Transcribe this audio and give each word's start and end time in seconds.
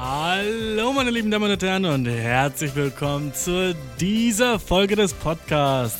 Hallo 0.00 0.92
meine 0.92 1.10
lieben 1.10 1.28
Damen 1.28 1.50
und 1.50 1.60
Herren 1.60 1.84
und 1.84 2.06
herzlich 2.06 2.76
willkommen 2.76 3.34
zu 3.34 3.74
dieser 3.98 4.60
Folge 4.60 4.94
des 4.94 5.12
Podcasts. 5.12 5.98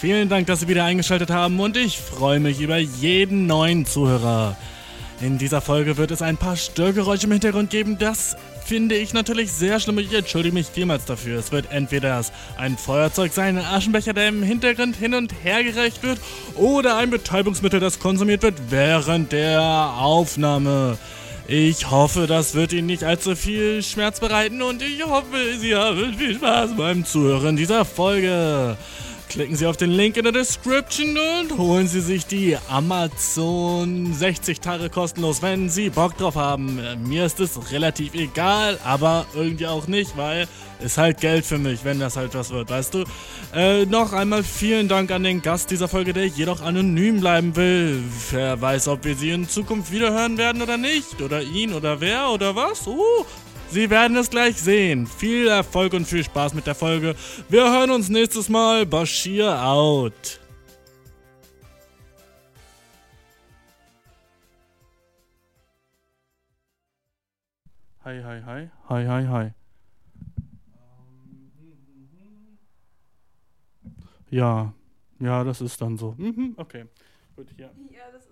Vielen 0.00 0.28
Dank, 0.28 0.46
dass 0.46 0.60
Sie 0.60 0.68
wieder 0.68 0.84
eingeschaltet 0.84 1.30
haben 1.30 1.58
und 1.58 1.76
ich 1.76 1.98
freue 1.98 2.38
mich 2.38 2.60
über 2.60 2.78
jeden 2.78 3.48
neuen 3.48 3.86
Zuhörer. 3.86 4.56
In 5.20 5.36
dieser 5.36 5.60
Folge 5.60 5.96
wird 5.96 6.12
es 6.12 6.22
ein 6.22 6.36
paar 6.36 6.54
Störgeräusche 6.54 7.26
im 7.26 7.32
Hintergrund 7.32 7.70
geben. 7.70 7.98
Das 7.98 8.36
finde 8.64 8.94
ich 8.94 9.14
natürlich 9.14 9.50
sehr 9.50 9.80
schlimm. 9.80 9.98
Ich 9.98 10.14
entschuldige 10.14 10.54
mich 10.54 10.68
vielmals 10.68 11.04
dafür. 11.04 11.40
Es 11.40 11.50
wird 11.50 11.72
entweder 11.72 12.24
ein 12.56 12.78
Feuerzeug 12.78 13.32
sein, 13.32 13.58
ein 13.58 13.64
Aschenbecher, 13.64 14.12
der 14.12 14.28
im 14.28 14.44
Hintergrund 14.44 14.94
hin 14.94 15.12
und 15.12 15.34
her 15.42 15.64
gereicht 15.64 16.04
wird, 16.04 16.20
oder 16.54 16.98
ein 16.98 17.10
Betäubungsmittel, 17.10 17.80
das 17.80 17.98
konsumiert 17.98 18.44
wird 18.44 18.54
während 18.70 19.32
der 19.32 19.60
Aufnahme. 19.98 20.98
Ich 21.52 21.90
hoffe, 21.90 22.28
das 22.28 22.54
wird 22.54 22.72
Ihnen 22.72 22.86
nicht 22.86 23.02
allzu 23.02 23.34
viel 23.34 23.82
Schmerz 23.82 24.20
bereiten 24.20 24.62
und 24.62 24.82
ich 24.82 25.04
hoffe, 25.04 25.58
Sie 25.58 25.74
haben 25.74 26.14
viel 26.14 26.36
Spaß 26.36 26.76
beim 26.76 27.04
Zuhören 27.04 27.56
dieser 27.56 27.84
Folge. 27.84 28.76
Klicken 29.30 29.54
Sie 29.54 29.66
auf 29.66 29.76
den 29.76 29.92
Link 29.92 30.16
in 30.16 30.24
der 30.24 30.32
Description 30.32 31.16
und 31.16 31.56
holen 31.56 31.86
Sie 31.86 32.00
sich 32.00 32.26
die 32.26 32.56
Amazon 32.68 34.12
60 34.12 34.58
Tage 34.58 34.90
kostenlos, 34.90 35.40
wenn 35.40 35.68
Sie 35.70 35.88
Bock 35.88 36.16
drauf 36.18 36.34
haben. 36.34 36.80
Mir 37.04 37.26
ist 37.26 37.38
es 37.38 37.70
relativ 37.70 38.14
egal, 38.14 38.80
aber 38.84 39.26
irgendwie 39.32 39.68
auch 39.68 39.86
nicht, 39.86 40.16
weil 40.16 40.48
es 40.80 40.98
halt 40.98 41.20
Geld 41.20 41.46
für 41.46 41.58
mich, 41.58 41.84
wenn 41.84 42.00
das 42.00 42.16
halt 42.16 42.34
was 42.34 42.50
wird, 42.50 42.70
weißt 42.70 42.94
du? 42.94 43.04
Äh, 43.54 43.86
noch 43.86 44.12
einmal 44.12 44.42
vielen 44.42 44.88
Dank 44.88 45.12
an 45.12 45.22
den 45.22 45.42
Gast 45.42 45.70
dieser 45.70 45.86
Folge, 45.86 46.12
der 46.12 46.26
jedoch 46.26 46.60
anonym 46.60 47.20
bleiben 47.20 47.54
will. 47.54 48.02
Wer 48.32 48.60
weiß, 48.60 48.88
ob 48.88 49.04
wir 49.04 49.14
sie 49.14 49.30
in 49.30 49.48
Zukunft 49.48 49.92
wiederhören 49.92 50.38
werden 50.38 50.60
oder 50.60 50.76
nicht. 50.76 51.22
Oder 51.22 51.40
ihn 51.40 51.72
oder 51.72 52.00
wer 52.00 52.30
oder 52.30 52.56
was. 52.56 52.84
Uh, 52.88 53.24
Sie 53.70 53.88
werden 53.88 54.16
es 54.16 54.30
gleich 54.30 54.60
sehen. 54.60 55.06
Viel 55.06 55.46
Erfolg 55.46 55.92
und 55.92 56.04
viel 56.04 56.24
Spaß 56.24 56.54
mit 56.54 56.66
der 56.66 56.74
Folge. 56.74 57.14
Wir 57.48 57.70
hören 57.70 57.90
uns 57.90 58.08
nächstes 58.08 58.48
Mal. 58.48 58.84
Bashir 58.84 59.62
out. 59.62 60.40
Hi, 68.04 68.20
hi, 68.24 68.42
hi. 68.44 68.68
Hi, 68.88 69.06
hi, 69.06 69.26
hi. 69.28 69.50
Ja, 74.30 74.72
ja, 75.20 75.44
das 75.44 75.60
ist 75.60 75.80
dann 75.80 75.96
so. 75.96 76.14
Mhm, 76.16 76.54
okay, 76.56 76.86
gut, 77.36 77.48
ja. 77.56 77.70
Ja, 77.90 78.10
das 78.12 78.26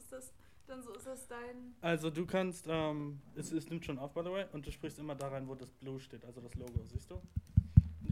ist 1.29 1.31
dein. 1.31 1.75
Also 1.81 2.11
du 2.11 2.27
kannst, 2.27 2.67
ähm, 2.69 3.21
es, 3.35 3.53
es 3.53 3.69
nimmt 3.69 3.85
schon 3.85 3.99
auf, 3.99 4.13
by 4.13 4.21
the 4.25 4.31
way, 4.31 4.47
und 4.53 4.67
du 4.67 4.73
sprichst 4.73 4.99
immer 4.99 5.15
da 5.15 5.29
rein, 5.29 5.47
wo 5.49 5.55
das 5.55 5.71
Blue 5.71 6.01
steht, 6.01 6.25
also 6.25 6.41
das 6.41 6.55
Logo, 6.55 6.83
siehst 6.85 7.11
du? 7.11 7.21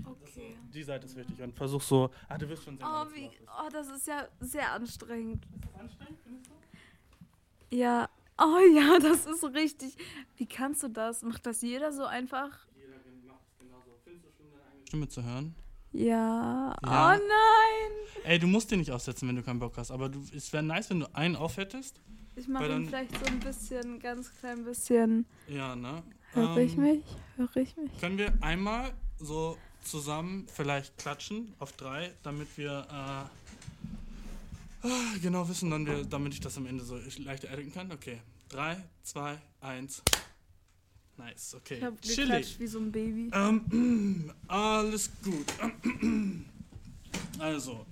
Okay. 0.05 0.57
die 0.73 0.83
Seite 0.85 1.07
ist 1.07 1.17
wichtig 1.17 1.41
und 1.43 1.53
versuch 1.55 1.83
so, 1.83 2.11
ah, 2.29 2.39
du 2.39 2.49
wirst 2.49 2.63
schon 2.63 2.77
sehen, 2.77 2.87
Oh, 2.89 3.07
wie, 3.13 3.29
oh, 3.47 3.69
das 3.73 3.89
ist 3.89 4.07
ja 4.07 4.29
sehr 4.41 4.71
anstrengend. 4.73 5.45
Ist 5.47 5.65
das 5.65 5.81
anstrengend, 5.81 6.21
findest 6.23 6.51
du? 6.51 7.77
Ja. 7.77 8.09
Oh 8.39 8.59
ja, 8.75 8.99
das 9.01 9.27
ist 9.27 9.43
richtig. 9.55 9.97
Wie 10.37 10.47
kannst 10.47 10.83
du 10.83 10.89
das? 10.89 11.23
Macht 11.23 11.47
das 11.47 11.63
jeder 11.63 11.93
so 11.93 12.05
einfach? 12.05 12.67
Jeder 12.77 12.99
macht 13.27 13.41
es 13.49 13.59
genauso. 13.59 13.99
Findest 14.05 14.27
du 14.27 14.31
schlimm, 14.33 14.51
deine 14.53 14.65
eigene 14.71 14.87
Stimme 14.87 15.09
zu 15.09 15.25
hören? 15.25 15.55
Ja. 15.93 16.77
Ja. 16.85 17.17
Oh 17.17 17.19
nein. 17.19 18.23
Ey, 18.25 18.39
du 18.39 18.47
musst 18.47 18.71
den 18.71 18.81
nicht 18.81 18.93
aussetzen, 18.93 19.27
wenn 19.27 19.37
du 19.37 19.43
keinen 19.43 19.59
Bock 19.59 19.77
hast, 19.77 19.91
aber 19.91 20.09
du, 20.09 20.23
es 20.35 20.53
wäre 20.53 20.63
nice, 20.63 20.91
wenn 20.91 21.01
du 21.01 21.15
einen 21.15 21.35
aufhättest. 21.35 22.01
Ich 22.37 22.49
mache 22.49 22.69
ihn 22.71 22.87
vielleicht 22.87 23.19
so 23.19 23.25
ein 23.27 23.41
bisschen, 23.41 23.99
ganz 23.99 24.31
klein 24.39 24.65
bisschen. 24.65 25.25
Ja, 25.49 25.75
ne? 25.75 26.03
Höre 26.33 26.59
ich 26.59 26.75
Ähm, 26.77 26.83
mich? 26.83 27.05
Höre 27.37 27.57
ich 27.57 27.77
mich? 27.77 27.99
Können 27.99 28.19
wir 28.19 28.33
einmal 28.43 28.93
so 29.19 29.57
zusammen 29.83 30.47
vielleicht 30.53 30.99
klatschen 30.99 31.55
auf 31.59 31.73
drei, 31.73 32.13
damit 32.23 32.49
wir 32.59 32.87
äh, 32.91 34.87
ah, 34.87 35.15
genau 35.23 35.49
wissen, 35.49 35.71
dann 35.71 35.87
wir, 35.87 36.05
damit 36.05 36.35
ich 36.35 36.41
das 36.41 36.57
am 36.59 36.67
Ende 36.67 36.85
so 36.85 36.99
leichter 37.19 37.51
editen 37.51 37.73
kann? 37.73 37.91
Okay. 37.91 38.21
Drei, 38.51 38.77
zwei, 39.03 39.39
eins. 39.61 40.03
Nice, 41.17 41.55
okay. 41.55 41.79
Ich 41.79 41.85
habe 41.85 41.97
geklatscht 41.97 42.61
wie 42.61 42.67
so 42.67 42.79
ein 42.79 42.93
Baby. 42.93 43.31
Ähm, 43.33 44.31
alles 44.49 45.11
gut. 45.25 45.47
Also, 47.39 47.85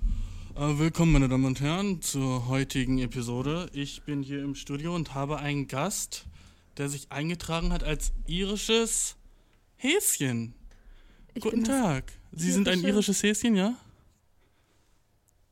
willkommen, 0.57 1.13
meine 1.13 1.29
Damen 1.29 1.45
und 1.45 1.61
Herren, 1.61 2.01
zur 2.03 2.49
heutigen 2.49 2.99
Episode. 2.99 3.69
Ich 3.73 4.03
bin 4.03 4.23
hier 4.23 4.43
im 4.43 4.55
Studio 4.55 4.95
und 4.95 5.15
habe 5.15 5.39
einen 5.39 5.69
Gast, 5.69 6.27
der 6.77 6.89
sich 6.89 7.11
eingetragen 7.11 7.73
hat 7.73 7.83
als 7.85 8.13
irisches 8.27 9.17
Häschen. 9.77 10.55
Ich 11.35 11.43
Guten 11.43 11.65
Tag. 11.65 12.13
Sie 12.33 12.51
sind 12.53 12.69
ein 12.69 12.81
irische- 12.81 12.89
irisches 12.89 13.23
Häschen, 13.23 13.57
ja? 13.57 13.75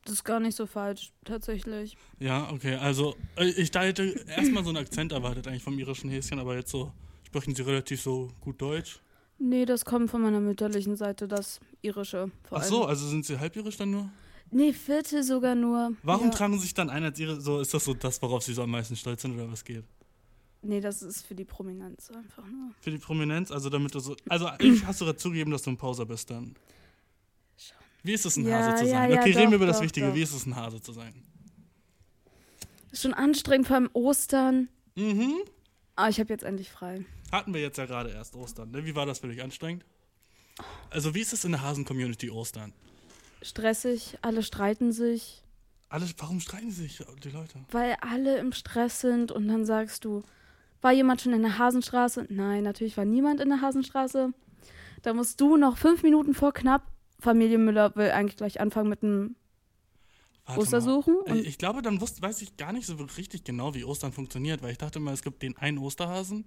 das 0.05 0.15
ist 0.15 0.23
gar 0.25 0.41
nicht 0.41 0.55
so 0.57 0.65
falsch, 0.65 1.13
tatsächlich. 1.23 1.95
Ja, 2.19 2.49
okay. 2.51 2.75
Also, 2.75 3.15
äh, 3.37 3.45
ich 3.51 3.71
da 3.71 3.83
hätte 3.83 4.03
erstmal 4.27 4.63
so 4.63 4.69
einen 4.69 4.77
Akzent 4.79 5.13
erwartet, 5.13 5.47
eigentlich 5.47 5.63
vom 5.63 5.79
irischen 5.79 6.09
Häschen, 6.09 6.39
aber 6.39 6.55
jetzt 6.57 6.71
so 6.71 6.91
sprechen 7.25 7.55
Sie 7.55 7.61
relativ 7.61 8.01
so 8.01 8.29
gut 8.41 8.61
Deutsch. 8.61 8.99
Nee, 9.39 9.63
das 9.65 9.85
kommt 9.85 10.11
von 10.11 10.21
meiner 10.21 10.41
mütterlichen 10.41 10.97
Seite, 10.97 11.27
das 11.29 11.61
irische 11.81 12.31
vor 12.43 12.57
Ach 12.57 12.63
so, 12.63 12.85
also 12.85 13.07
sind 13.07 13.25
Sie 13.25 13.39
halbirisch 13.39 13.77
dann 13.77 13.91
nur? 13.91 14.09
Nee, 14.53 14.73
Viertel 14.73 15.23
sogar 15.23 15.55
nur. 15.55 15.93
Warum 16.03 16.27
ja. 16.27 16.31
tragen 16.33 16.59
sich 16.59 16.73
dann 16.73 16.89
ein 16.89 17.03
als 17.03 17.19
Ihre, 17.19 17.41
so 17.41 17.59
ist 17.59 17.73
das 17.73 17.83
so 17.85 17.93
das, 17.93 18.21
worauf 18.21 18.43
Sie 18.43 18.53
so 18.53 18.63
am 18.63 18.71
meisten 18.71 18.95
stolz 18.95 19.21
sind 19.23 19.33
oder 19.35 19.51
was 19.51 19.63
geht? 19.63 19.83
Nee, 20.61 20.79
das 20.79 21.01
ist 21.01 21.25
für 21.25 21.35
die 21.35 21.43
Prominenz 21.43 22.09
einfach 22.11 22.45
nur. 22.47 22.71
Für 22.79 22.91
die 22.91 22.97
Prominenz, 22.97 23.51
also 23.51 23.69
damit 23.69 23.93
du 23.95 23.99
so. 23.99 24.15
Also 24.29 24.49
ich 24.59 24.85
hast 24.85 25.01
du 25.01 25.05
gerade 25.05 25.17
zugegeben, 25.17 25.51
dass 25.51 25.63
du 25.63 25.71
ein 25.71 25.77
Poser 25.77 26.05
bist 26.05 26.29
dann. 26.29 26.55
Schon. 27.57 27.77
Wie 28.03 28.13
ist 28.13 28.25
es, 28.25 28.37
ein 28.37 28.45
Ja, 28.47 28.59
Hase 28.59 28.83
zu 28.83 28.89
sein? 28.89 29.11
ja, 29.11 29.19
okay, 29.19 29.31
reden 29.31 29.43
doch, 29.45 29.49
wir 29.51 29.55
über 29.57 29.65
das 29.65 29.77
doch, 29.77 29.83
Wichtige. 29.83 30.07
doch. 30.07 30.15
Wie 30.15 30.21
ist 30.21 30.33
es, 30.33 30.45
ein 30.45 30.55
Hase 30.55 30.81
zu 30.81 30.93
sein? 30.93 31.13
Ist 32.91 33.01
schon 33.01 33.13
anstrengend, 33.13 33.67
vor 33.67 33.75
allem 33.75 33.89
Ostern. 33.93 34.69
Mhm. 34.95 35.33
Aber 35.95 36.09
ich 36.09 36.19
habe 36.19 36.29
jetzt 36.31 36.43
endlich 36.43 36.69
frei. 36.71 37.05
Hatten 37.31 37.53
wir 37.53 37.61
jetzt 37.61 37.77
ja 37.77 37.85
gerade 37.85 38.11
erst 38.11 38.35
Ostern. 38.35 38.71
Ne? 38.71 38.85
Wie 38.85 38.95
war 38.95 39.05
das 39.05 39.19
für 39.19 39.27
dich 39.27 39.41
anstrengend? 39.41 39.83
Also 40.91 41.15
wie 41.15 41.21
ist 41.21 41.33
es 41.33 41.43
in 41.43 41.51
der 41.53 41.61
Hasen-Community 41.61 42.29
Ostern? 42.29 42.73
Stressig, 43.43 44.17
alle 44.21 44.41
streiten 44.43 44.91
sich, 44.91 45.43
Alle, 45.89 46.05
warum 46.17 46.39
streiten 46.39 46.71
sich 46.71 47.03
die 47.23 47.29
Leute? 47.29 47.59
weil 47.71 47.95
alle 48.01 48.37
im 48.37 48.51
Stress 48.51 49.01
sind 49.01 49.31
und 49.31 49.47
dann 49.47 49.65
sagst 49.65 50.05
du, 50.05 50.23
war 50.81 50.91
jemand 50.91 51.21
schon 51.21 51.33
in 51.33 51.41
der 51.43 51.57
Hasenstraße? 51.57 52.25
Nein, 52.29 52.63
natürlich 52.63 52.97
war 52.97 53.05
niemand 53.05 53.39
in 53.39 53.49
der 53.49 53.61
Hasenstraße. 53.61 54.33
Da 55.01 55.13
musst 55.13 55.39
du 55.39 55.57
noch 55.57 55.77
fünf 55.77 56.03
Minuten 56.03 56.33
vor 56.33 56.53
knapp. 56.53 56.83
Familie 57.19 57.57
Müller 57.57 57.95
will 57.95 58.11
eigentlich 58.11 58.35
gleich 58.37 58.59
anfangen 58.59 58.89
mit 58.89 59.01
einem 59.03 59.35
Warte 60.45 60.59
Ostersuchen. 60.61 61.15
mal. 61.25 61.31
Und 61.37 61.45
Ich 61.45 61.57
glaube, 61.57 61.81
dann 61.81 62.01
wusste, 62.01 62.21
weiß 62.21 62.41
ich 62.41 62.57
gar 62.57 62.73
nicht 62.73 62.85
so 62.85 62.95
richtig 62.95 63.45
genau, 63.45 63.73
wie 63.75 63.85
Ostern 63.85 64.11
funktioniert, 64.11 64.61
weil 64.61 64.71
ich 64.71 64.77
dachte 64.77 64.99
immer, 64.99 65.13
es 65.13 65.21
gibt 65.21 65.41
den 65.41 65.55
einen 65.57 65.77
Osterhasen, 65.77 66.45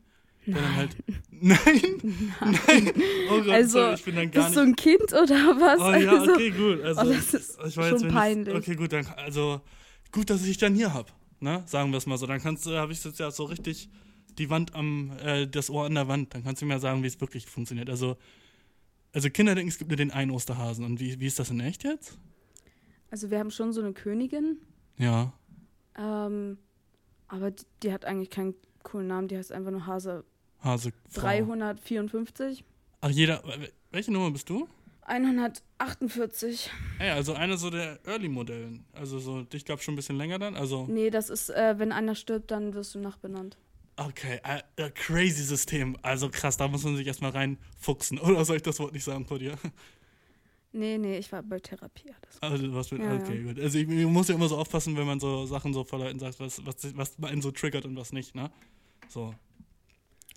der 0.54 0.62
dann 0.62 0.76
halt. 0.76 0.96
Nein! 1.30 1.58
Nein! 2.40 2.92
Oh 3.30 3.38
Gott, 3.38 3.48
Also, 3.50 3.78
sorry, 3.78 3.94
ich 3.94 4.04
bin 4.04 4.16
dann 4.16 4.30
gar 4.30 4.44
bist 4.44 4.56
du 4.56 4.60
nicht. 4.64 4.68
ein 4.70 4.76
Kind 4.76 5.12
oder 5.12 5.34
was? 5.60 5.80
Oh 5.80 5.92
ja, 6.04 6.18
also, 6.18 6.32
okay, 6.32 6.50
gut. 6.50 6.80
Also, 6.82 7.00
oh, 7.02 7.04
das 7.12 7.34
ist 7.34 7.58
ich 7.66 7.76
war 7.76 7.88
schon 7.88 8.00
jetzt, 8.00 8.08
peinlich. 8.12 8.54
Ich, 8.54 8.60
okay, 8.60 8.74
gut, 8.76 8.92
dann, 8.92 9.06
also 9.16 9.60
gut, 10.12 10.30
dass 10.30 10.40
ich 10.42 10.48
dich 10.48 10.58
dann 10.58 10.74
hier 10.74 10.92
hab. 10.94 11.12
Ne? 11.40 11.62
Sagen 11.66 11.90
wir 11.90 11.98
es 11.98 12.06
mal 12.06 12.16
so. 12.16 12.26
Dann 12.26 12.40
kannst 12.40 12.64
du, 12.66 12.70
habe 12.76 12.92
ich 12.92 13.04
jetzt 13.04 13.18
ja 13.18 13.30
so 13.30 13.44
richtig 13.44 13.90
die 14.38 14.48
Wand 14.50 14.74
am, 14.74 15.12
äh, 15.22 15.46
das 15.46 15.68
Ohr 15.70 15.84
an 15.86 15.94
der 15.94 16.08
Wand. 16.08 16.34
Dann 16.34 16.42
kannst 16.44 16.62
du 16.62 16.66
mir 16.66 16.78
sagen, 16.78 17.02
wie 17.02 17.06
es 17.06 17.20
wirklich 17.20 17.46
funktioniert. 17.46 17.90
Also, 17.90 18.16
also 19.12 19.28
Kinder 19.30 19.54
denken, 19.54 19.68
es 19.68 19.78
gibt 19.78 19.90
nur 19.90 19.96
den 19.96 20.10
einen 20.10 20.30
Osterhasen. 20.30 20.84
Und 20.84 21.00
wie, 21.00 21.18
wie 21.20 21.26
ist 21.26 21.38
das 21.38 21.50
in 21.50 21.60
echt 21.60 21.84
jetzt? 21.84 22.18
also 23.10 23.30
wir 23.30 23.38
haben 23.38 23.50
schon 23.50 23.72
so 23.72 23.80
eine 23.80 23.92
Königin, 23.92 24.58
Ja. 24.98 25.32
ähm, 25.96 26.58
aber 27.28 27.50
die, 27.52 27.64
die 27.82 27.92
hat 27.92 28.04
eigentlich 28.04 28.30
keinen 28.30 28.54
coolen 28.82 29.06
Namen, 29.06 29.28
die 29.28 29.36
heißt 29.38 29.52
einfach 29.52 29.70
nur 29.70 29.86
Hase 29.86 30.24
Hase. 30.62 30.92
Frau. 31.08 31.20
354. 31.22 32.64
Ach, 33.00 33.10
jeder. 33.10 33.42
Welche 33.90 34.12
Nummer 34.12 34.30
bist 34.30 34.48
du? 34.48 34.68
148. 35.02 36.70
Ey, 36.98 37.10
also 37.10 37.34
einer 37.34 37.56
so 37.56 37.70
der 37.70 37.98
Early-Modellen. 38.06 38.84
Also 38.92 39.18
so, 39.18 39.46
ich 39.52 39.64
glaube 39.64 39.82
schon 39.82 39.94
ein 39.94 39.96
bisschen 39.96 40.16
länger 40.16 40.38
dann. 40.38 40.56
Also, 40.56 40.86
Nee, 40.88 41.10
das 41.10 41.30
ist, 41.30 41.50
äh, 41.50 41.78
wenn 41.78 41.92
einer 41.92 42.14
stirbt, 42.14 42.50
dann 42.50 42.74
wirst 42.74 42.94
du 42.94 42.98
nachbenannt. 42.98 43.56
okay, 43.96 44.40
äh, 44.44 44.62
äh, 44.82 44.90
crazy 44.90 45.42
System. 45.44 45.96
Also 46.02 46.28
krass, 46.28 46.56
da 46.56 46.66
muss 46.68 46.84
man 46.84 46.96
sich 46.96 47.06
erstmal 47.06 47.30
reinfuchsen. 47.30 48.18
Oder 48.20 48.44
soll 48.44 48.56
ich 48.56 48.62
das 48.62 48.78
Wort 48.80 48.92
nicht 48.92 49.04
sagen 49.04 49.24
vor 49.26 49.38
dir? 49.38 49.56
Nee, 50.72 50.98
nee, 50.98 51.18
ich 51.18 51.30
war 51.32 51.42
bei 51.42 51.58
Therapie. 51.58 52.12
Alles. 52.40 52.60
Also, 52.60 52.74
was 52.74 52.90
mit, 52.90 53.02
Ja, 53.02 53.14
okay, 53.14 53.42
gut. 53.44 53.58
Also, 53.60 53.78
ich, 53.78 53.86
man 53.86 54.12
muss 54.12 54.28
ja 54.28 54.34
immer 54.34 54.48
so 54.48 54.58
aufpassen, 54.58 54.96
wenn 54.96 55.06
man 55.06 55.20
so 55.20 55.46
Sachen 55.46 55.72
so 55.72 55.84
vor 55.84 56.00
Leuten 56.00 56.18
sagt, 56.18 56.38
was, 56.40 56.66
was, 56.66 56.96
was 56.96 57.16
einen 57.22 57.40
so 57.40 57.50
triggert 57.50 57.86
und 57.86 57.96
was 57.96 58.12
nicht, 58.12 58.34
ne? 58.34 58.50
So. 59.08 59.34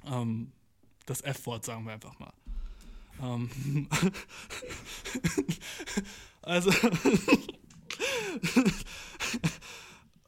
Ähm, 0.05 0.51
das 1.05 1.21
F-Wort 1.21 1.65
sagen 1.65 1.85
wir 1.85 1.93
einfach 1.93 2.17
mal. 2.19 2.33
Ähm, 3.21 3.49
also. 6.41 6.71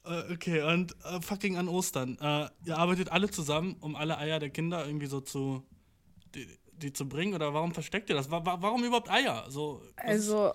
Äh, 0.04 0.34
okay, 0.34 0.62
und 0.64 0.96
äh, 1.06 1.22
fucking 1.22 1.58
an 1.58 1.68
Ostern. 1.68 2.18
Äh, 2.20 2.50
ihr 2.66 2.78
arbeitet 2.78 3.12
alle 3.12 3.30
zusammen, 3.30 3.76
um 3.80 3.96
alle 3.96 4.18
Eier 4.18 4.40
der 4.40 4.50
Kinder 4.50 4.86
irgendwie 4.86 5.06
so 5.06 5.22
zu 5.22 5.64
die, 6.34 6.48
die 6.74 6.94
zu 6.94 7.08
bringen? 7.08 7.34
Oder 7.34 7.54
warum 7.54 7.74
versteckt 7.74 8.10
ihr 8.10 8.16
das? 8.16 8.32
Wa 8.32 8.46
wa 8.46 8.58
warum 8.62 8.84
überhaupt 8.84 9.10
Eier? 9.10 9.46
So, 9.50 9.82
Also, 9.98 10.54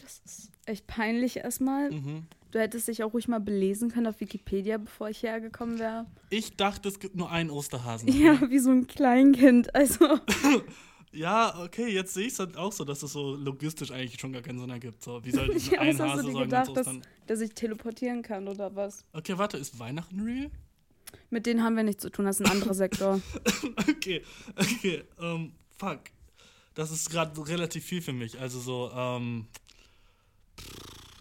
das 0.00 0.20
ist 0.24 0.50
echt 0.66 0.86
peinlich 0.86 1.38
erstmal. 1.38 1.90
mhm. 1.90 2.26
Du 2.50 2.58
hättest 2.58 2.88
dich 2.88 3.04
auch 3.04 3.12
ruhig 3.12 3.28
mal 3.28 3.40
belesen 3.40 3.90
können 3.90 4.08
auf 4.08 4.20
Wikipedia, 4.20 4.78
bevor 4.78 5.08
ich 5.08 5.18
hierher 5.18 5.40
gekommen 5.40 5.78
wäre. 5.78 6.06
Ich 6.30 6.56
dachte, 6.56 6.88
es 6.88 6.98
gibt 6.98 7.16
nur 7.16 7.30
einen 7.30 7.50
Osterhasen. 7.50 8.08
Ja, 8.20 8.50
wie 8.50 8.58
so 8.58 8.70
ein 8.70 8.86
Kleinkind. 8.86 9.74
Also, 9.74 10.18
Ja, 11.12 11.58
okay, 11.60 11.88
jetzt 11.88 12.14
sehe 12.14 12.26
ich 12.26 12.34
es 12.34 12.38
halt 12.38 12.56
auch 12.56 12.72
so, 12.72 12.84
dass 12.84 13.02
es 13.02 13.12
so 13.12 13.34
logistisch 13.34 13.90
eigentlich 13.90 14.20
schon 14.20 14.32
gar 14.32 14.42
keinen 14.42 14.60
Sinn 14.60 14.70
ergibt. 14.70 15.02
So, 15.02 15.24
wie 15.24 15.32
soll 15.32 15.48
diesen 15.52 15.74
ja, 15.74 15.80
einen 15.80 15.98
Hase 15.98 16.22
ganz 16.22 16.38
gedacht, 16.38 16.76
dass, 16.76 16.88
dass 17.26 17.40
ich 17.40 17.52
teleportieren 17.54 18.22
kann 18.22 18.46
oder 18.46 18.74
was? 18.76 19.04
Okay, 19.12 19.36
warte, 19.36 19.56
ist 19.56 19.78
Weihnachten 19.78 20.20
real? 20.20 20.50
Mit 21.28 21.46
denen 21.46 21.64
haben 21.64 21.76
wir 21.76 21.82
nichts 21.82 22.02
zu 22.02 22.10
tun, 22.10 22.26
das 22.26 22.38
ist 22.38 22.46
ein 22.46 22.52
anderer 22.52 22.74
Sektor. 22.74 23.20
Okay, 23.88 24.22
okay, 24.56 25.02
ähm, 25.20 25.52
fuck. 25.76 26.00
Das 26.74 26.92
ist 26.92 27.10
gerade 27.10 27.48
relativ 27.48 27.84
viel 27.84 28.00
für 28.00 28.12
mich. 28.12 28.38
Also 28.38 28.60
so, 28.60 28.90
ähm, 28.94 29.46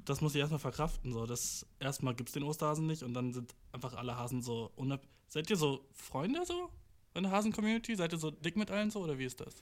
das 0.10 0.22
muss 0.22 0.34
ich 0.34 0.40
erstmal 0.40 0.60
verkraften. 0.60 1.14
So, 1.14 1.28
das 1.28 1.68
erstmal 1.80 2.16
gibt 2.16 2.30
es 2.30 2.34
den 2.34 2.44
Osterhasen 2.44 2.88
nicht 2.88 3.04
und 3.04 3.14
dann 3.14 3.32
sind 3.32 3.54
einfach 3.72 3.94
alle 3.94 4.18
Hasen 4.18 4.42
so 4.42 4.72
unab. 4.76 5.02
Seid 5.28 5.50
ihr 5.52 5.56
so 5.56 5.86
Freunde 5.94 6.44
so 6.46 6.70
in 7.14 7.24
der 7.24 7.32
Hasen-Community? 7.32 7.96
Seid 7.96 8.12
ihr 8.14 8.18
so 8.18 8.32
dick 8.32 8.58
mit 8.58 8.72
allen 8.72 8.90
so 8.90 9.02
oder 9.02 9.20
wie 9.20 9.26
ist 9.26 9.40
das? 9.40 9.54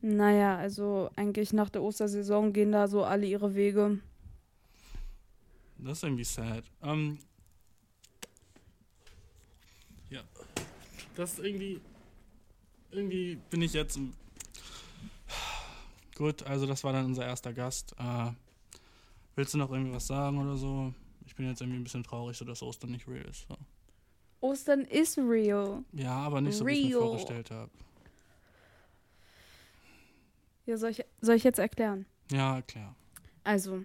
Naja, 0.00 0.56
also 0.56 1.10
eigentlich 1.16 1.52
nach 1.52 1.68
der 1.68 1.82
Ostersaison 1.82 2.54
gehen 2.54 2.72
da 2.72 2.88
so 2.88 3.04
alle 3.04 3.26
ihre 3.26 3.54
Wege. 3.54 4.00
Das 5.76 5.98
ist 5.98 6.04
irgendwie 6.04 6.24
sad. 6.24 6.64
Ähm, 6.82 7.18
ja. 10.08 10.22
Das 11.16 11.34
ist 11.34 11.44
irgendwie. 11.44 11.80
Irgendwie 12.90 13.38
bin 13.50 13.60
ich 13.60 13.74
jetzt. 13.74 13.98
Gut, 16.14 16.42
also 16.44 16.64
das 16.64 16.82
war 16.84 16.92
dann 16.94 17.06
unser 17.06 17.26
erster 17.26 17.52
Gast. 17.52 17.94
Äh, 17.98 18.30
willst 19.36 19.54
du 19.54 19.58
noch 19.58 19.70
irgendwie 19.70 19.94
was 19.94 20.06
sagen 20.06 20.38
oder 20.38 20.56
so? 20.56 20.92
Ich 21.26 21.34
bin 21.34 21.46
jetzt 21.48 21.60
irgendwie 21.60 21.80
ein 21.80 21.84
bisschen 21.84 22.02
traurig, 22.04 22.36
so 22.36 22.44
dass 22.44 22.62
Ostern 22.62 22.90
nicht 22.90 23.08
real 23.08 23.24
ist. 23.24 23.46
So. 23.48 23.56
Ostern 24.40 24.82
ist 24.82 25.16
real. 25.18 25.82
Ja, 25.92 26.12
aber 26.16 26.40
nicht 26.40 26.56
so, 26.56 26.66
wie 26.66 26.72
ich 26.72 26.84
mir 26.84 26.90
Real. 26.98 27.00
vorgestellt 27.08 27.50
habe. 27.50 27.70
Ja, 30.66 30.76
soll 30.76 30.90
ich, 30.90 31.04
soll 31.20 31.34
ich 31.36 31.44
jetzt 31.44 31.58
erklären? 31.58 32.06
Ja, 32.30 32.62
klar. 32.62 32.94
Also, 33.42 33.84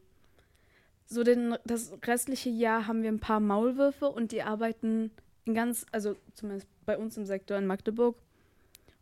so 1.05 1.23
den, 1.23 1.55
das 1.65 1.91
restliche 2.05 2.49
Jahr 2.49 2.87
haben 2.87 3.03
wir 3.03 3.09
ein 3.11 3.19
paar 3.19 3.39
Maulwürfe 3.39 4.07
und 4.09 4.31
die 4.31 4.43
arbeiten 4.43 5.11
in 5.45 5.53
ganz, 5.55 5.85
also 5.91 6.15
zumindest 6.33 6.67
bei 6.85 6.97
uns 6.97 7.17
im 7.17 7.25
Sektor 7.25 7.57
in 7.57 7.65
Magdeburg 7.67 8.15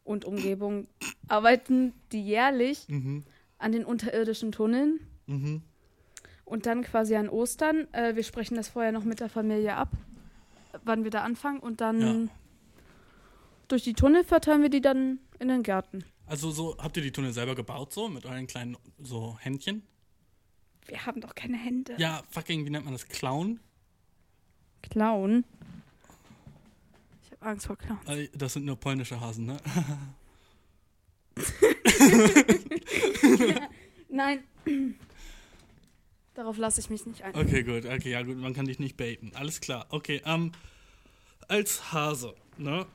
und 0.04 0.26
Umgebung, 0.26 0.88
arbeiten 1.28 1.94
die 2.12 2.24
jährlich 2.24 2.88
Mhm. 2.88 3.24
an 3.58 3.72
den 3.72 3.84
unterirdischen 3.86 4.52
Tunneln 4.52 5.00
Mhm. 5.28 5.62
Und 6.48 6.66
dann 6.66 6.84
quasi 6.84 7.16
an 7.16 7.30
Ostern. 7.30 7.92
Äh, 7.94 8.16
wir 8.16 8.24
sprechen 8.24 8.56
das 8.56 8.70
vorher 8.70 8.92
noch 8.92 9.04
mit 9.04 9.20
der 9.20 9.30
Familie 9.30 9.76
ab, 9.76 9.90
wann 10.84 11.04
wir 11.04 11.12
da 11.12 11.24
anfangen 11.24 11.60
und 11.60 11.82
dann 11.82 12.02
Ja. 12.02 12.28
durch 13.68 13.84
die 13.84 13.94
Tunnel 13.94 14.24
verteilen 14.24 14.62
wir 14.62 14.70
die 14.70 14.82
dann 14.82 15.20
in 15.40 15.50
den 15.50 15.64
Gärten. 15.64 16.04
Also 16.26 16.52
so, 16.52 16.78
habt 16.78 16.98
ihr 16.98 17.04
die 17.04 17.12
Tunnel 17.12 17.34
selber 17.34 17.56
gebaut 17.56 17.94
so 17.94 18.10
mit 18.10 18.26
euren 18.26 18.48
kleinen 18.48 18.78
so 19.02 19.38
Händchen? 19.40 19.84
Wir 20.88 21.06
haben 21.06 21.22
doch 21.22 21.36
keine 21.36 21.58
Hände. 21.58 21.96
Ja, 21.98 22.24
fucking, 22.32 22.66
wie 22.66 22.70
nennt 22.70 22.86
man 22.86 22.94
das? 22.94 23.08
Clown? 23.08 23.60
Clown. 24.84 25.44
Ich 27.24 27.32
habe 27.32 27.46
Angst 27.46 27.68
vor 27.68 27.78
Clowns. 27.78 28.08
Äh, 28.08 28.30
Das 28.34 28.54
sind 28.54 28.66
nur 28.66 28.78
polnische 28.78 29.20
Hasen, 29.20 29.46
ne? 29.48 29.58
Nein. 34.10 34.44
Darauf 36.38 36.60
lasse 36.60 36.80
ich 36.80 36.92
mich 36.92 37.04
nicht 37.08 37.24
ein. 37.24 37.36
Okay, 37.36 37.64
gut, 37.64 37.88
okay, 37.88 38.12
ja 38.12 38.22
gut, 38.22 38.38
man 38.38 38.54
kann 38.54 38.68
dich 38.68 38.78
nicht 38.78 38.96
baiten. 38.96 39.32
Alles 39.34 39.60
klar. 39.60 39.88
Okay, 39.90 40.22
ähm, 40.24 40.52
als 41.48 41.92
Hase, 41.92 42.36
ne? 42.60 42.86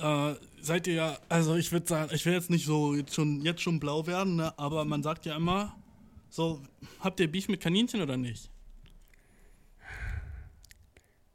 Äh, 0.00 0.34
seid 0.60 0.86
ihr 0.86 0.94
ja, 0.94 1.18
also 1.28 1.56
ich 1.56 1.72
würde 1.72 1.88
sagen, 1.88 2.14
ich 2.14 2.24
will 2.24 2.34
jetzt 2.34 2.50
nicht 2.50 2.64
so 2.64 2.94
jetzt 2.94 3.16
schon, 3.16 3.42
jetzt 3.42 3.62
schon 3.62 3.80
blau 3.80 4.06
werden, 4.06 4.36
ne? 4.36 4.56
Aber 4.60 4.84
man 4.84 5.02
sagt 5.02 5.26
ja 5.26 5.34
immer, 5.34 5.76
so, 6.30 6.62
habt 7.00 7.18
ihr 7.18 7.26
Beef 7.26 7.48
mit 7.48 7.60
Kaninchen 7.60 8.00
oder 8.00 8.16
nicht? 8.16 8.48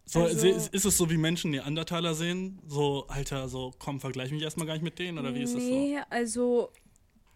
So, 0.05 0.21
Also- 0.21 0.47
ist 0.47 0.85
es 0.85 0.95
so, 0.97 1.09
wie 1.09 1.17
Menschen 1.17 1.51
Neandertaler 1.51 2.13
sehen? 2.15 2.61
So, 2.69 3.05
Alter, 3.09 3.49
so, 3.49 3.73
komm, 3.77 3.99
vergleich 3.99 4.31
mich 4.31 4.43
erstmal 4.43 4.65
gar 4.65 4.75
nicht 4.75 4.83
mit 4.83 4.97
denen, 4.97 5.19
oder 5.19 5.35
wie 5.35 5.41
ist 5.41 5.53
das 5.53 5.61
so? 5.61 5.69
nee, 5.69 5.99
also 6.09 6.71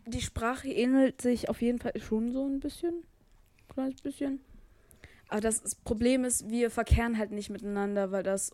die 0.06 0.22
Sprache 0.22 0.70
ähnelt 0.70 1.22
sich 1.22 1.50
auf 1.50 1.62
jeden 1.62 1.80
Fall 1.80 1.92
schon 2.00 2.32
so 2.32 2.48
ein 2.48 2.62
bisschen. 2.62 3.04
Kleines 3.74 4.02
bisschen. 4.02 4.40
Aber 5.30 5.42
das 5.42 5.60
ist- 5.60 5.84
Problem 5.84 6.24
ist, 6.26 6.50
wir 6.50 6.70
verkehren 6.72 7.18
halt 7.18 7.32
nicht 7.32 7.50
miteinander, 7.50 8.12
weil 8.12 8.24
das 8.24 8.52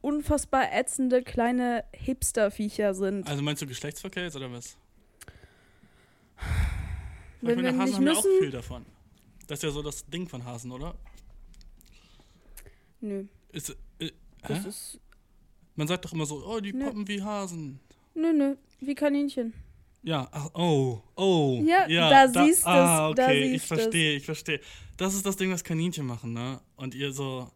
unfassbar 0.00 0.72
ätzende 0.72 1.22
kleine 1.22 1.84
Hipster-Viecher 1.94 2.94
sind. 2.94 3.28
Also 3.28 3.42
meinst 3.42 3.62
du 3.62 3.66
Geschlechtsverkehr 3.66 4.24
jetzt, 4.24 4.36
oder 4.36 4.50
was? 4.52 4.76
Wenn 7.40 7.50
ich 7.58 7.64
wir 7.64 7.72
meine, 7.72 7.78
Hasen 7.78 7.84
nicht 7.84 7.96
haben 7.96 8.06
ja 8.06 8.12
auch 8.12 8.24
müssen- 8.24 8.38
viel 8.40 8.50
davon. 8.50 8.86
Das 9.48 9.58
ist 9.58 9.62
ja 9.64 9.70
so 9.70 9.82
das 9.82 10.06
Ding 10.06 10.28
von 10.28 10.44
Hasen, 10.44 10.70
oder? 10.70 10.94
Nö, 13.00 13.24
Ist, 13.50 13.76
äh, 13.98 14.10
ist. 14.66 15.00
Man 15.74 15.88
sagt 15.88 16.04
doch 16.04 16.12
immer 16.12 16.24
so, 16.26 16.44
oh, 16.46 16.60
die 16.60 16.72
Nö. 16.72 16.84
poppen 16.84 17.08
wie 17.08 17.20
Hasen. 17.22 17.80
Nö, 18.14 18.32
nö, 18.32 18.56
wie 18.80 18.94
Kaninchen. 18.94 19.52
Ja, 20.02 20.28
ach, 20.32 20.50
oh, 20.54 21.00
oh. 21.16 21.62
Ja, 21.64 21.86
da 22.10 22.28
siehst 22.28 22.66
Ah, 22.66 23.08
du's, 23.08 23.16
da 23.16 23.26
okay, 23.26 23.54
ich 23.54 23.62
verstehe, 23.62 24.16
ich 24.16 24.24
verstehe. 24.24 24.60
Das 24.96 25.14
ist 25.14 25.24
das 25.24 25.36
Ding, 25.36 25.52
was 25.52 25.62
Kaninchen 25.62 26.06
machen, 26.06 26.32
ne? 26.32 26.60
Und 26.76 26.94
ihr 26.94 27.12
so, 27.12 27.48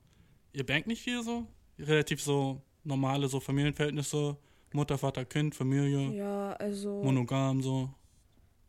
ihr 0.52 0.64
bangt 0.64 0.86
nicht 0.86 1.02
viel 1.02 1.22
so? 1.22 1.46
Relativ 1.78 2.22
so 2.22 2.62
normale 2.84 3.28
so 3.28 3.40
Familienverhältnisse, 3.40 4.36
Mutter, 4.72 4.96
Vater, 4.96 5.24
Kind, 5.24 5.54
Familie, 5.56 6.12
Ja, 6.12 6.52
also. 6.52 7.02
monogam 7.02 7.62
so. 7.62 7.90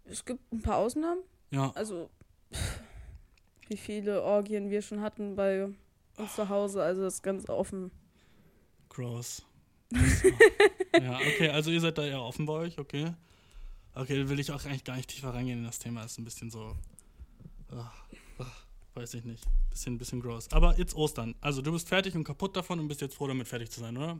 Es 0.06 0.25
gibt 0.25 0.51
ein 0.51 0.62
paar 0.62 0.77
Ausnahmen. 0.77 1.21
Ja, 1.51 1.71
Also, 1.75 2.09
wie 3.68 3.77
viele 3.77 4.24
Orgien 4.24 4.69
wir 4.71 4.81
schon 4.81 5.01
hatten 5.01 5.35
bei 5.35 5.65
uns 6.18 6.35
zu 6.35 6.50
Hause. 6.50 6.81
Also, 6.81 7.03
das 7.03 7.15
ist 7.15 7.24
ganz 7.24 7.47
offen. 7.50 7.91
gross. 8.89 9.44
ja, 10.94 11.15
okay, 11.18 11.50
also 11.50 11.71
ihr 11.71 11.79
seid 11.79 11.97
da 11.97 12.06
eher 12.06 12.21
offen 12.21 12.46
bei 12.46 12.53
euch, 12.53 12.77
okay. 12.77 13.13
Okay, 14.00 14.16
da 14.22 14.30
will 14.30 14.39
ich 14.39 14.51
auch 14.51 14.63
eigentlich 14.66 14.84
gar 14.84 14.96
nicht 14.96 15.10
tiefer 15.10 15.34
reingehen 15.34 15.60
in 15.60 15.66
das 15.66 15.80
Thema. 15.80 16.04
ist 16.04 16.20
ein 16.20 16.24
bisschen 16.24 16.51
so. 16.51 16.75
Ach, 17.75 17.92
ach, 18.38 18.66
weiß 18.94 19.16
ich 19.16 19.25
nicht. 19.25 19.44
Bisschen, 19.72 19.98
bisschen 19.98 20.22
gross. 20.22 20.51
Aber 20.51 20.77
jetzt 20.77 20.96
Ostern. 20.96 21.34
Also 21.42 21.63
du 21.63 21.72
bist 21.72 21.89
fertig 21.89 22.16
und 22.16 22.24
kaputt 22.24 22.56
davon 22.56 22.80
und 22.80 22.88
bist 22.88 23.01
jetzt 23.01 23.16
froh, 23.16 23.27
damit 23.27 23.48
fertig 23.48 23.72
zu 23.72 23.80
sein, 23.80 23.98
oder? 23.98 24.20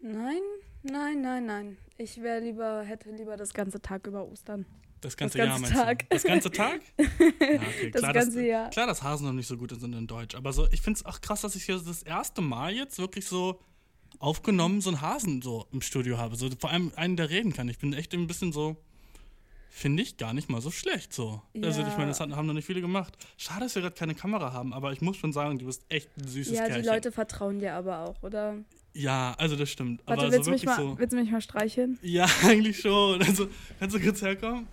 Nein, 0.00 0.40
nein, 0.82 1.20
nein, 1.20 1.46
nein. 1.46 1.76
Ich 1.98 2.20
wäre 2.22 2.40
lieber, 2.40 2.82
hätte 2.84 3.10
lieber 3.10 3.36
das 3.36 3.52
ganze 3.52 3.80
Tag 3.82 4.06
über 4.06 4.24
Ostern. 4.26 4.64
Das 5.02 5.16
ganze, 5.16 5.36
ganze 5.36 5.74
Jahr 5.74 5.84
Tag. 5.84 6.08
Das 6.08 6.22
ganze 6.22 6.50
Tag? 6.50 6.80
Ja, 6.98 7.06
okay, 7.06 7.90
Das 7.90 8.00
klar, 8.00 8.12
ganze 8.14 8.38
dass, 8.38 8.46
Jahr. 8.46 8.70
Klar, 8.70 8.86
dass 8.86 9.02
Hasen 9.02 9.26
noch 9.26 9.32
nicht 9.32 9.46
so 9.46 9.58
gut 9.58 9.78
sind 9.78 9.94
in 9.94 10.06
Deutsch. 10.06 10.34
Aber 10.36 10.52
so, 10.52 10.66
ich 10.70 10.80
finde 10.80 10.98
es 11.00 11.04
auch 11.04 11.20
krass, 11.20 11.42
dass 11.42 11.54
ich 11.54 11.64
hier 11.64 11.78
das 11.78 12.02
erste 12.02 12.40
Mal 12.40 12.72
jetzt 12.72 12.98
wirklich 12.98 13.26
so 13.26 13.60
aufgenommen 14.22 14.80
so 14.80 14.90
einen 14.90 15.00
Hasen 15.00 15.42
so 15.42 15.66
im 15.72 15.80
Studio 15.82 16.16
habe. 16.16 16.36
So, 16.36 16.48
vor 16.58 16.70
allem 16.70 16.92
einen, 16.96 17.16
der 17.16 17.28
reden 17.28 17.52
kann. 17.52 17.68
Ich 17.68 17.78
bin 17.78 17.92
echt 17.92 18.14
ein 18.14 18.26
bisschen 18.28 18.52
so, 18.52 18.76
finde 19.68 20.02
ich 20.02 20.16
gar 20.16 20.32
nicht 20.32 20.48
mal 20.48 20.60
so 20.60 20.70
schlecht 20.70 21.12
so. 21.12 21.42
Also 21.60 21.80
ich 21.82 21.88
Ja. 21.88 21.96
meine, 21.96 22.08
das 22.08 22.20
haben 22.20 22.46
noch 22.46 22.54
nicht 22.54 22.66
viele 22.66 22.80
gemacht. 22.80 23.16
Schade, 23.36 23.60
dass 23.64 23.74
wir 23.74 23.82
gerade 23.82 23.96
keine 23.96 24.14
Kamera 24.14 24.52
haben, 24.52 24.72
aber 24.72 24.92
ich 24.92 25.00
muss 25.00 25.16
schon 25.16 25.32
sagen, 25.32 25.58
du 25.58 25.66
bist 25.66 25.82
echt 25.88 26.08
ein 26.16 26.28
süßes 26.28 26.54
Ja, 26.54 26.66
Kerlchen. 26.66 26.82
die 26.82 26.88
Leute 26.88 27.10
vertrauen 27.12 27.58
dir 27.58 27.74
aber 27.74 27.98
auch, 28.08 28.22
oder? 28.22 28.58
Ja, 28.94 29.34
also 29.38 29.56
das 29.56 29.70
stimmt. 29.70 30.02
Warte, 30.06 30.22
aber 30.22 30.32
willst, 30.32 30.44
so 30.44 30.50
du 30.50 30.54
mich 30.54 30.64
mal, 30.66 30.76
so. 30.76 30.98
willst 30.98 31.12
du 31.12 31.16
mich 31.16 31.30
mal 31.30 31.40
streicheln? 31.40 31.98
Ja, 32.02 32.26
eigentlich 32.44 32.78
schon. 32.78 33.20
Also, 33.22 33.48
kannst 33.80 33.96
du 33.96 34.00
kurz 34.00 34.22
herkommen? 34.22 34.68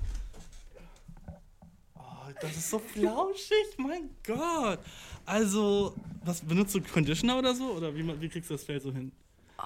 Oh, 1.96 2.02
das 2.42 2.56
ist 2.56 2.70
so 2.70 2.78
flauschig, 2.80 3.78
mein 3.78 4.10
Gott. 4.28 4.80
Also, 5.26 5.96
was 6.24 6.42
benutzt 6.42 6.76
du 6.76 6.82
Conditioner 6.82 7.40
oder 7.40 7.56
so? 7.56 7.72
Oder 7.72 7.96
wie, 7.96 8.22
wie 8.22 8.30
kriegst 8.30 8.50
du 8.50 8.54
das 8.56 8.64
Fell 8.64 8.80
so 8.82 8.92
hin? 8.92 9.12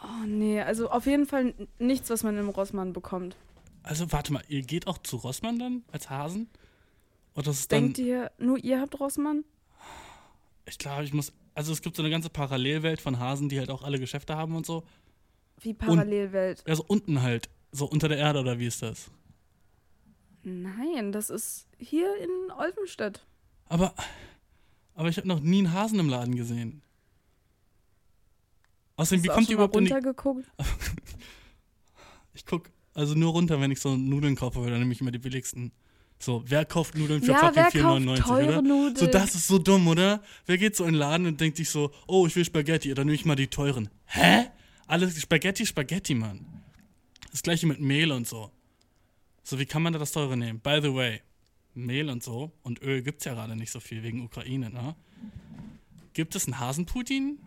Oh, 0.02 0.26
nee. 0.26 0.62
Also, 0.62 0.90
auf 0.90 1.06
jeden 1.06 1.26
Fall 1.26 1.54
nichts, 1.80 2.10
was 2.10 2.24
man 2.24 2.38
im 2.38 2.50
Rossmann 2.50 2.94
bekommt. 2.94 3.36
Also, 3.84 4.12
warte 4.12 4.34
mal, 4.34 4.44
ihr 4.48 4.62
geht 4.62 4.88
auch 4.88 4.98
zu 4.98 5.18
Rossmann 5.18 5.60
dann 5.60 5.84
als 5.92 6.10
Hasen? 6.10 6.50
Oder 7.36 7.52
ist 7.52 7.72
dann. 7.72 7.84
Denkt 7.84 8.00
ihr, 8.00 8.32
nur 8.38 8.58
ihr 8.58 8.80
habt 8.80 9.00
Rossmann? 9.00 9.44
Ich 10.66 10.78
glaube, 10.78 11.04
ich 11.04 11.14
muss. 11.14 11.34
Also, 11.54 11.72
es 11.72 11.82
gibt 11.82 11.96
so 11.96 12.02
eine 12.02 12.10
ganze 12.10 12.30
Parallelwelt 12.30 13.02
von 13.02 13.20
Hasen, 13.20 13.50
die 13.50 13.60
halt 13.60 13.70
auch 13.70 13.84
alle 13.84 14.00
Geschäfte 14.00 14.36
haben 14.36 14.56
und 14.56 14.66
so. 14.66 14.84
Wie 15.60 15.74
Parallelwelt. 15.74 16.64
Ja, 16.68 16.76
so 16.76 16.84
unten 16.88 17.22
halt. 17.22 17.50
So 17.72 17.86
unter 17.86 18.08
der 18.08 18.18
Erde 18.18 18.40
oder 18.40 18.60
wie 18.60 18.68
ist 18.68 18.82
das? 18.82 19.10
Nein, 20.44 21.12
das 21.12 21.30
ist 21.30 21.68
hier 21.78 22.16
in 22.18 22.52
Olvenstedt. 22.52 23.26
Aber. 23.66 23.94
Aber 24.96 25.10
ich 25.10 25.18
habe 25.18 25.28
noch 25.28 25.40
nie 25.40 25.60
einen 25.60 25.74
Hasen 25.74 26.00
im 26.00 26.10
Laden 26.10 26.36
gesehen. 26.36 26.84
Außerdem, 28.96 29.24
wie 29.24 29.28
kommt 29.28 29.48
mal 29.48 29.54
überhaupt 29.54 29.76
in 29.76 29.86
die 29.86 29.92
runtergeguckt? 29.92 30.46
Ich 32.36 32.48
guck 32.48 32.72
also 32.96 33.16
nur 33.16 33.32
runter, 33.32 33.60
wenn 33.62 33.72
ich 33.72 33.80
so 33.80 33.96
Nudeln 33.96 34.36
kaufe, 34.36 34.62
weil 34.62 34.70
dann 34.70 34.80
nehme 34.80 34.94
ich 34.94 35.02
immer 35.02 35.12
die 35.12 35.20
billigsten. 35.20 35.72
So, 36.20 36.44
wer 36.48 36.66
kauft 36.66 36.96
Nudeln 36.96 37.22
für 37.22 37.32
Ja, 37.32 37.38
fucking 37.38 37.56
wer 37.56 37.64
kauft 37.66 37.76
4,99, 37.76 38.24
teure 38.24 38.48
oder? 38.48 38.62
Nudeln? 38.62 38.96
So, 38.96 39.08
das 39.08 39.36
ist 39.36 39.48
so 39.48 39.60
dumm, 39.60 39.88
oder? 39.88 40.24
Wer 40.46 40.58
geht 40.58 40.76
so 40.76 40.86
in 40.86 40.94
den 40.94 41.00
Laden 41.00 41.28
und 41.28 41.42
denkt 41.42 41.58
sich 41.58 41.70
so, 41.70 41.92
oh, 42.08 42.26
ich 42.28 42.36
will 42.36 42.46
Spaghetti, 42.46 42.94
dann 42.94 43.08
nehme 43.08 43.16
ich 43.16 43.26
mal 43.26 43.36
die 43.36 43.48
teuren. 43.48 43.90
Hä? 44.06 44.48
Alles 44.88 45.20
Spaghetti, 45.20 45.66
Spaghetti, 45.66 46.14
Mann. 46.16 46.46
Das 47.32 47.44
gleiche 47.44 47.68
mit 47.68 47.80
Mehl 47.80 48.12
und 48.12 48.28
so. 48.28 48.52
So, 49.44 49.60
wie 49.60 49.66
kann 49.66 49.82
man 49.82 49.92
da 49.92 50.00
das 50.00 50.12
teure 50.12 50.38
nehmen? 50.38 50.60
By 50.60 50.80
the 50.82 50.94
way, 50.94 51.22
Mehl 51.74 52.10
und 52.10 52.24
so 52.24 52.52
und 52.62 52.82
Öl 52.82 53.02
gibt's 53.02 53.26
ja 53.26 53.34
gerade 53.34 53.56
nicht 53.56 53.72
so 53.72 53.80
viel 53.80 54.04
wegen 54.04 54.24
Ukraine, 54.24 54.70
ne? 54.70 54.96
Gibt 56.14 56.36
es 56.36 56.46
einen 56.46 56.60
Hasenputin? 56.60 57.40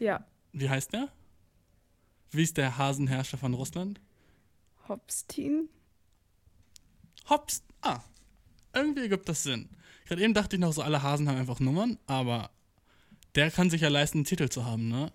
Ja, 0.00 0.24
Wie 0.52 0.68
heißt 0.68 0.92
der? 0.94 1.08
Wie 2.32 2.42
ist 2.42 2.56
der 2.56 2.78
Hasenherrscher 2.78 3.38
von 3.38 3.54
Russland? 3.54 4.00
Hopstin. 4.88 5.68
Hops. 7.28 7.62
Ah, 7.82 8.00
irgendwie 8.74 9.08
gibt 9.08 9.28
das 9.28 9.42
Sinn. 9.42 9.68
Gerade 10.06 10.22
eben 10.22 10.34
dachte 10.34 10.56
ich 10.56 10.60
noch 10.60 10.72
so, 10.72 10.82
alle 10.82 11.02
Hasen 11.02 11.28
haben 11.28 11.36
einfach 11.38 11.60
Nummern, 11.60 11.98
aber 12.06 12.50
der 13.36 13.50
kann 13.50 13.70
sich 13.70 13.82
ja 13.82 13.88
leisten, 13.88 14.18
einen 14.18 14.24
Titel 14.24 14.48
zu 14.48 14.64
haben, 14.64 14.88
ne? 14.88 15.12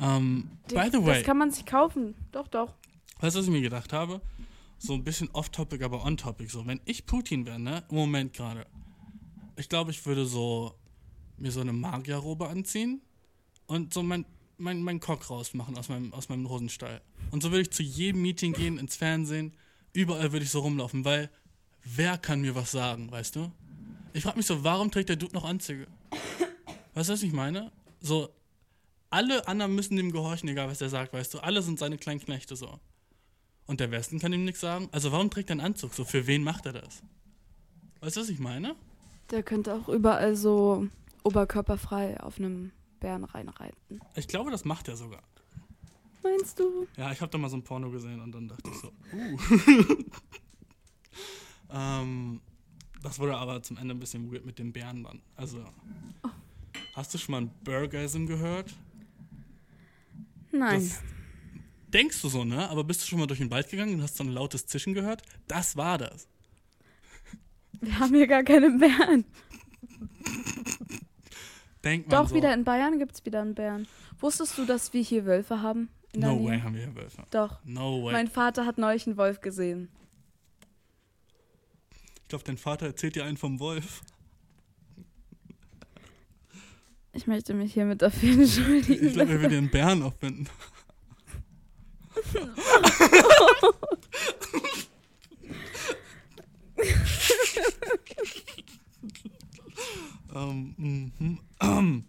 Ähm, 0.00 0.50
by 0.68 0.88
the 0.90 1.04
way, 1.04 1.16
Das 1.18 1.24
kann 1.24 1.38
man 1.38 1.50
sich 1.50 1.66
kaufen. 1.66 2.14
Doch, 2.32 2.48
doch. 2.48 2.74
weißt 3.20 3.34
du, 3.36 3.40
was 3.40 3.46
ich 3.46 3.52
mir 3.52 3.60
gedacht 3.60 3.92
habe? 3.92 4.20
So 4.78 4.94
ein 4.94 5.04
bisschen 5.04 5.28
off-topic, 5.32 5.82
aber 5.84 6.04
on-topic. 6.04 6.50
So, 6.50 6.66
wenn 6.66 6.80
ich 6.84 7.06
Putin 7.06 7.44
wäre, 7.44 7.58
ne? 7.58 7.82
Im 7.90 7.96
Moment 7.96 8.32
gerade. 8.34 8.66
Ich 9.56 9.68
glaube, 9.68 9.90
ich 9.90 10.04
würde 10.06 10.26
so 10.26 10.74
mir 11.38 11.50
so 11.50 11.60
eine 11.60 11.72
Magierrobe 11.72 12.48
anziehen 12.48 13.02
und 13.66 13.92
so 13.92 14.02
mein, 14.02 14.24
mein, 14.58 14.82
mein 14.82 15.00
Cock 15.00 15.28
rausmachen 15.28 15.76
aus 15.76 15.88
meinem, 15.88 16.12
aus 16.12 16.28
meinem 16.28 16.48
Hosenstall. 16.48 17.00
Und 17.30 17.42
so 17.42 17.50
würde 17.50 17.62
ich 17.62 17.70
zu 17.70 17.82
jedem 17.82 18.22
Meeting 18.22 18.52
gehen, 18.52 18.78
ins 18.78 18.96
Fernsehen. 18.96 19.52
Überall 19.92 20.32
würde 20.32 20.44
ich 20.44 20.50
so 20.50 20.60
rumlaufen, 20.60 21.04
weil 21.04 21.30
wer 21.84 22.18
kann 22.18 22.40
mir 22.40 22.54
was 22.54 22.70
sagen, 22.70 23.10
weißt 23.10 23.36
du? 23.36 23.50
Ich 24.12 24.22
frage 24.22 24.38
mich 24.38 24.46
so, 24.46 24.64
warum 24.64 24.90
trägt 24.90 25.08
der 25.08 25.16
Dude 25.16 25.34
noch 25.34 25.44
Anzüge? 25.44 25.86
Weißt 26.94 27.08
du, 27.08 27.12
was 27.12 27.22
ich 27.22 27.32
meine? 27.32 27.70
So, 28.00 28.30
alle 29.10 29.46
anderen 29.46 29.74
müssen 29.74 29.96
dem 29.96 30.12
gehorchen, 30.12 30.48
egal 30.48 30.68
was 30.68 30.80
er 30.80 30.88
sagt, 30.88 31.12
weißt 31.12 31.34
du? 31.34 31.38
Alle 31.40 31.62
sind 31.62 31.78
seine 31.78 31.98
kleinen 31.98 32.20
Knechte 32.20 32.56
so. 32.56 32.80
Und 33.66 33.80
der 33.80 33.90
Westen 33.90 34.18
kann 34.18 34.32
ihm 34.32 34.44
nichts 34.44 34.60
sagen. 34.60 34.88
Also 34.92 35.12
warum 35.12 35.30
trägt 35.30 35.50
er 35.50 35.54
einen 35.54 35.60
Anzug? 35.60 35.94
So, 35.94 36.04
für 36.04 36.26
wen 36.26 36.44
macht 36.44 36.66
er 36.66 36.72
das? 36.72 37.02
Weißt 38.00 38.16
du, 38.16 38.20
was 38.20 38.28
ich 38.28 38.38
meine? 38.38 38.76
Der 39.30 39.42
könnte 39.42 39.74
auch 39.74 39.88
überall 39.88 40.36
so 40.36 40.86
oberkörperfrei 41.24 42.20
auf 42.20 42.38
einem 42.38 42.70
Bären 43.06 43.22
reinreiten. 43.22 44.00
Ich 44.16 44.26
glaube, 44.26 44.50
das 44.50 44.64
macht 44.64 44.88
er 44.88 44.96
sogar. 44.96 45.22
Meinst 46.24 46.58
du? 46.58 46.88
Ja, 46.96 47.12
ich 47.12 47.20
habe 47.20 47.30
da 47.30 47.38
mal 47.38 47.48
so 47.48 47.56
ein 47.56 47.62
Porno 47.62 47.88
gesehen 47.88 48.20
und 48.20 48.32
dann 48.32 48.48
dachte 48.48 48.68
ich 48.68 48.80
so, 48.80 48.88
uh. 49.12 49.38
ähm, 51.70 52.40
das 53.04 53.20
wurde 53.20 53.36
aber 53.36 53.62
zum 53.62 53.76
Ende 53.76 53.94
ein 53.94 54.00
bisschen 54.00 54.32
weird 54.32 54.44
mit 54.44 54.58
den 54.58 54.72
Bären 54.72 55.04
dann. 55.04 55.22
Also, 55.36 55.64
hast 56.94 57.14
du 57.14 57.18
schon 57.18 57.30
mal 57.30 57.42
ein 57.42 57.50
Burgasm 57.62 58.26
gehört? 58.26 58.74
Nein. 60.50 60.80
Das 60.80 61.00
denkst 61.92 62.20
du 62.22 62.28
so, 62.28 62.44
ne? 62.44 62.68
Aber 62.68 62.82
bist 62.82 63.02
du 63.02 63.06
schon 63.06 63.20
mal 63.20 63.28
durch 63.28 63.38
den 63.38 63.52
Wald 63.52 63.70
gegangen 63.70 63.94
und 63.94 64.02
hast 64.02 64.16
so 64.16 64.24
ein 64.24 64.30
lautes 64.30 64.66
Zischen 64.66 64.94
gehört? 64.94 65.22
Das 65.46 65.76
war 65.76 65.96
das. 65.96 66.26
Wir 67.80 68.00
haben 68.00 68.16
hier 68.16 68.26
gar 68.26 68.42
keine 68.42 68.68
Bären. 68.70 69.24
Denkt 71.86 72.10
man 72.10 72.20
Doch, 72.20 72.28
so, 72.30 72.34
wieder 72.34 72.52
in 72.52 72.64
Bayern 72.64 72.98
gibt 72.98 73.14
es 73.14 73.24
wieder 73.24 73.40
einen 73.40 73.54
Bären. 73.54 73.86
Wusstest 74.18 74.58
du, 74.58 74.66
dass 74.66 74.92
wir 74.92 75.02
hier 75.02 75.24
Wölfe 75.24 75.62
haben? 75.62 75.88
No 76.16 76.34
Nähe? 76.34 76.48
way 76.48 76.60
haben 76.60 76.74
wir 76.74 76.82
hier 76.82 76.96
Wölfe. 76.96 77.22
Doch. 77.30 77.60
No 77.64 78.02
way. 78.02 78.12
Mein 78.12 78.26
Vater 78.26 78.66
hat 78.66 78.76
neulich 78.76 79.06
einen 79.06 79.16
Wolf 79.16 79.40
gesehen. 79.40 79.88
ich 82.22 82.28
glaube, 82.28 82.42
dein 82.42 82.58
Vater 82.58 82.86
erzählt 82.86 83.14
dir 83.14 83.24
einen 83.24 83.36
vom 83.36 83.60
Wolf. 83.60 84.02
Ich 87.12 87.28
möchte 87.28 87.54
mich 87.54 87.72
hiermit 87.72 88.02
dafür 88.02 88.32
entschuldigen. 88.32 89.06
Ich 89.06 89.12
glaube, 89.12 89.34
er 89.34 89.42
will 89.42 89.48
dir 89.48 89.58
einen 89.58 89.70
Bären 89.70 90.02
aufbinden. 90.02 90.48
ähm, 100.34 100.74
mhm. 100.76 101.12
Ähm. 101.20 101.45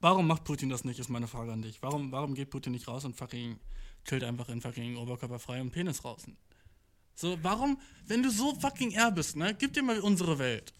Warum 0.00 0.26
macht 0.26 0.44
Putin 0.44 0.70
das 0.70 0.84
nicht, 0.84 0.98
ist 0.98 1.10
meine 1.10 1.28
Frage 1.28 1.52
an 1.52 1.60
dich. 1.62 1.82
Warum, 1.82 2.10
warum 2.10 2.34
geht 2.34 2.50
Putin 2.50 2.72
nicht 2.72 2.88
raus 2.88 3.04
und 3.04 3.16
fucking 3.16 3.60
chillt 4.04 4.24
einfach 4.24 4.48
in 4.48 4.62
fucking 4.62 4.96
Oberkörper 4.96 5.38
frei 5.38 5.60
und 5.60 5.72
Penis 5.72 6.00
draußen? 6.00 6.36
So, 7.14 7.38
warum, 7.42 7.78
wenn 8.06 8.22
du 8.22 8.30
so 8.30 8.54
fucking 8.54 8.92
er 8.92 9.12
bist, 9.12 9.36
ne, 9.36 9.54
gib 9.54 9.74
dir 9.74 9.82
mal 9.82 10.00
unsere 10.00 10.38
Welt. 10.38 10.72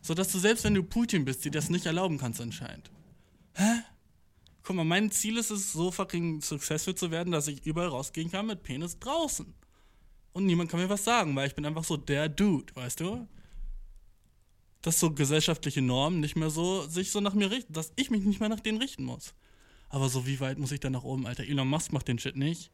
So 0.00 0.14
dass 0.14 0.32
du 0.32 0.38
selbst 0.38 0.64
wenn 0.64 0.74
du 0.74 0.82
Putin 0.82 1.24
bist, 1.24 1.44
dir 1.44 1.50
das 1.50 1.68
nicht 1.68 1.84
erlauben 1.84 2.16
kannst 2.18 2.40
anscheinend. 2.40 2.90
Hä? 3.54 3.82
Guck 4.62 4.76
mal, 4.76 4.84
mein 4.84 5.10
Ziel 5.10 5.36
ist 5.36 5.50
es, 5.50 5.72
so 5.72 5.90
fucking 5.90 6.40
successful 6.40 6.94
zu 6.94 7.10
werden, 7.10 7.32
dass 7.32 7.48
ich 7.48 7.66
überall 7.66 7.88
rausgehen 7.88 8.30
kann 8.30 8.46
mit 8.46 8.62
Penis 8.62 8.98
draußen. 8.98 9.52
Und 10.32 10.46
niemand 10.46 10.70
kann 10.70 10.80
mir 10.80 10.88
was 10.88 11.04
sagen, 11.04 11.36
weil 11.36 11.48
ich 11.48 11.54
bin 11.54 11.66
einfach 11.66 11.84
so 11.84 11.96
der 11.96 12.28
Dude, 12.28 12.74
weißt 12.74 13.00
du? 13.00 13.28
Dass 14.82 14.98
so 14.98 15.12
gesellschaftliche 15.12 15.80
Normen 15.80 16.20
nicht 16.20 16.36
mehr 16.36 16.50
so 16.50 16.86
sich 16.88 17.10
so 17.10 17.20
nach 17.20 17.34
mir 17.34 17.50
richten, 17.50 17.72
dass 17.72 17.92
ich 17.96 18.10
mich 18.10 18.24
nicht 18.24 18.40
mehr 18.40 18.48
nach 18.48 18.60
denen 18.60 18.78
richten 18.78 19.04
muss. 19.04 19.34
Aber 19.88 20.08
so 20.08 20.26
wie 20.26 20.40
weit 20.40 20.58
muss 20.58 20.72
ich 20.72 20.80
dann 20.80 20.92
nach 20.92 21.04
oben, 21.04 21.26
Alter? 21.26 21.44
Elon 21.44 21.68
Musk 21.68 21.92
macht 21.92 22.08
den 22.08 22.18
Shit 22.18 22.36
nicht. 22.36 22.70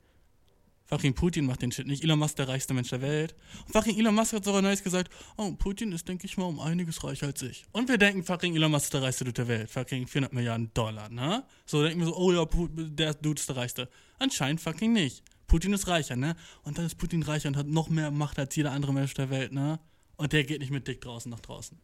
Fucking 0.89 1.13
Putin 1.13 1.45
macht 1.45 1.61
den 1.61 1.71
Shit 1.71 1.87
nicht. 1.87 2.03
Elon 2.03 2.19
Musk 2.19 2.37
der 2.37 2.49
reichste 2.49 2.73
Mensch 2.73 2.89
der 2.89 3.03
Welt. 3.03 3.35
Und 3.67 3.73
fucking 3.73 3.99
Elon 3.99 4.15
Musk 4.15 4.33
hat 4.33 4.45
sogar 4.45 4.63
neulich 4.63 4.83
gesagt, 4.83 5.13
oh, 5.37 5.53
Putin 5.53 5.93
ist, 5.93 6.09
denke 6.09 6.25
ich 6.25 6.39
mal, 6.39 6.47
um 6.47 6.61
einiges 6.61 7.05
reicher 7.05 7.27
als 7.27 7.43
ich. 7.43 7.67
Und 7.73 7.91
wir 7.91 7.99
denken, 7.99 8.25
fucking 8.25 8.57
Elon 8.57 8.71
Musk 8.71 8.85
ist 8.85 8.95
der 8.95 9.03
reichste 9.03 9.25
Dude 9.25 9.35
der 9.35 9.49
Welt. 9.49 9.71
Fucking 9.71 10.07
400 10.07 10.33
Milliarden 10.33 10.71
Dollar, 10.73 11.11
ne? 11.11 11.45
So 11.67 11.83
denken 11.83 12.01
wir 12.01 12.07
so, 12.07 12.17
oh 12.17 12.33
ja, 12.33 12.47
der 12.47 13.13
Dude 13.13 13.39
ist 13.39 13.49
der 13.51 13.57
reichste. 13.57 13.91
Anscheinend 14.19 14.63
fucking 14.63 14.95
nicht. 14.95 15.23
Putin 15.47 15.75
ist 15.75 15.89
reicher, 15.89 16.17
ne? 16.17 16.37
Und 16.63 16.79
dann 16.79 16.87
ist 16.87 16.97
Putin 16.97 17.23
reicher 17.23 17.49
und 17.49 17.57
hat 17.57 17.67
noch 17.67 17.91
mehr 17.91 18.11
Macht 18.11 18.39
als 18.39 18.57
jeder 18.57 18.73
andere 18.73 18.95
Mensch 18.95 19.13
der 19.13 19.29
Welt, 19.29 19.53
ne? 19.53 19.81
Und 20.17 20.33
der 20.33 20.45
geht 20.45 20.61
nicht 20.61 20.71
mit 20.71 20.89
dick 20.89 21.03
draußen 21.03 21.31
nach 21.31 21.41
draußen. 21.41 21.79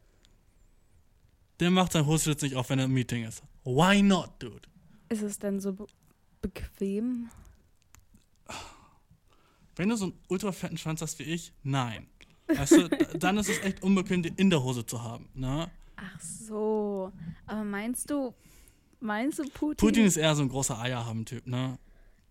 Der 1.61 1.70
macht 1.70 1.92
sein 1.92 2.06
Hosenschlitz 2.06 2.42
nicht 2.42 2.56
auf, 2.56 2.70
wenn 2.70 2.78
er 2.78 2.87
im 2.87 2.92
Meeting 2.92 3.25
ist. 3.25 3.42
Why 3.64 4.02
not, 4.02 4.30
dude? 4.38 4.68
Ist 5.08 5.23
es 5.23 5.38
denn 5.38 5.61
so 5.61 5.73
be 5.73 5.87
bequem? 6.42 7.30
Wenn 9.76 9.88
du 9.88 9.96
so 9.96 10.06
einen 10.06 10.20
ultra 10.28 10.52
fetten 10.52 10.76
Schwanz 10.76 11.00
hast 11.00 11.18
wie 11.18 11.25
ich, 11.25 11.52
nein. 11.62 12.06
Weißt 12.46 12.73
du, 12.73 12.88
dann 13.18 13.38
ist 13.38 13.49
es 13.49 13.61
echt 13.61 13.82
unbequem, 13.82 14.23
die 14.23 14.32
in 14.37 14.50
der 14.50 14.62
Hose 14.62 14.84
zu 14.84 15.02
haben. 15.02 15.28
Ne? 15.34 15.70
Ach 15.96 16.20
so. 16.20 17.12
Aber 17.46 17.64
meinst 17.64 18.11
du, 18.11 18.34
meinst 19.00 19.38
du 19.38 19.44
Putin? 19.44 19.76
Putin 19.76 20.04
ist 20.04 20.16
eher 20.16 20.34
so 20.34 20.42
ein 20.42 20.49
großer 20.49 20.78
Eierhaben-Typ, 20.78 21.46
ne? 21.46 21.78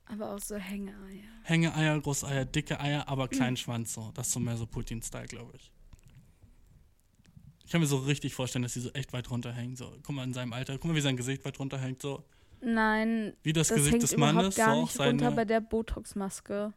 Aber 0.06 0.32
auch 0.32 0.40
so 0.40 0.56
Hängeeier. 0.56 1.24
Hängeeier, 1.44 2.00
große 2.00 2.28
Eier, 2.28 2.46
dicke 2.46 2.80
Eier, 2.80 3.08
aber 3.08 3.28
kleinen 3.28 3.58
Schwanz 3.58 3.94
so. 3.94 4.12
Das 4.14 4.28
ist 4.28 4.34
so 4.34 4.40
mehr 4.40 4.58
so 4.58 4.66
Putin-Style, 4.66 5.28
glaube. 5.28 5.54
Ich 5.56 5.72
kann 7.74 7.82
mir 7.82 7.88
so 7.88 7.98
richtig 7.98 8.36
vorstellen, 8.36 8.62
dass 8.64 8.74
die 8.74 8.82
so 8.82 8.92
echt 8.92 9.12
weit 9.14 9.30
runterhängen. 9.32 9.76
So, 9.76 9.92
guck 10.04 10.16
mal 10.16 10.24
in 10.24 10.34
seinem 10.34 10.54
Alter, 10.54 10.78
guck 10.78 10.86
mal, 10.92 10.96
wie 10.96 11.02
sein 11.02 11.18
Gesicht 11.18 11.44
weit 11.44 11.60
runterhängt. 11.60 12.02
So, 12.04 12.24
Nein, 12.62 13.34
wie 13.42 13.52
das, 13.52 13.70
das 13.70 13.78
Gesicht 13.78 13.94
hängt 13.94 14.04
des 14.04 14.16
Mannes, 14.16 14.56
so 14.56 14.62
gar 14.62 14.74
auch 14.76 14.82
nicht 14.84 15.00
runter 15.00 15.26
bei 15.32 15.36
seine. 15.38 15.46
der 15.48 15.62
Botox-Maske. 15.62 16.72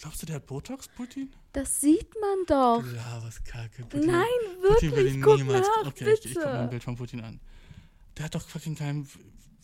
Glaubst 0.00 0.22
du, 0.22 0.26
der 0.26 0.36
hat 0.36 0.46
Botox, 0.46 0.86
Putin? 0.88 1.32
Das 1.52 1.80
sieht 1.80 2.08
man 2.20 2.46
doch. 2.46 2.84
Ja, 2.94 3.20
was 3.24 3.42
kacke. 3.42 3.82
Putin, 3.82 4.06
Nein, 4.10 4.24
Putin 4.66 4.90
will 4.92 4.96
wirklich, 4.98 5.14
ihn 5.14 5.22
guck 5.22 5.36
niemals. 5.38 5.66
nach, 5.66 5.86
okay, 5.88 6.12
ich, 6.14 6.24
ich 6.26 6.34
guck 6.34 6.44
mal 6.44 6.50
ein 6.52 6.58
bitte. 6.60 6.70
Bild 6.70 6.84
von 6.84 6.96
Putin 6.96 7.20
an. 7.22 7.40
Der 8.16 8.24
hat 8.26 8.34
doch 8.36 8.42
fucking 8.48 8.76
keinen. 8.76 9.08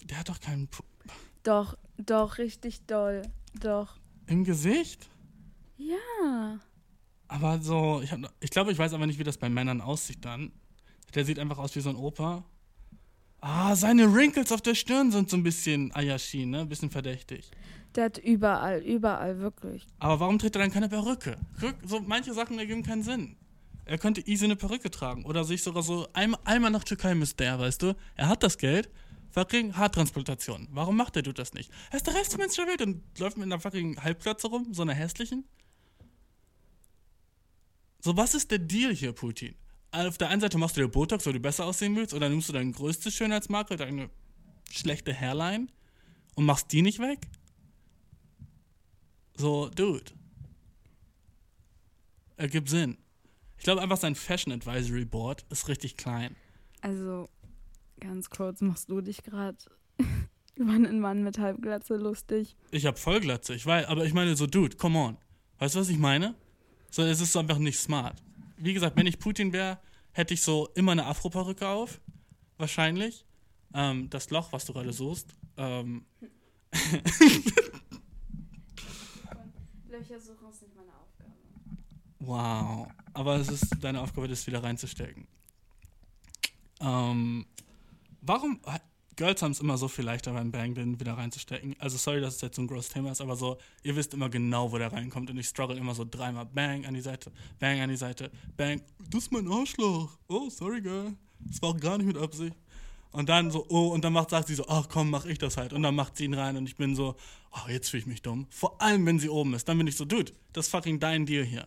Der 0.04 0.18
hat 0.18 0.28
doch 0.28 0.40
keinen. 0.40 0.68
Pu- 0.68 0.82
Doch, 1.44 1.78
doch, 1.96 2.38
richtig 2.38 2.84
doll. 2.86 3.22
Doch. 3.60 3.96
Im 4.26 4.42
Gesicht? 4.44 5.08
Ja. 5.76 6.58
Aber 7.28 7.60
so, 7.60 8.00
ich, 8.02 8.12
hab, 8.12 8.20
ich 8.40 8.50
glaube, 8.50 8.72
ich 8.72 8.78
weiß 8.78 8.92
aber 8.94 9.06
nicht, 9.06 9.18
wie 9.18 9.24
das 9.24 9.36
bei 9.38 9.48
Männern 9.48 9.80
aussieht 9.80 10.24
dann. 10.24 10.52
Der 11.14 11.24
sieht 11.24 11.38
einfach 11.38 11.58
aus 11.58 11.74
wie 11.76 11.80
so 11.80 11.90
ein 11.90 11.96
Opa. 11.96 12.44
Ah, 13.40 13.76
seine 13.76 14.12
Wrinkles 14.12 14.50
auf 14.52 14.60
der 14.60 14.74
Stirn 14.74 15.10
sind 15.12 15.30
so 15.30 15.36
ein 15.36 15.42
bisschen 15.42 15.92
Ayashi, 15.94 16.46
ne? 16.46 16.60
Ein 16.60 16.68
bisschen 16.68 16.90
verdächtig. 16.90 17.50
Der 17.94 18.04
hat 18.06 18.18
überall, 18.18 18.80
überall, 18.82 19.38
wirklich. 19.38 19.86
Aber 19.98 20.20
warum 20.20 20.38
trägt 20.38 20.56
er 20.56 20.62
dann 20.62 20.70
keine 20.72 20.88
Perücke? 20.88 21.38
Rück- 21.60 21.74
So 21.86 22.00
manche 22.00 22.32
Sachen 22.34 22.58
ergeben 22.58 22.82
keinen 22.82 23.02
Sinn. 23.02 23.36
Er 23.84 23.98
könnte 23.98 24.20
easy 24.26 24.44
eine 24.46 24.56
Perücke 24.56 24.90
tragen 24.90 25.24
oder 25.24 25.44
sich 25.44 25.62
sogar 25.62 25.82
so 25.82 26.08
einmal, 26.12 26.40
einmal 26.44 26.70
nach 26.72 26.82
Türkei 26.84 27.14
müsste 27.14 27.44
er, 27.44 27.58
weißt 27.58 27.82
du? 27.82 27.94
Er 28.16 28.28
hat 28.28 28.42
das 28.42 28.58
Geld. 28.58 28.90
Fucking 29.30 29.76
Haartransplantation. 29.76 30.66
Warum 30.72 30.96
macht 30.96 31.14
Dude 31.16 31.34
das 31.34 31.52
nicht? 31.54 31.70
Er 31.90 31.96
ist 31.98 32.06
der 32.06 32.14
Mensch 32.38 32.56
der 32.56 32.66
Welt 32.66 32.80
und 32.82 33.02
läuft 33.18 33.36
mit 33.36 33.44
einer 33.44 33.60
fucking 33.60 34.02
Halbplötze 34.02 34.48
rum, 34.48 34.72
so 34.72 34.82
einer 34.82 34.94
hässlichen. 34.94 35.44
So, 38.06 38.16
was 38.16 38.36
ist 38.36 38.52
der 38.52 38.60
Deal 38.60 38.94
hier, 38.94 39.12
Putin? 39.12 39.56
Auf 39.90 40.16
der 40.16 40.28
einen 40.28 40.40
Seite 40.40 40.58
machst 40.58 40.76
du 40.76 40.80
dir 40.80 40.86
Botox, 40.86 41.26
weil 41.26 41.32
du 41.32 41.40
besser 41.40 41.64
aussehen 41.64 41.96
willst, 41.96 42.14
oder 42.14 42.28
nimmst 42.28 42.48
du 42.48 42.52
dein 42.52 42.70
größtes 42.70 43.12
Schönheitsmakel, 43.12 43.76
deine 43.76 44.10
schlechte 44.70 45.12
Hairline, 45.12 45.66
und 46.36 46.44
machst 46.44 46.70
die 46.70 46.82
nicht 46.82 47.00
weg? 47.00 47.18
So, 49.36 49.70
dude. 49.70 50.12
Ergibt 52.36 52.68
Sinn. 52.68 52.96
Ich 53.58 53.64
glaube 53.64 53.82
einfach, 53.82 53.96
sein 53.96 54.14
Fashion 54.14 54.52
Advisory 54.52 55.04
Board 55.04 55.44
ist 55.50 55.66
richtig 55.66 55.96
klein. 55.96 56.36
Also, 56.82 57.28
ganz 57.98 58.30
kurz, 58.30 58.60
machst 58.60 58.88
du 58.88 59.00
dich 59.00 59.24
gerade 59.24 59.58
über 60.54 60.70
einen 60.70 61.00
Mann 61.00 61.24
mit 61.24 61.38
Halbglatze 61.40 61.96
lustig? 61.96 62.54
Ich 62.70 62.86
habe 62.86 62.98
Vollglatze, 62.98 63.52
ich 63.56 63.66
weiß, 63.66 63.86
aber 63.86 64.04
ich 64.04 64.14
meine 64.14 64.36
so, 64.36 64.46
dude, 64.46 64.76
come 64.76 64.96
on. 64.96 65.16
Weißt 65.58 65.74
du, 65.74 65.80
was 65.80 65.88
ich 65.88 65.98
meine? 65.98 66.36
So, 66.96 67.02
es 67.02 67.20
ist 67.20 67.36
einfach 67.36 67.58
nicht 67.58 67.78
smart. 67.78 68.22
Wie 68.56 68.72
gesagt, 68.72 68.96
wenn 68.96 69.06
ich 69.06 69.18
Putin 69.18 69.52
wäre, 69.52 69.78
hätte 70.12 70.32
ich 70.32 70.40
so 70.40 70.70
immer 70.74 70.92
eine 70.92 71.04
Afro-Perücke 71.04 71.68
auf. 71.68 72.00
Wahrscheinlich. 72.56 73.26
Ähm, 73.74 74.08
das 74.08 74.30
Loch, 74.30 74.50
was 74.50 74.64
du 74.64 74.72
gerade 74.72 74.94
suchst. 74.94 75.28
Ähm, 75.58 76.06
Löcher 79.90 80.18
suchen 80.18 80.48
ist 80.48 80.62
nicht 80.62 80.74
meine 80.74 80.92
Aufgabe. 80.94 81.32
wow. 82.20 82.88
Aber 83.12 83.36
es 83.36 83.50
ist 83.50 83.66
deine 83.82 84.00
Aufgabe, 84.00 84.26
das 84.26 84.46
wieder 84.46 84.62
reinzustecken. 84.62 85.28
Ähm, 86.80 87.44
warum. 88.22 88.58
Girls 89.16 89.40
haben 89.40 89.52
es 89.52 89.60
immer 89.60 89.78
so 89.78 89.88
viel 89.88 90.04
leichter 90.04 90.32
beim 90.32 90.52
Bang, 90.52 90.74
den 90.74 91.00
wieder 91.00 91.14
reinzustecken. 91.14 91.74
Also 91.78 91.96
sorry, 91.96 92.20
dass 92.20 92.36
es 92.36 92.40
jetzt 92.42 92.56
so 92.56 92.62
ein 92.62 92.66
großes 92.66 92.90
Thema 92.90 93.12
ist, 93.12 93.22
aber 93.22 93.34
so, 93.36 93.56
ihr 93.82 93.96
wisst 93.96 94.12
immer 94.12 94.28
genau, 94.28 94.70
wo 94.72 94.78
der 94.78 94.92
reinkommt. 94.92 95.30
Und 95.30 95.38
ich 95.38 95.48
struggle 95.48 95.76
immer 95.76 95.94
so 95.94 96.04
dreimal 96.08 96.44
Bang 96.44 96.84
an 96.84 96.94
die 96.94 97.00
Seite, 97.00 97.32
Bang 97.58 97.80
an 97.80 97.88
die 97.88 97.96
Seite, 97.96 98.30
Bang. 98.56 98.82
Du 98.98 99.18
bist 99.18 99.32
mein 99.32 99.50
Arschloch. 99.50 100.18
Oh, 100.28 100.50
sorry, 100.50 100.82
girl. 100.82 101.14
Das 101.40 101.62
war 101.62 101.70
auch 101.70 101.80
gar 101.80 101.96
nicht 101.96 102.06
mit 102.06 102.18
Absicht. 102.18 102.54
Und 103.12 103.30
dann 103.30 103.50
so, 103.50 103.64
oh, 103.70 103.88
und 103.88 104.04
dann 104.04 104.12
macht, 104.12 104.28
sagt 104.28 104.48
sie 104.48 104.54
so, 104.54 104.68
ach 104.68 104.90
komm, 104.90 105.08
mach 105.08 105.24
ich 105.24 105.38
das 105.38 105.56
halt. 105.56 105.72
Und 105.72 105.82
dann 105.82 105.94
macht 105.94 106.18
sie 106.18 106.26
ihn 106.26 106.34
rein 106.34 106.58
und 106.58 106.66
ich 106.66 106.76
bin 106.76 106.94
so, 106.94 107.16
oh, 107.52 107.70
jetzt 107.70 107.88
fühle 107.88 108.02
ich 108.02 108.06
mich 108.06 108.20
dumm. 108.20 108.46
Vor 108.50 108.82
allem, 108.82 109.06
wenn 109.06 109.18
sie 109.18 109.30
oben 109.30 109.54
ist. 109.54 109.66
Dann 109.66 109.78
bin 109.78 109.86
ich 109.86 109.96
so, 109.96 110.04
dude, 110.04 110.32
das 110.52 110.66
ist 110.66 110.70
fucking 110.70 111.00
dein 111.00 111.24
Deal 111.24 111.42
hier. 111.42 111.66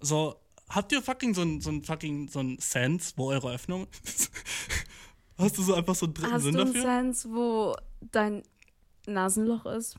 So, 0.00 0.36
habt 0.68 0.92
ihr 0.92 1.00
fucking 1.00 1.32
so 1.32 1.40
ein, 1.40 1.62
so 1.62 1.70
ein 1.70 1.82
fucking, 1.82 2.28
so 2.28 2.40
ein 2.40 2.58
Sense, 2.58 3.14
wo 3.16 3.30
eure 3.30 3.54
Öffnung 3.54 3.86
ist? 4.04 4.30
Hast 5.38 5.58
du 5.58 5.62
so 5.62 5.74
einfach 5.74 5.94
so 5.94 6.06
einen 6.06 6.14
dritten 6.14 6.32
Hast 6.32 6.42
Sinn 6.44 6.54
du 6.54 6.60
einen 6.62 6.72
dafür? 6.72 6.82
Sense, 6.90 7.28
wo 7.30 7.76
dein 8.12 8.42
Nasenloch 9.06 9.66
ist? 9.66 9.96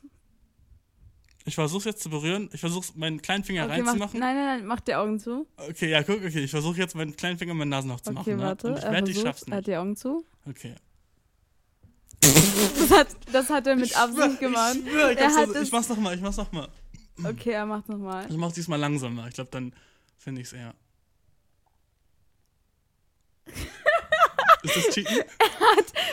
Ich 1.44 1.54
versuch's 1.54 1.84
jetzt 1.86 2.02
zu 2.02 2.10
berühren. 2.10 2.50
Ich 2.52 2.60
versuch's, 2.60 2.94
meinen 2.94 3.22
kleinen 3.22 3.42
Finger 3.44 3.64
Okay, 3.64 3.78
mach, 3.80 3.92
reinzumachen. 3.92 4.20
nein, 4.20 4.36
nein, 4.36 4.58
nein, 4.58 4.66
mach 4.66 4.80
die 4.80 4.94
Augen 4.94 5.18
zu. 5.18 5.46
Okay, 5.56 5.90
ja, 5.90 6.02
guck, 6.02 6.16
okay. 6.16 6.40
Ich 6.44 6.50
versuche 6.50 6.76
jetzt 6.78 6.94
meinen 6.94 7.16
kleinen 7.16 7.38
Finger 7.38 7.52
in 7.52 7.58
meinen 7.58 7.68
Nasenloch 7.70 8.00
zu 8.00 8.10
Okay, 8.10 8.34
machen. 8.34 8.40
warte. 8.40 8.66
Ne? 8.66 8.72
Und 8.74 8.78
ich 8.80 8.84
er 8.84 8.92
wette, 8.92 9.10
ich 9.10 9.16
versucht, 9.16 9.26
schaff's 9.38 9.42
Er 9.50 9.56
hat 9.56 9.66
die 9.66 9.76
Augen 9.76 9.96
zu. 9.96 10.24
Okay. 10.46 10.74
Das 12.20 12.90
hat, 12.90 13.08
das 13.32 13.48
hat 13.48 13.66
er 13.66 13.76
mit 13.76 13.96
Absicht 13.96 14.40
gemacht. 14.40 14.76
Ich, 14.84 14.90
schwör, 14.90 15.12
ich, 15.12 15.18
Er 15.18 15.30
hat 15.30 15.48
also, 15.48 15.60
ich 15.62 15.72
mach's 15.72 15.88
nochmal, 15.88 16.14
ich 16.16 16.20
mach's 16.20 16.36
nochmal. 16.36 16.68
Okay, 17.24 17.50
er 17.52 17.64
macht 17.64 17.88
nochmal. 17.88 18.26
Ich 18.28 18.36
mach's 18.36 18.54
diesmal 18.54 18.78
langsamer. 18.78 19.28
Ich 19.28 19.34
glaube, 19.34 19.50
dann 19.50 19.72
finde 20.18 20.40
ich's 20.42 20.52
eher. 20.52 20.74
Ist 24.68 24.86
das 24.86 24.94
Cheaten? 24.94 25.16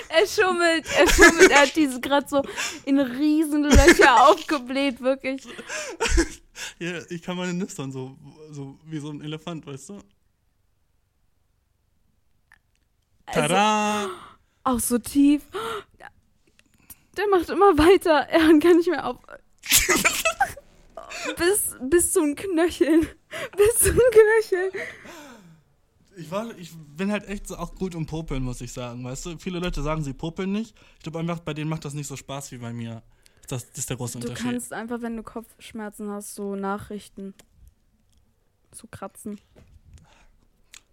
Er 0.09 0.25
schummelt, 0.27 0.85
er 0.97 1.09
schummelt. 1.09 1.51
Er 1.51 1.61
hat 1.63 1.75
diese 1.75 1.99
gerade 1.99 2.25
so 2.27 2.41
in 2.85 2.99
Riesenlöcher 2.99 4.29
aufgebläht, 4.29 5.01
wirklich. 5.01 5.43
Ja, 6.79 7.01
ich 7.09 7.21
kann 7.21 7.35
meine 7.35 7.53
Nüstern 7.53 7.91
so, 7.91 8.15
so 8.49 8.79
wie 8.85 8.99
so 8.99 9.09
ein 9.09 9.19
Elefant, 9.21 9.67
weißt 9.67 9.89
du? 9.89 9.99
Also, 13.25 13.41
Tada! 13.41 14.09
auch 14.63 14.79
so 14.79 14.97
tief. 14.97 15.43
Der 17.17 17.27
macht 17.27 17.49
immer 17.49 17.77
weiter. 17.77 18.27
Er 18.29 18.47
hört 18.47 18.63
gar 18.63 18.73
nicht 18.73 18.87
mehr 18.87 19.05
auf. 19.05 19.17
bis, 21.37 21.75
bis 21.81 22.13
zum 22.13 22.35
Knöcheln. 22.35 23.07
Bis 23.57 23.79
zum 23.79 23.97
Knöcheln. 23.97 24.71
Ich, 26.17 26.31
war, 26.31 26.57
ich 26.57 26.71
bin 26.95 27.11
halt 27.11 27.27
echt 27.27 27.47
so 27.47 27.57
auch 27.57 27.75
gut 27.75 27.93
im 27.95 28.05
Popeln, 28.05 28.43
muss 28.43 28.61
ich 28.61 28.71
sagen. 28.71 29.03
Weißt 29.03 29.25
du, 29.25 29.37
viele 29.37 29.59
Leute 29.59 29.81
sagen, 29.81 30.03
sie 30.03 30.13
popeln 30.13 30.51
nicht. 30.51 30.75
Ich 30.97 31.03
glaube 31.03 31.19
einfach, 31.19 31.39
bei 31.39 31.53
denen 31.53 31.69
macht 31.69 31.83
das 31.85 31.93
nicht 31.93 32.07
so 32.07 32.15
Spaß 32.15 32.51
wie 32.51 32.57
bei 32.57 32.71
mir. 32.73 33.03
Das, 33.47 33.67
das 33.69 33.79
ist 33.79 33.89
der 33.89 33.97
große 33.97 34.19
Du 34.19 34.27
Unterschied. 34.29 34.51
kannst 34.51 34.73
einfach, 34.73 35.01
wenn 35.01 35.17
du 35.17 35.23
Kopfschmerzen 35.23 36.09
hast, 36.09 36.35
so 36.35 36.55
Nachrichten 36.55 37.33
zu 38.71 38.87
kratzen. 38.87 39.39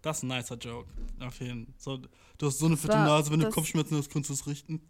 Das 0.01 0.17
ist 0.17 0.23
ein 0.23 0.27
nicer 0.27 0.55
Joke. 0.57 0.89
Auf 1.21 1.39
jeden 1.39 1.65
Fall. 1.67 1.73
So, 1.77 1.97
du 2.37 2.45
hast 2.47 2.59
so 2.59 2.65
eine 2.65 2.77
fette 2.77 2.97
Nase, 2.97 3.31
wenn 3.31 3.39
du 3.39 3.49
Kopfschmerzen 3.49 3.97
hast, 3.97 4.09
kannst 4.11 4.29
du 4.29 4.33
es 4.33 4.45
richten. 4.45 4.81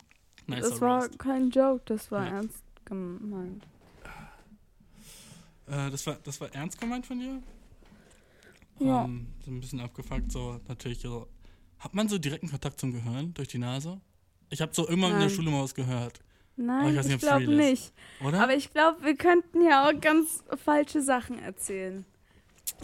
Nicer 0.47 0.69
das 0.71 0.81
war 0.81 1.01
Roast. 1.03 1.19
kein 1.19 1.49
Joke, 1.51 1.83
das 1.85 2.11
war 2.11 2.25
Ja. 2.25 2.31
ernst 2.37 2.63
gemeint. 2.85 3.65
Äh, 5.67 5.89
das, 5.91 6.05
war, 6.05 6.15
das 6.23 6.41
war 6.41 6.53
ernst 6.53 6.79
gemeint 6.79 7.05
von 7.05 7.19
dir? 7.19 7.41
Ja. 8.85 9.05
Ähm, 9.05 9.27
so 9.43 9.51
ein 9.51 9.59
bisschen 9.59 9.79
abgefuckt, 9.79 10.31
so 10.31 10.59
natürlich 10.67 10.99
so. 10.99 11.27
Hat 11.79 11.93
man 11.93 12.07
so 12.07 12.17
direkten 12.17 12.49
Kontakt 12.49 12.79
zum 12.79 12.93
Gehirn 12.93 13.33
durch 13.33 13.49
die 13.49 13.57
Nase? 13.57 13.99
Ich 14.49 14.61
habe 14.61 14.73
so 14.73 14.87
irgendwann 14.87 15.13
in 15.13 15.19
der. 15.19 15.29
Schule 15.29 15.51
mal 15.51 15.63
was 15.63 15.75
gehört, 15.75 16.19
Nein, 16.55 16.89
ich 16.89 16.95
nicht, 16.95 17.07
ich 17.07 17.13
ob's 17.15 17.23
glaube 17.23 17.47
nicht. 17.47 17.93
oder? 18.23 18.41
Aber 18.41 18.55
ich 18.55 18.71
glaube, 18.71 19.03
wir 19.03 19.15
könnten 19.15 19.63
ja 19.63 19.87
auch 19.87 19.99
ganz 19.99 20.43
falsche 20.63 21.01
Sachen 21.01 21.39
erzählen. 21.39 22.05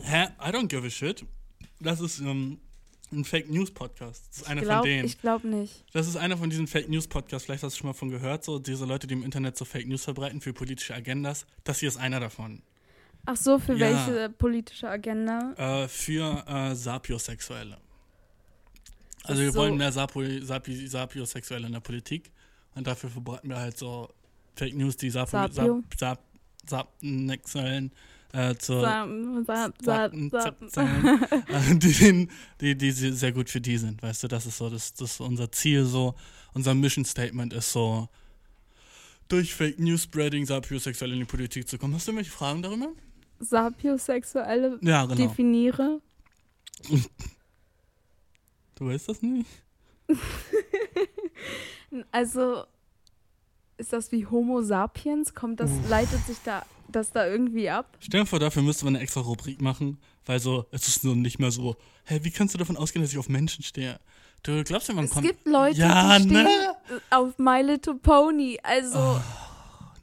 Hä? 0.02 0.28
I 0.40 0.50
don't 0.50 0.68
give 0.68 0.86
a 0.86 0.90
shit. 0.90 1.26
Das 1.80 2.02
ist 2.02 2.20
ähm, 2.20 2.60
ein 3.12 3.24
Fake 3.26 3.50
News 3.50 3.72
Podcast. 3.72 4.28
Das 4.30 4.38
ist 4.38 4.48
einer 4.48 4.62
glaub, 4.62 4.80
von 4.80 4.86
denen. 4.86 5.06
Ich 5.06 5.20
glaube 5.20 5.48
nicht. 5.48 5.86
Das 5.94 6.08
ist 6.08 6.16
einer 6.16 6.38
von 6.38 6.50
diesen 6.50 6.68
Fake 6.68 6.90
News 6.90 7.08
Podcasts. 7.08 7.46
Vielleicht 7.46 7.64
hast 7.64 7.76
du 7.76 7.80
schon 7.80 7.88
mal 7.88 7.94
von 7.94 8.10
gehört, 8.10 8.44
so 8.44 8.60
diese 8.60 8.86
Leute, 8.86 9.08
die 9.08 9.14
im 9.14 9.24
Internet 9.24 9.58
so 9.58 9.66
Fake 9.66 9.88
News 9.88 10.04
verbreiten 10.04 10.42
für 10.42 10.54
politische 10.54 10.96
Agendas. 10.96 11.46
Das 11.64 11.80
hier 11.80 11.90
ist 11.90 11.98
einer 11.98 12.20
davon. 12.20 12.62
Ach 13.26 13.36
so, 13.38 13.60
für 13.60 13.74
Ja. 13.74 13.80
welche 14.08 14.30
politische 14.30 14.90
Agenda? 14.90 15.54
Äh, 15.58 15.88
für 15.88 16.44
äh, 16.48 16.74
Sapiosexuelle. 16.76 17.78
Also 19.24 19.42
Ach 19.42 19.46
wir 19.46 19.52
so. 19.52 19.60
wollen 19.60 19.78
mehr 19.78 19.92
Sapi, 19.92 20.42
Sapi, 20.44 20.88
Sapiosexuelle 20.88 21.68
in 21.68 21.74
der 21.74 21.80
Politik 21.82 22.32
und 22.76 22.88
dafür 22.88 23.10
verbreiten 23.10 23.50
wir 23.50 23.58
halt 23.58 23.78
so 23.78 24.10
Fake 24.56 24.76
News, 24.76 24.98
die 24.98 25.10
Sapo, 25.10 25.32
Sapio. 25.32 25.84
Sap, 25.98 26.20
Sap, 26.68 26.88
Sapnexuellen 27.02 27.92
äh, 28.34 28.56
zur 28.56 28.82
Sa 28.82 29.08
sa 29.46 29.72
sa 29.82 30.06
Sappen- 30.06 30.30
sa 30.30 30.40
Zapzellen, 30.42 31.20
äh, 31.48 31.76
die, 31.76 32.28
die, 32.62 32.76
die 32.78 32.92
sehr 32.92 33.32
gut 33.32 33.50
für 33.50 33.62
die 33.62 33.78
sind, 33.78 34.02
weißt 34.02 34.24
du, 34.24 34.28
das 34.28 34.46
ist 34.46 34.58
so, 34.58 34.70
das, 34.70 34.94
das 34.94 35.12
ist 35.14 35.20
unser 35.20 35.52
Ziel 35.52 35.84
so, 35.86 36.16
unser 36.54 36.74
Mission 36.74 37.06
Statement 37.06 37.54
ist 37.54 37.72
so, 37.72 38.08
durch 39.28 39.54
Fake 39.54 39.80
News 39.80 40.04
Spreading 40.04 40.46
sapiosexuell 40.46 41.12
in 41.14 41.20
die 41.20 41.26
Politik 41.26 41.68
zu 41.68 41.78
kommen. 41.78 41.94
Hast 41.94 42.08
du 42.08 42.12
irgendwelche 42.12 42.32
Fragen 42.36 42.62
darüber? 42.64 42.90
Sapiosexuelle 43.40 44.78
Ja, 44.82 45.06
genau. 45.06 45.16
definiere. 45.28 46.02
Du 48.76 48.88
weißt 48.88 49.10
das 49.10 49.22
nicht? 49.22 49.50
Also 52.12 52.64
ist 53.78 53.94
das 53.94 54.12
wie 54.12 54.26
Homo 54.28 54.62
sapiens? 54.62 55.34
Kommt 55.34 55.60
das, 55.60 55.72
leitet 55.90 56.24
sich 56.28 56.38
da 56.44 56.64
das 56.88 57.12
da 57.12 57.26
irgendwie 57.28 57.70
ab? 57.70 57.98
Stell 58.00 58.22
dir 58.22 58.26
vor, 58.26 58.40
dafür 58.40 58.62
müsste 58.62 58.86
man 58.86 58.96
eine 58.96 59.04
extra 59.04 59.22
Rubrik 59.22 59.62
machen, 59.62 60.00
weil 60.26 60.40
so, 60.40 60.66
es 60.72 60.88
ist 60.88 61.02
so 61.02 61.16
nicht 61.16 61.40
mehr 61.40 61.52
so, 61.52 61.78
hä, 62.06 62.20
wie 62.24 62.32
kannst 62.32 62.54
du 62.54 62.58
davon 62.58 62.78
ausgehen, 62.78 63.04
dass 63.04 63.12
ich 63.12 63.18
auf 63.18 63.30
Menschen 63.30 63.64
stehe? 63.64 64.00
Du 64.44 64.64
glaubst 64.64 64.88
ja, 64.88 64.94
man 64.96 65.06
Es 65.06 65.12
kommt. 65.12 65.26
gibt 65.26 65.48
Leute, 65.48 65.80
Ja, 65.80 66.18
die 66.20 66.26
stehen 66.26 66.44
ne? 66.44 66.76
auf 67.12 67.38
My 67.38 67.62
Little 67.62 67.96
Pony. 67.96 68.60
Also, 68.64 69.20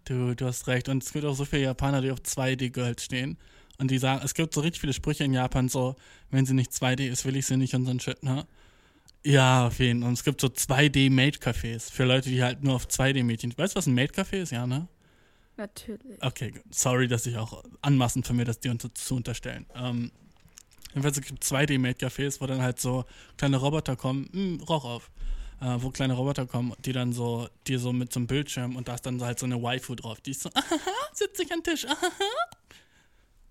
Du, 0.06 0.34
du 0.34 0.46
hast 0.46 0.66
recht. 0.68 0.88
Und 0.88 1.02
es 1.02 1.12
gibt 1.12 1.24
auch 1.24 1.34
so 1.34 1.44
viele 1.44 1.62
Japaner, 1.62 2.00
die 2.00 2.10
auf 2.10 2.20
2D-Girls 2.20 3.04
stehen. 3.04 3.36
Und 3.78 3.90
die 3.90 3.98
sagen, 3.98 4.22
es 4.24 4.32
gibt 4.32 4.54
so 4.54 4.62
richtig 4.62 4.80
viele 4.80 4.94
Sprüche 4.94 5.24
in 5.24 5.34
Japan, 5.34 5.68
so, 5.68 5.96
wenn 6.30 6.46
sie 6.46 6.54
nicht 6.54 6.70
2D 6.70 7.08
ist, 7.08 7.26
will 7.26 7.36
ich 7.36 7.44
sie 7.44 7.58
nicht 7.58 7.74
und 7.74 7.84
so 7.84 7.90
ein 7.90 8.00
Shit, 8.00 8.22
ne? 8.22 8.46
Ja, 9.22 9.66
auf 9.66 9.80
jeden 9.80 10.00
Fall. 10.00 10.08
Und 10.08 10.14
es 10.14 10.24
gibt 10.24 10.40
so 10.40 10.46
2D-Maid-Cafés 10.46 11.92
für 11.92 12.04
Leute, 12.04 12.30
die 12.30 12.42
halt 12.42 12.62
nur 12.62 12.74
auf 12.74 12.86
2D-Mädchen. 12.86 13.52
Weißt 13.56 13.74
du, 13.74 13.78
was 13.78 13.86
ein 13.86 13.94
Maid-Café 13.94 14.36
ist? 14.36 14.52
Ja, 14.52 14.66
ne? 14.66 14.88
natürlich. 15.56 16.22
Okay, 16.22 16.52
sorry, 16.70 17.08
dass 17.08 17.26
ich 17.26 17.36
auch 17.36 17.64
anmaßend 17.82 18.26
von 18.26 18.36
mir 18.36 18.44
das 18.44 18.60
dir 18.60 18.70
unter 18.70 18.94
zu 18.94 19.16
unterstellen. 19.16 19.66
Ähm, 19.74 20.12
jedenfalls 20.90 21.18
es 21.18 21.26
gibt 21.26 21.42
2D-Maid-Cafés, 21.42 22.40
wo 22.40 22.46
dann 22.46 22.62
halt 22.62 22.80
so 22.80 23.04
kleine 23.36 23.56
Roboter 23.56 23.96
kommen, 23.96 24.28
hm, 24.32 24.60
Rauch 24.62 24.84
auf, 24.84 25.10
äh, 25.60 25.76
wo 25.78 25.90
kleine 25.90 26.14
Roboter 26.14 26.46
kommen, 26.46 26.72
die 26.84 26.92
dann 26.92 27.12
so, 27.12 27.48
die 27.66 27.76
so 27.76 27.92
mit 27.92 28.12
so 28.12 28.20
einem 28.20 28.26
Bildschirm 28.26 28.76
und 28.76 28.88
da 28.88 28.94
ist 28.94 29.06
dann 29.06 29.22
halt 29.22 29.38
so 29.38 29.46
eine 29.46 29.62
Waifu 29.62 29.94
drauf, 29.94 30.20
die 30.20 30.32
ist 30.32 30.42
so, 30.42 30.50
ahaha, 30.54 30.92
sitzt 31.12 31.36
sich 31.36 31.50
an 31.52 31.60
den 31.60 31.64
Tisch, 31.64 31.86
ahaha. 31.86 32.10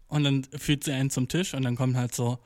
Und 0.08 0.24
dann 0.24 0.44
führt 0.44 0.84
sie 0.84 0.92
einen 0.92 1.10
zum 1.10 1.28
Tisch 1.28 1.54
und 1.54 1.64
dann 1.64 1.76
kommt 1.76 1.96
halt 1.96 2.14
so, 2.14 2.40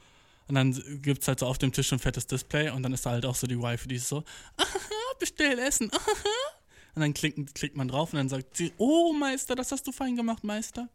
und 0.47 0.55
dann 0.55 0.71
gibt's 1.01 1.27
halt 1.27 1.39
so 1.39 1.45
auf 1.45 1.57
dem 1.57 1.71
Tisch 1.71 1.91
ein 1.91 1.99
fettes 1.99 2.25
Display 2.25 2.69
und 2.69 2.83
dann 2.83 2.93
ist 2.93 3.05
da 3.05 3.11
halt 3.11 3.25
auch 3.25 3.35
so 3.35 3.47
die 3.47 3.59
Waifu, 3.59 3.87
die 3.87 3.95
ist 3.95 4.07
so, 4.07 4.23
ahaha, 4.57 5.17
bestell 5.19 5.59
Essen, 5.59 5.91
ahaha. 5.91 6.59
Und 6.95 7.01
dann 7.01 7.13
klickt, 7.13 7.53
klickt 7.55 7.77
man 7.77 7.87
drauf 7.87 8.13
und 8.13 8.17
dann 8.17 8.29
sagt 8.29 8.57
sie, 8.57 8.73
oh 8.77 9.13
Meister, 9.13 9.55
das 9.55 9.71
hast 9.71 9.85
du 9.85 9.91
fein 9.91 10.15
gemacht, 10.15 10.43
Meister. 10.43 10.89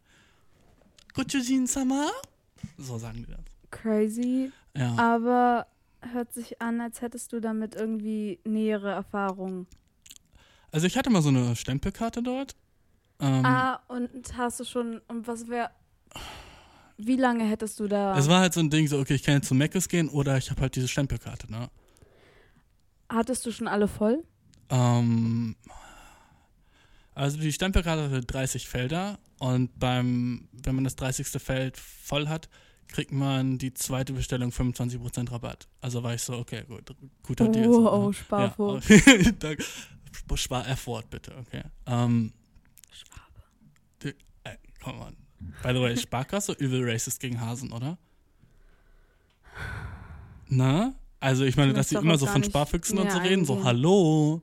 Gochujin-sama? 1.14 2.11
So 2.77 2.98
sagen 2.98 3.24
die 3.27 3.33
das. 3.33 3.40
Crazy. 3.70 4.50
Ja. 4.77 4.96
Aber 4.98 5.66
hört 6.12 6.32
sich 6.32 6.60
an, 6.60 6.80
als 6.80 7.00
hättest 7.00 7.32
du 7.32 7.40
damit 7.40 7.74
irgendwie 7.74 8.40
nähere 8.44 8.90
Erfahrungen. 8.90 9.66
Also 10.72 10.86
ich 10.86 10.96
hatte 10.96 11.10
mal 11.10 11.22
so 11.22 11.28
eine 11.28 11.54
Stempelkarte 11.56 12.22
dort. 12.22 12.56
Ähm, 13.20 13.44
Ah, 13.46 13.80
und 13.88 14.36
hast 14.36 14.60
du 14.60 14.64
schon, 14.64 15.00
und 15.08 15.26
was 15.26 15.48
wäre, 15.48 15.70
wie 16.96 17.16
lange 17.16 17.44
hättest 17.44 17.78
du 17.80 17.86
da, 17.86 18.16
Es 18.18 18.28
war 18.28 18.40
halt 18.40 18.54
so 18.54 18.60
ein 18.60 18.70
Ding, 18.70 18.88
so, 18.88 18.98
okay, 18.98 19.14
ich 19.14 19.22
kann 19.22 19.34
jetzt 19.36 19.48
zu 19.48 19.54
Meckes 19.54 19.88
gehen 19.88 20.08
oder 20.08 20.36
ich 20.36 20.50
habe 20.50 20.60
halt 20.62 20.74
diese 20.76 20.88
Stempelkarte, 20.88 21.50
ne? 21.50 21.68
hattest 23.08 23.46
du 23.46 23.52
schon 23.52 23.68
alle 23.68 23.86
voll? 23.86 24.24
Ähm, 24.70 25.54
also 27.14 27.38
die 27.38 27.52
Stempelkarte 27.52 28.04
hatte 28.04 28.20
30 28.22 28.68
Felder 28.68 29.18
und 29.38 29.78
beim, 29.78 30.48
wenn 30.52 30.74
man 30.74 30.84
das 30.84 30.96
30. 30.96 31.28
Feld 31.40 31.76
voll 31.78 32.28
hat, 32.28 32.48
kriegt 32.88 33.12
man 33.12 33.59
die 33.59 33.73
zweite 33.75 34.12
Bestellung 34.12 34.51
25% 34.51 35.31
Rabatt. 35.33 35.68
Also 35.81 36.03
war 36.03 36.14
ich 36.14 36.23
so, 36.23 36.35
okay, 36.35 36.64
gut, 36.68 36.94
guter 37.23 37.49
Deal. 37.49 37.73
so, 37.73 37.85
Wow, 37.85 38.07
ne? 38.09 38.12
Sparfuchs. 38.14 38.88
Ja, 38.88 39.33
Danke. 39.38 39.62
Sp- 40.14 40.37
Spar 40.37 40.68
F-Wort 40.68 41.11
bitte, 41.11 41.35
okay. 41.38 41.62
Ähm, 41.87 42.33
die, 44.03 44.09
äh, 44.44 44.57
come 44.83 45.01
on. 45.01 45.16
By 45.62 45.73
the 45.75 45.81
way, 45.81 45.97
Sparkasse 45.97 46.53
übel 46.59 46.88
racist 46.88 47.18
gegen 47.20 47.40
Hasen, 47.40 47.73
oder? 47.73 47.99
Na? 50.49 50.94
Also 51.20 51.44
ich 51.44 51.57
meine, 51.57 51.73
Das 51.73 51.88
dass 51.88 51.99
sie 52.01 52.05
immer 52.05 52.18
so 52.18 52.27
von 52.27 52.44
Sparfüchsen 52.44 52.99
und 52.99 53.11
so 53.11 53.18
reden, 53.18 53.44
so 53.44 53.55
eingehen. 53.55 53.66
hallo, 53.66 54.42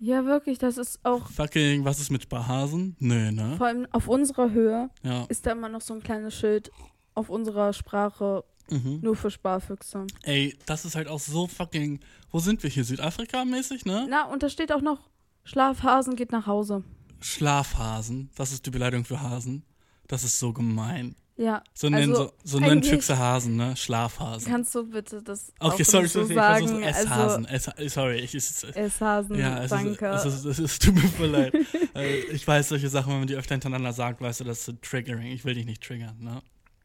Ja, 0.00 0.24
wirklich, 0.24 0.58
das 0.58 0.78
ist 0.78 0.98
auch, 1.04 1.28
fucking, 1.30 1.84
was 1.84 2.00
ist 2.00 2.10
mit 2.10 2.22
Sparhasen? 2.22 2.96
Nö, 2.98 3.30
ne? 3.30 3.54
vor 3.58 3.66
allem 3.66 3.86
auf 3.92 4.08
unserer 4.08 4.50
Höhe 4.50 4.90
Ja. 5.02 5.24
ist 5.28 5.46
da 5.46 5.52
immer 5.52 5.68
noch 5.68 5.82
so 5.82 5.94
ein 5.94 6.02
kleines 6.02 6.34
Schild 6.34 6.70
auf 7.14 7.28
unserer 7.30 7.72
Sprache 7.72 8.44
Mhm. 8.70 9.00
nur 9.02 9.16
für 9.16 9.30
Sparfüchse. 9.30 10.06
Ey, 10.22 10.56
das 10.66 10.84
ist 10.84 10.94
halt 10.94 11.08
auch 11.08 11.18
so 11.20 11.46
fucking, 11.48 12.00
wo 12.30 12.38
sind 12.38 12.62
wir 12.62 12.70
hier? 12.70 12.84
Südafrika 12.84 13.44
mäßig, 13.44 13.84
ne? 13.84 14.06
Na, 14.08 14.24
und 14.26 14.42
da 14.42 14.48
steht 14.48 14.72
auch 14.72 14.80
noch, 14.80 15.00
Schlafhasen 15.44 16.14
geht 16.16 16.30
nach 16.32 16.46
Hause. 16.46 16.84
Schlafhasen, 17.20 18.30
das 18.36 18.52
ist 18.52 18.64
die 18.64 18.70
Beleidigung 18.70 19.04
für 19.04 19.20
Hasen. 19.20 19.64
Das 20.06 20.22
ist 20.24 20.38
so 20.38 20.52
gemein. 20.52 21.16
Ja, 21.36 21.62
So 21.74 21.88
nennen, 21.88 22.12
Also, 22.12 22.24
so, 22.44 22.58
so 22.58 22.60
nennen 22.60 22.82
Füchse 22.82 23.18
Hasen, 23.18 23.56
ne? 23.56 23.74
Schlafhasen. 23.76 24.46
kannst 24.50 24.74
du 24.74 24.84
bitte 24.84 25.22
das 25.22 25.52
Okay, 25.58 25.82
auch 25.82 25.86
sorry, 25.86 26.06
so 26.06 26.20
sorry, 26.24 26.32
ich 26.34 26.38
versuch's 26.38 26.70
sagen? 26.70 26.82
S-Hasen. 26.84 27.46
Also, 27.46 27.70
S 27.72 27.94
sorry, 27.94 28.16
ich, 28.20 28.34
es, 28.34 28.62
S-Hasen, 28.64 29.38
ja, 29.38 29.62
es 29.64 29.70
danke. 29.70 30.08
ist, 30.10 30.24
es, 30.26 30.34
ist, 30.34 30.44
es 30.44 30.58
ist, 30.58 30.82
tut 30.84 30.94
mir 30.94 31.00
voll 31.08 31.28
leid. 31.28 31.54
Äh, 31.94 32.18
ich 32.32 32.46
weiß, 32.46 32.68
solche 32.68 32.88
Sachen, 32.88 33.12
wenn 33.12 33.18
man 33.20 33.28
die 33.28 33.34
öfter 33.34 33.54
hintereinander 33.54 33.92
sagt, 33.92 34.20
weißt 34.20 34.40
du, 34.40 34.44
das 34.44 34.68
ist 34.68 34.82
triggering. 34.82 35.32
Ich 35.32 35.44
will 35.44 35.54
dich 35.54 35.64
nicht 35.66 35.82
triggern, 35.82 36.16
ne? 36.20 36.42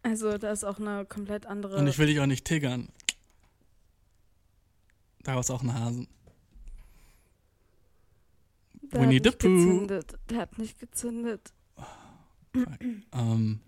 Also, 0.07 0.37
da 0.37 0.51
ist 0.51 0.63
auch 0.63 0.79
eine 0.79 1.05
komplett 1.05 1.45
andere. 1.45 1.77
Und 1.77 1.87
ich 1.87 1.97
will 1.97 2.07
dich 2.07 2.19
auch 2.19 2.25
nicht 2.25 2.45
triggern. 2.45 2.89
Daraus 5.23 5.49
auch 5.51 5.61
ein 5.61 5.73
Hasen. 5.73 6.07
der 8.81 9.01
Winnie 9.01 9.17
hat 9.17 9.23
the 9.23 9.29
nicht 9.29 9.39
Pooh. 9.39 9.47
gezündet. 9.49 10.19
Der 10.29 10.37
hat 10.39 10.57
nicht 10.57 10.79
gezündet. 10.79 11.53
Ähm, 13.11 13.59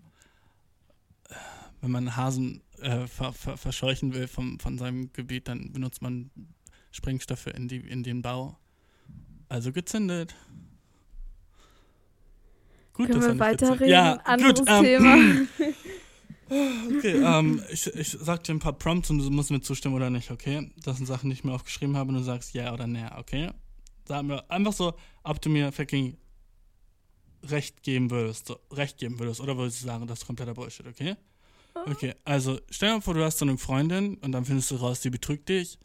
wenn 1.80 1.90
man 1.90 2.16
Hasen 2.16 2.62
äh, 2.80 3.06
ver, 3.06 3.32
ver, 3.32 3.56
verscheuchen 3.56 4.14
will 4.14 4.26
vom, 4.26 4.58
von 4.58 4.78
seinem 4.78 5.12
Gebiet, 5.12 5.48
dann 5.48 5.72
benutzt 5.72 6.00
man 6.00 6.30
Sprengstoffe 6.90 7.46
in, 7.48 7.68
die, 7.68 7.76
in 7.76 8.02
den 8.02 8.22
Bau. 8.22 8.58
Also 9.48 9.72
gezündet. 9.72 10.34
Gut, 12.94 13.08
Können 13.08 13.22
wir 13.22 13.38
weiterreden? 13.38 13.88
Ja, 13.88 14.14
Anderes 14.24 14.60
gut, 14.60 14.68
ähm, 14.68 14.84
Thema. 14.84 15.16
Okay, 16.50 17.22
ähm, 17.24 17.62
ich, 17.70 17.86
ich 17.86 18.16
sag 18.20 18.42
dir 18.42 18.54
ein 18.54 18.58
paar 18.58 18.72
Prompts 18.72 19.08
und 19.10 19.18
du 19.18 19.30
musst 19.30 19.52
mir 19.52 19.60
zustimmen 19.60 19.94
oder 19.94 20.10
nicht, 20.10 20.32
okay? 20.32 20.72
Das 20.82 20.96
sind 20.96 21.06
Sachen, 21.06 21.30
die 21.30 21.34
ich 21.34 21.44
mir 21.44 21.52
aufgeschrieben 21.52 21.96
habe 21.96 22.08
und 22.08 22.16
du 22.16 22.22
sagst 22.22 22.54
ja 22.54 22.72
oder 22.72 22.88
nee, 22.88 23.06
okay? 23.16 23.50
Sag 24.06 24.24
mir 24.24 24.50
einfach 24.50 24.72
so, 24.72 24.94
ob 25.22 25.40
du 25.40 25.48
mir 25.48 25.70
fucking 25.70 26.16
Recht 27.44 27.84
geben 27.84 28.10
würdest, 28.10 28.48
so, 28.48 28.58
Recht 28.72 28.98
geben 28.98 29.20
würdest 29.20 29.40
oder 29.40 29.56
würdest 29.56 29.80
du 29.80 29.86
sagen, 29.86 30.06
das 30.08 30.20
ist 30.20 30.26
kompletter 30.26 30.54
Bullshit, 30.54 30.86
okay? 30.86 31.16
Okay, 31.86 32.14
also 32.24 32.58
stell 32.68 32.88
dir 32.88 32.94
mal 32.96 33.00
vor, 33.00 33.14
du 33.14 33.24
hast 33.24 33.38
so 33.38 33.44
eine 33.44 33.56
Freundin 33.56 34.16
und 34.16 34.32
dann 34.32 34.44
findest 34.44 34.72
du 34.72 34.76
raus, 34.76 35.00
die 35.00 35.10
betrügt 35.10 35.48
dich, 35.48 35.78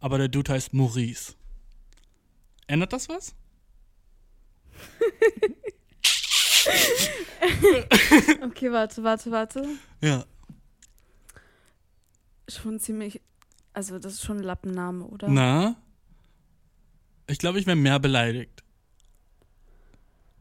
aber 0.00 0.18
der 0.18 0.28
Dude 0.28 0.52
heißt 0.52 0.74
Maurice. 0.74 1.34
Ändert 2.66 2.92
das 2.92 3.08
was? 3.08 3.34
Okay, 8.42 8.72
warte, 8.72 9.02
warte, 9.04 9.30
warte. 9.30 9.68
Ja. 10.00 10.24
Schon 12.48 12.80
ziemlich. 12.80 13.20
Also, 13.72 13.98
das 13.98 14.14
ist 14.14 14.24
schon 14.24 14.38
ein 14.38 14.42
Lappenname, 14.42 15.04
oder? 15.04 15.28
Na? 15.28 15.76
Ich 17.26 17.38
glaube, 17.38 17.60
ich 17.60 17.66
wäre 17.66 17.76
mehr 17.76 17.98
beleidigt. 17.98 18.62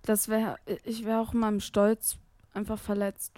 Das 0.03 0.27
wäre. 0.29 0.57
Ich 0.85 1.05
wäre 1.05 1.19
auch 1.19 1.33
in 1.33 1.39
meinem 1.39 1.59
Stolz 1.59 2.17
einfach 2.53 2.79
verletzt, 2.79 3.33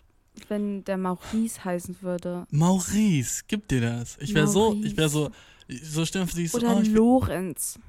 wenn 0.47 0.83
der 0.83 0.97
Maurice 0.97 1.65
heißen 1.65 2.01
würde. 2.01 2.45
Maurice, 2.51 3.43
gib 3.47 3.67
dir 3.67 3.81
das. 3.81 4.17
Ich 4.19 4.33
wäre 4.33 4.47
so, 4.47 4.79
ich 4.83 4.95
wäre 4.95 5.09
so, 5.09 5.31
so 5.67 6.05
sie 6.05 6.43
ist 6.43 6.51
so, 6.51 6.59
Oder 6.59 6.77
oh, 6.77 6.81
ich, 6.81 6.89
Lorenz. 6.89 7.79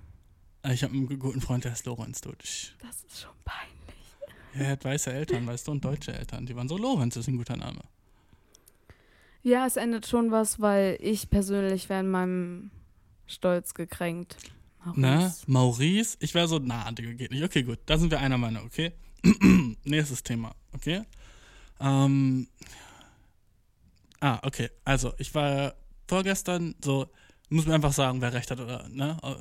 ich 0.73 0.83
habe 0.83 0.95
einen 0.95 1.19
guten 1.19 1.41
Freund, 1.41 1.65
der 1.65 1.73
heißt 1.73 1.87
Lorenz, 1.87 2.21
du. 2.21 2.33
Das 2.33 3.05
ist 3.05 3.21
schon 3.21 3.31
peinlich. 3.45 3.80
Er 4.55 4.71
hat 4.71 4.85
weiße 4.85 5.13
Eltern, 5.13 5.47
weißt 5.47 5.69
du, 5.69 5.73
und 5.73 5.85
deutsche 5.85 6.13
Eltern. 6.13 6.47
Die 6.47 6.57
waren 6.57 6.69
so, 6.69 6.77
Lorenz 6.77 7.17
ist 7.17 7.29
ein 7.29 7.37
guter 7.37 7.57
Name. 7.57 7.81
Ja, 9.43 9.67
es 9.67 9.77
ändert 9.77 10.07
schon 10.07 10.31
was, 10.31 10.61
weil 10.61 10.99
ich 11.01 11.31
persönlich 11.31 11.89
wäre 11.89 12.01
in 12.01 12.11
meinem 12.11 12.71
Stolz 13.27 13.75
gekränkt. 13.75 14.37
Maurice. 14.85 15.01
Ne? 15.01 15.33
Maurice, 15.47 16.17
ich 16.21 16.35
wäre 16.35 16.49
so, 16.49 16.59
na, 16.59 16.91
Digga, 16.93 17.13
geht 17.13 17.31
nicht. 17.31 17.45
Okay, 17.45 17.63
gut, 17.63 17.79
da 17.87 17.97
sind 17.99 18.11
wir 18.11 18.19
einer 18.19 18.39
Meinung, 18.39 18.65
okay? 18.65 18.93
Nächstes 19.85 20.23
Thema, 20.23 20.55
okay? 20.73 21.03
Ähm, 21.81 22.49
ah, 24.21 24.39
okay, 24.43 24.71
also, 24.85 25.13
ich 25.19 25.35
war 25.35 25.75
vorgestern 26.09 26.75
so, 26.83 27.09
muss 27.49 27.67
mir 27.67 27.75
einfach 27.75 27.93
sagen, 27.93 28.21
wer 28.21 28.33
recht 28.33 28.51
hat 28.51 28.61
oder, 28.61 28.89
ne? 28.89 29.17
Äh, 29.23 29.37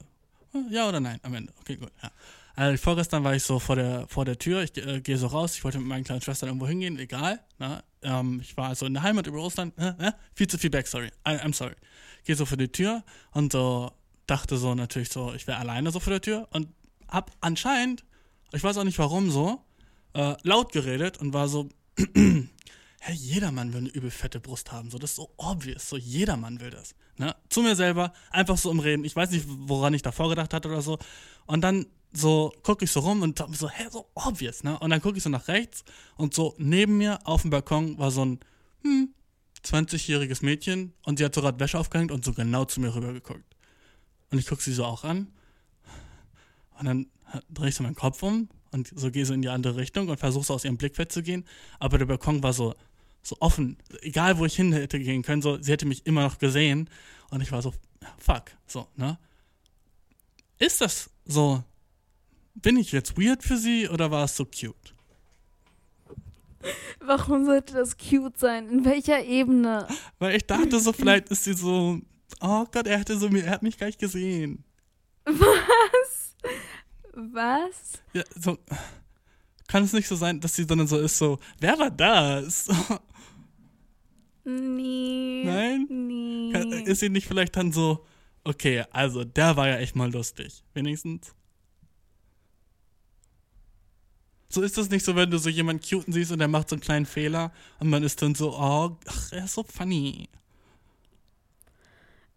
Ja 0.72 0.88
oder 0.88 1.00
nein, 1.00 1.20
am 1.24 1.34
Ende. 1.34 1.54
Okay, 1.62 1.76
gut, 1.76 1.92
ja. 2.02 2.12
Also, 2.60 2.76
vorgestern 2.76 3.24
war 3.24 3.34
ich 3.34 3.44
so 3.44 3.58
vor 3.58 3.78
der, 3.78 4.06
vor 4.10 4.26
der 4.26 4.38
Tür, 4.38 4.62
ich 4.62 4.76
äh, 4.76 5.00
gehe 5.00 5.18
so 5.18 5.28
raus, 5.28 5.56
ich 5.56 5.64
wollte 5.64 5.80
mit 5.80 5.88
meinen 5.88 6.04
kleinen 6.04 6.22
Schwestern 6.22 6.50
irgendwo 6.50 6.68
hingehen, 6.68 7.00
egal, 7.00 7.40
ne? 7.58 7.82
Ähm, 8.02 8.42
ich 8.42 8.58
war 8.58 8.68
also 8.68 8.86
in 8.86 8.94
der 8.94 9.02
Heimat 9.02 9.28
über 9.28 9.40
Ostern, 9.40 9.72
äh, 9.78 9.94
äh, 10.08 10.12
viel 10.36 10.48
zu 10.48 10.58
viel 10.58 10.70
Backstory, 10.70 11.08
I, 11.26 11.38
I'm 11.38 11.54
sorry. 11.54 11.76
Gehe 12.26 12.36
so 12.36 12.46
vor 12.46 12.58
die 12.58 12.68
Tür 12.68 13.06
und 13.32 13.54
so 13.54 13.94
dachte 14.28 14.58
so 14.58 14.76
natürlich 14.76 15.08
so, 15.08 15.34
ich 15.34 15.48
wäre 15.48 15.58
alleine 15.58 15.90
so 15.92 16.02
vor 16.02 16.12
der 16.12 16.20
Tür 16.20 16.50
und 16.52 16.68
hab 17.08 17.32
anscheinend, 17.40 18.04
ich 18.52 18.62
weiß 18.62 18.78
auch 18.78 18.84
nicht 18.84 19.00
warum 19.00 19.32
so, 19.32 19.64
äh, 20.12 20.36
laut 20.44 20.74
geredet 20.74 21.18
und 21.18 21.32
war 21.32 21.48
so, 21.48 21.70
hey, 22.14 23.16
jedermann 23.16 23.72
will 23.72 23.80
eine 23.80 23.90
übel 23.90 24.12
fette 24.12 24.42
Brust 24.42 24.74
haben, 24.74 24.92
so, 24.92 24.98
das 24.98 25.12
ist 25.12 25.16
so 25.16 25.30
obvious, 25.38 25.88
so, 25.88 25.96
jedermann 25.96 26.60
will 26.60 26.72
das, 26.72 26.94
ne, 27.16 27.34
zu 27.48 27.62
mir 27.62 27.78
selber, 27.78 28.12
einfach 28.32 28.58
so 28.58 28.70
im 28.70 28.80
Reden, 28.80 29.06
ich 29.06 29.16
weiß 29.16 29.32
nicht, 29.32 29.46
woran 29.48 29.94
ich 29.94 30.02
davor 30.02 30.28
gedacht 30.28 30.54
hatte 30.54 30.68
oder 30.68 30.82
so, 30.82 31.00
und 31.46 31.62
dann 31.62 31.86
so 32.12 32.54
gucke 32.64 32.86
ich 32.86 32.92
so 32.92 33.02
rum 33.02 33.22
und 33.22 33.40
hab 33.40 33.56
so, 33.56 33.70
hä, 33.70 33.88
so 33.92 34.10
obvious, 34.16 34.64
ne, 34.64 34.78
und 34.80 34.90
dann 34.90 35.02
gucke 35.02 35.18
ich 35.18 35.24
so 35.24 35.30
nach 35.30 35.48
rechts 35.48 35.84
und 36.16 36.34
so 36.34 36.56
neben 36.58 36.98
mir 36.98 37.20
auf 37.26 37.42
dem 37.42 37.52
Balkon 37.52 37.98
war 37.98 38.12
so 38.12 38.26
ein, 38.26 38.40
hm, 38.84 39.14
20-jähriges 39.64 40.44
Mädchen 40.44 40.94
und 41.04 41.20
sie 41.20 41.26
hat 41.26 41.36
so 41.36 41.42
gerade 41.42 41.60
Wäsche 41.60 41.78
aufgehängt 41.78 42.12
und 42.12 42.24
so 42.24 42.34
genau 42.34 42.66
zu 42.66 42.80
mir 42.80 42.96
rüber 42.96 43.14
geguckt. 43.14 43.44
Und 44.32 44.40
ich 44.40 44.48
gucke 44.48 44.62
sie 44.62 44.74
so 44.74 44.86
auch 44.86 45.04
an. 45.04 45.28
Und 46.78 46.86
dann 46.86 47.08
drehe 47.50 47.70
ich 47.70 47.76
so 47.76 47.84
meinen 47.84 47.96
Kopf 47.96 48.24
um 48.24 48.50
und 48.72 48.92
so 48.96 49.12
gehe 49.12 49.26
so 49.26 49.34
in 49.34 49.42
die 49.42 49.50
andere 49.50 49.76
Richtung 49.76 50.08
und 50.08 50.20
versuche 50.20 50.46
so 50.46 50.54
aus 50.54 50.64
ihrem 50.64 50.78
Blickfeld 50.78 51.12
zu 51.12 51.22
gehen. 51.24 51.46
Aber 51.80 51.98
der 51.98 52.06
Balkon 52.06 52.42
war 52.42 52.54
so, 52.54 52.74
so 53.22 53.36
offen. 53.40 53.78
Egal, 54.02 54.38
wo 54.38 54.46
ich 54.46 54.56
hin 54.56 54.72
hätte 54.72 55.00
gehen 55.00 55.24
können, 55.24 55.42
so, 55.42 55.62
sie 55.62 55.72
hätte 55.72 55.86
mich 55.86 56.06
immer 56.06 56.24
noch 56.24 56.38
gesehen. 56.38 56.90
Und 57.32 57.42
ich 57.42 57.52
war 57.52 57.62
so, 57.62 57.74
fuck, 58.18 58.52
so, 58.66 58.88
ne? 58.96 59.18
Ist 60.58 60.82
das 60.82 61.10
so, 61.26 61.64
bin 62.62 62.78
ich 62.78 62.92
jetzt 62.92 63.18
weird 63.18 63.44
für 63.44 63.58
sie 63.58 63.88
oder 63.88 64.12
war 64.12 64.26
es 64.26 64.36
so 64.36 64.46
cute? 64.46 64.96
Warum 67.00 67.46
sollte 67.46 67.74
das 67.74 67.98
cute 67.98 68.38
sein? 68.38 68.70
In 68.70 68.86
welcher 68.86 69.24
Ebene? 69.24 69.88
Weil 70.20 70.36
ich 70.36 70.46
dachte 70.46 70.80
so, 70.80 70.92
vielleicht 70.92 71.30
ist 71.30 71.46
sie 71.46 71.54
so, 71.54 72.00
oh 72.42 72.66
Gott, 72.72 72.88
er 72.88 73.00
hatte 73.00 73.18
so, 73.18 73.28
er 73.28 73.50
hat 73.50 73.64
mich 73.64 73.78
gar 73.78 73.88
nicht 73.88 74.00
gesehen. 74.00 74.64
Was? 75.26 76.36
Was? 77.14 78.02
Ja, 78.14 78.24
so, 78.36 78.58
kann 79.68 79.84
es 79.84 79.94
nicht 79.94 80.08
so 80.08 80.16
sein, 80.16 80.40
dass 80.40 80.56
sie 80.56 80.66
dann 80.66 80.88
so 80.88 80.98
ist, 80.98 81.18
so, 81.18 81.40
wer 81.60 81.78
war 81.80 81.92
das? 81.92 82.68
Nee. 84.44 85.44
Nein? 85.46 85.88
Nee. 85.90 86.84
Ist 86.84 87.02
sie 87.02 87.10
nicht 87.10 87.28
vielleicht 87.28 87.56
dann 87.56 87.72
so, 87.72 88.06
okay, 88.44 88.84
also 88.92 89.24
der 89.24 89.56
war 89.56 89.68
ja 89.68 89.78
echt 89.78 89.96
mal 89.96 90.12
lustig, 90.12 90.64
wenigstens? 90.74 91.36
So 94.52 94.62
ist 94.64 94.78
das 94.78 94.90
nicht 94.90 95.06
so, 95.06 95.16
wenn 95.16 95.30
du 95.30 95.38
so 95.38 95.50
jemanden 95.50 95.84
cuten 95.88 96.12
siehst 96.12 96.32
und 96.32 96.40
der 96.40 96.48
macht 96.48 96.70
so 96.70 96.76
einen 96.76 96.82
kleinen 96.82 97.06
Fehler 97.06 97.52
und 97.80 97.90
man 97.90 98.02
ist 98.04 98.22
dann 98.22 98.34
so, 98.36 98.52
oh, 98.58 98.98
ach, 99.08 99.32
er 99.32 99.46
ist 99.46 99.54
so 99.54 99.64
funny. 99.64 100.28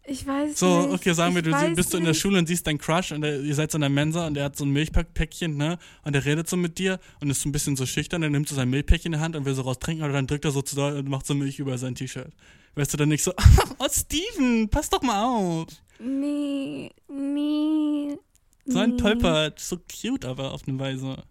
Ich 0.05 0.27
weiß 0.27 0.59
So, 0.59 0.81
nicht. 0.81 0.93
okay, 0.95 1.13
sagen 1.13 1.33
wir, 1.33 1.41
du 1.41 1.51
bist 1.75 1.93
du 1.93 1.97
in 1.97 2.03
der 2.03 2.11
nicht. 2.11 2.21
Schule 2.21 2.37
und 2.37 2.45
siehst 2.45 2.67
deinen 2.67 2.77
Crush 2.77 3.13
und 3.13 3.21
der, 3.21 3.39
ihr 3.39 3.55
seid 3.55 3.71
so 3.71 3.77
in 3.77 3.81
der 3.81 3.89
Mensa 3.89 4.27
und 4.27 4.33
der 4.33 4.43
hat 4.43 4.57
so 4.57 4.65
ein 4.65 4.69
Milchpäckchen, 4.71 5.55
ne? 5.55 5.79
Und 6.03 6.13
der 6.13 6.25
redet 6.25 6.49
so 6.49 6.57
mit 6.57 6.77
dir 6.77 6.99
und 7.21 7.29
ist 7.29 7.41
so 7.41 7.47
ein 7.49 7.53
bisschen 7.53 7.77
so 7.77 7.85
schüchtern, 7.85 8.21
dann 8.21 8.33
nimmt 8.33 8.49
so 8.49 8.53
sein 8.55 8.69
Milchpäckchen 8.69 9.13
in 9.13 9.19
die 9.19 9.23
Hand 9.23 9.35
und 9.37 9.45
will 9.45 9.55
so 9.55 9.61
raus 9.61 9.79
trinken, 9.79 10.03
oder 10.03 10.11
dann 10.13 10.27
drückt 10.27 10.43
er 10.43 10.51
so 10.51 10.61
zu 10.61 10.75
doll 10.75 10.97
und 10.97 11.07
macht 11.07 11.25
so 11.25 11.33
Milch 11.33 11.57
über 11.57 11.77
sein 11.77 11.95
T-Shirt. 11.95 12.33
Weißt 12.75 12.91
du 12.93 12.97
dann 12.97 13.09
nicht 13.09 13.23
so, 13.23 13.31
oh 13.79 13.87
Steven, 13.89 14.67
pass 14.69 14.89
doch 14.89 15.01
mal 15.01 15.23
auf. 15.23 15.67
Nee, 15.99 16.91
nee. 17.07 18.17
So 18.65 18.79
ein 18.79 18.91
nee, 18.91 18.97
Tolpert, 18.97 19.59
so 19.59 19.77
cute 19.77 20.25
aber 20.25 20.51
auf 20.51 20.67
eine 20.67 20.77
Weise. 20.79 21.23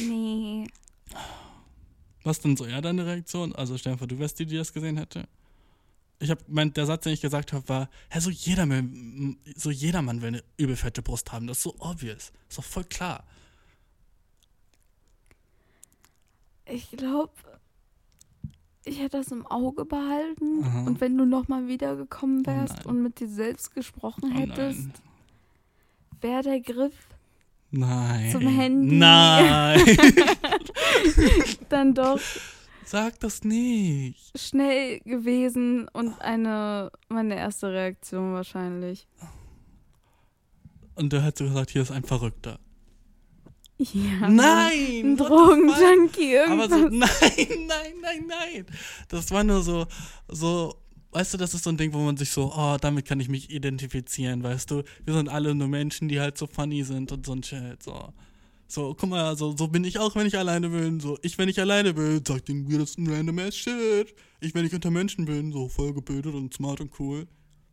Nee. 0.00 0.66
Was 2.24 2.40
denn 2.40 2.56
so 2.56 2.64
eher 2.66 2.82
deine 2.82 3.06
Reaktion? 3.06 3.54
Also 3.54 3.78
stell 3.78 3.92
dir 3.92 3.98
vor, 3.98 4.06
du 4.06 4.18
wärst 4.18 4.38
die, 4.38 4.46
die 4.46 4.56
das 4.56 4.72
gesehen 4.72 4.96
hätte. 4.96 5.26
Ich 6.20 6.30
habe, 6.30 6.40
mein, 6.48 6.72
der 6.74 6.84
Satz, 6.86 7.04
den 7.04 7.12
ich 7.12 7.20
gesagt 7.20 7.52
habe, 7.52 7.68
war, 7.68 7.88
hä, 8.10 8.18
so 8.20 8.28
jeder, 8.30 8.66
so 9.56 9.70
jedermann 9.70 10.20
will 10.20 10.28
eine 10.28 10.44
übel 10.56 10.76
fette 10.76 11.00
Brust 11.00 11.30
haben. 11.32 11.46
Das 11.46 11.58
ist 11.58 11.62
so 11.62 11.76
obvious. 11.78 12.32
Ist 12.48 12.58
doch 12.58 12.64
voll 12.64 12.84
klar. 12.84 13.24
Ich 16.66 16.90
glaube, 16.90 17.32
ich 18.84 18.98
hätte 18.98 19.18
das 19.18 19.28
im 19.28 19.46
Auge 19.46 19.84
behalten. 19.84 20.64
Aha. 20.64 20.82
Und 20.86 21.00
wenn 21.00 21.16
du 21.16 21.24
nochmal 21.24 21.68
wiedergekommen 21.68 22.42
Oh 22.42 22.46
wärst 22.46 22.76
nein. 22.78 22.86
und 22.86 23.02
mit 23.02 23.20
dir 23.20 23.28
selbst 23.28 23.74
gesprochen 23.74 24.32
Oh 24.34 24.38
hättest, 24.38 24.80
nein. 24.80 24.92
wäre 26.20 26.42
der 26.42 26.60
Griff 26.60 26.94
Nein. 27.70 28.30
Zum 28.32 28.46
Handy. 28.48 28.96
Nein. 28.96 29.84
dann 31.68 31.94
doch 31.94 32.20
Sag 32.84 33.20
das 33.20 33.44
nicht. 33.44 34.32
schnell 34.38 35.00
gewesen 35.00 35.88
und 35.92 36.18
eine 36.22 36.90
meine 37.08 37.36
erste 37.36 37.70
Reaktion 37.70 38.32
wahrscheinlich. 38.32 39.06
Und 40.94 41.12
der 41.12 41.22
hat 41.22 41.36
so 41.38 41.44
gesagt, 41.44 41.70
hier 41.70 41.82
ist 41.82 41.90
ein 41.92 42.04
Verrückter. 42.04 42.58
Ja. 43.78 44.28
Nein! 44.28 44.72
Ein? 45.04 45.16
Drogenjunkie, 45.16 46.38
Aber 46.38 46.64
irgendwas. 46.64 46.70
so, 46.70 46.76
nein, 46.90 47.66
nein, 47.68 47.92
nein, 48.00 48.24
nein. 48.26 48.66
Das 49.08 49.30
war 49.30 49.44
nur 49.44 49.62
so, 49.62 49.86
so, 50.26 50.74
weißt 51.12 51.34
du, 51.34 51.38
das 51.38 51.54
ist 51.54 51.64
so 51.64 51.70
ein 51.70 51.76
Ding, 51.76 51.92
wo 51.92 51.98
man 51.98 52.16
sich 52.16 52.30
so, 52.30 52.52
oh, 52.54 52.76
damit 52.80 53.06
kann 53.06 53.20
ich 53.20 53.28
mich 53.28 53.50
identifizieren, 53.50 54.42
weißt 54.42 54.70
du? 54.70 54.82
Wir 55.04 55.14
sind 55.14 55.28
alle 55.28 55.54
nur 55.54 55.68
Menschen, 55.68 56.08
die 56.08 56.20
halt 56.20 56.38
so 56.38 56.46
funny 56.46 56.84
sind 56.84 57.12
und 57.12 57.26
so 57.26 57.32
ein 57.32 57.42
Shit, 57.42 57.82
so. 57.82 58.12
So, 58.70 58.94
guck 58.94 59.08
mal, 59.08 59.34
so, 59.34 59.56
so 59.56 59.66
bin 59.68 59.82
ich 59.84 59.98
auch, 59.98 60.14
wenn 60.14 60.26
ich 60.26 60.36
alleine 60.36 60.68
bin. 60.68 61.00
So, 61.00 61.18
ich, 61.22 61.38
wenn 61.38 61.48
ich 61.48 61.58
alleine 61.58 61.94
bin, 61.94 62.22
sag 62.26 62.44
den 62.44 62.70
weirdesten 62.70 63.08
random 63.08 63.38
ass 63.38 63.56
shit. 63.56 64.14
Ich, 64.40 64.54
wenn 64.54 64.66
ich 64.66 64.74
unter 64.74 64.90
Menschen 64.90 65.24
bin, 65.24 65.52
so 65.52 65.68
voll 65.68 65.94
gebildet 65.94 66.34
und 66.34 66.52
smart 66.52 66.82
und 66.82 66.92
cool. 67.00 67.26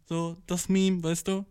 So, 0.08 0.38
das 0.48 0.70
Meme, 0.70 1.04
weißt 1.04 1.28
du? 1.28 1.46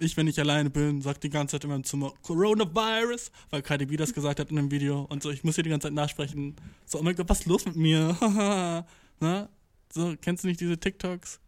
Ich, 0.00 0.16
wenn 0.16 0.26
ich 0.26 0.40
alleine 0.40 0.68
bin, 0.68 1.00
sag 1.00 1.20
die 1.20 1.30
ganze 1.30 1.52
Zeit 1.52 1.64
immer 1.64 1.76
im 1.76 1.84
Zimmer 1.84 2.12
Coronavirus, 2.22 3.30
weil 3.50 3.62
Cardi 3.62 3.86
B 3.86 3.96
das 3.96 4.12
gesagt 4.12 4.40
hat 4.40 4.50
in 4.50 4.58
einem 4.58 4.72
Video 4.72 5.02
und 5.02 5.22
so, 5.22 5.30
ich 5.30 5.44
muss 5.44 5.54
hier 5.54 5.62
die 5.62 5.70
ganze 5.70 5.86
Zeit 5.86 5.94
nachsprechen. 5.94 6.56
So, 6.86 6.98
oh 6.98 7.02
mein 7.02 7.14
Gott, 7.14 7.28
was 7.28 7.40
ist 7.40 7.46
los 7.46 7.64
mit 7.66 7.76
mir? 7.76 8.16
Haha. 8.20 8.84
So, 9.94 10.14
kennst 10.20 10.42
du 10.42 10.48
nicht 10.48 10.58
diese 10.60 10.76
TikToks? 10.76 11.38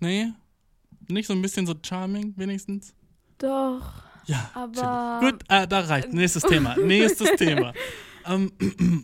Nee? 0.00 0.32
Nicht 1.08 1.26
so 1.26 1.34
ein 1.34 1.42
bisschen 1.42 1.66
so 1.66 1.74
charming, 1.84 2.32
wenigstens? 2.38 2.94
Doch, 3.36 3.92
Ja. 4.26 4.50
aber 4.54 5.20
chillig. 5.20 5.32
Gut, 5.34 5.44
äh, 5.50 5.68
da 5.68 5.80
reicht. 5.80 6.10
Nächstes 6.14 6.42
Thema. 6.44 6.74
Nächstes 6.78 7.28
Thema. 7.36 7.74
Ähm, 8.24 8.50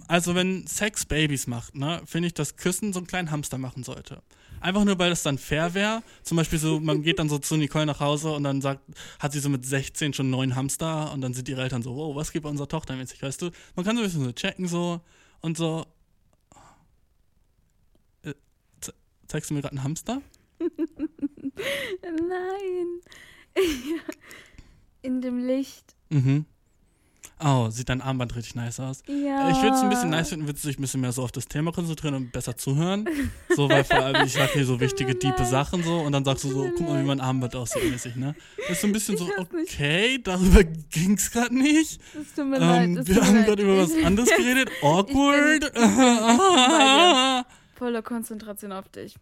also, 0.08 0.34
wenn 0.34 0.66
Sex 0.66 1.04
Babys 1.04 1.46
macht, 1.46 1.74
ne, 1.74 2.00
finde 2.06 2.28
ich, 2.28 2.34
dass 2.34 2.56
Küssen 2.56 2.94
so 2.94 3.00
einen 3.00 3.06
kleinen 3.06 3.30
Hamster 3.30 3.58
machen 3.58 3.82
sollte. 3.84 4.22
Einfach 4.62 4.84
nur, 4.84 4.98
weil 4.98 5.10
das 5.10 5.22
dann 5.22 5.36
fair 5.36 5.74
wäre. 5.74 6.02
Zum 6.22 6.38
Beispiel 6.38 6.58
so, 6.58 6.80
man 6.80 7.02
geht 7.02 7.18
dann 7.18 7.28
so 7.28 7.38
zu 7.38 7.58
Nicole 7.58 7.84
nach 7.84 8.00
Hause 8.00 8.32
und 8.32 8.44
dann 8.44 8.62
sagt, 8.62 8.80
hat 9.18 9.32
sie 9.32 9.40
so 9.40 9.50
mit 9.50 9.66
16 9.66 10.14
schon 10.14 10.30
neun 10.30 10.56
Hamster 10.56 11.12
und 11.12 11.20
dann 11.20 11.34
sind 11.34 11.46
ihre 11.50 11.60
Eltern 11.62 11.82
so, 11.82 11.94
wow, 11.94 12.16
was 12.16 12.32
geht 12.32 12.42
bei 12.42 12.48
unserer 12.48 12.68
Tochter 12.68 12.96
mäßig, 12.96 13.22
weißt 13.22 13.42
du? 13.42 13.50
Man 13.76 13.84
kann 13.84 13.96
so 13.96 14.02
ein 14.02 14.06
bisschen 14.06 14.24
so 14.24 14.32
checken 14.32 14.66
so 14.68 15.02
und 15.40 15.56
so. 15.58 15.86
Äh, 18.22 18.34
ze- 18.82 18.92
zeigst 19.30 19.50
du 19.50 19.54
mir 19.54 19.62
gerade 19.62 19.76
einen 19.76 19.84
Hamster? 19.84 20.20
nein. 22.02 23.00
In 25.02 25.20
dem 25.22 25.46
Licht. 25.46 25.94
Mhm. 26.10 26.44
Oh, 27.42 27.70
sieht 27.70 27.88
dein 27.88 28.02
Armband 28.02 28.36
richtig 28.36 28.54
nice 28.54 28.80
aus. 28.80 29.02
Ja. 29.06 29.48
Ich 29.50 29.62
würde 29.62 29.74
es 29.74 29.80
ein 29.82 29.88
bisschen 29.88 30.10
nice 30.10 30.28
finden, 30.28 30.46
würdest 30.46 30.62
du 30.64 30.68
dich 30.68 30.78
ein 30.78 30.82
bisschen 30.82 31.00
mehr 31.00 31.12
so 31.12 31.22
auf 31.22 31.32
das 31.32 31.46
Thema 31.48 31.72
konzentrieren 31.72 32.14
und 32.14 32.32
besser 32.32 32.54
zuhören. 32.56 33.08
So, 33.56 33.68
weil 33.68 33.82
vor 33.82 33.96
allem, 33.96 34.26
ich 34.26 34.34
sag 34.34 34.50
hier 34.52 34.64
so 34.66 34.78
wichtige, 34.78 35.14
diepe. 35.14 35.44
Sachen 35.46 35.82
so 35.82 35.98
und 36.00 36.12
dann 36.12 36.24
sagst 36.24 36.44
du 36.44 36.50
so, 36.50 36.70
guck 36.76 36.86
mal, 36.88 37.02
wie 37.02 37.06
mein 37.06 37.20
Armband 37.20 37.56
aussieht 37.56 37.90
mäßig, 37.90 38.14
ne? 38.16 38.34
Das 38.58 38.70
ist 38.76 38.80
so 38.82 38.86
ein 38.86 38.92
bisschen 38.92 39.16
so, 39.16 39.26
Ich 39.28 39.52
nicht. 39.52 39.72
okay, 39.74 40.18
darüber 40.22 40.62
ging's 40.64 41.30
gerade 41.30 41.54
nicht. 41.56 42.00
Es 42.20 42.34
tut 42.34 42.46
mir 42.46 42.56
Ähm, 42.58 42.94
leid. 42.94 42.98
es 42.98 43.06
wir 43.08 43.24
haben 43.26 43.44
gerade 43.44 43.62
über 43.62 43.78
was 43.78 43.92
anderes 44.04 44.28
geredet. 44.36 44.70
Awkward. 44.82 45.72
Volle 47.80 48.02
Konzentration 48.02 48.72
auf 48.72 48.90
dich. 48.90 49.14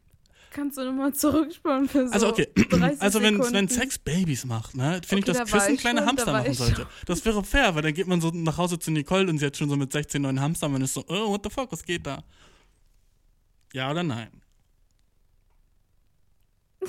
Kannst 0.50 0.78
du 0.78 0.84
nochmal 0.84 1.14
zurückspulen 1.14 1.88
für 1.88 2.08
so 2.08 2.12
Also 2.12 2.28
okay, 2.28 2.48
30 2.70 3.00
also 3.00 3.22
wenn, 3.22 3.36
Sekunden? 3.36 3.54
wenn 3.54 3.68
Sex 3.68 4.00
Babys 4.00 4.44
macht, 4.46 4.74
ne, 4.74 5.00
finde 5.06 5.06
Okay, 5.06 5.18
ich, 5.18 5.24
da 5.26 5.32
dass 5.44 5.52
war 5.52 5.60
Küssen 5.60 5.74
ich 5.74 5.80
kleine 5.80 6.00
schon, 6.00 6.08
Hamster 6.08 6.32
machen 6.32 6.54
sollte. 6.54 6.86
Das 7.06 7.24
wäre 7.24 7.44
fair, 7.44 7.76
weil 7.76 7.82
dann 7.82 7.94
geht 7.94 8.08
man 8.08 8.20
so 8.20 8.30
nach 8.30 8.58
Hause 8.58 8.80
zu 8.80 8.90
Nicole 8.90 9.30
und 9.30 9.38
sie 9.38 9.46
hat 9.46 9.56
schon 9.56 9.70
so 9.70 9.76
mit 9.76 9.92
16 9.92 10.20
neuen 10.20 10.40
Hamster 10.40 10.66
und 10.66 10.72
man 10.72 10.82
ist 10.82 10.94
so, 10.94 11.04
oh, 11.06 11.28
what 11.28 11.42
the 11.44 11.50
fuck, 11.50 11.70
was 11.70 11.84
geht 11.84 12.04
da? 12.04 12.24
Ja 13.72 13.92
oder 13.92 14.02
nein? 14.02 14.30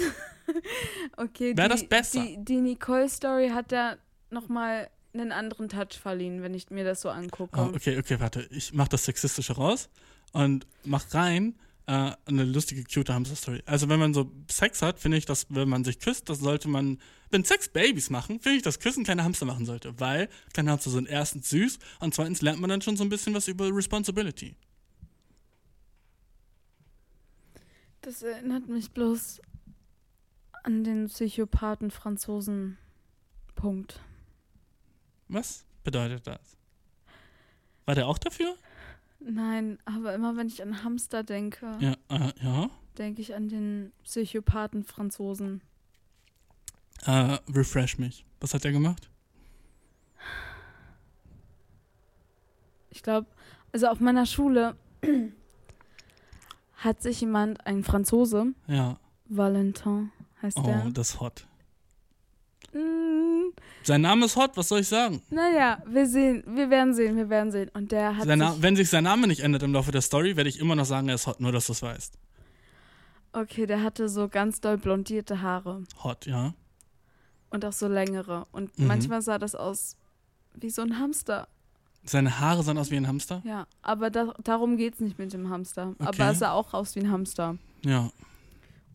Okay, 1.18 1.56
Wär 1.56 1.66
die, 1.66 1.70
das 1.70 1.88
besser? 1.88 2.24
Die, 2.24 2.44
die 2.44 2.62
Nicole-Story 2.62 3.50
hat 3.50 3.72
da 3.72 3.98
nochmal 4.32 4.90
einen 5.14 5.32
anderen 5.32 5.70
Touch 5.70 6.00
verliehen, 6.02 6.42
wenn 6.42 6.56
ich 6.56 6.72
mir 6.72 6.84
das 6.84 7.02
so 7.02 7.10
angucke. 7.10 7.60
Oh, 7.60 7.76
okay, 7.76 8.00
okay, 8.00 8.20
warte. 8.20 8.48
Ich 8.50 8.74
mach 8.74 8.88
das 8.88 9.06
Sexistische 9.06 9.54
raus 9.54 9.90
und 10.34 10.68
mach 10.84 11.14
rein 11.14 11.56
äh, 11.90 12.12
eine 12.26 12.44
lustige, 12.44 12.84
cute 12.84 13.10
Hamster-Story. 13.10 13.64
Also 13.66 13.90
wenn 13.90 14.00
man 14.00 14.14
so 14.14 14.32
Sex 14.50 14.82
hat, 14.82 15.00
finde 15.00 15.18
ich, 15.18 15.26
dass 15.26 15.48
wenn 15.50 15.68
man 15.68 15.84
sich 15.84 16.00
küsst, 16.00 16.30
das 16.30 16.40
sollte 16.40 16.68
man, 16.68 17.00
wenn 17.32 17.44
Sex 17.44 17.70
Babys 17.70 18.10
machen, 18.10 18.40
finde 18.40 18.58
ich, 18.58 18.64
dass 18.64 18.80
Küssen 18.80 19.04
kleine 19.04 19.24
Hamster 19.24 19.46
machen 19.46 19.66
sollte. 19.66 20.00
Weil 20.00 20.30
kleine 20.54 20.72
Hamster 20.72 20.92
sind 20.92 21.10
erstens 21.10 21.50
süß 21.50 21.80
und 22.00 22.14
zweitens 22.14 22.42
lernt 22.42 22.62
man 22.62 22.70
dann 22.70 22.82
schon 22.82 22.96
so 22.96 23.04
ein 23.04 23.10
bisschen 23.10 23.34
was 23.34 23.48
über 23.48 23.76
Responsibility. 23.76 24.56
Das 28.02 28.22
erinnert 28.22 28.68
mich 28.70 28.92
bloß 28.92 29.42
an 30.64 30.84
den 30.84 31.08
Psychopathen 31.08 31.90
Franzosen. 31.90 32.78
Punkt. 33.56 34.00
Was 35.28 35.66
bedeutet 35.84 36.28
das? 36.28 36.58
War 37.86 37.96
der 37.96 38.08
auch 38.08 38.18
dafür? 38.20 38.56
Nein, 39.20 39.78
aber 39.86 40.14
immer 40.14 40.38
wenn 40.38 40.48
ich 40.48 40.62
an 40.64 40.84
Hamster 40.84 41.24
denke, 41.24 41.78
Ja, 41.80 41.94
äh, 42.10 42.32
ja. 42.42 42.70
denke 42.98 43.22
ich 43.22 43.36
an 43.36 43.50
den 43.50 43.92
Psychopathen 44.04 44.84
Franzosen. 44.84 45.62
Äh, 47.06 47.38
refresh 47.54 47.98
mich. 47.98 48.26
Was 48.40 48.54
hat 48.54 48.64
er 48.66 48.72
gemacht? 48.72 49.10
Ich 52.90 53.04
glaube, 53.04 53.28
also 53.72 53.88
auf 53.88 54.00
meiner 54.00 54.26
Schule 54.26 54.76
hat 56.78 57.02
sich 57.02 57.22
jemand, 57.22 57.66
ein 57.68 57.84
Franzose, 57.84 58.54
Ja. 58.68 58.98
Valentin 59.28 60.12
heißt 60.42 60.58
Oh, 60.58 60.64
der. 60.64 60.90
das 60.92 61.10
ist 61.12 61.20
hot. 61.20 61.46
Mm, 62.74 63.52
Sein 63.84 64.02
Name 64.02 64.26
ist 64.26 64.36
hot, 64.36 64.56
was 64.56 64.68
soll 64.70 64.80
ich 64.82 64.88
sagen? 64.88 65.22
naja, 65.30 65.82
wir 65.88 66.06
sehen, 66.08 66.44
wir 66.48 66.70
werden 66.70 66.94
sehen, 66.94 67.16
wir 67.16 67.30
werden 67.30 67.52
sehen. 67.52 67.70
Und 67.74 67.92
der 67.92 68.16
hat 68.18 68.26
Sein 68.26 68.40
sich, 68.40 68.62
wenn 68.62 68.76
sich 68.76 68.90
sein 68.90 69.04
Name 69.04 69.28
nicht 69.28 69.40
ändert 69.42 69.64
im 69.64 69.74
Laufe 69.74 69.92
der 69.92 70.02
Story, 70.02 70.36
werde 70.38 70.50
ich 70.50 70.60
immer 70.60 70.76
noch 70.76 70.86
sagen, 70.86 71.10
er 71.10 71.16
ist 71.16 71.28
hot, 71.28 71.40
nur 71.40 71.52
dass 71.52 71.66
du 71.68 71.74
es 71.74 71.82
weißt. 71.82 72.18
okay, 73.34 73.66
der 73.66 73.84
hatte 73.84 74.10
so 74.10 74.28
ganz 74.28 74.60
doll 74.62 74.78
blondierte 74.78 75.42
Haare 75.42 75.84
Hot, 76.04 76.26
ja. 76.26 76.54
und 77.50 77.64
auch 77.66 77.74
so 77.74 77.88
längere. 77.88 78.46
Und 78.52 78.78
Mhm. 78.78 78.88
manchmal 78.88 79.22
sah 79.22 79.38
das 79.40 79.56
aus 79.56 79.96
wie 80.56 80.70
so 80.70 80.82
ein 80.82 81.00
Hamster. 81.00 81.48
Seine 82.04 82.40
Haare 82.40 82.64
sahen 82.64 82.78
aus 82.78 82.92
wie 82.92 82.96
ein 82.98 83.08
Hamster? 83.08 83.42
Ja, 83.46 83.68
aber 83.82 84.10
da, 84.10 84.34
darum 84.44 84.78
geht 84.78 84.96
es 84.96 85.00
nicht 85.00 85.20
mit 85.20 85.34
dem 85.34 85.50
Hamster. 85.50 85.94
Okay. 86.00 86.06
Aber 86.08 86.32
es 86.32 86.40
sah 86.40 86.52
auch 86.54 86.74
aus 86.74 86.96
wie 86.96 87.02
ein 87.02 87.12
Hamster. 87.12 87.58
Ja. 87.84 88.10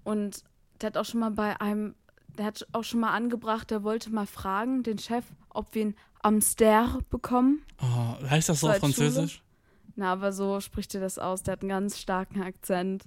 Und 0.05 0.43
der 0.81 0.89
hat 0.89 0.97
auch 0.97 1.05
schon 1.05 1.21
mal 1.21 1.31
bei 1.31 1.61
einem, 1.61 1.95
der 2.39 2.47
hat 2.47 2.67
auch 2.73 2.85
schon 2.85 3.01
mal 3.01 3.11
angebracht, 3.13 3.71
der 3.71 3.83
wollte 3.83 4.11
mal 4.11 4.27
fragen, 4.27 4.83
den 4.83 4.99
Chef, 4.99 5.25
ob 5.51 5.75
wir 5.75 5.83
einen 5.83 5.95
Amster 6.23 6.99
bekommen. 7.11 7.63
Oh, 7.81 8.29
heißt 8.29 8.49
das 8.49 8.61
so 8.61 8.67
So 8.67 8.73
auf 8.73 8.79
Französisch? 8.79 9.43
Na, 9.97 10.13
aber 10.13 10.33
so 10.33 10.61
spricht 10.61 10.95
er 10.95 11.01
das 11.01 11.19
aus. 11.19 11.43
Der 11.43 11.53
hat 11.53 11.61
einen 11.63 11.69
ganz 11.69 12.01
starken 12.01 12.43
Akzent. 12.43 13.05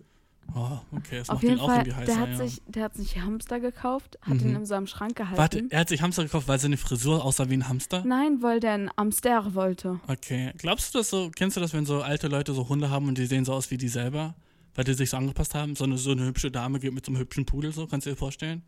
Oh, 0.56 0.80
okay, 0.96 1.18
das 1.20 1.30
Auf 1.30 1.36
macht 1.36 1.44
jeden 1.44 1.56
ihn 1.56 1.60
auch 1.60 1.66
Fall, 1.68 1.80
irgendwie 1.80 1.94
heißer, 1.96 2.06
der 2.06 2.20
hat, 2.22 2.30
ja. 2.30 2.36
sich, 2.38 2.62
der 2.68 2.84
hat 2.84 2.96
sich 2.96 3.20
Hamster 3.20 3.60
gekauft, 3.60 4.18
hat 4.22 4.36
Mhm. 4.36 4.50
ihn 4.50 4.56
in 4.56 4.66
seinem 4.66 4.88
Schrank 4.88 5.18
gehalten. 5.18 5.38
Warte, 5.38 5.66
er 5.70 5.82
hat 5.82 5.90
sich 5.90 6.02
Hamster 6.02 6.24
gekauft, 6.24 6.48
weil 6.48 6.58
seine 6.58 6.78
Frisur 6.78 7.26
aussah 7.26 7.50
wie 7.50 7.56
ein 7.56 7.68
Hamster? 7.68 8.04
Nein, 8.06 8.42
weil 8.42 8.62
der 8.62 8.72
einen 8.72 8.90
Amster 8.96 9.54
wollte. 9.56 10.00
Okay. 10.08 10.54
Glaubst 10.58 10.94
du 10.96 11.00
das 11.00 11.10
so, 11.10 11.30
kennst 11.36 11.58
du 11.58 11.62
das, 11.62 11.74
wenn 11.74 11.86
so 11.86 12.02
alte 12.02 12.30
Leute 12.30 12.54
so 12.54 12.70
Hunde 12.70 12.90
haben 12.90 13.10
und 13.10 13.18
die 13.18 13.26
sehen 13.26 13.44
so 13.44 13.52
aus 13.54 13.70
wie 13.72 13.78
die 13.78 13.90
selber? 13.90 14.36
weil 14.76 14.84
die 14.84 14.94
sich 14.94 15.10
so 15.10 15.18
angepasst 15.18 15.56
haben. 15.56 15.76
So 15.76 15.86
eine, 15.86 15.98
so 15.98 16.12
eine 16.12 16.24
hübsche 16.26 16.52
Dame 16.52 16.80
geht 16.80 16.94
mit 16.94 17.04
so 17.04 17.12
einem 17.12 17.20
hübschen 17.20 17.48
Pudel, 17.48 17.72
so, 17.72 17.88
kannst 17.88 18.06
du 18.06 18.12
dir 18.12 18.16
vorstellen? 18.16 18.62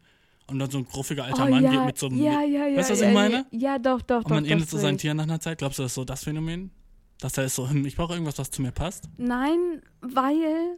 Und 0.49 0.59
dann 0.59 0.69
so 0.69 0.77
ein 0.79 0.85
gruffiger 0.85 1.25
alter 1.25 1.45
oh, 1.45 1.49
Mann 1.49 1.63
ja, 1.63 1.71
geht 1.71 1.85
mit 1.85 1.97
so 1.97 2.07
einem. 2.07 2.21
ja, 2.21 2.41
ja, 2.41 2.67
ja, 2.67 2.77
weißt 2.77 2.89
du, 2.89 2.93
was 2.93 3.01
ja, 3.01 3.07
ich 3.09 3.13
meine? 3.13 3.45
Ja, 3.51 3.79
doch, 3.79 4.01
doch, 4.01 4.17
und 4.17 4.23
doch. 4.25 4.29
man 4.31 4.43
das 4.43 4.51
ähnelt 4.51 4.69
so 4.69 4.87
ich. 4.87 4.97
Tieren 4.97 5.17
nach 5.17 5.23
einer 5.25 5.39
Zeit. 5.39 5.57
Glaubst 5.59 5.79
du, 5.79 5.83
das 5.83 5.91
ist 5.91 5.95
so 5.95 6.05
das 6.05 6.23
Phänomen? 6.23 6.71
Dass 7.19 7.37
er 7.37 7.45
ist 7.45 7.55
so, 7.55 7.69
hm, 7.69 7.85
ich 7.85 7.95
brauche 7.95 8.13
irgendwas, 8.13 8.37
was 8.39 8.49
zu 8.49 8.61
mir 8.61 8.71
passt? 8.71 9.09
Nein, 9.17 9.81
weil, 10.01 10.77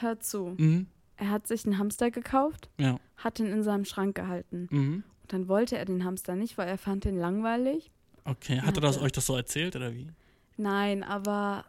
hör 0.00 0.18
zu, 0.20 0.54
Mhm. 0.58 0.86
er 1.16 1.30
hat 1.30 1.46
sich 1.46 1.64
einen 1.64 1.78
Hamster 1.78 2.10
gekauft, 2.10 2.68
Ja. 2.78 2.98
hat 3.16 3.38
ihn 3.38 3.46
in 3.46 3.62
seinem 3.62 3.84
Schrank 3.84 4.16
gehalten. 4.16 4.66
Mhm. 4.70 5.04
Und 5.22 5.32
dann 5.32 5.48
wollte 5.48 5.78
er 5.78 5.84
den 5.84 6.04
Hamster 6.04 6.34
nicht, 6.34 6.58
weil 6.58 6.68
er 6.68 6.78
fand 6.78 7.04
den 7.04 7.16
langweilig. 7.18 7.90
Okay. 8.24 8.60
Hat 8.60 8.76
er 8.76 8.80
das 8.80 9.00
euch 9.00 9.12
das 9.12 9.26
so 9.26 9.36
erzählt 9.36 9.76
oder 9.76 9.94
wie? 9.94 10.08
Nein, 10.56 11.02
aber 11.04 11.64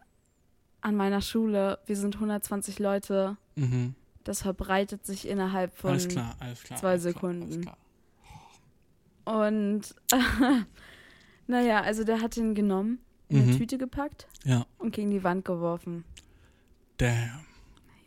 an 0.81 0.95
meiner 0.95 1.21
Schule, 1.21 1.77
wir 1.85 1.95
sind 1.95 2.19
120 2.19 2.79
Leute, 2.79 3.37
Mhm. 3.55 3.93
Das 4.23 4.41
verbreitet 4.41 5.05
sich 5.05 5.27
innerhalb 5.27 5.75
von 5.75 5.91
Alles 5.91 6.07
klar, 6.07 6.35
alles 6.39 6.63
klar. 6.63 6.79
zwei 6.79 6.97
Sekunden. 6.97 7.43
Alles 7.43 7.61
klar. 7.61 7.77
Und 9.25 9.95
naja, 11.47 11.81
also 11.81 12.03
der 12.03 12.21
hat 12.21 12.37
ihn 12.37 12.55
genommen, 12.55 12.99
in 13.29 13.41
eine 13.43 13.51
Mhm. 13.53 13.57
Tüte 13.57 13.77
gepackt 13.77 14.27
Ja. 14.43 14.65
und 14.77 14.93
gegen 14.93 15.11
die 15.11 15.23
Wand 15.23 15.45
geworfen. 15.45 16.03
Damn. 16.97 17.45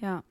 Ja. 0.00 0.22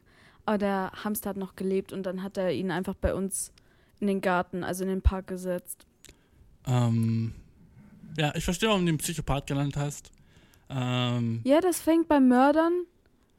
Aber 0.46 0.58
der 0.58 0.91
Hamster 1.04 1.30
hat 1.32 1.38
noch 1.38 1.56
gelebt 1.56 1.93
und 1.93 2.04
dann 2.04 2.22
hat 2.22 2.38
er 2.38 2.52
ihn 2.52 2.69
einfach 2.69 2.96
bei 2.96 3.13
uns 3.13 3.52
in 4.00 4.08
den 4.08 4.19
Garten, 4.22 4.63
also 4.63 4.84
in 4.84 4.89
den 4.89 5.02
Park 5.02 5.28
gesetzt. 5.28 5.86
Ähm, 6.67 7.34
ja, 8.17 8.36
ich 8.36 8.43
verstehe, 8.43 8.69
warum 8.69 8.86
du 8.86 8.91
ihn 8.91 8.98
Psychopath 8.98 9.48
genannt 9.48 9.78
hast. 9.78 10.12
Ähm, 10.69 11.39
Ja, 11.46 11.62
das 11.62 11.80
fängt 11.82 12.08
bei 12.10 12.19
Mördern 12.19 12.74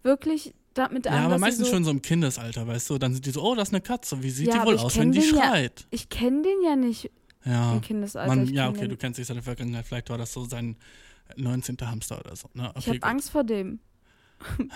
wirklich 0.02 0.54
damit 0.74 1.06
an, 1.06 1.14
ja, 1.14 1.24
aber 1.26 1.38
meistens 1.38 1.68
so, 1.68 1.74
schon 1.74 1.84
so 1.84 1.90
im 1.90 2.02
Kindesalter, 2.02 2.66
weißt 2.66 2.90
du? 2.90 2.98
Dann 2.98 3.12
sind 3.14 3.24
die 3.26 3.30
so, 3.30 3.42
oh, 3.42 3.54
das 3.54 3.68
ist 3.68 3.74
eine 3.74 3.80
Katze. 3.80 4.22
Wie 4.22 4.30
sieht 4.30 4.48
Ja, 4.48 4.60
die 4.60 4.66
wohl 4.66 4.78
aus, 4.78 4.96
wenn 4.98 5.12
die 5.12 5.20
den 5.20 5.34
ja- 5.34 5.42
schreit? 5.46 5.87
Ich 5.90 6.08
kenne 6.08 6.42
den 6.42 6.62
ja 6.64 6.76
nicht 6.76 7.10
Ja. 7.44 7.72
im 7.74 7.80
Kindesalter. 7.80 8.34
Man, 8.34 8.46
ja, 8.52 8.68
okay, 8.68 8.80
den, 8.80 8.90
du 8.90 8.96
kennst 8.96 9.18
dich 9.18 9.26
seine 9.26 9.42
Vergangenheit. 9.42 9.87
Vielleicht 9.87 10.10
war 10.10 10.18
das 10.18 10.32
so 10.32 10.44
sein 10.44 10.76
19. 11.37 11.76
Hamster 11.80 12.18
oder 12.20 12.37
so. 12.37 12.48
Ne? 12.54 12.68
Okay, 12.70 12.78
ich 12.80 12.88
habe. 12.88 13.02
Angst 13.04 13.30
vor 13.30 13.44
dem. 13.44 13.78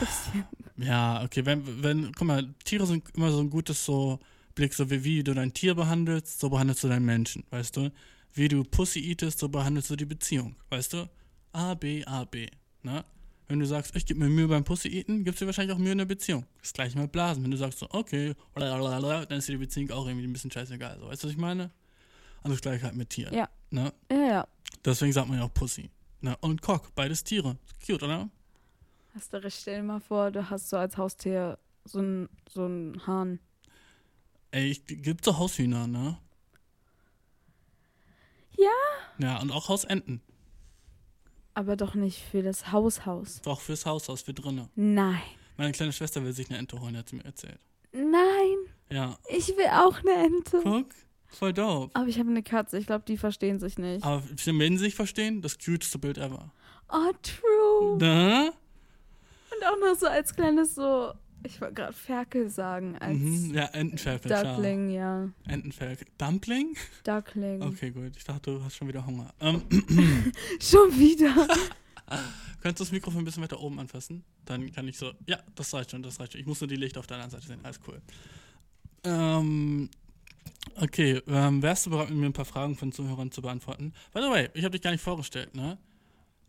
Ja, 0.77 1.23
okay, 1.25 1.45
wenn, 1.45 1.83
wenn, 1.83 2.13
guck 2.13 2.27
mal, 2.27 2.55
Tiere 2.65 2.87
sind 2.87 3.05
immer 3.17 3.31
so 3.33 3.41
ein 3.41 3.51
gutes 3.51 3.85
so 3.85 4.21
Blick, 4.55 4.73
so 4.75 4.89
wie, 4.91 5.03
wie 5.05 5.25
du 5.25 5.35
dein 5.35 5.53
Tier 5.53 5.75
behandelst, 5.75 6.39
so 6.41 6.49
behandelst 6.51 6.85
du 6.85 6.89
deinen 6.89 7.05
Menschen, 7.05 7.45
weißt 7.51 7.77
du? 7.77 7.91
Wie 8.33 8.49
du 8.49 8.63
Pussy 8.63 9.01
eatest, 9.01 9.41
so 9.41 9.49
behandelst 9.49 9.91
du 9.91 9.97
die 9.97 10.05
Beziehung, 10.05 10.55
weißt 10.71 10.93
du? 10.93 11.09
A, 11.53 11.75
B, 11.75 12.05
A, 12.05 12.25
B, 12.25 12.47
ne? 12.83 13.05
Wenn 13.49 13.61
du 13.61 13.67
sagst, 13.67 13.97
ich 13.97 14.05
gebe 14.05 14.21
mir 14.21 14.29
Mühe 14.29 14.47
beim 14.47 14.63
Pussy 14.63 14.89
eaten, 14.89 15.25
gibst 15.25 15.41
du 15.41 15.45
dir 15.45 15.49
wahrscheinlich 15.49 15.75
auch 15.75 15.81
Mühe 15.81 15.93
in 15.93 15.99
der 15.99 16.05
Beziehung. 16.05 16.45
Das 16.61 16.75
gleiche 16.75 16.99
mit 16.99 17.11
Blasen. 17.11 17.43
Wenn 17.43 17.51
du 17.51 17.57
sagst 17.57 17.79
so, 17.79 17.89
okay, 17.91 18.35
dann 18.55 19.31
ist 19.31 19.49
dir 19.49 19.53
die 19.53 19.59
Beziehung 19.59 19.91
auch 19.91 20.07
irgendwie 20.07 20.27
ein 20.27 20.33
bisschen 20.33 20.51
scheißegal. 20.51 20.99
So, 21.01 21.09
weißt 21.09 21.25
du, 21.25 21.29
was 21.29 21.33
ich 21.33 21.41
meine? 21.41 21.71
Und 22.43 22.51
das 22.51 22.61
gleiche 22.61 22.85
halt 22.85 22.95
mit 22.95 23.09
Tieren. 23.09 23.35
Ja. 23.35 23.49
Ne? 23.71 23.93
Ja, 24.11 24.17
ja. 24.19 24.49
Deswegen 24.85 25.13
sagt 25.13 25.29
man 25.29 25.39
ja 25.39 25.45
auch 25.45 25.55
Pussy. 25.55 25.91
Ne? 26.21 26.37
Und 26.41 26.61
Cock, 26.61 26.95
beides 26.95 27.25
Tiere. 27.25 27.57
Cute, 27.85 28.03
oder? 28.03 28.29
Hast 29.15 29.33
du 29.33 29.43
recht, 29.43 29.59
stell 29.61 29.77
dir 29.79 29.83
mal 29.83 30.01
vor, 30.01 30.31
du 30.31 30.49
hast 30.51 30.69
so 30.69 30.77
als 30.77 30.97
Haustier 30.97 31.59
so 31.85 32.01
einen 32.01 32.29
so 32.51 32.67
einen 32.67 33.07
Hahn. 33.07 33.41
Ey, 34.51 34.71
ich, 34.71 34.85
gibt 34.87 35.25
so 35.25 35.39
Haushühner, 35.39 35.87
ne? 35.87 36.19
Ja. 38.57 38.71
Ja, 39.19 39.41
und 39.41 39.51
auch 39.51 39.69
Hausenten. 39.69 40.21
Aber 41.59 41.75
doch 41.75 41.97
nicht 41.97 42.23
für 42.31 42.41
das 42.45 42.71
Haushaus. 42.71 43.41
Auch 43.45 43.61
fürs 43.61 43.85
Haushaus, 43.85 44.23
für 44.23 44.33
drinnen. 44.33 44.69
Nein. 44.77 45.21
Meine 45.57 45.73
kleine 45.73 45.93
Schwester 45.93 46.23
will 46.23 46.33
sich 46.33 46.49
eine 46.51 46.59
Ente 46.61 46.81
holen, 46.81 46.97
hat 46.97 47.09
sie 47.09 47.17
mir 47.17 47.25
erzählt. 47.25 47.59
Nein, 47.91 48.59
Ja, 48.91 49.19
ich 49.29 49.49
will 49.49 49.67
auch 49.73 49.99
eine 49.99 50.25
Ente. 50.27 50.61
guck, 50.63 50.87
voll 51.27 51.53
dope. 51.53 51.91
Aber 51.99 52.07
ich 52.07 52.21
habe 52.21 52.31
eine 52.31 52.45
Katze, 52.45 52.79
ich 52.79 52.87
glaube, 52.87 53.05
die 53.09 53.17
verstehen 53.17 53.59
sich 53.59 53.77
nicht. 53.77 54.05
Aber 54.05 54.23
wenn 54.45 54.79
sie 54.79 54.85
sich 54.85 54.95
verstehen, 54.95 55.43
das 55.43 55.59
cuteste 55.59 55.99
Bild 55.99 56.17
ever. 56.19 56.53
Oh, 56.93 57.11
true. 57.25 57.99
Ne? 57.99 58.53
Und 59.51 59.67
auch 59.67 59.81
noch 59.81 59.99
so 59.99 60.07
als 60.07 60.37
kleines 60.37 60.77
so, 60.77 61.13
ich 61.43 61.61
wollte 61.61 61.75
gerade 61.75 61.93
Ferkel 61.93 62.51
sagen, 62.51 62.97
als 62.99 63.19
Mhm. 63.19 63.55
Ja, 63.55 63.65
Entenferkel, 63.67 64.31
klar. 64.31 64.45
Duckling, 64.45 64.91
ja. 64.91 65.29
Entenferkel. 65.47 66.07
Dumpling? 66.19 66.77
Duckling. 67.05 67.63
Okay, 67.63 67.91
gut. 67.91 68.17
Ich 68.17 68.25
dachte, 68.25 68.53
du 68.53 68.65
hast 68.65 68.77
schon 68.77 68.89
wieder 68.89 69.05
Hunger. 69.07 69.33
Ähm, 69.41 69.63
Schon 70.61 70.99
wieder. 70.99 71.35
könntest 72.61 72.81
du 72.81 72.85
das 72.85 72.93
Mikrofon 72.93 73.21
ein 73.23 73.25
bisschen 73.25 73.43
weiter 73.43 73.61
oben 73.61 73.79
anfassen? 73.79 74.25
Dann 74.45 74.73
kann 74.73 74.89
ich 74.89 74.97
so. 74.99 75.13
Ja, 75.27 75.39
das 75.55 75.73
reicht 75.75 75.91
schon, 75.91 76.03
das 76.03 76.19
reicht 76.21 76.33
schon. 76.33 76.41
Ich 76.41 76.47
muss 76.47 76.61
nur 76.61 76.69
die 76.69 76.77
Lichter 76.77 77.01
auf 77.01 77.07
der 77.07 77.17
anderen 77.19 77.31
Seite 77.31 77.47
sehen. 77.47 77.61
Alles 77.63 77.81
cool. 77.87 78.01
Ähm, 79.05 79.89
okay, 80.77 81.23
ähm, 81.29 81.63
wärst 81.63 81.87
du 81.87 81.91
bereit, 81.91 82.11
mir 82.11 82.27
ein 82.27 82.33
paar 82.33 82.45
Fragen 82.45 82.77
von 82.77 82.93
Zuhörern 82.93 83.31
zu 83.31 83.43
beantworten? 83.43 83.93
By 84.13 84.21
the 84.23 84.29
way, 84.31 84.49
ich 84.55 84.65
habe 84.65 84.73
dich 84.73 84.83
gar 84.83 84.91
nicht 84.91 85.03
vorgestellt, 85.03 85.55
ne? 85.55 85.79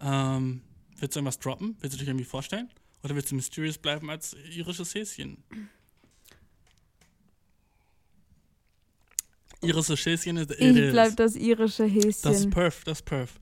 Ähm, 0.02 0.62
willst 0.97 1.15
du 1.15 1.19
irgendwas 1.19 1.39
droppen? 1.39 1.75
Willst 1.80 1.95
du 1.95 1.99
dich 1.99 2.08
irgendwie 2.08 2.25
vorstellen? 2.25 2.69
Oder 3.03 3.15
willst 3.15 3.31
du 3.31 3.35
mysterious 3.35 3.77
bleiben 3.77 4.09
als 4.09 4.33
irisches 4.33 4.93
Häschen? 4.93 5.43
Irisches 9.62 10.05
Häschen 10.05 10.38
ist 10.38 10.51
Ich 10.51 10.91
bleib 10.91 11.15
das 11.17 11.35
irische 11.35 11.83
Das 11.83 11.93
ist 11.93 12.25
Häschen. 12.25 12.49
perf, 12.51 12.83
das 12.83 12.99
ist 12.99 13.05
perf. 13.05 13.39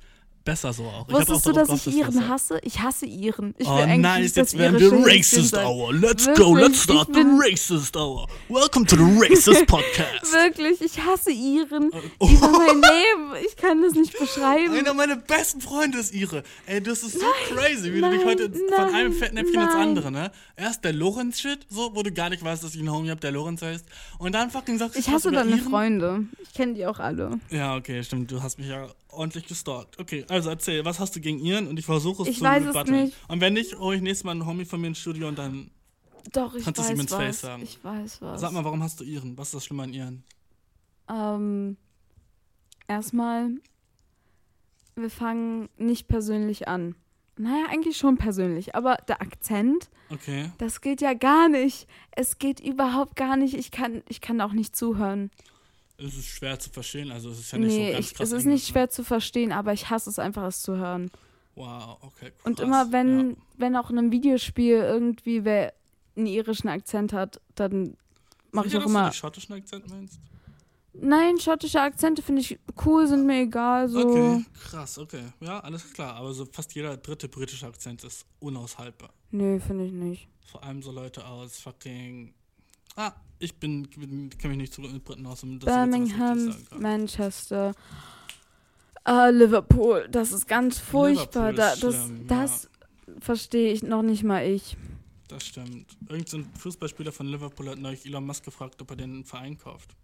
Besser 0.47 0.71
so 0.71 0.85
auch. 0.85 1.05
Wusstest 1.09 1.45
du, 1.45 1.51
dass 1.51 1.67
ich 1.85 1.93
Iren 1.93 2.29
hasse? 2.29 2.57
Ich 2.61 2.79
hasse 2.79 3.05
Iren. 3.05 3.53
Ich 3.57 3.67
Oh 3.67 3.85
nice, 3.85 4.33
jetzt 4.35 4.57
werden 4.57 4.79
wir 4.79 4.93
Racist. 5.05 5.57
Hour. 5.57 5.93
Let's 5.93 6.25
Wirklich, 6.25 6.47
go, 6.47 6.55
let's 6.55 6.83
start 6.83 7.09
the 7.13 7.19
Racist 7.19 7.97
Hour. 7.97 8.29
Welcome 8.47 8.85
to 8.85 8.95
the 8.95 9.03
Racist 9.03 9.65
Podcast. 9.67 10.31
Wirklich, 10.31 10.79
ich 10.79 11.03
hasse 11.03 11.31
Iren. 11.31 11.91
Oh. 12.19 12.29
Über 12.29 12.49
mein 12.49 12.75
Leben. 12.81 13.45
Ich 13.45 13.57
kann 13.57 13.81
das 13.81 13.91
nicht 13.95 14.17
beschreiben. 14.17 14.73
Einer 14.73 14.93
meiner 14.93 15.17
besten 15.17 15.59
Freunde 15.59 15.97
ist 15.97 16.13
ihre. 16.13 16.43
Ey, 16.65 16.81
das 16.81 17.03
ist 17.03 17.19
so 17.19 17.25
crazy, 17.49 17.93
wie 17.93 17.99
du 17.99 18.09
dich 18.09 18.19
nein, 18.19 18.27
heute 18.27 18.49
von 18.49 18.61
nein, 18.69 18.95
einem 18.95 19.11
Fettnäpfchen 19.11 19.61
ins 19.61 19.73
nein. 19.73 19.89
andere, 19.89 20.11
ne? 20.13 20.31
Erst 20.55 20.85
der 20.85 20.93
Lorenz-Shit, 20.93 21.67
so, 21.69 21.93
wo 21.93 22.03
du 22.03 22.13
gar 22.13 22.29
nicht 22.29 22.41
weißt, 22.41 22.63
dass 22.63 22.73
ich 22.73 22.79
einen 22.79 22.91
Homie 22.93 23.11
hab, 23.11 23.19
der 23.19 23.31
Lorenz 23.31 23.63
heißt. 23.63 23.85
Und 24.17 24.31
dann 24.31 24.49
fucking 24.49 24.77
sagst 24.77 24.95
du 24.95 24.99
Ich 25.01 25.09
hasse 25.09 25.29
deine. 25.29 25.57
Freunde. 25.57 26.23
Ich 26.41 26.53
kenne 26.53 26.73
die 26.73 26.85
auch 26.85 26.99
alle. 26.99 27.31
Ja, 27.49 27.75
okay, 27.75 28.01
stimmt. 28.01 28.31
Du 28.31 28.41
hast 28.41 28.59
mich 28.59 28.69
ja 28.69 28.87
ordentlich 29.17 29.45
gestalkt. 29.47 29.99
Okay, 29.99 30.25
also 30.29 30.49
erzähl, 30.49 30.85
was 30.85 30.99
hast 30.99 31.15
du 31.15 31.19
gegen 31.19 31.39
Iren? 31.39 31.67
Und 31.67 31.77
ich 31.79 31.85
versuche 31.85 32.23
es 32.23 32.29
Ich 32.29 32.37
zu 32.37 32.43
weiß 32.43 32.63
es 32.65 32.89
nicht. 32.89 33.13
Und 33.27 33.41
wenn 33.41 33.53
nicht, 33.53 33.77
hole 33.77 33.95
ich 33.97 34.01
nächstes 34.01 34.23
Mal 34.23 34.31
einen 34.31 34.45
Homie 34.45 34.65
von 34.65 34.79
mir 34.79 34.87
ins 34.87 34.99
Studio 34.99 35.27
und 35.27 35.37
dann 35.37 35.71
Doch, 36.31 36.55
ich 36.55 36.63
Kannst 36.63 36.79
du 36.79 36.83
es 36.83 36.89
ihm 36.91 36.99
ins 36.99 37.11
was. 37.11 37.17
Face 37.19 37.41
sagen? 37.41 37.63
Ich 37.63 37.83
weiß 37.83 38.21
was. 38.21 38.41
sag 38.41 38.51
mal, 38.51 38.63
warum 38.63 38.81
hast 38.83 38.99
du 38.99 39.03
Iren? 39.03 39.37
Was 39.37 39.47
ist 39.49 39.53
das 39.55 39.65
Schlimme 39.65 39.83
an 39.83 39.93
Iren? 39.93 40.23
Ähm, 41.09 41.77
erstmal, 42.87 43.49
wir 44.95 45.09
fangen 45.09 45.69
nicht 45.77 46.07
persönlich 46.07 46.67
an. 46.67 46.95
Naja, 47.39 47.65
eigentlich 47.69 47.97
schon 47.97 48.17
persönlich, 48.17 48.73
aber 48.75 48.97
der 49.07 49.21
Akzent, 49.21 49.89
Okay. 50.09 50.51
das 50.57 50.81
geht 50.81 51.01
ja 51.01 51.13
gar 51.13 51.49
nicht. 51.49 51.87
Es 52.11 52.39
geht 52.39 52.59
überhaupt 52.59 53.15
gar 53.15 53.37
nicht. 53.37 53.53
Ich 53.53 53.69
kann, 53.71 54.01
ich 54.09 54.21
kann 54.21 54.41
auch 54.41 54.53
nicht 54.53 54.75
zuhören. 54.75 55.29
Es 55.97 56.15
ist 56.15 56.27
schwer 56.27 56.59
zu 56.59 56.69
verstehen, 56.69 57.11
also 57.11 57.31
es 57.31 57.39
ist 57.39 57.51
ja 57.51 57.57
nicht 57.57 57.71
so 57.73 57.79
nee, 57.79 57.91
ganz 57.93 58.05
ich, 58.05 58.13
krass. 58.13 58.31
es 58.31 58.37
ist 58.37 58.45
nicht 58.45 58.67
schwer 58.67 58.89
zu 58.89 59.03
verstehen, 59.03 59.51
aber 59.51 59.73
ich 59.73 59.89
hasse 59.89 60.09
es 60.09 60.19
einfach, 60.19 60.43
es 60.45 60.61
zu 60.61 60.75
hören. 60.77 61.05
Ne? 61.05 61.09
Wow, 61.55 61.97
okay. 62.01 62.31
Krass. 62.31 62.45
Und 62.45 62.59
immer 62.59 62.91
wenn, 62.91 63.31
Ja. 63.31 63.35
wenn 63.57 63.75
auch 63.75 63.89
in 63.89 63.97
einem 63.97 64.11
Videospiel 64.11 64.75
irgendwie 64.75 65.43
wer 65.43 65.73
einen 66.15 66.27
irischen 66.27 66.67
Akzent 66.67 67.13
hat, 67.13 67.41
dann 67.55 67.97
mache 68.51 68.67
ich 68.67 68.77
auch 68.77 68.85
immer. 68.85 69.07
du 69.07 69.13
schottischen 69.13 69.55
Akzent 69.55 69.89
meinst? 69.89 70.19
Nein, 70.93 71.39
schottische 71.39 71.81
Akzente 71.81 72.21
finde 72.21 72.41
ich 72.41 72.59
cool, 72.85 73.07
sind 73.07 73.25
mir 73.25 73.41
egal. 73.41 73.87
So. 73.87 73.99
Okay, 73.99 74.45
krass, 74.63 74.97
okay. 74.97 75.23
Ja, 75.39 75.59
alles 75.59 75.93
klar. 75.93 76.15
Aber 76.15 76.33
so 76.33 76.45
fast 76.45 76.73
jeder 76.73 76.97
dritte 76.97 77.27
britische 77.29 77.67
Akzent 77.67 78.03
ist 78.03 78.25
unaushaltbar. 78.39 79.09
Nö, 79.31 79.59
finde 79.59 79.85
ich 79.85 79.91
nicht. 79.91 80.27
Vor 80.51 80.63
allem 80.63 80.81
so 80.81 80.91
Leute 80.91 81.25
aus 81.25 81.59
fucking. 81.59 82.33
Ah, 82.97 83.13
ich 83.37 83.55
bin, 83.55 83.83
bin 83.83 84.29
kenne 84.31 84.55
mich 84.55 84.69
nicht 84.69 84.75
gut 84.75 84.91
mit 84.91 85.03
Briten 85.03 85.25
aus, 85.27 85.43
um 85.43 85.59
Birmingham. 85.59 86.53
Manchester, 86.79 87.73
äh, 89.07 89.29
Liverpool. 89.31 90.07
Das 90.09 90.31
ist 90.31 90.47
ganz 90.47 90.79
furchtbar. 90.79 91.53
Da, 91.53 91.75
das 91.75 91.79
schlimm, 91.79 92.27
das 92.27 92.69
verstehe 93.19 93.71
ich 93.71 93.83
noch 93.83 94.01
nicht 94.01 94.23
mal 94.23 94.43
ich. 94.43 94.75
Das 95.27 95.45
stimmt. 95.45 95.95
Irgend 96.09 96.27
so 96.27 96.37
ein 96.37 96.49
Fußballspieler 96.57 97.11
von 97.11 97.27
Liverpool 97.27 97.69
hat 97.69 97.77
neulich 97.77 98.05
Elon 98.05 98.25
Musk 98.25 98.45
gefragt, 98.45 98.81
ob 98.81 98.89
er 98.89 98.97
den 98.97 99.25
Verein 99.25 99.57
kauft. 99.59 99.95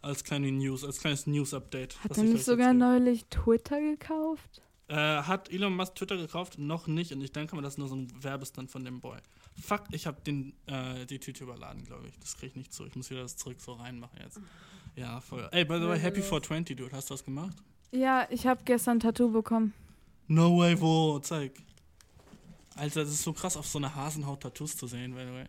Als 0.00 0.24
kleine 0.24 0.50
News, 0.50 0.82
als 0.82 0.98
kleines 0.98 1.26
News-Update. 1.26 2.02
Hat 2.02 2.16
er 2.16 2.24
ich 2.24 2.30
nicht 2.30 2.44
sogar 2.44 2.72
neulich 2.72 3.26
Twitter 3.26 3.80
gekauft? 3.80 4.62
Äh, 4.88 4.94
hat 4.94 5.52
Elon 5.52 5.76
Musk 5.76 5.96
Twitter 5.96 6.16
gekauft? 6.16 6.58
Noch 6.58 6.86
nicht. 6.86 7.12
Und 7.12 7.20
ich 7.20 7.32
denke 7.32 7.54
mal, 7.54 7.60
das 7.60 7.74
ist 7.74 7.78
nur 7.78 7.88
so 7.88 7.96
ein 7.96 8.08
Werbestand 8.22 8.70
von 8.70 8.82
dem 8.82 9.00
Boy. 9.00 9.18
Fuck, 9.60 9.84
ich 9.92 10.06
habe 10.06 10.20
den 10.22 10.54
äh, 10.66 11.06
die 11.06 11.18
Tüte 11.18 11.44
überladen, 11.44 11.84
glaube 11.84 12.08
ich. 12.08 12.18
Das 12.18 12.36
kriege 12.36 12.48
ich 12.48 12.56
nicht 12.56 12.72
zu. 12.72 12.86
Ich 12.86 12.94
muss 12.96 13.10
wieder 13.10 13.22
das 13.22 13.36
zurück 13.36 13.60
so 13.60 13.72
reinmachen 13.74 14.18
jetzt. 14.22 14.40
Ja, 14.96 15.20
voll. 15.20 15.48
Ey, 15.52 15.64
by 15.64 15.74
the 15.80 15.86
way, 15.88 15.98
Happy 15.98 16.20
420, 16.22 16.76
Dude. 16.76 16.94
Hast 16.96 17.10
du 17.10 17.14
was 17.14 17.24
gemacht? 17.24 17.56
Ja, 17.92 18.26
ich 18.30 18.46
habe 18.46 18.62
gestern 18.64 18.96
ein 18.96 19.00
Tattoo 19.00 19.30
bekommen. 19.30 19.72
No 20.28 20.58
way, 20.58 20.80
wo? 20.80 21.18
Zeig. 21.20 21.52
Alter, 22.76 23.00
das 23.00 23.10
ist 23.10 23.22
so 23.22 23.32
krass, 23.32 23.56
auf 23.56 23.66
so 23.66 23.78
einer 23.78 23.94
Hasenhaut 23.94 24.40
Tattoos 24.42 24.76
zu 24.76 24.86
sehen, 24.86 25.14
by 25.14 25.20
the 25.26 25.32
way. 25.32 25.46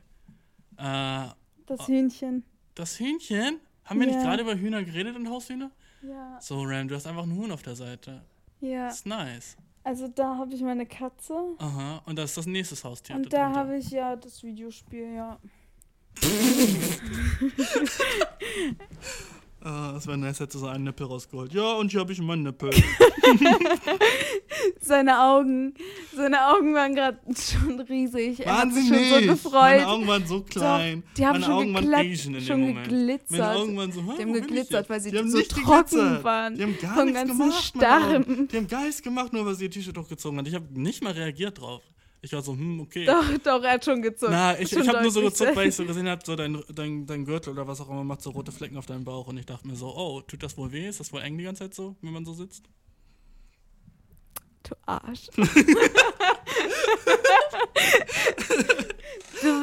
Äh, 0.77 1.29
Das 1.67 1.87
Hühnchen. 1.87 2.43
das 2.75 2.99
Hühnchen? 2.99 3.59
Haben 3.85 3.99
wir 3.99 4.07
nicht 4.07 4.15
Ja. 4.15 4.23
gerade 4.23 4.41
über 4.43 4.55
Hühner 4.55 4.83
geredet 4.83 5.15
und 5.15 5.29
Haushühner? 5.29 5.71
Ja. 6.01 6.39
So, 6.41 6.63
Ram, 6.63 6.87
du 6.87 6.95
hast 6.95 7.05
einfach 7.07 7.23
ein 7.23 7.35
Huhn 7.35 7.51
auf 7.51 7.61
der 7.61 7.75
Seite. 7.75 8.23
Ja. 8.59 8.85
Das 8.87 8.97
ist 8.97 9.05
nice. 9.05 9.55
Also 9.83 10.07
da 10.07 10.37
habe 10.37 10.53
ich 10.53 10.61
meine 10.61 10.85
Katze. 10.85 11.33
Aha, 11.57 12.01
und 12.05 12.17
das 12.17 12.31
ist 12.31 12.37
das 12.37 12.45
nächste 12.45 12.87
Haustier. 12.87 13.15
Und 13.15 13.33
da 13.33 13.51
habe 13.51 13.77
ich 13.77 13.89
ja 13.89 14.15
das 14.15 14.43
Videospiel, 14.43 15.15
ja. 15.15 15.39
Das 19.63 20.07
wäre 20.07 20.17
nice, 20.17 20.39
hätte 20.39 20.57
so 20.57 20.65
einen 20.67 20.85
Nippel 20.85 21.05
rausgeholt. 21.05 21.53
Ja, 21.53 21.73
und 21.73 21.91
hier 21.91 21.99
habe 21.99 22.11
ich 22.11 22.19
meinen 22.21 22.43
Nippel. 22.43 22.71
Seine 24.79 25.21
Augen, 25.21 25.73
seine 26.15 26.47
Augen 26.47 26.73
waren 26.73 26.93
gerade 26.95 27.19
schon 27.35 27.79
riesig. 27.81 28.39
Er 28.45 28.57
hat 28.57 28.67
Wahnsinnig. 28.67 29.09
schon 29.09 29.21
so 29.21 29.27
gefreut. 29.27 29.53
Meine 29.53 29.87
Augen 29.87 30.07
waren 30.07 30.25
so 30.27 30.41
klein. 30.41 31.03
die 31.17 31.25
haben 31.25 31.33
Meine 31.33 31.45
schon 31.45 31.53
Augen 31.53 31.73
waren 31.73 31.93
Asian 31.93 32.35
in 32.35 32.41
schon 32.41 32.59
dem 32.61 32.67
Moment. 32.69 32.89
geglitzert. 32.89 33.29
Meine 33.39 33.55
Augen 33.59 33.77
waren 33.77 33.91
so, 33.91 34.01
Die 34.01 34.21
haben 34.21 34.33
geglitzert, 34.33 34.89
weil 34.89 34.99
sie 34.99 35.11
die 35.11 35.17
haben 35.19 35.29
so 35.29 35.37
nicht 35.37 35.51
trocken 35.51 35.85
geglitzert. 35.89 36.23
waren. 36.23 36.55
Die 36.57 36.63
haben 36.63 36.77
gar 36.81 37.05
nichts 37.05 37.27
gemacht. 37.27 37.73
Die 38.51 38.57
haben 38.57 38.67
gar 38.67 38.81
nichts 38.85 39.01
gemacht, 39.01 39.33
nur 39.33 39.45
weil 39.45 39.55
sie 39.55 39.65
ihr 39.65 39.71
T-Shirt 39.71 39.97
hochgezogen 39.97 40.39
hat. 40.39 40.47
Ich 40.47 40.55
habe 40.55 40.65
nicht 40.73 41.03
mal 41.03 41.13
reagiert 41.13 41.59
drauf. 41.61 41.81
Ich 42.23 42.33
war 42.33 42.41
so, 42.43 42.53
hm, 42.53 42.81
okay. 42.81 43.05
Doch, 43.05 43.25
doch, 43.43 43.63
er 43.63 43.71
hat 43.73 43.85
schon 43.85 43.99
gezuckt. 44.01 44.31
Na, 44.31 44.59
ich, 44.59 44.69
Schon 44.69 44.83
ich 44.83 44.87
habe 44.87 45.01
nur 45.01 45.09
so 45.09 45.21
gezuckt, 45.21 45.55
weil 45.55 45.69
ich 45.69 45.75
so 45.75 45.85
gesehen 45.87 46.07
habe, 46.07 46.21
so 46.23 46.35
dein, 46.35 46.63
dein, 46.73 47.07
dein 47.07 47.25
Gürtel 47.25 47.53
oder 47.53 47.67
was 47.67 47.81
auch 47.81 47.89
immer 47.89 48.03
macht 48.03 48.21
so 48.21 48.29
rote 48.29 48.51
Flecken 48.51 48.77
auf 48.77 48.85
deinem 48.85 49.03
Bauch 49.03 49.27
und 49.27 49.37
ich 49.37 49.47
dachte 49.47 49.67
mir 49.67 49.75
so, 49.75 49.87
oh, 49.95 50.21
tut 50.21 50.43
das 50.43 50.55
wohl 50.55 50.71
weh? 50.71 50.87
Ist 50.87 50.99
das 50.99 51.11
wohl 51.11 51.21
eng 51.21 51.37
die 51.39 51.45
ganze 51.45 51.63
Zeit 51.63 51.73
so, 51.73 51.95
wenn 52.01 52.13
man 52.13 52.23
so 52.23 52.33
sitzt? 52.33 52.65
Du 54.63 54.75
Arsch. 54.85 55.29
du 55.35 55.43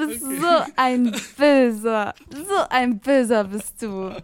bist 0.09 0.21
so 0.21 0.73
ein 0.75 1.15
Böser. 1.37 2.15
So 2.31 2.69
ein 2.71 2.99
Böser 2.99 3.45
bist 3.45 3.81
du. 3.81 4.17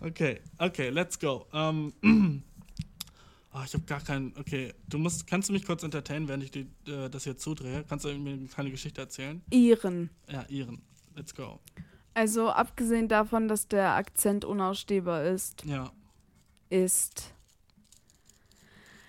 Okay, 0.00 0.40
okay, 0.58 0.88
let's 0.88 1.18
go. 1.18 1.46
Ähm, 1.52 1.92
ah, 3.56 3.64
ich 3.66 3.74
habe 3.74 3.84
gar 3.84 4.00
keinen. 4.00 4.36
Okay, 4.38 4.72
du 4.88 4.98
musst, 4.98 5.26
kannst 5.26 5.48
du 5.48 5.52
mich 5.52 5.64
kurz 5.64 5.82
entertainen, 5.82 6.28
während 6.28 6.44
ich 6.44 6.50
die, 6.50 6.68
äh, 6.86 7.08
das 7.08 7.24
hier 7.24 7.36
zudrehe? 7.36 7.84
Kannst 7.88 8.04
du 8.04 8.12
mir 8.18 8.34
eine 8.34 8.46
kleine 8.46 8.70
Geschichte 8.70 9.00
erzählen? 9.00 9.42
Iren. 9.50 10.10
Ja, 10.30 10.44
Iren. 10.48 10.82
Let's 11.14 11.34
go. 11.34 11.58
Also 12.14 12.48
abgesehen 12.50 13.08
davon, 13.08 13.48
dass 13.48 13.68
der 13.68 13.94
Akzent 13.94 14.44
unausstehbar 14.44 15.24
ist, 15.24 15.64
Ja. 15.64 15.92
ist. 16.70 17.32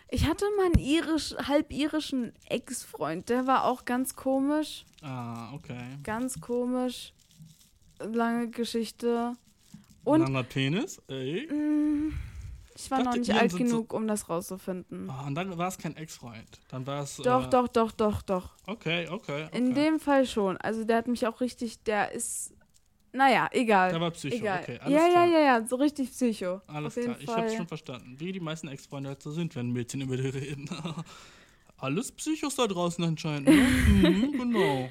Ich 0.09 0.25
hatte 0.25 0.45
mal 0.55 0.67
einen 0.67 0.79
irisch, 0.79 1.35
halb 1.37 1.71
irischen 1.73 2.31
Ex-Freund, 2.45 3.27
der 3.27 3.45
war 3.45 3.65
auch 3.65 3.83
ganz 3.83 4.15
komisch. 4.15 4.85
Ah, 5.01 5.51
okay. 5.53 5.97
Ganz 6.03 6.39
komisch. 6.39 7.13
Lange 7.99 8.49
Geschichte. 8.49 9.33
Und 10.05 10.21
Langer 10.21 10.43
Penis? 10.43 11.01
Ey. 11.09 11.47
mh, 11.51 12.13
ich 12.79 12.91
war 12.91 12.99
noch 12.99 13.05
Dachte, 13.05 13.19
nicht 13.19 13.29
Iren 13.29 13.39
alt 13.39 13.51
so- 13.51 13.57
genug, 13.57 13.93
um 13.93 14.07
das 14.07 14.29
rauszufinden. 14.29 15.09
Ah, 15.09 15.25
und 15.27 15.35
dann 15.35 15.57
war 15.57 15.67
es 15.67 15.77
kein 15.77 15.95
Ex-Freund. 15.97 16.47
Dann 16.69 16.85
war 16.85 17.03
es. 17.03 17.17
Doch, 17.17 17.47
äh, 17.47 17.49
doch, 17.49 17.67
doch, 17.67 17.91
doch, 17.91 18.21
doch. 18.21 18.51
Okay, 18.65 19.07
okay. 19.09 19.45
okay. 19.45 19.57
In 19.57 19.73
dem 19.73 19.99
Fall 19.99 20.25
schon. 20.25 20.57
Also 20.57 20.83
der 20.83 20.97
hat 20.97 21.07
mich 21.07 21.25
auch 21.25 21.41
richtig, 21.41 21.83
der 21.83 22.11
ist. 22.11 22.53
Naja, 23.13 23.49
egal. 23.51 23.89
Der 23.91 24.01
war 24.01 24.11
Psycho, 24.11 24.35
egal. 24.35 24.59
okay, 24.61 24.79
alles 24.79 24.93
ja, 24.93 25.05
ja, 25.07 25.11
klar. 25.11 25.25
ja, 25.27 25.39
ja, 25.39 25.65
so 25.65 25.77
richtig 25.77 26.11
Psycho. 26.11 26.61
Alles 26.67 26.93
klar, 26.93 27.15
ich 27.19 27.27
hab's 27.27 27.55
schon 27.55 27.67
verstanden. 27.67 28.15
Wie 28.19 28.31
die 28.31 28.39
meisten 28.39 28.67
Ex-Freunde 28.67 29.09
halt 29.09 29.23
so 29.23 29.31
sind, 29.31 29.55
wenn 29.55 29.71
Mädchen 29.71 30.01
über 30.01 30.17
die 30.17 30.27
reden. 30.29 30.69
Alles 31.79 32.11
Psychos 32.11 32.55
da 32.55 32.65
draußen 32.65 33.03
anscheinend, 33.03 33.47
ne? 33.49 33.53
mhm, 33.53 34.31
genau. 34.39 34.89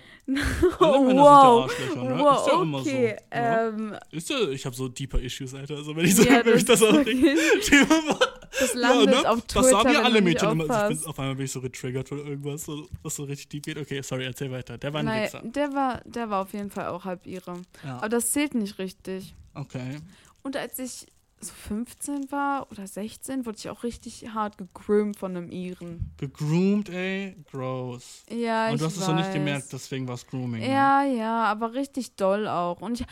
Alle 0.79 1.01
Männer 1.07 1.23
wow. 1.23 1.71
sind 1.71 1.95
ja 1.97 2.03
Arschlöcher, 2.03 2.05
ne? 2.05 2.19
wow, 2.19 2.39
ist 2.47 2.53
ja 2.53 2.63
immer 2.63 2.79
so. 2.79 2.91
okay. 2.91 3.13
ne? 3.13 3.19
Ähm, 3.31 3.97
Ist 4.13 4.31
ja, 4.31 4.49
ich 4.49 4.67
habe 4.67 4.75
so 4.77 4.89
deeper 4.89 5.21
Issues, 5.21 5.55
Alter. 5.55 5.77
Also 5.77 5.95
wenn 5.97 6.05
ich 6.05 6.15
so, 6.17 6.23
ja, 6.23 6.45
wenn 6.45 6.65
das 6.65 6.81
wirklich- 6.81 7.39
Stell 7.63 7.85
dir 7.87 8.03
mal- 8.03 8.19
das 8.59 8.73
ja, 8.75 8.81
landet 8.81 9.23
ne? 9.23 9.31
auf 9.31 9.41
Twitter, 9.43 9.61
Das 9.63 9.71
sagen 9.71 9.93
ja 9.93 10.03
alle 10.03 10.21
Mädchen 10.23 10.51
immer. 10.53 10.71
Also 10.71 10.95
Ich 10.95 11.01
bin, 11.01 11.09
auf 11.11 11.19
einmal 11.19 11.35
bin 11.35 11.45
ich 11.45 11.53
so 11.53 11.61
getriggert 11.61 12.09
von 12.09 12.19
irgendwas, 12.19 12.65
so, 12.65 12.89
was 13.03 13.17
so 13.17 13.25
richtig 13.25 13.49
deep 13.49 13.65
geht. 13.65 13.79
Okay, 13.79 14.01
sorry, 14.03 14.25
erzähl 14.25 14.51
weiter. 14.51 14.79
Der 14.79 14.93
war 14.93 15.01
ein 15.01 15.07
Nein, 15.07 15.25
Wichser. 15.25 15.43
der 15.45 15.73
war, 15.75 16.01
der 16.05 16.31
war 16.31 16.43
auf 16.43 16.53
jeden 16.53 16.71
Fall 16.71 16.87
auch 16.87 17.05
halb 17.05 17.27
ihre. 17.27 17.63
Ja, 17.85 17.97
Aber 17.99 18.09
das 18.09 18.31
zählt 18.31 18.55
nicht 18.55 18.79
richtig. 18.79 19.35
okay. 19.55 19.99
Und 20.43 20.57
als 20.57 20.79
ich 20.79 21.07
so 21.41 21.53
15 21.53 22.31
war 22.33 22.71
oder 22.73 22.87
16, 22.87 23.45
wurde 23.47 23.59
ich 23.59 23.69
auch 23.69 23.83
richtig 23.83 24.29
hart 24.33 24.57
gegroomt 24.59 25.17
von 25.19 25.37
einem 25.37 25.51
Iren. 25.51 26.11
Gegroomed, 26.17 26.89
ey. 26.89 27.37
Gross. 27.51 28.25
Ja, 28.31 28.69
Und 28.69 28.75
ich 28.75 28.81
du 28.81 28.87
hast 28.87 28.97
es 28.97 29.07
noch 29.07 29.15
nicht 29.17 29.33
gemerkt, 29.33 29.73
deswegen 29.73 30.09
war 30.09 30.15
es 30.15 30.27
Grooming. 30.27 30.61
ne? 30.63 30.71
Ja, 30.73 31.05
ja, 31.05 31.45
aber 31.45 31.75
richtig 31.75 32.17
doll 32.17 32.49
auch. 32.49 32.81
Und 32.81 33.01
ich, 33.01 33.07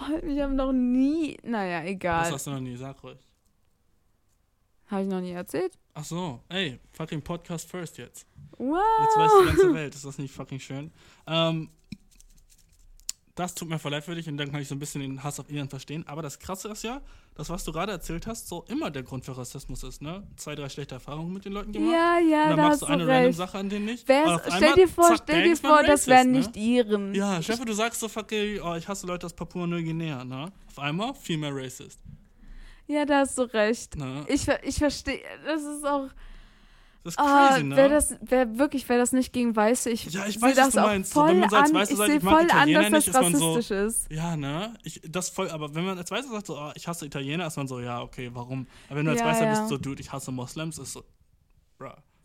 allem, 0.00 0.28
ich 0.28 0.40
habe 0.40 0.54
noch 0.54 0.72
nie, 0.72 1.36
naja, 1.42 1.80
Das 1.82 1.90
egal. 1.90 2.32
hast 2.32 2.46
du 2.46 2.50
noch 2.50 2.60
nie, 2.60 2.76
sag 2.76 3.02
ruhig. 3.04 3.18
Habe 4.86 5.02
ich 5.02 5.08
noch 5.08 5.20
nie 5.20 5.32
erzählt? 5.32 5.78
Ach 5.92 6.04
so, 6.04 6.40
ey, 6.48 6.78
fucking 6.92 7.20
Podcast 7.20 7.68
first 7.70 7.98
jetzt. 7.98 8.26
Wow. 8.56 8.78
Jetzt 9.02 9.16
weiß 9.18 9.30
die 9.42 9.46
ganze 9.48 9.74
Welt, 9.74 9.94
ist 9.94 10.04
das 10.06 10.16
nicht 10.18 10.32
fucking 10.32 10.60
schön? 10.60 10.90
Ähm, 11.26 11.68
das 13.38 13.54
tut 13.54 13.68
mir 13.68 13.78
voll 13.78 13.92
leid 13.92 14.04
für 14.04 14.14
dich 14.14 14.28
und 14.28 14.36
dann 14.36 14.50
kann 14.50 14.60
ich 14.60 14.68
so 14.68 14.74
ein 14.74 14.80
bisschen 14.80 15.00
den 15.00 15.22
Hass 15.22 15.38
auf 15.38 15.48
Iren 15.50 15.68
verstehen. 15.68 16.04
Aber 16.08 16.22
das 16.22 16.38
Krasse 16.38 16.68
ist 16.68 16.82
ja, 16.82 17.00
das, 17.36 17.48
was 17.50 17.64
du 17.64 17.72
gerade 17.72 17.92
erzählt 17.92 18.26
hast, 18.26 18.48
so 18.48 18.64
immer 18.68 18.90
der 18.90 19.04
Grund 19.04 19.24
für 19.24 19.36
Rassismus 19.36 19.84
ist, 19.84 20.02
ne? 20.02 20.26
Zwei, 20.36 20.56
drei 20.56 20.68
schlechte 20.68 20.96
Erfahrungen 20.96 21.32
mit 21.32 21.44
den 21.44 21.52
Leuten 21.52 21.72
gemacht. 21.72 21.92
Ja, 21.92 22.18
ja, 22.18 22.42
und 22.42 22.48
dann 22.50 22.56
da 22.56 22.62
machst 22.64 22.82
hast 22.82 22.88
du 22.88 22.92
eine 22.92 23.06
random 23.06 23.26
recht. 23.26 23.38
Sache 23.38 23.58
an 23.58 23.68
denen 23.68 23.84
nicht. 23.84 24.10
Auf 24.10 24.42
stell 24.42 24.54
einmal, 24.54 24.74
dir 24.74 24.88
vor, 24.88 25.04
zack, 25.04 25.20
stell 25.22 25.42
dir 25.44 25.56
vor, 25.56 25.82
das 25.84 26.06
wären 26.08 26.32
ne? 26.32 26.38
nicht 26.38 26.56
Iren. 26.56 27.14
Ja, 27.14 27.40
Stefan, 27.40 27.66
du 27.66 27.72
sagst 27.74 28.00
so, 28.00 28.08
fucking, 28.08 28.60
oh, 28.60 28.74
ich 28.74 28.88
hasse 28.88 29.06
Leute 29.06 29.26
aus 29.26 29.34
Papua-Neuguinea, 29.34 30.24
ne? 30.24 30.50
Auf 30.66 30.78
einmal 30.80 31.14
viel 31.14 31.38
mehr 31.38 31.54
racist. 31.54 32.00
Ja, 32.88 33.04
da 33.04 33.20
hast 33.20 33.38
du 33.38 33.42
recht. 33.42 33.96
Ne? 33.96 34.24
Ich, 34.28 34.48
ich 34.62 34.76
verstehe, 34.76 35.20
das 35.44 35.62
ist 35.62 35.86
auch, 35.86 36.08
Das 37.08 37.14
ist 37.14 37.20
ah, 37.20 37.48
crazy, 37.52 37.64
ne? 37.64 37.76
wer 37.76 37.88
das, 37.88 38.16
wer 38.20 38.58
wirklich, 38.58 38.86
wer 38.86 38.98
das 38.98 39.12
nicht 39.12 39.32
gegen 39.32 39.56
Weiße, 39.56 39.88
ich 39.88 40.04
Ja, 40.12 40.26
ich 40.26 40.34
sehe 40.34 40.42
weiß, 40.42 40.56
was 40.58 40.64
das 40.66 40.74
du 40.74 40.80
auch 40.80 40.86
meinst. 40.86 41.12
So, 41.14 41.20
voll 41.20 41.30
wenn 41.30 41.40
man 41.40 41.48
so 41.48 41.56
als 41.56 41.70
an, 41.70 41.74
Weiße 41.76 41.92
ich 41.92 41.98
sagt, 41.98 42.08
sehe 42.08 42.18
ich 42.18 42.22
mag 42.22 42.34
voll 42.34 42.42
an, 42.42 42.46
Italiener 42.68 42.80
dass 42.82 42.90
das 42.90 42.92
nicht, 42.92 43.08
ist 43.08 43.14
man 43.22 43.34
so- 43.34 43.52
rassistisch 43.54 43.76
ist. 43.78 44.10
Ja, 44.12 44.36
ne? 44.36 44.74
Ich, 44.84 45.00
das 45.08 45.30
voll, 45.30 45.48
aber 45.50 45.74
wenn 45.74 45.84
man 45.86 45.96
als 45.96 46.10
Weißer 46.10 46.28
sagt, 46.28 46.46
so, 46.46 46.58
oh, 46.58 46.70
ich 46.74 46.86
hasse 46.86 47.06
Italiener, 47.06 47.46
ist 47.46 47.56
man 47.56 47.66
so, 47.66 47.80
ja, 47.80 48.02
okay, 48.02 48.30
warum? 48.34 48.66
Aber 48.88 48.98
wenn 48.98 49.06
du 49.06 49.12
als 49.12 49.20
Ja, 49.20 49.26
Weißer 49.26 49.44
ja. 49.44 49.50
bist, 49.50 49.68
so, 49.68 49.78
dude, 49.78 50.02
ich 50.02 50.12
hasse 50.12 50.32
Moslems, 50.32 50.76
ist 50.76 50.92
so, 50.92 51.02
bruh. 51.78 51.88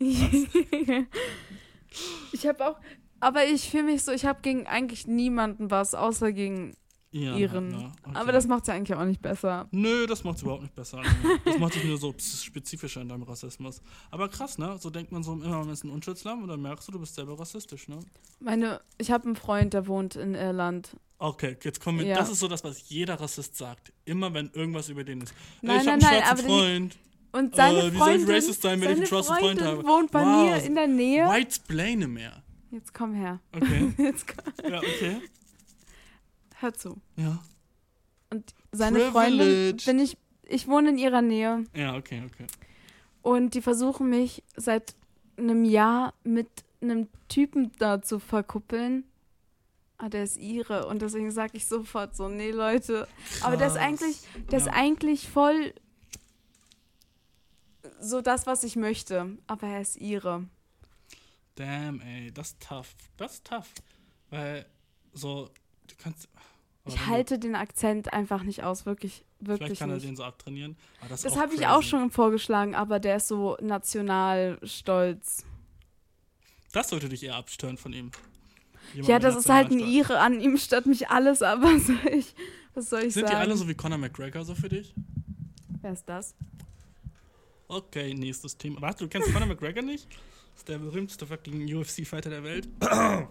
ich 2.32 2.46
habe 2.46 2.66
auch, 2.66 2.76
aber 3.20 3.46
ich 3.46 3.70
fühle 3.70 3.84
mich 3.84 4.02
so, 4.04 4.12
ich 4.12 4.26
habe 4.26 4.40
gegen 4.42 4.66
eigentlich 4.66 5.06
niemanden 5.06 5.70
was, 5.70 5.94
außer 5.94 6.32
gegen 6.32 6.76
Ja, 7.16 7.36
Iren. 7.36 7.68
ne? 7.68 7.92
Okay. 8.02 8.10
Aber 8.16 8.32
das 8.32 8.48
macht 8.48 8.62
es 8.62 8.66
ja 8.68 8.74
eigentlich 8.74 8.98
auch 8.98 9.04
nicht 9.04 9.22
besser. 9.22 9.68
Nö, 9.70 10.04
das 10.08 10.24
macht's 10.24 10.42
überhaupt 10.42 10.62
nicht 10.62 10.74
besser. 10.74 11.00
Das 11.44 11.58
macht 11.58 11.76
dich 11.76 11.84
nur 11.84 11.96
so 11.96 12.12
spezifischer 12.18 13.02
in 13.02 13.08
deinem 13.08 13.22
Rassismus. 13.22 13.80
Aber 14.10 14.28
krass, 14.28 14.58
ne? 14.58 14.76
So 14.80 14.90
denkt 14.90 15.12
man 15.12 15.22
so 15.22 15.32
immer, 15.34 15.60
man 15.60 15.70
ist 15.70 15.84
ein 15.84 15.90
Unschuldslamm 15.90 16.42
und 16.42 16.48
dann 16.48 16.60
merkst 16.60 16.88
du, 16.88 16.92
du 16.92 16.98
bist 16.98 17.14
selber 17.14 17.38
rassistisch, 17.38 17.86
ne? 17.86 18.00
Meine, 18.40 18.80
ich 18.98 19.12
habe 19.12 19.26
einen 19.26 19.36
Freund, 19.36 19.74
der 19.74 19.86
wohnt 19.86 20.16
in 20.16 20.34
Irland. 20.34 20.96
Okay, 21.18 21.56
jetzt 21.62 21.80
kommen 21.80 22.00
wir. 22.00 22.06
Ja. 22.06 22.16
Das 22.16 22.28
ist 22.30 22.40
so 22.40 22.48
das, 22.48 22.64
was 22.64 22.88
jeder 22.88 23.20
Rassist 23.20 23.56
sagt. 23.56 23.92
Immer 24.04 24.34
wenn 24.34 24.50
irgendwas 24.52 24.88
über 24.88 25.04
den 25.04 25.20
ist. 25.20 25.32
Nein, 25.62 25.78
ich 25.80 25.86
nein, 25.86 26.02
hab 26.02 26.08
einen 26.08 26.16
nein, 26.18 26.24
schwarzen 26.24 26.46
Freund. 26.48 26.96
Und 27.30 27.54
seine 27.54 27.78
Äh, 27.78 27.82
wie 27.84 27.86
soll 27.86 27.92
ich 27.92 27.98
Freundin, 27.98 28.30
racist 28.34 28.62
sein, 28.62 28.80
wenn 28.80 28.90
ich 28.90 28.96
einen 28.96 29.06
schwarzen 29.06 29.36
Freund 29.36 29.58
Freundin 29.60 29.66
habe? 29.66 29.84
wohnt 29.86 30.10
bei 30.10 30.22
Wow. 30.22 30.42
mir 30.50 30.64
in 30.64 30.74
der 30.74 30.86
Nähe. 30.88 31.26
White 31.28 31.54
Splane 31.54 32.08
mehr. 32.08 32.42
Jetzt 32.72 32.92
komm 32.92 33.14
her. 33.14 33.38
Okay. 33.54 33.92
Jetzt 33.98 34.26
komm, 34.26 34.70
ja, 34.72 34.78
okay. 34.78 35.20
Hör 36.60 36.72
zu. 36.74 37.00
Ja. 37.16 37.42
Und 38.30 38.54
seine 38.72 39.10
Freundin 39.12 39.38
Privilege. 39.38 39.82
bin 39.86 39.98
ich, 40.00 40.16
ich 40.48 40.66
wohne 40.68 40.90
in 40.90 40.98
ihrer 40.98 41.22
Nähe 41.22 41.64
Ja, 41.74 41.96
okay, 41.96 42.22
okay. 42.26 42.46
und 43.22 43.54
die 43.54 43.62
versuchen 43.62 44.08
mich 44.10 44.42
seit 44.56 44.94
einem 45.36 45.64
Jahr 45.64 46.14
mit 46.24 46.48
einem 46.80 47.08
Typen 47.28 47.72
da 47.78 48.02
zu 48.02 48.18
verkuppeln. 48.18 49.04
Ah, 49.98 50.08
der 50.08 50.24
ist 50.24 50.36
ihre 50.36 50.86
und 50.88 51.00
deswegen 51.02 51.30
sage 51.30 51.56
ich 51.56 51.66
sofort 51.66 52.16
so, 52.16 52.28
nee 52.28 52.50
Leute. 52.50 53.06
Aber 53.42 53.56
der 53.56 53.68
ist 53.68 53.74
Krass. 53.74 53.82
eigentlich, 53.84 54.16
ist 54.50 54.66
Ja. 54.66 54.72
eigentlich 54.72 55.28
voll 55.28 55.72
so 58.00 58.20
das, 58.20 58.46
was 58.46 58.64
ich 58.64 58.76
möchte. 58.76 59.38
Aber 59.46 59.66
er 59.66 59.80
ist 59.80 59.96
ihre. 59.96 60.44
Damn, 61.54 62.00
ey, 62.00 62.32
das 62.32 62.48
ist 62.48 62.60
tough. 62.62 62.94
Das 63.16 63.34
ist 63.34 63.46
tough. 63.46 63.72
Weil, 64.30 64.66
so, 65.12 65.48
du 65.88 65.94
kannst. 66.02 66.28
aber 66.84 66.94
Ich 66.94 67.06
halte 67.06 67.38
den 67.38 67.54
Akzent 67.54 68.12
einfach 68.12 68.42
nicht 68.42 68.62
aus, 68.62 68.86
wirklich, 68.86 69.24
Du, 69.40 69.46
vielleicht 69.46 69.60
wirklich 69.62 69.78
kann 69.78 69.90
er 69.90 69.96
nicht. 69.96 70.06
den 70.06 70.16
so 70.16 70.24
abtrainieren. 70.24 70.76
Aber 71.00 71.10
das 71.10 71.22
Das 71.22 71.36
habe 71.36 71.54
ich 71.54 71.66
auch 71.66 71.82
schon 71.82 72.10
vorgeschlagen, 72.10 72.74
aber 72.74 72.98
der 73.00 73.16
ist 73.16 73.28
so 73.28 73.56
national 73.60 74.58
stolz. 74.62 75.44
Das 76.72 76.88
sollte 76.88 77.08
dich 77.08 77.22
eher 77.22 77.36
abstören 77.36 77.76
von 77.76 77.92
ihm. 77.92 78.10
Jemand 78.94 79.08
Ja, 79.08 79.18
das 79.18 79.36
ist 79.36 79.48
halt 79.48 79.70
ein. 79.70 79.78
Ire. 79.78 80.18
An 80.20 80.40
ihm 80.40 80.56
stört 80.58 80.86
mich 80.86 81.08
alles, 81.08 81.40
aber 81.42 81.62
was 81.74 81.86
soll 81.86 81.98
ich, 82.12 82.34
was 82.74 82.90
soll 82.90 83.02
ich 83.04 83.14
Sind 83.14 83.28
die 83.28 83.32
sagen? 83.32 83.42
alle 83.42 83.56
so 83.56 83.68
wie 83.68 83.74
Conor 83.74 83.98
McGregor 83.98 84.44
so 84.44 84.54
für 84.54 84.68
dich? 84.68 84.94
Wer 85.82 85.92
ist 85.92 86.08
das? 86.08 86.34
Okay, 87.68 88.12
nächstes 88.14 88.56
Thema. 88.56 88.80
Warte, 88.80 89.04
du 89.04 89.08
kennst 89.08 89.32
Conor 89.32 89.46
McGregor 89.48 89.82
nicht? 89.82 90.06
Das 90.10 90.60
ist 90.60 90.68
der 90.68 90.78
berühmteste 90.78 91.26
fucking 91.26 91.64
UFC-Fighter 91.74 92.30
der 92.30 92.44
Welt. 92.44 92.68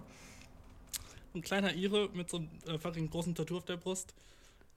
Ein 1.33 1.41
kleiner 1.41 1.73
Ire 1.73 2.09
mit 2.13 2.29
so 2.29 2.37
einem 2.37 2.49
äh, 2.67 2.77
fucking 2.77 3.09
großen 3.09 3.33
Tattoo 3.35 3.57
auf 3.57 3.65
der 3.65 3.77
Brust. 3.77 4.13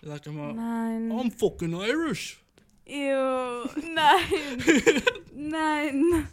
Der 0.02 0.10
sagt 0.10 0.26
immer, 0.26 0.52
Nein. 0.52 1.10
I'm 1.12 1.30
fucking 1.36 1.72
Irish. 1.74 2.38
Ew. 2.86 3.64
Nein. 3.94 5.02
Nein. 5.34 6.28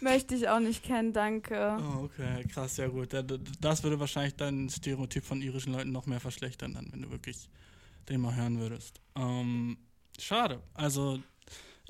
Möchte 0.00 0.34
ich 0.36 0.48
auch 0.48 0.60
nicht 0.60 0.82
kennen, 0.84 1.12
danke. 1.12 1.76
Oh, 1.80 2.04
okay, 2.04 2.44
krass, 2.52 2.76
ja 2.76 2.86
gut. 2.88 3.12
Da- 3.12 3.22
da- 3.22 3.36
Das 3.60 3.82
würde 3.82 3.98
wahrscheinlich 4.00 4.36
dein 4.36 4.68
Stereotyp 4.70 5.24
von 5.24 5.42
irischen 5.42 5.72
Leuten 5.72 5.92
noch 5.92 6.06
mehr 6.06 6.20
verschlechtern, 6.20 6.74
dann, 6.74 6.88
wenn 6.92 7.02
du 7.02 7.10
wirklich 7.10 7.48
den 8.08 8.20
mal 8.20 8.34
hören 8.34 8.58
würdest. 8.60 9.00
Ähm, 9.16 9.76
schade. 10.18 10.62
Also, 10.74 11.18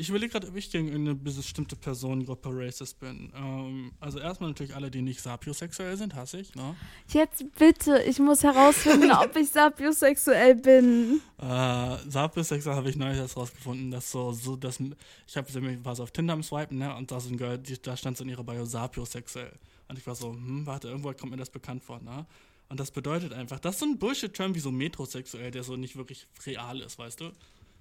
ich 0.01 0.09
überlege 0.09 0.31
gerade, 0.31 0.47
ob 0.47 0.57
ich 0.57 0.71
gegen 0.71 0.95
eine 0.95 1.13
bestimmte 1.13 1.75
Personengruppe 1.75 2.51
racist 2.53 3.01
bin. 3.01 3.33
Ähm, 3.35 3.91
also 3.99 4.21
erstmal 4.21 4.51
natürlich 4.51 4.75
alle, 4.75 4.93
die 4.93 5.03
nicht 5.03 5.21
sapiosexuell 5.21 5.97
sind, 5.97 6.15
hasse 6.15 6.39
ich, 6.39 6.55
ne? 6.55 6.77
Jetzt 7.09 7.45
bitte, 7.59 8.01
ich 8.05 8.21
muss 8.21 8.45
herausfinden, 8.45 9.11
ob 9.11 9.35
ich 9.37 9.51
sapiosexuell 9.51 10.55
bin. 10.55 11.21
Äh, 11.41 11.99
sapiosexuell 12.09 12.75
habe 12.75 12.91
ich 12.91 12.97
neulich 12.97 13.19
erst 13.19 13.37
rausgefunden, 13.37 13.93
dass 13.93 14.11
so, 14.11 14.33
so 14.33 14.57
dass 14.57 14.81
ich 14.81 15.37
habe 15.37 15.85
war 15.85 15.95
so 15.95 16.03
auf 16.03 16.11
Tinder 16.11 16.33
am 16.33 16.43
Swipen, 16.43 16.79
ne? 16.79 16.93
Und 16.97 17.13
da 17.13 17.21
so 17.21 17.29
ein 17.29 17.37
Girl, 17.37 17.57
die, 17.59 17.81
da 17.81 17.97
stand 17.97 18.17
so 18.17 18.25
in 18.25 18.31
ihrer 18.31 18.43
Bio 18.43 18.65
sapiosexuell. 18.65 19.53
Und 19.87 19.97
ich 19.97 20.05
war 20.05 20.17
so, 20.17 20.33
hm, 20.33 20.67
warte, 20.67 20.89
irgendwo 20.89 21.13
kommt 21.13 21.31
mir 21.31 21.37
das 21.37 21.51
bekannt 21.51 21.85
vor, 21.85 22.01
ne? 22.01 22.27
Und 22.69 22.81
das 22.81 22.91
bedeutet 22.91 23.33
einfach, 23.33 23.61
das 23.61 23.77
ist 23.77 23.81
so 23.81 23.87
ein 23.87 23.99
Bullshit-Term 23.99 24.55
wie 24.57 24.61
so 24.61 24.73
metrosexuell, 24.73 25.53
der 25.53 25.63
so 25.63 25.77
nicht 25.77 25.95
wirklich 25.95 26.27
real 26.45 26.81
ist, 26.81 26.99
weißt 26.99 27.21
du? 27.21 27.31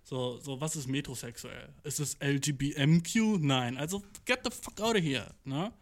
So, 0.08 0.39
so, 0.41 0.62
was 0.62 0.78
ist 0.78 0.88
metrosexuell? 0.88 1.68
Ist 1.84 1.99
es 1.99 2.16
LGBMQ? 2.22 3.39
Nein, 3.41 3.78
also 3.78 4.01
get 4.24 4.39
the 4.41 4.49
fuck 4.49 4.80
out 4.80 4.95
of 4.95 5.03
here, 5.03 5.36
ne? 5.43 5.74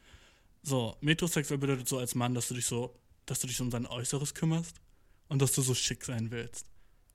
So, 0.63 0.95
metrosexuell 1.01 1.59
bedeutet 1.59 1.87
so 1.87 1.99
als 1.99 2.15
Mann, 2.15 2.33
dass 2.33 2.47
du 2.47 2.55
dich 2.55 2.65
so, 2.65 2.95
dass 3.27 3.39
du 3.39 3.45
dich 3.45 3.61
um 3.61 3.69
dein 3.69 3.85
Äußeres 3.85 4.33
kümmerst 4.33 4.81
und 5.27 5.43
dass 5.43 5.51
du 5.51 5.61
so 5.61 5.75
schick 5.75 6.03
sein 6.03 6.31
willst. 6.31 6.65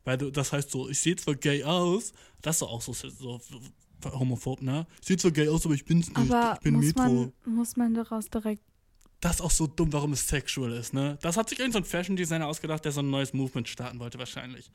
Weil 0.05 0.19
du, 0.19 0.31
das 0.31 0.53
heißt 0.53 0.71
so, 0.71 0.89
ich 0.89 1.01
sehe 1.01 1.17
zwar 1.17 1.35
gay 1.35 1.65
aus, 1.65 2.13
das 2.43 2.57
ist 2.57 2.63
doch 2.63 2.71
auch 2.71 2.81
so, 2.81 2.93
so 2.93 3.41
homophob, 4.05 4.63
ne? 4.63 4.87
Ich 5.01 5.09
sehe 5.09 5.17
zwar 5.17 5.33
gay 5.33 5.49
aus, 5.49 5.67
aber 5.67 5.75
ich 5.75 5.85
bin's 5.85 6.07
nicht. 6.11 6.17
Aber 6.17 6.55
ich 6.55 6.61
bin 6.61 6.75
muss 6.75 6.95
Metro. 6.95 7.03
man, 7.03 7.33
muss 7.45 7.77
man 7.77 7.93
daraus 7.93 8.31
direkt. 8.31 8.63
Das 9.21 9.37
ist 9.37 9.41
auch 9.43 9.51
so 9.51 9.67
dumm, 9.67 9.93
warum 9.93 10.13
es 10.13 10.27
sexual 10.27 10.73
ist, 10.73 10.95
ne? 10.95 11.19
Das 11.21 11.37
hat 11.37 11.51
sich 11.51 11.59
irgendein 11.59 11.85
so 11.85 11.91
Fashion 11.91 12.17
Designer 12.17 12.47
ausgedacht, 12.47 12.85
der 12.85 12.93
so 12.93 13.01
ein 13.01 13.11
neues 13.11 13.35
Movement 13.35 13.69
starten 13.69 13.99
wollte, 13.99 14.19
wahrscheinlich. 14.19 14.71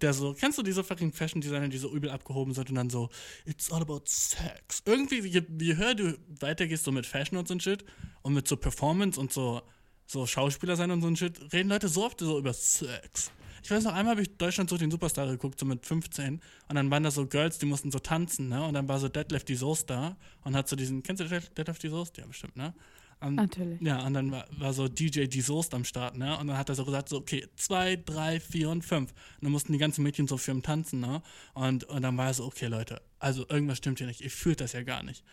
Der 0.00 0.12
so, 0.12 0.34
kennst 0.34 0.58
du 0.58 0.62
diese 0.62 0.84
fucking 0.84 1.12
Fashion 1.12 1.40
Designer, 1.40 1.68
die 1.68 1.78
so 1.78 1.90
übel 1.90 2.10
abgehoben 2.10 2.54
sind 2.54 2.68
und 2.68 2.76
dann 2.76 2.90
so, 2.90 3.08
it's 3.44 3.72
all 3.72 3.82
about 3.82 4.02
sex. 4.04 4.82
Irgendwie, 4.84 5.20
je, 5.26 5.42
je 5.60 5.76
höher 5.76 5.94
du 5.94 6.18
weitergehst, 6.40 6.84
so 6.84 6.92
mit 6.92 7.06
Fashion 7.06 7.38
und 7.38 7.48
so 7.48 7.54
ein 7.54 7.60
Shit 7.60 7.84
und 8.22 8.34
mit 8.34 8.46
so 8.46 8.56
Performance 8.56 9.18
und 9.18 9.32
so, 9.32 9.62
so 10.06 10.26
Schauspieler 10.26 10.76
sein 10.76 10.90
und 10.92 11.00
so 11.00 11.08
ein 11.08 11.16
Shit, 11.16 11.52
reden 11.52 11.68
Leute 11.68 11.88
so 11.88 12.04
oft 12.04 12.20
so 12.20 12.38
über 12.38 12.52
Sex. 12.52 13.32
Ich 13.66 13.70
weiß 13.72 13.82
noch, 13.82 13.94
einmal 13.94 14.12
habe 14.12 14.22
ich 14.22 14.36
Deutschland 14.36 14.70
so 14.70 14.76
den 14.76 14.92
Superstar 14.92 15.26
geguckt, 15.26 15.58
so 15.58 15.66
mit 15.66 15.84
15. 15.84 16.40
Und 16.68 16.74
dann 16.76 16.88
waren 16.88 17.02
da 17.02 17.10
so 17.10 17.26
Girls, 17.26 17.58
die 17.58 17.66
mussten 17.66 17.90
so 17.90 17.98
tanzen, 17.98 18.48
ne? 18.48 18.62
Und 18.64 18.74
dann 18.74 18.86
war 18.86 19.00
so 19.00 19.08
Deadlift 19.08 19.48
die 19.48 19.56
Soße 19.56 19.86
da 19.86 20.16
und 20.44 20.54
hat 20.54 20.68
so 20.68 20.76
diesen, 20.76 21.02
kennst 21.02 21.20
du 21.20 21.26
Deadlift 21.26 21.82
die 21.82 21.88
Soße? 21.88 22.12
Ja, 22.18 22.26
bestimmt, 22.26 22.56
ne? 22.56 22.72
Und, 23.20 23.36
Natürlich. 23.36 23.80
ja, 23.80 24.04
und 24.06 24.12
dann 24.12 24.30
war, 24.30 24.46
war 24.50 24.74
so 24.74 24.88
DJ 24.88 25.24
die 25.24 25.40
Soest 25.40 25.72
am 25.72 25.84
Start, 25.84 26.18
ne? 26.18 26.36
Und 26.38 26.48
dann 26.48 26.58
hat 26.58 26.68
er 26.68 26.74
so 26.74 26.84
gesagt, 26.84 27.08
so, 27.08 27.16
okay, 27.16 27.48
zwei, 27.56 27.96
drei, 27.96 28.40
vier 28.40 28.68
und 28.68 28.84
fünf. 28.84 29.10
Und 29.10 29.44
dann 29.44 29.52
mussten 29.52 29.72
die 29.72 29.78
ganzen 29.78 30.02
Mädchen 30.02 30.28
so 30.28 30.36
für 30.36 30.50
ihn 30.50 30.62
tanzen, 30.62 31.00
ne? 31.00 31.22
Und, 31.54 31.84
und 31.84 32.02
dann 32.02 32.16
war 32.18 32.26
er 32.26 32.34
so, 32.34 32.44
okay, 32.44 32.66
Leute, 32.66 33.00
also 33.18 33.48
irgendwas 33.48 33.78
stimmt 33.78 33.98
hier 33.98 34.06
nicht, 34.06 34.20
ihr 34.20 34.30
fühlt 34.30 34.60
das 34.60 34.74
ja 34.74 34.82
gar 34.82 35.02
nicht. 35.02 35.24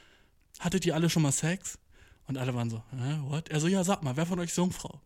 Hattet 0.60 0.86
ihr 0.86 0.96
alle 0.96 1.10
schon 1.10 1.24
mal 1.24 1.34
Sex? 1.34 1.78
Und 2.26 2.38
alle 2.38 2.56
waren 2.56 2.70
so, 2.70 2.78
hä, 2.92 3.20
what? 3.24 3.50
Er 3.50 3.60
so, 3.60 3.68
ja, 3.68 3.84
sag 3.84 4.02
mal, 4.02 4.16
wer 4.16 4.26
von 4.26 4.40
euch 4.40 4.50
ist 4.50 4.58
Jungfrau? 4.58 5.02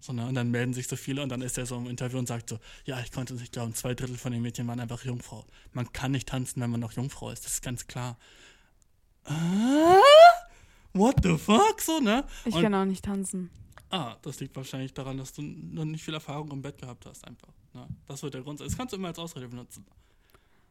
So, 0.00 0.14
ne? 0.14 0.26
Und 0.26 0.34
dann 0.34 0.50
melden 0.50 0.72
sich 0.72 0.88
so 0.88 0.96
viele 0.96 1.22
und 1.22 1.28
dann 1.28 1.42
ist 1.42 1.58
er 1.58 1.66
so 1.66 1.76
im 1.76 1.86
Interview 1.86 2.18
und 2.18 2.26
sagt 2.26 2.48
so, 2.48 2.58
ja, 2.86 2.98
ich 3.00 3.12
konnte 3.12 3.34
es 3.34 3.40
nicht 3.40 3.52
glauben, 3.52 3.74
zwei 3.74 3.94
Drittel 3.94 4.16
von 4.16 4.32
den 4.32 4.40
Mädchen 4.40 4.66
waren 4.66 4.80
einfach 4.80 5.04
Jungfrau. 5.04 5.44
Man 5.74 5.92
kann 5.92 6.12
nicht 6.12 6.28
tanzen, 6.28 6.62
wenn 6.62 6.70
man 6.70 6.80
noch 6.80 6.92
Jungfrau 6.92 7.30
ist, 7.30 7.44
das 7.44 7.54
ist 7.54 7.62
ganz 7.62 7.86
klar. 7.86 8.18
Ah? 9.24 10.00
What 10.94 11.16
the 11.22 11.36
fuck? 11.38 11.80
So, 11.80 12.00
ne? 12.00 12.24
Ich 12.44 12.54
Und- 12.54 12.62
kann 12.62 12.74
auch 12.74 12.84
nicht 12.84 13.04
tanzen. 13.04 13.50
Ah, 13.90 14.16
das 14.22 14.40
liegt 14.40 14.56
wahrscheinlich 14.56 14.94
daran, 14.94 15.18
dass 15.18 15.32
du 15.34 15.42
noch 15.42 15.84
nicht 15.84 16.02
viel 16.02 16.14
Erfahrung 16.14 16.50
im 16.50 16.62
Bett 16.62 16.78
gehabt 16.78 17.04
hast, 17.06 17.26
einfach. 17.26 17.48
Ne? 17.74 17.86
Das 18.06 18.22
wird 18.22 18.32
der 18.34 18.40
Grund 18.42 18.58
sein. 18.58 18.68
Das 18.68 18.76
kannst 18.76 18.92
du 18.92 18.96
immer 18.96 19.08
als 19.08 19.18
Ausrede 19.18 19.48
benutzen. 19.48 19.84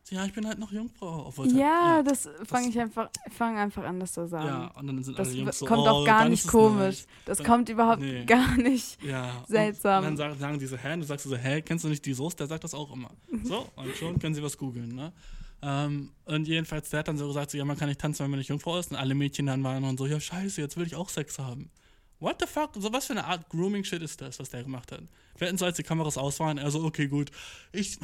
So, 0.03 0.15
Ja, 0.15 0.25
ich 0.25 0.33
bin 0.33 0.47
halt 0.47 0.57
noch 0.57 0.71
Jungfrau. 0.71 1.27
Obwohl 1.27 1.45
es 1.45 1.53
Ja, 1.53 1.97
halt, 1.97 2.09
das 2.09 2.27
fange 2.45 2.69
ich 2.69 2.79
einfach, 2.79 3.09
fang 3.29 3.59
einfach 3.59 3.83
an, 3.83 3.99
das 3.99 4.13
zu 4.13 4.21
ja, 4.21 4.27
sagen. 4.27 4.47
ja, 4.47 4.67
und 4.75 4.87
dann 4.87 5.03
sind 5.03 5.19
Das 5.19 5.27
alle 5.27 5.37
Jungs 5.37 5.59
so, 5.59 5.65
kommt 5.67 5.83
oh, 5.83 5.87
auch 5.89 6.05
gar 6.05 6.27
nicht 6.27 6.47
komisch. 6.47 6.79
nice. 7.01 7.07
Das 7.25 7.37
Dann- 7.37 7.47
kommt 7.47 7.69
überhaupt 7.69 8.01
nee. 8.01 8.25
gar 8.25 8.57
nicht. 8.57 9.01
Ja. 9.03 9.43
Seltsam. 9.47 10.03
Und 10.05 10.17
dann 10.17 10.39
sagen, 10.39 10.57
diese, 10.57 10.77
hä? 10.79 10.93
Und 10.93 11.01
du 11.01 11.05
sagst 11.05 11.27
so, 11.27 11.35
hä, 11.37 11.61
kennst 11.61 11.85
du 11.85 11.89
nicht 11.89 12.03
die 12.03 12.13
Soße? 12.13 12.37
Der 12.37 12.47
sagt 12.47 12.63
das 12.63 12.73
auch 12.73 12.91
immer. 12.91 13.11
So, 13.43 13.67
und 13.75 13.95
schon 13.95 14.17
können 14.17 14.33
sie 14.33 14.41
was 14.41 14.57
googeln, 14.57 14.89
ne? 14.95 15.13
Ähm, 15.61 16.11
und 16.25 16.47
jedenfalls, 16.47 16.89
der 16.89 16.99
hat 16.99 17.07
dann 17.07 17.17
so 17.17 17.27
gesagt, 17.27 17.51
so, 17.51 17.57
ja, 17.57 17.65
man 17.65 17.77
kann 17.77 17.87
nicht 17.87 18.01
tanzen, 18.01 18.23
wenn 18.23 18.31
man 18.31 18.39
nicht 18.39 18.49
Jungfrau 18.49 18.77
ist. 18.79 18.91
Und 18.91 18.97
alle 18.97 19.13
Mädchen 19.13 19.45
dann 19.45 19.63
waren 19.63 19.83
dann 19.83 19.97
so, 19.97 20.05
ja, 20.05 20.19
scheiße, 20.19 20.61
jetzt 20.61 20.77
will 20.77 20.87
ich 20.87 20.95
auch 20.95 21.09
Sex 21.09 21.39
haben. 21.39 21.69
What 22.19 22.37
the 22.39 22.47
fuck? 22.47 22.71
So 22.75 22.91
was 22.93 23.05
für 23.05 23.13
eine 23.13 23.25
Art 23.25 23.49
Grooming-Shit 23.49 24.01
ist 24.01 24.21
das, 24.21 24.39
was 24.39 24.49
der 24.49 24.63
gemacht 24.63 24.91
hat? 24.91 25.01
Wir 25.37 25.47
hätten 25.47 25.57
so, 25.57 25.65
als 25.65 25.77
die 25.77 25.83
Kameras 25.83 26.17
aus 26.17 26.39
waren, 26.39 26.59
also, 26.59 26.83
okay, 26.83 27.07
gut. 27.07 27.31
Ich, 27.71 27.99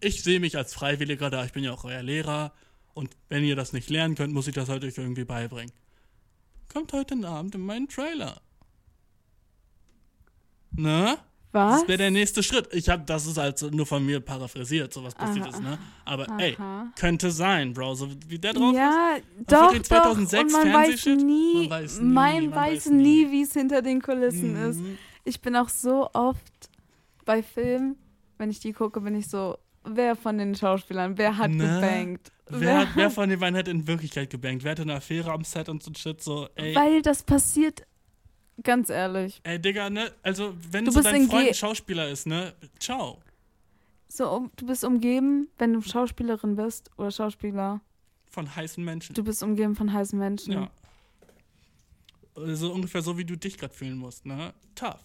ich 0.00 0.22
sehe 0.22 0.40
mich 0.40 0.56
als 0.56 0.74
Freiwilliger 0.74 1.30
da, 1.30 1.44
ich 1.44 1.52
bin 1.52 1.64
ja 1.64 1.72
auch 1.72 1.84
euer 1.84 2.02
Lehrer. 2.02 2.52
Und 2.94 3.10
wenn 3.28 3.44
ihr 3.44 3.56
das 3.56 3.72
nicht 3.72 3.88
lernen 3.88 4.14
könnt, 4.14 4.34
muss 4.34 4.46
ich 4.46 4.54
das 4.54 4.68
halt 4.68 4.84
euch 4.84 4.98
irgendwie 4.98 5.24
beibringen. 5.24 5.72
Kommt 6.72 6.92
heute 6.92 7.14
Abend 7.26 7.54
in 7.54 7.62
meinen 7.62 7.88
Trailer. 7.88 8.40
Ne? 10.72 11.18
Was? 11.52 11.80
Das 11.80 11.88
wäre 11.88 11.98
der 11.98 12.10
nächste 12.10 12.42
Schritt. 12.42 12.68
Ich 12.72 12.88
habe, 12.88 13.02
das 13.04 13.26
ist 13.26 13.36
halt 13.36 13.60
nur 13.74 13.84
von 13.84 14.04
mir 14.04 14.20
paraphrasiert, 14.20 14.92
so 14.92 15.04
was 15.04 15.14
passiert 15.14 15.46
ist, 15.48 15.60
ne? 15.60 15.78
Aber 16.06 16.28
Aha. 16.30 16.38
ey, 16.38 16.56
könnte 16.98 17.30
sein, 17.30 17.74
Bro, 17.74 17.94
so 17.94 18.08
wie 18.28 18.38
der 18.38 18.54
drauf 18.54 18.72
ist. 18.72 18.78
ja, 18.78 19.16
doch, 19.48 19.66
fucking 19.66 19.84
2006 19.84 20.52
doch. 20.52 20.58
Und 20.60 20.70
man 20.70 20.82
weiß 20.82 21.06
nie, 21.06 21.54
Man 21.68 21.70
weiß 21.70 22.00
nie, 22.00 22.12
man, 22.12 22.44
man 22.46 22.54
weiß 22.54 22.86
nie, 22.90 23.30
wie 23.30 23.42
es 23.42 23.52
hinter 23.52 23.82
den 23.82 24.00
Kulissen 24.00 24.56
ist. 24.56 24.78
Mhm. 24.80 24.98
Ich 25.24 25.40
bin 25.42 25.54
auch 25.54 25.68
so 25.68 26.08
oft 26.14 26.70
bei 27.26 27.42
Filmen, 27.42 27.96
wenn 28.38 28.50
ich 28.50 28.58
die 28.60 28.72
gucke, 28.72 29.00
bin 29.02 29.14
ich 29.14 29.28
so, 29.28 29.56
wer 29.84 30.16
von 30.16 30.38
den 30.38 30.54
Schauspielern, 30.54 31.18
wer 31.18 31.36
hat 31.36 31.50
Ne? 31.50 31.64
gebankt? 31.80 32.32
Wer, 32.48 32.78
hat, 32.80 32.88
wer 32.94 33.10
von 33.10 33.28
den 33.28 33.38
beiden 33.40 33.56
hat 33.58 33.68
in 33.68 33.86
Wirklichkeit 33.86 34.30
gebankt? 34.30 34.64
Wer 34.64 34.72
hatte 34.72 34.82
eine 34.82 34.94
Affäre 34.94 35.30
am 35.32 35.44
Set 35.44 35.68
und 35.68 35.82
so 35.82 35.90
ein 35.90 35.94
Shit? 35.94 36.22
So, 36.22 36.48
ey, 36.54 36.74
Weil 36.74 37.02
das 37.02 37.22
passiert, 37.22 37.82
ganz 38.62 38.90
ehrlich. 38.90 39.40
ey, 39.44 39.58
Digga, 39.60 39.90
ne? 39.90 40.12
Also, 40.22 40.54
wenn 40.70 40.84
Du 40.84 40.90
so 40.90 41.00
dein 41.02 41.22
in 41.22 41.28
Freund 41.28 41.44
G- 41.44 41.48
ein 41.50 41.54
Schauspieler 41.54 42.08
ist, 42.08 42.26
ne? 42.26 42.54
Ciao. 42.78 43.18
So, 44.08 44.30
um- 44.30 44.50
du 44.56 44.66
bist 44.66 44.84
umgeben, 44.84 45.48
wenn 45.58 45.72
du 45.72 45.80
Schauspielerin 45.80 46.56
bist 46.56 46.90
oder 46.98 47.10
Schauspieler, 47.10 47.80
Von 48.26 48.54
heißen 48.54 48.84
Menschen. 48.84 49.14
du 49.14 49.24
bist 49.24 49.42
umgeben 49.42 49.74
von 49.74 49.92
heißen 49.92 50.18
Menschen. 50.18 50.52
Ja. 50.52 50.70
Also 52.34 52.72
ungefähr 52.72 53.02
so, 53.02 53.16
wie 53.18 53.24
du 53.24 53.36
dich 53.36 53.58
gerade 53.58 53.74
fühlen 53.74 53.96
musst, 53.98 54.24
ne? 54.26 54.52
Tough. 54.74 55.00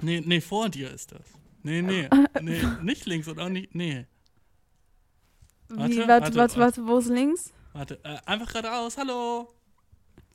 Nee, 0.00 0.22
nee, 0.24 0.40
vor 0.40 0.68
dir 0.68 0.90
ist 0.90 1.12
das. 1.12 1.22
Nee, 1.62 1.82
nee. 1.82 2.08
Nee, 2.40 2.62
nicht 2.82 3.04
links 3.06 3.26
und 3.28 3.38
auch 3.40 3.48
nicht. 3.48 3.74
Nee. 3.74 4.06
Wie, 5.68 5.76
Warte, 5.76 5.96
warte, 5.98 6.08
warte, 6.08 6.36
warte, 6.36 6.60
warte, 6.60 6.86
wo 6.86 6.98
ist 6.98 7.08
links? 7.08 7.52
Warte, 7.72 7.98
äh, 8.04 8.16
einfach 8.26 8.46
geradeaus, 8.48 8.96
hallo. 8.96 9.48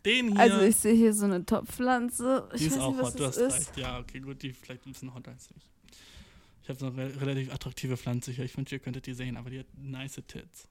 Den 0.05 0.31
hier. 0.31 0.39
Also 0.39 0.61
ich 0.61 0.75
sehe 0.75 0.93
hier 0.93 1.13
so 1.13 1.25
eine 1.25 1.45
Top-Pflanze. 1.45 2.49
Ich 2.53 2.61
die 2.61 2.67
ist 2.67 2.79
auch 2.79 2.91
nicht, 2.91 3.01
was 3.01 3.13
hot, 3.13 3.19
du 3.19 3.25
hast 3.25 3.37
ist. 3.37 3.55
recht. 3.55 3.77
Ja, 3.77 3.99
okay, 3.99 4.19
gut, 4.19 4.41
die 4.41 4.51
vielleicht 4.51 4.85
ein 4.85 4.91
bisschen 4.91 5.13
hotter 5.13 5.31
als 5.31 5.49
ich. 5.55 5.63
Ich 6.63 6.69
habe 6.69 6.79
so 6.79 6.87
eine 6.87 6.97
re 6.97 7.21
relativ 7.21 7.53
attraktive 7.53 7.97
Pflanze 7.97 8.31
hier. 8.31 8.45
Ich 8.45 8.55
wünschte, 8.55 8.75
ihr 8.75 8.79
könntet 8.79 9.05
die 9.05 9.13
sehen, 9.13 9.37
aber 9.37 9.49
die 9.49 9.59
hat 9.59 9.67
nice 9.75 10.21
Tits. 10.27 10.67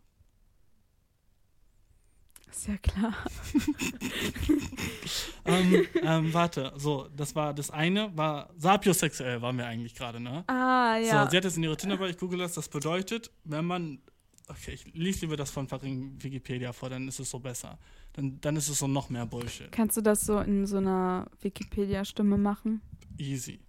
Ist 2.51 2.69
ja 2.69 2.77
klar. 2.77 3.15
ähm, 5.47 5.87
ähm, 6.03 6.35
warte, 6.35 6.73
so, 6.77 7.09
das 7.17 7.35
war 7.35 7.55
das 7.55 7.71
eine, 7.71 8.15
war 8.17 8.51
sapiosexuell 8.59 9.41
waren 9.41 9.57
wir 9.57 9.67
eigentlich 9.67 9.95
gerade, 9.95 10.21
ne? 10.21 10.45
Ah, 10.49 10.99
ja. 10.99 11.25
So, 11.25 11.31
sie 11.31 11.37
hat 11.39 11.45
es 11.47 11.57
in 11.57 11.63
ihre 11.63 11.79
Tinder, 11.79 11.99
ich 12.09 12.19
google 12.19 12.39
das, 12.41 12.53
das 12.53 12.69
bedeutet, 12.69 13.31
wenn 13.45 13.65
man, 13.65 14.03
okay, 14.49 14.73
ich 14.73 14.85
lese 14.93 15.23
lieber 15.23 15.37
das 15.37 15.51
von 15.51 15.67
fucking 15.67 16.23
Wikipedia 16.23 16.75
vor, 16.75 16.91
dann 16.91 17.09
ist 17.09 17.21
es 17.21 17.31
so 17.31 17.39
besser. 17.39 17.79
Dann, 18.15 18.41
dann 18.41 18.57
ist 18.57 18.69
es 18.69 18.79
so 18.79 18.87
noch 18.87 19.09
mehr 19.09 19.25
Bullshit. 19.25 19.73
Kannst 19.73 19.97
du 19.97 20.03
das 20.03 20.21
so 20.27 20.39
in 20.41 20.67
so 20.67 20.77
einer 20.77 21.31
Wikipedia-Stimme 21.41 22.37
machen? 22.37 22.83
Easy. 23.17 23.61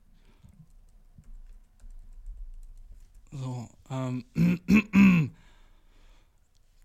So, 3.32 3.70
ähm. 3.90 4.26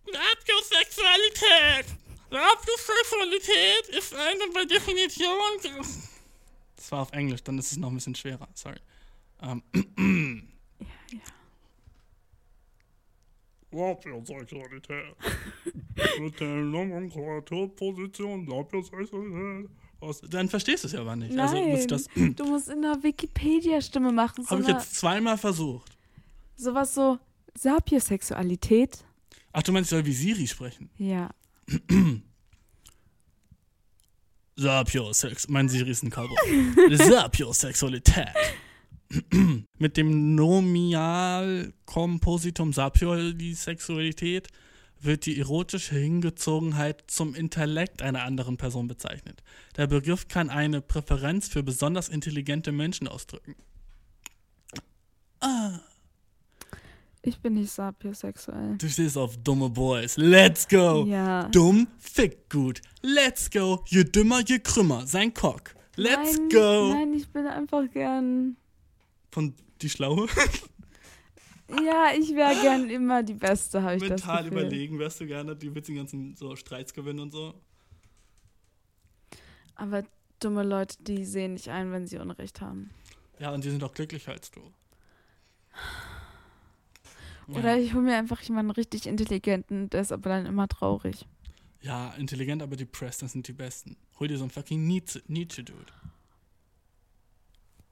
Sapiosexualität! 0.07 1.87
Sapiosexualität 2.31 3.89
ist 3.97 4.15
eine 4.15 4.53
bei 4.55 4.65
Definition. 4.65 5.85
Das 6.77 6.93
war 6.93 7.01
auf 7.03 7.13
Englisch, 7.13 7.43
dann 7.43 7.59
ist 7.59 7.73
es 7.73 7.79
noch 7.79 7.89
ein 7.89 7.95
bisschen 7.97 8.15
schwerer, 8.15 8.49
sorry. 8.55 8.81
Ähm. 9.43 9.63
Ja, 10.79 10.87
ja. 11.13 11.21
Sapiosexualität. 13.71 15.14
Mit 16.21 16.41
der 16.41 16.49
Nomenklaturposition 16.49 18.47
Sapiosexualität 18.49 19.71
Aus, 20.01 20.21
dann 20.23 20.49
verstehst 20.49 20.85
du 20.85 20.87
es 20.89 20.93
ja 20.93 21.01
aber 21.01 21.16
nicht. 21.16 21.33
Nein, 21.35 21.41
Also 21.49 21.62
muss 21.62 21.81
ich 21.81 21.87
das 21.87 22.07
du 22.14 22.45
musst 22.45 22.69
in 22.69 22.83
der 22.83 23.03
Wikipedia-Stimme 23.03 24.12
machen. 24.12 24.45
So 24.45 24.51
habe 24.51 24.62
ich 24.62 24.69
jetzt 24.69 24.95
zweimal 24.95 25.37
versucht. 25.39 25.97
sowas 26.57 26.95
so 26.95 27.19
Sapiosexualität. 27.55 29.05
Ach, 29.53 29.62
du 29.62 29.73
meinst, 29.73 29.89
ich 29.89 29.97
soll 29.97 30.05
wie 30.07 30.12
Siri 30.12 30.47
sprechen? 30.47 30.89
Ja. 30.99 31.31
Sapiosex. 34.57 35.49
Mein 35.49 35.69
Siri 35.69 35.91
ist 35.91 36.03
ein 36.03 36.11
Cowboy. 36.11 36.97
Sapiosexualität. 36.97 38.29
Mit 39.79 39.97
dem 39.97 40.35
Nominalkompositum 40.35 42.73
Sapio, 42.73 43.33
die 43.33 43.55
Sexualität, 43.55 44.49
wird 45.01 45.27
die 45.27 45.39
erotische 45.39 45.95
Hingezogenheit 45.95 47.05
zum 47.07 47.35
Intellekt 47.35 48.03
einer 48.03 48.25
anderen 48.25 48.57
Person 48.57 48.89
bezeichnet. 48.89 49.43
Der 49.77 49.87
Begriff 49.87 50.29
kann 50.29 50.51
eine 50.51 50.81
Präferenz 50.81 51.49
für 51.49 51.63
besonders 51.63 52.09
intelligente 52.09 52.73
Menschen 52.73 53.07
ausdrücken. 53.09 53.55
Ich 57.23 57.41
bin 57.41 57.55
nicht 57.55 57.71
sapiosexuell. 57.71 58.77
Du 58.79 58.89
stehst 58.89 59.19
auf 59.19 59.37
dumme 59.39 59.69
Boys. 59.69 60.17
Let's 60.17 60.67
go! 60.67 61.05
Ja. 61.05 61.49
Dumm 61.49 61.89
fickt 61.99 62.51
gut. 62.51 62.81
Let's 63.03 63.51
go! 63.51 63.85
Je 63.87 64.05
dümmer, 64.05 64.43
je 64.47 64.59
krümmer. 64.59 65.07
Sein 65.07 65.35
Cock. 65.35 65.75
Let's 65.97 66.39
nein, 66.39 66.49
go! 66.49 66.93
Nein, 66.93 67.15
ich 67.15 67.29
bin 67.29 67.47
einfach 67.47 67.91
gern. 67.93 68.57
Von 69.39 69.55
die 69.80 69.89
Schlaue. 69.89 70.26
Ja, 71.70 72.11
ich 72.18 72.34
wäre 72.34 72.61
gern 72.61 72.91
immer 72.91 73.22
die 73.22 73.34
Beste, 73.34 73.80
habe 73.80 73.95
ich 73.95 74.01
das 74.01 74.09
Mental 74.09 74.49
überlegen 74.49 74.99
wärst 74.99 75.20
du 75.20 75.28
gerne, 75.28 75.55
die 75.55 75.72
willst 75.72 75.89
den 75.89 75.95
ganzen 75.95 76.34
so 76.34 76.57
Streits 76.57 76.93
gewinnen 76.93 77.20
und 77.20 77.30
so. 77.30 77.55
Aber 79.76 80.03
dumme 80.41 80.64
Leute, 80.64 80.97
die 81.05 81.24
sehen 81.24 81.53
nicht 81.53 81.68
ein, 81.68 81.93
wenn 81.93 82.05
sie 82.09 82.18
Unrecht 82.18 82.61
haben. 82.61 82.91
Ja, 83.39 83.53
und 83.55 83.62
die 83.62 83.70
sind 83.70 83.84
auch 83.84 83.95
glücklicher 83.95 84.32
als 84.32 84.51
du. 84.51 84.61
Oder 87.47 87.76
ja. 87.76 87.82
ich 87.82 87.95
hole 87.95 88.03
mir 88.03 88.16
einfach 88.16 88.41
jemanden 88.41 88.72
richtig 88.72 89.07
intelligenten, 89.07 89.89
der 89.89 90.01
ist 90.01 90.11
aber 90.11 90.30
dann 90.30 90.47
immer 90.47 90.66
traurig. 90.66 91.26
ja, 91.82 92.12
intelligent, 92.14 92.61
aber 92.61 92.74
depressed, 92.74 93.22
das 93.22 93.32
sind 93.32 93.47
die 93.47 93.53
Besten. 93.53 93.97
Hol 94.18 94.26
dir 94.26 94.36
so 94.36 94.43
einen 94.43 94.51
fucking 94.51 94.84
Nietzsche, 94.84 95.22
Nietzsche 95.28 95.62
Dude. 95.62 95.93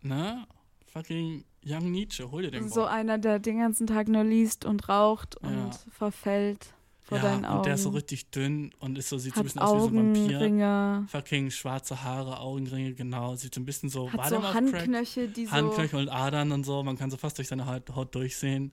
Na? 0.02 0.48
Fucking 0.96 1.44
Young 1.62 1.90
Nietzsche, 1.90 2.30
hol 2.30 2.42
dir 2.42 2.50
den 2.50 2.68
So 2.70 2.82
Boy. 2.82 2.88
einer, 2.90 3.18
der 3.18 3.38
den 3.38 3.58
ganzen 3.58 3.86
Tag 3.86 4.08
nur 4.08 4.24
liest 4.24 4.64
und 4.64 4.88
raucht 4.88 5.36
und 5.36 5.50
Ja. 5.52 5.70
verfällt 5.90 6.72
vor 7.02 7.18
Ja, 7.18 7.24
deinen 7.24 7.44
Augen. 7.44 7.58
und 7.58 7.66
der 7.66 7.74
ist 7.74 7.82
so 7.82 7.90
richtig 7.90 8.30
dünn 8.30 8.70
und 8.78 8.96
ist 8.96 9.10
so, 9.10 9.18
sieht 9.18 9.34
so 9.34 9.40
ein 9.40 9.44
bisschen 9.44 9.60
aus 9.60 9.74
wie 9.76 9.80
so 9.80 10.00
ein 10.00 10.14
Vampir. 10.14 10.36
Augenringe, 10.38 11.06
Fucking 11.08 11.50
schwarze 11.50 12.02
Haare, 12.02 12.40
Augenringe, 12.40 12.94
genau. 12.94 13.34
Sieht 13.36 13.54
so 13.54 13.60
ein 13.60 13.66
bisschen 13.66 13.90
so, 13.90 14.10
hat 14.10 14.30
so? 14.30 14.42
Handknöchel, 14.54 15.28
die 15.28 15.44
so... 15.46 15.52
Handknöchel 15.52 16.00
und 16.00 16.08
Adern 16.08 16.50
und 16.52 16.64
so. 16.64 16.82
Man 16.82 16.96
kann 16.96 17.10
so 17.10 17.18
fast 17.18 17.36
durch 17.36 17.48
seine 17.48 17.66
Haut, 17.66 18.14
durchsehen. 18.14 18.72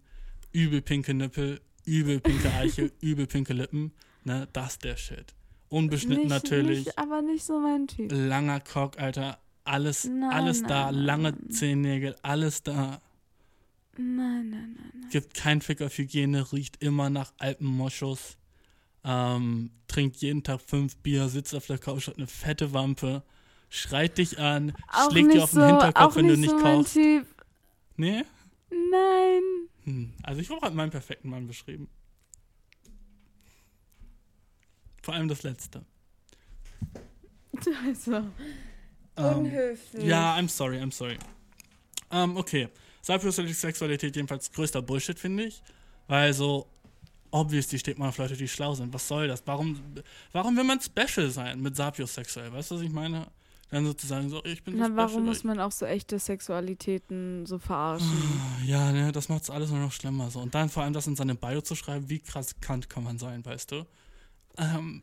Übel 0.54 0.82
pinke 0.82 1.14
Nippel, 1.14 1.60
übel 1.86 2.22
pinke 2.22 2.54
Eiche, 2.54 2.90
übel 3.02 3.28
pinke 3.28 3.52
Lippen. 3.54 3.92
Ne, 4.24 4.48
das 4.54 4.74
ist 4.74 4.84
der 4.86 4.96
Shit. 4.96 5.34
Unbeschnitten 5.68 6.24
nicht, 6.24 6.30
natürlich. 6.30 6.86
Nicht, 6.86 6.98
aber 6.98 7.22
nicht 7.22 7.44
so 7.44 7.60
mein 7.60 7.88
Typ. 7.88 8.12
Langer 8.14 8.62
Cock, 8.62 8.98
Alter. 9.00 9.40
Alles, 9.66 10.06
Nein, 10.06 10.24
alles 10.32 10.62
nein, 10.62 10.70
da. 10.70 10.92
nein, 10.92 10.96
Lange. 11.06 11.50
Zehennägel, 11.50 12.16
alles 12.22 12.64
da. 12.64 13.02
Nein, 13.96 14.50
nein, 14.50 14.50
nein, 14.50 14.92
nein. 14.94 15.10
Gibt 15.10 15.34
kein 15.36 15.62
Fick 15.62 15.82
auf 15.82 15.98
Hygiene, 15.98 16.52
riecht 16.52 16.84
immer 16.84 17.10
nach 17.10 17.32
Alpenmoschus. 17.38 18.38
Ähm, 19.06 19.72
trinkt 19.88 20.18
jeden 20.18 20.44
Tag 20.44 20.62
fünf 20.62 20.96
Bier, 20.98 21.30
sitzt 21.30 21.54
auf 21.56 21.68
der 21.68 21.78
Couch, 21.78 22.08
hat 22.08 22.18
eine 22.18 22.28
fette 22.28 22.74
Wampe, 22.74 23.24
schreit 23.70 24.18
dich 24.18 24.40
an, 24.40 24.74
Auch 24.92 25.12
schlägt 25.12 25.34
dir 25.34 25.44
auf 25.44 25.52
den 25.52 25.60
so, 25.62 25.66
Hinterkopf, 25.68 26.16
wenn 26.16 26.28
du 26.28 26.38
nicht 26.38 26.50
so 26.50 26.58
kaufst. 26.58 26.94
Typ. 26.94 27.28
Nee? 27.98 28.24
Nein. 28.70 29.42
Hm. 29.84 30.14
Also 30.24 30.42
ich 30.42 30.50
habe 30.50 30.60
gerade 30.62 30.76
meinen 30.76 30.92
perfekten 30.92 31.30
Mann 31.30 31.48
beschrieben. 31.48 31.90
Vor 35.02 35.14
allem 35.14 35.28
das 35.28 35.44
letzte. 35.44 35.86
Also, 37.88 38.24
Ähm, 39.18 39.38
unhöflich. 39.40 40.04
ja, 40.04 40.36
I'm 40.38 40.48
sorry, 40.50 40.78
I'm 40.78 40.92
sorry. 40.92 41.18
Ähm, 42.12 42.38
okay. 42.38 42.70
Sapiosexualität 43.02 44.16
jedenfalls 44.16 44.52
größter 44.52 44.82
Bullshit, 44.82 45.20
finde 45.20 45.44
ich. 45.46 45.62
Weil 46.08 46.34
so, 46.34 46.68
obviously 47.32 47.78
steht 47.80 48.00
man 48.00 48.10
auf 48.10 48.18
Leute, 48.18 48.36
die 48.38 48.48
schlau 48.48 48.74
sind. 48.76 48.94
Was 48.94 49.08
soll 49.08 49.28
das? 49.28 49.44
Warum, 49.46 49.80
warum 50.32 50.56
will 50.56 50.64
man 50.64 50.80
special 50.80 51.30
sein 51.30 51.62
mit 51.62 51.76
sapiosexuell? 51.76 52.52
Weißt 52.54 52.72
du, 52.72 52.76
was 52.76 52.82
ich 52.82 52.92
meine? 52.92 53.28
Dann 53.72 53.86
sozusagen 53.86 54.30
so, 54.30 54.44
ich 54.46 54.64
bin 54.64 54.76
so 54.76 54.80
Na, 54.80 54.86
special. 54.86 54.98
warum 54.98 55.26
muss 55.26 55.44
man 55.44 55.60
auch 55.60 55.72
so 55.72 55.86
echte 55.88 56.20
Sexualitäten 56.20 57.46
so 57.48 57.58
verarschen? 57.58 58.08
Ja, 58.66 58.92
ne, 58.92 59.12
das 59.12 59.30
macht 59.30 59.50
alles 59.50 59.72
nur 59.72 59.80
noch 59.80 59.92
schlimmer. 59.92 60.30
So. 60.30 60.40
Und 60.42 60.54
dann 60.54 60.70
vor 60.70 60.84
allem 60.84 60.94
das 60.94 61.08
in 61.08 61.16
seine 61.16 61.36
Bio 61.36 61.62
zu 61.62 61.76
schreiben, 61.76 62.08
wie 62.10 62.20
krass 62.20 62.56
kant 62.62 62.90
kann 62.90 63.04
man 63.04 63.18
sein, 63.18 63.44
weißt 63.44 63.72
du? 63.72 63.86
Ähm, 64.58 65.02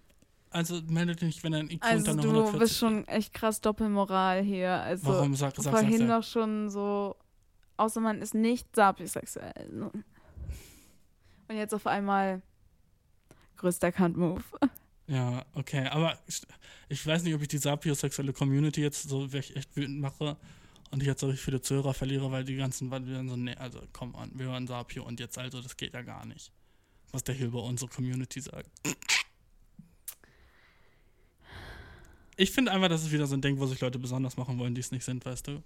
also 0.50 0.80
melde 0.88 1.14
dich 1.14 1.22
nicht, 1.22 1.44
wenn 1.44 1.54
ein 1.54 1.70
IQ 1.70 1.82
Also 1.82 2.10
unter 2.10 2.22
du 2.22 2.28
140 2.28 2.58
bist 2.60 2.78
schon 2.78 3.06
echt 3.08 3.32
krass 3.32 3.60
Doppelmoral 3.60 4.42
hier. 4.42 4.72
Also 4.72 5.06
Warum 5.06 5.34
sag, 5.34 5.54
sag, 5.56 5.72
vorhin 5.72 6.00
du? 6.00 6.08
doch 6.08 6.24
schon 6.24 6.70
so, 6.70 7.16
außer 7.76 8.00
man 8.00 8.20
ist 8.20 8.34
nicht 8.34 8.74
sapiosexuell. 8.74 9.70
So. 9.72 9.92
Und 11.48 11.56
jetzt 11.56 11.74
auf 11.74 11.86
einmal 11.86 12.42
größter 13.56 13.92
Kant-Move. 13.92 14.42
Ja, 15.06 15.44
okay, 15.54 15.88
aber 15.88 16.16
ich, 16.28 16.40
ich 16.88 17.04
weiß 17.04 17.24
nicht, 17.24 17.34
ob 17.34 17.42
ich 17.42 17.48
die 17.48 17.58
sapiosexuelle 17.58 18.32
Community 18.32 18.80
jetzt 18.80 19.08
so 19.08 19.32
wirklich 19.32 19.56
echt 19.56 19.74
wütend 19.74 19.98
mache 19.98 20.36
und 20.92 21.02
ich 21.02 21.06
jetzt 21.08 21.20
so 21.20 21.32
viele 21.32 21.60
Zuhörer 21.60 21.94
verliere, 21.94 22.30
weil 22.30 22.44
die 22.44 22.54
ganzen 22.54 22.92
waren 22.92 23.12
dann 23.12 23.28
so, 23.28 23.34
nee, 23.34 23.56
also 23.56 23.80
komm 23.92 24.14
an, 24.14 24.30
wir 24.34 24.46
hören 24.46 24.68
Sapio 24.68 25.04
und 25.04 25.18
jetzt 25.18 25.36
also, 25.36 25.60
das 25.60 25.76
geht 25.76 25.94
ja 25.94 26.02
gar 26.02 26.24
nicht. 26.26 26.52
Was 27.10 27.24
der 27.24 27.34
hier 27.34 27.48
über 27.48 27.64
unsere 27.64 27.90
Community 27.90 28.40
sagt. 28.40 28.70
Ich 32.40 32.52
finde 32.52 32.72
einfach, 32.72 32.88
das 32.88 33.02
ist 33.02 33.12
wieder 33.12 33.26
so 33.26 33.36
ein 33.36 33.42
Ding, 33.42 33.58
wo 33.58 33.66
sich 33.66 33.82
Leute 33.82 33.98
besonders 33.98 34.38
machen 34.38 34.58
wollen, 34.58 34.74
die 34.74 34.80
es 34.80 34.90
nicht 34.92 35.04
sind, 35.04 35.26
weißt 35.26 35.46
du? 35.46 35.62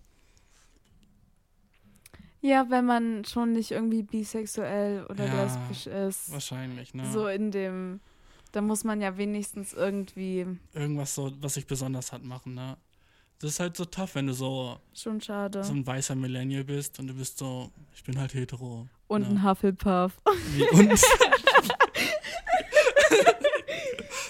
Ja, 2.40 2.66
wenn 2.68 2.84
man 2.84 3.24
schon 3.24 3.52
nicht 3.52 3.70
irgendwie 3.70 4.02
bisexuell 4.02 5.06
oder 5.06 5.24
Ja, 5.24 5.44
lesbisch 5.44 5.86
ist. 5.86 6.32
Wahrscheinlich, 6.32 6.92
ne? 6.92 7.08
So 7.12 7.28
in 7.28 7.52
dem, 7.52 8.00
da 8.50 8.60
muss 8.60 8.82
man 8.82 9.00
ja 9.00 9.16
wenigstens 9.16 9.72
irgendwie, 9.72 10.48
Irgendwas 10.72 11.14
so, 11.14 11.32
was 11.40 11.54
sich 11.54 11.64
besonders 11.64 12.10
hat 12.10 12.24
machen, 12.24 12.54
ne? 12.54 12.76
Das 13.38 13.52
ist 13.52 13.60
halt 13.60 13.76
so 13.76 13.84
tough, 13.84 14.16
wenn 14.16 14.26
du 14.26 14.34
so, 14.34 14.80
schon 14.92 15.20
schade. 15.20 15.62
so 15.62 15.72
ein 15.72 15.86
weißer 15.86 16.16
Millennial 16.16 16.64
bist 16.64 16.98
und 16.98 17.06
du 17.06 17.14
bist 17.14 17.38
so, 17.38 17.70
ich 17.94 18.02
bin 18.02 18.18
halt 18.18 18.34
hetero. 18.34 18.88
Und 19.06 19.22
ja. 19.22 19.28
ein 19.28 19.44
Hufflepuff. 19.44 20.20
Wie 20.56 20.68
uns. 20.70 21.04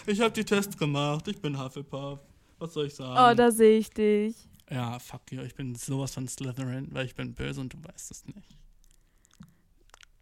ich 0.07 0.21
habe 0.21 0.33
die 0.33 0.45
Tests 0.45 0.77
gemacht. 0.77 1.27
Ich 1.27 1.41
bin 1.41 1.59
Hufflepuff. 1.59 2.21
Was 2.65 2.73
soll 2.73 2.87
ich 2.87 2.95
sagen? 2.95 3.13
Oh, 3.19 3.37
da 3.37 3.51
sehe 3.51 3.79
ich 3.79 3.91
dich. 3.91 4.35
ja, 4.71 4.99
fuck 4.99 5.21
you. 5.31 5.43
Ich 5.43 5.55
bin 5.55 5.75
sowas 5.75 6.15
von 6.15 6.27
Slytherin, 6.27 6.89
weil 6.93 7.05
ich 7.05 7.15
bin 7.15 7.35
böse 7.35 7.61
und 7.61 7.75
du 7.75 7.79
weißt 7.85 8.11
es 8.11 8.25
nicht. 8.27 8.57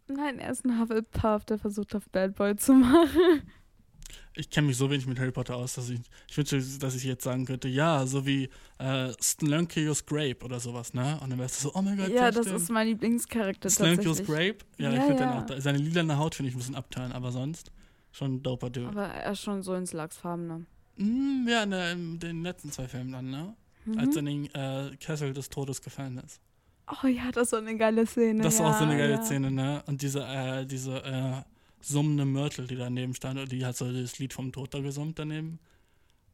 Nein, 0.09 0.41
er 0.41 0.51
ist 0.51 0.65
ein 0.65 0.81
Hufflepuff, 0.81 1.45
der 1.45 1.59
versucht 1.59 1.95
auf 1.95 2.09
Bad 2.11 2.35
Boy 2.35 2.57
zu 2.57 2.75
machen. 2.75 3.43
Ich 4.35 4.51
kenne 4.51 4.67
mich 4.67 4.77
so 4.77 4.91
wenig 4.91 5.07
mit 5.07 5.19
Harry 5.21 5.31
Potter 5.31 5.55
aus, 5.57 5.75
dass 5.75 5.89
ich, 5.89 6.01
ich 6.29 6.37
wünsche, 6.37 6.61
dass 6.81 6.95
ich 6.97 7.05
jetzt 7.05 7.23
sagen 7.23 7.45
könnte, 7.45 7.69
ja, 7.69 8.05
so 8.07 8.27
wie 8.27 8.49
äh, 8.79 9.13
Slunkius 9.23 10.05
Grape 10.05 10.45
oder 10.45 10.59
sowas, 10.59 10.93
ne? 10.95 11.19
Und 11.23 11.31
dann 11.31 11.39
wärst 11.39 11.59
du 11.65 11.69
so, 11.69 11.75
oh 11.75 11.83
mein 11.83 11.97
Gott, 11.97 12.09
ja, 12.09 12.31
das 12.31 12.47
ist 12.47 12.71
mein 12.71 12.89
Lieblingscharakter 12.89 13.71
Slunkius. 13.71 14.25
Grape? 14.25 14.57
Ja, 14.79 14.91
ich 14.91 14.97
Ja, 14.97 15.03
finde 15.05 15.23
ja. 15.23 15.41
den 15.43 15.51
auch, 15.59 15.61
seine 15.61 15.79
lilane 15.79 16.19
Haut 16.19 16.35
finde 16.35 16.49
ich 16.49 16.57
ein 16.57 16.59
bisschen 16.59 16.75
abtören, 16.75 17.13
aber 17.13 17.31
sonst 17.31 17.71
schon 18.11 18.35
ein 18.35 18.43
doper 18.43 18.69
Dude. 18.71 18.89
Aber 18.89 19.07
er 19.07 19.33
ist 19.33 19.43
schon 19.43 19.63
so 19.63 19.75
ins 19.75 19.93
Lachsfarbene. 19.93 20.67
Mm, 20.97 21.47
ja, 21.49 21.63
in, 21.63 21.71
der, 21.71 21.93
in 21.93 22.19
den 22.19 22.43
letzten 22.43 22.71
zwei 22.71 22.87
Filmen 22.89 23.13
dann, 23.13 23.31
ne? 23.31 23.55
Als 23.97 24.15
er 24.17 24.23
Mhm. 24.23 24.29
in 24.29 24.43
den 24.45 24.55
äh, 24.55 24.97
Kessel 24.97 25.33
des 25.33 25.49
Todes 25.49 25.81
gefallen 25.83 26.19
ist. 26.19 26.41
Oh 27.03 27.07
ja, 27.07 27.31
das 27.33 27.53
war 27.53 27.61
eine 27.61 27.77
geile 27.77 28.07
Szene. 28.07 28.43
Das 28.43 28.59
ja, 28.59 28.65
war 28.65 28.75
auch 28.75 28.79
so 28.79 28.85
eine 28.85 28.97
geile 28.97 29.13
ja. 29.15 29.23
Szene, 29.23 29.51
ne? 29.51 29.83
Und 29.87 30.03
diese, 30.03 30.23
äh, 30.25 30.67
diese 30.67 31.03
äh, 31.05 31.43
summende 31.81 32.25
Myrtle, 32.25 32.67
die 32.67 32.77
daneben 32.77 33.15
stand, 33.15 33.51
die 33.51 33.65
hat 33.65 33.77
so 33.77 33.91
das 33.91 34.19
Lied 34.19 34.33
vom 34.33 34.53
Tod 34.53 34.73
da 34.75 34.81
gesummt 34.81 35.19
daneben. 35.19 35.59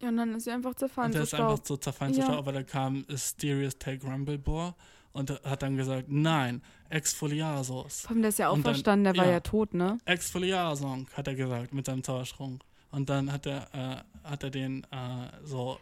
Ja, 0.02 0.08
und 0.10 0.16
dann 0.16 0.34
ist 0.34 0.44
sie 0.44 0.50
einfach 0.50 0.74
zerfallen 0.74 1.06
und 1.08 1.14
der 1.14 1.22
zu 1.22 1.26
ist 1.28 1.34
einfach 1.34 1.54
Staub. 1.56 1.66
so 1.66 1.76
zerfallen 1.76 2.12
Ja. 2.14 2.20
zu 2.20 2.24
Staub, 2.26 2.38
aber 2.38 2.52
da 2.52 2.62
kam 2.62 3.04
Asterius 3.10 3.78
Take 3.78 4.06
Rumblebore 4.06 4.74
und 5.12 5.30
hat 5.44 5.62
dann 5.62 5.76
gesagt, 5.76 6.06
nein, 6.08 6.62
Exfoliasos. 6.90 8.06
Allem, 8.06 8.20
der 8.22 8.28
ist 8.28 8.38
ja 8.38 8.50
Und 8.50 8.64
dann- 8.64 8.72
auferstanden, 8.72 9.04
der 9.04 9.16
war 9.16 9.26
ja. 9.26 9.32
ja 9.32 9.40
tot, 9.40 9.74
ne? 9.74 9.98
Exfoliasong, 10.04 11.08
hat 11.14 11.26
er 11.28 11.34
gesagt, 11.34 11.72
mit 11.74 11.86
seinem 11.86 12.02
Zauberschrunk. 12.04 12.62
Und 12.90 13.08
dann 13.10 13.30
hat 13.32 13.46
er, 13.46 13.68
äh, 13.74 14.28
hat 14.28 14.42
er 14.44 14.50
den 14.50 14.84
äh, 14.84 15.28
so, 15.44 15.78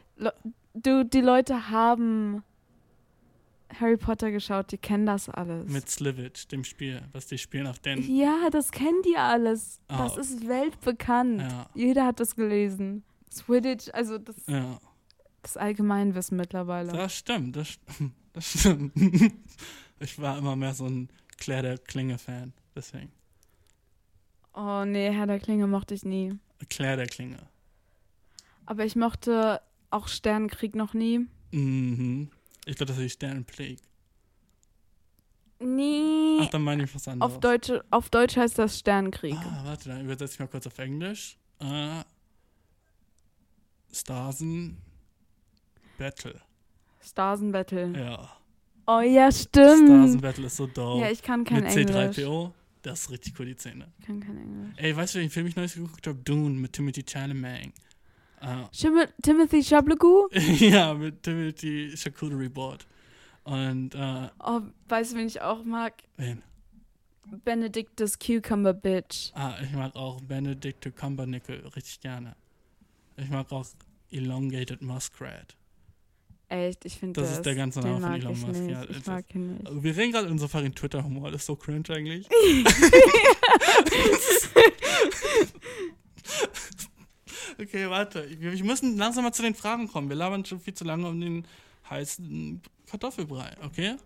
Du, 0.75 1.05
die 1.05 1.21
Leute 1.21 1.71
haben 1.71 2.43
Harry 3.81 3.97
Potter 3.97 4.31
geschaut, 4.31 4.71
die 4.73 4.79
kennen 4.79 5.07
das 5.07 5.29
alles. 5.29 5.71
mit 5.71 5.89
Slivage, 5.89 6.47
dem 6.51 6.65
Spiel, 6.65 7.03
was 7.13 7.27
die 7.27 7.39
spielen 7.39 7.67
auf 7.67 7.79
den. 7.79 8.03
ja, 8.15 8.49
das 8.51 8.71
kennen 8.73 9.01
die 9.05 9.17
alles. 9.17 9.81
Das 9.89 10.17
Ah. 10.17 10.21
ist 10.21 10.47
weltbekannt. 10.49 11.41
Ja, 11.41 11.67
Jeder 11.75 12.07
hat 12.07 12.21
das 12.21 12.37
gelesen. 12.37 13.03
Quidditch, 13.45 13.89
also 13.93 14.19
das, 14.19 14.37
ja. 14.47 14.79
Das 15.43 15.57
Allgemeinwissen 15.57 16.37
mittlerweile. 16.37 16.93
Das 16.93 17.15
stimmt, 17.15 17.55
das, 17.57 17.69
st- 17.69 18.11
das 18.33 18.61
stimmt. 18.61 18.93
Ich 19.99 20.19
war 20.21 20.37
immer 20.37 20.57
mehr 20.57 20.75
so 20.75 20.85
ein 20.85 21.09
Claire 21.39 21.63
der 21.63 21.79
Klinge-Fan, 21.79 22.53
deswegen. 22.75 23.11
Oh 24.53 24.85
nee, 24.85 25.11
Herr 25.11 25.27
der 25.27 25.41
Klinge 25.41 25.67
mochte 25.67 25.95
ich 25.95 26.05
nie. 26.05 26.35
Claire 26.69 26.97
der 26.97 27.07
Klinge. 27.07 27.39
Aber 28.65 28.85
ich 28.85 28.97
mochte 28.97 29.61
auch 29.91 30.09
Sternenkrieg 30.09 30.75
noch 30.75 30.95
nie. 30.95 31.27
Mhm. 31.53 32.31
Ich 32.65 32.77
glaube, 32.77 32.93
das 32.93 32.99
ist 32.99 33.13
Sternenplague. 33.13 33.77
Nie. 35.59 36.39
Ach, 36.43 36.51
dann 36.51 36.63
meine 36.63 36.85
ich 36.85 36.95
was 36.95 37.09
anderes. 37.09 37.33
auf, 37.33 37.41
Deutsch, 37.41 37.73
auf 37.91 38.11
Deutsch 38.11 38.37
heißt 38.37 38.59
das 38.59 38.79
Sternenkrieg. 38.79 39.37
Ah, 39.37 39.63
warte, 39.65 39.89
dann 39.89 40.05
übersetze 40.05 40.35
ich 40.35 40.41
mal 40.41 40.49
kurz 40.49 40.67
auf 40.67 40.79
Englisch. 40.79 41.39
Äh, 41.61 42.03
Starsen 43.93 44.77
Battle. 45.97 46.41
Starsen 47.01 47.53
Battle. 47.53 47.93
Ja. 47.99 48.37
Oh 48.87 49.01
ja, 49.01 49.33
Starsen 49.33 49.87
stimmt. 50.11 50.23
Battle 50.23 50.47
ist 50.47 50.57
so 50.57 50.67
dope. 50.67 51.01
Ja, 51.01 51.11
ich 51.11 51.23
kann 51.23 51.45
kein 51.45 51.65
Mit 51.65 51.75
Englisch. 51.75 52.17
C3PO. 52.19 52.53
Das 52.87 53.01
ist 53.01 53.11
richtig 53.11 53.35
cool, 53.41 53.47
die 53.47 53.55
Szene. 53.55 53.93
Ich 53.99 54.07
kann 54.07 54.21
kein 54.21 54.39
Englisch. 54.39 54.75
Ey, 54.77 54.95
weißt 54.97 55.15
du, 55.15 55.19
welchen 55.19 55.33
Film 55.33 55.47
ich 55.49 55.57
neulich 55.57 55.75
geguckt 55.75 56.07
habe? 56.07 56.21
Dune 56.21 56.55
mit 56.55 56.73
Timothy 56.73 57.03
Chalamet. 57.03 57.73
Shim 58.71 58.95
Timothy 59.21 59.61
Chablagu? 59.61 60.29
ja, 60.61 60.95
mit 60.95 61.21
Timothy 61.21 61.97
Charcuterie 61.97 62.49
Board. 62.49 62.87
Und, 63.43 63.93
äh, 63.97 64.29
Oh, 64.39 64.61
weißt 64.89 65.13
du, 65.13 65.17
wen 65.17 65.27
ich 65.27 65.41
auch 65.41 65.65
mag? 65.65 65.95
wen? 66.17 66.43
Benedictus 67.45 68.17
Cucumber 68.21 68.73
Bitch. 68.73 69.33
Ah, 69.35 69.57
ich 69.61 69.73
mag 69.73 69.97
auch 69.97 70.21
Benedict 70.21 70.95
Cumbernickel 70.95 71.67
richtig 71.75 72.01
gerne. 72.01 72.37
Ich 73.17 73.29
mag 73.29 73.51
auch 73.51 73.67
Elongated 74.13 74.81
Muskrat. 74.81 75.57
Echt, 76.49 76.85
ich 76.85 76.97
finde 76.99 77.21
Das 77.21 77.31
das. 77.31 77.39
ist 77.39 77.47
der 77.47 77.55
ganze 77.57 77.81
Name 77.81 78.01
von 78.01 78.15
Elon 78.15 78.41
Musk, 78.41 78.61
Nicht. 78.61 78.71
ja, 78.71 78.83
ich 78.85 78.99
das- 78.99 79.07
mag 79.07 79.35
ihn 79.35 79.55
nicht. 79.55 79.67
Also 79.67 79.83
wir 79.83 79.97
reden 79.97 80.13
gerade 80.13 80.29
in 80.29 80.39
so 80.39 80.47
fucking 80.47 80.75
Twitter-Humor. 80.75 81.33
Das 81.33 81.41
ist 81.43 81.47
so 81.47 81.57
cringe 81.57 81.83
eigentlich. 81.91 82.29
okay, 87.61 87.89
warte. 87.89 88.29
Wir 88.41 88.65
müssen 88.65 88.97
langsam 88.97 89.25
mal 89.25 89.33
zu 89.33 89.43
den 89.43 89.55
Fragen 89.55 89.89
kommen. 89.89 90.09
Wir 90.09 90.17
labern 90.17 90.45
schon 90.45 90.61
viel 90.61 90.75
zu 90.75 90.85
lange 90.85 91.09
um 91.09 91.21
den 91.21 91.47
heißen 91.91 92.61
Kartoffelbrei, 92.87 93.53
okay? 93.65 93.97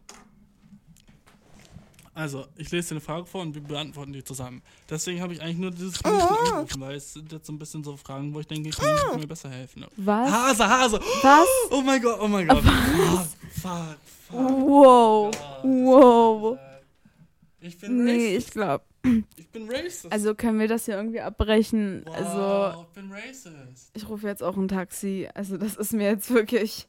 Also, 2.12 2.46
ich 2.56 2.70
lese 2.72 2.88
dir 2.88 2.92
eine 2.94 3.00
Frage 3.00 3.24
vor 3.24 3.40
und 3.42 3.54
wir 3.54 3.62
beantworten 3.62 4.12
die 4.12 4.24
zusammen. 4.24 4.62
Deswegen 4.88 5.20
habe 5.22 5.32
ich 5.32 5.40
eigentlich 5.40 5.58
nur 5.58 5.70
dieses 5.70 6.02
Menschen 6.02 6.20
angerufen, 6.28 6.80
weil 6.80 6.96
es 6.96 7.12
sind 7.12 7.30
jetzt 7.30 7.46
so 7.46 7.52
ein 7.52 7.58
bisschen 7.58 7.84
so 7.84 7.96
Fragen, 7.96 8.34
wo 8.34 8.40
ich 8.40 8.48
denke, 8.48 8.68
ich 8.68 8.76
kann 8.76 9.18
mir 9.20 9.26
besser 9.28 9.48
helfen. 9.48 9.86
Was? 9.96 10.30
Hase, 10.30 10.68
Hase! 10.68 11.00
Was? 11.22 11.46
Oh 11.70 11.80
mein 11.82 12.02
Gott, 12.02 12.18
oh 12.20 12.26
mein 12.28 12.48
Gott. 12.48 12.62
Fuck, 12.64 13.26
fuck, 13.52 13.96
fuck. 14.26 14.36
Wow. 14.36 15.30
Ah, 15.40 15.60
Wow. 15.62 16.58
Ich 17.60 17.78
bin 17.78 18.04
Nee, 18.04 18.34
racist. 18.34 18.48
ich 18.48 18.52
glaube. 18.54 18.84
Ich 19.36 19.48
bin 19.50 19.70
racist. 19.70 20.10
Also 20.12 20.34
können 20.34 20.58
wir 20.58 20.66
das 20.68 20.86
hier 20.86 20.96
irgendwie 20.96 21.20
abbrechen. 21.20 22.02
wow, 22.06 22.14
Also, 22.16 22.82
ich 22.82 22.88
bin 22.94 23.12
racist. 23.12 23.90
ich 23.94 24.08
rufe 24.08 24.26
jetzt 24.26 24.42
auch 24.42 24.56
ein 24.56 24.66
Taxi. 24.68 25.28
Also, 25.34 25.56
das 25.58 25.76
ist 25.76 25.92
mir 25.92 26.08
jetzt 26.08 26.30
wirklich. 26.30 26.88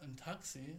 Ein 0.00 0.16
Taxi? 0.16 0.76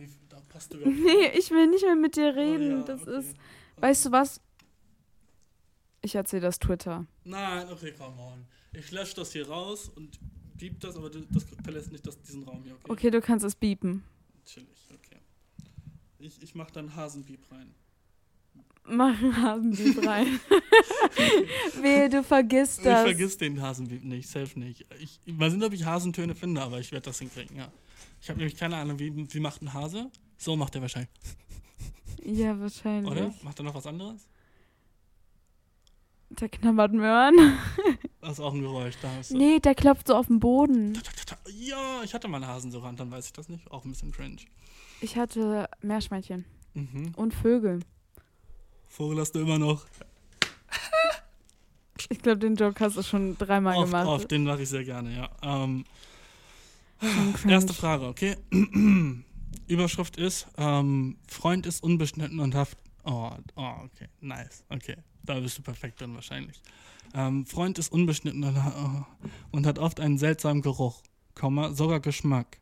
Wie, 0.00 0.08
da 0.28 0.40
passt 0.48 0.72
du 0.72 0.78
überhaupt 0.78 0.96
Nee, 0.98 1.38
ich 1.38 1.50
will 1.50 1.66
nicht 1.68 1.82
mehr 1.84 1.96
mit 1.96 2.16
dir 2.16 2.34
reden. 2.34 2.74
Oh 2.74 2.78
ja, 2.78 2.84
das 2.84 3.02
okay. 3.02 3.18
ist. 3.18 3.36
Weißt 3.76 4.06
du 4.06 4.12
was? 4.12 4.40
Ich 6.02 6.14
erzähle 6.14 6.42
das 6.42 6.58
Twitter. 6.58 7.06
Nein, 7.24 7.68
okay, 7.70 7.92
come 7.92 8.16
on. 8.20 8.46
Ich 8.72 8.90
lösche 8.90 9.16
das 9.16 9.32
hier 9.32 9.48
raus 9.48 9.90
und 9.94 10.18
piep 10.56 10.80
das, 10.80 10.96
aber 10.96 11.10
das 11.10 11.24
verlässt 11.62 11.92
nicht 11.92 12.06
das, 12.06 12.20
diesen 12.22 12.42
Raum 12.44 12.62
hier, 12.64 12.74
okay? 12.74 12.90
Okay, 12.92 13.10
du 13.10 13.20
kannst 13.20 13.44
es 13.44 13.54
biepen. 13.54 14.02
Chillig, 14.46 14.88
okay. 14.94 15.18
Ich, 16.18 16.42
ich 16.42 16.54
mach 16.54 16.70
dann 16.70 16.94
Hasenpiep 16.94 17.50
rein. 17.50 17.74
Mach 18.86 19.18
einen 19.18 19.36
Hasenbieb 19.36 20.06
rein. 20.06 20.40
Wehe, 21.82 22.08
du 22.08 22.22
vergisst 22.22 22.78
Ich 22.78 22.84
das. 22.84 23.02
vergiss 23.02 23.36
den 23.36 23.60
Hasenpiep 23.60 24.02
nicht, 24.04 24.28
safe 24.28 24.58
nicht. 24.58 24.86
Ich, 25.00 25.20
mal 25.26 25.50
sehen, 25.50 25.62
ob 25.62 25.72
ich 25.72 25.84
Hasentöne 25.84 26.34
finde, 26.34 26.62
aber 26.62 26.80
ich 26.80 26.90
werde 26.92 27.04
das 27.04 27.18
hinkriegen, 27.18 27.56
ja. 27.56 27.70
Ich 28.20 28.28
habe 28.28 28.38
nämlich 28.38 28.56
keine 28.56 28.76
Ahnung, 28.76 28.98
wie, 28.98 29.32
wie 29.32 29.40
macht 29.40 29.62
ein 29.62 29.72
Hase? 29.72 30.10
So 30.36 30.56
macht 30.56 30.74
er 30.74 30.82
wahrscheinlich. 30.82 31.10
Ja, 32.22 32.58
wahrscheinlich. 32.60 33.10
Oder? 33.10 33.32
Macht 33.42 33.58
er 33.60 33.64
noch 33.64 33.74
was 33.74 33.86
anderes? 33.86 34.26
Der 36.30 36.48
knabbert 36.48 36.92
Möhren. 36.92 37.34
Das 38.22 38.32
ist 38.32 38.40
auch 38.40 38.52
ein 38.52 38.60
Geräusch, 38.60 38.96
da 39.00 39.08
hast 39.16 39.30
du. 39.30 39.38
Nee, 39.38 39.60
der 39.60 39.74
klopft 39.74 40.06
so 40.08 40.14
auf 40.14 40.26
den 40.26 40.40
Boden. 40.40 40.92
Ja, 41.58 42.02
ich 42.04 42.12
hatte 42.12 42.28
mal 42.28 42.36
eine 42.36 42.48
Hasensuche, 42.48 42.92
dann 42.94 43.10
weiß 43.10 43.24
ich 43.24 43.32
das 43.32 43.48
nicht. 43.48 43.70
Auch 43.70 43.82
ein 43.86 43.90
bisschen 43.92 44.12
cringe. 44.12 44.36
Ich 45.00 45.16
hatte 45.16 45.70
Meerschweinchen 45.80 46.44
Mhm. 46.74 47.12
und 47.16 47.32
Vögel. 47.32 47.80
Vogel 48.88 49.20
hast 49.20 49.32
du 49.34 49.40
immer 49.40 49.58
noch. 49.58 49.86
Ich 52.10 52.18
glaube, 52.20 52.38
den 52.40 52.56
Joke 52.56 52.84
hast 52.84 52.98
du 52.98 53.02
schon 53.02 53.38
dreimal 53.38 53.76
Oft, 53.76 53.86
gemacht. 53.86 54.06
oft, 54.06 54.30
den 54.30 54.44
mache 54.44 54.62
ich 54.62 54.68
sehr 54.68 54.84
gerne, 54.84 55.16
ja. 55.16 55.30
Ähm. 55.64 55.84
Erste 57.48 57.74
Frage, 57.74 58.06
okay? 58.06 58.36
Überschrift 59.66 60.16
ist, 60.16 60.46
ähm, 60.56 61.18
Freund 61.26 61.66
ist 61.66 61.82
unbeschnitten 61.82 62.40
und 62.40 62.54
haft... 62.54 62.78
Oh, 63.04 63.30
oh, 63.56 63.72
okay, 63.84 64.08
nice, 64.20 64.64
okay. 64.68 64.96
Da 65.22 65.38
bist 65.38 65.58
du 65.58 65.62
perfekt 65.62 66.00
drin 66.00 66.14
wahrscheinlich. 66.14 66.60
Ähm, 67.14 67.46
Freund 67.46 67.78
ist 67.78 67.92
unbeschnitten 67.92 68.44
und, 68.44 68.56
oh, 68.56 69.04
und 69.50 69.66
hat 69.66 69.78
oft 69.78 70.00
einen 70.00 70.18
seltsamen 70.18 70.62
Geruch, 70.62 71.02
Komma, 71.34 71.72
sogar 71.72 72.00
Geschmack. 72.00 72.58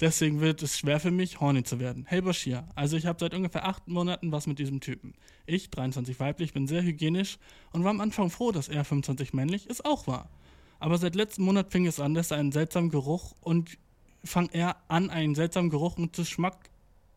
Deswegen 0.00 0.40
wird 0.40 0.62
es 0.62 0.78
schwer 0.78 1.00
für 1.00 1.10
mich, 1.10 1.40
horny 1.40 1.64
zu 1.64 1.80
werden. 1.80 2.04
Hey 2.06 2.20
Bashir, 2.20 2.68
also 2.76 2.96
ich 2.96 3.06
habe 3.06 3.18
seit 3.18 3.34
ungefähr 3.34 3.66
acht 3.66 3.88
Monaten 3.88 4.30
was 4.30 4.46
mit 4.46 4.60
diesem 4.60 4.80
Typen. 4.80 5.14
Ich, 5.44 5.70
23 5.70 6.20
weiblich, 6.20 6.52
bin 6.52 6.68
sehr 6.68 6.82
hygienisch 6.82 7.38
und 7.72 7.82
war 7.82 7.90
am 7.90 8.00
Anfang 8.00 8.30
froh, 8.30 8.52
dass 8.52 8.68
er 8.68 8.84
25 8.84 9.32
männlich 9.32 9.66
ist, 9.66 9.84
auch 9.84 10.06
war. 10.06 10.30
Aber 10.78 10.98
seit 10.98 11.14
letztem 11.14 11.44
Monat 11.44 11.70
fing 11.70 11.86
es 11.86 12.00
an, 12.00 12.14
dass 12.14 12.30
er 12.30 12.38
einen 12.38 12.52
seltsamen 12.52 12.90
Geruch 12.90 13.34
und 13.40 13.78
fang 14.24 14.48
er 14.52 14.76
an, 14.88 15.10
einen 15.10 15.34
seltsamen 15.34 15.70
Geruch 15.70 15.96
und 15.96 16.12
Geschmack 16.12 16.70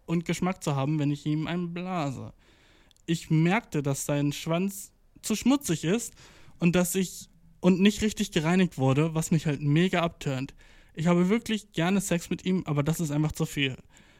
und 0.05 0.25
Geschmack 0.25 0.63
zu 0.63 0.75
haben, 0.75 0.99
wenn 0.99 1.11
ich 1.11 1.25
ihm 1.25 1.47
einen 1.47 1.73
blase. 1.73 2.33
Ich 3.05 3.29
merkte, 3.29 3.83
dass 3.83 4.05
sein 4.05 4.33
Schwanz 4.33 4.91
zu 5.21 5.35
schmutzig 5.35 5.83
ist 5.83 6.13
und 6.59 6.75
dass 6.75 6.95
ich 6.95 7.29
und 7.59 7.79
nicht 7.79 8.01
richtig 8.01 8.31
gereinigt 8.31 8.77
wurde, 8.77 9.13
was 9.13 9.31
mich 9.31 9.45
halt 9.45 9.61
mega 9.61 10.01
abturnt. 10.01 10.55
Ich 10.93 11.07
habe 11.07 11.29
wirklich 11.29 11.71
gerne 11.71 12.01
Sex 12.01 12.29
mit 12.29 12.43
ihm, 12.45 12.63
aber 12.65 12.83
das 12.83 12.99
ist 12.99 13.11
einfach 13.11 13.31
zu 13.31 13.45
viel. 13.45 13.77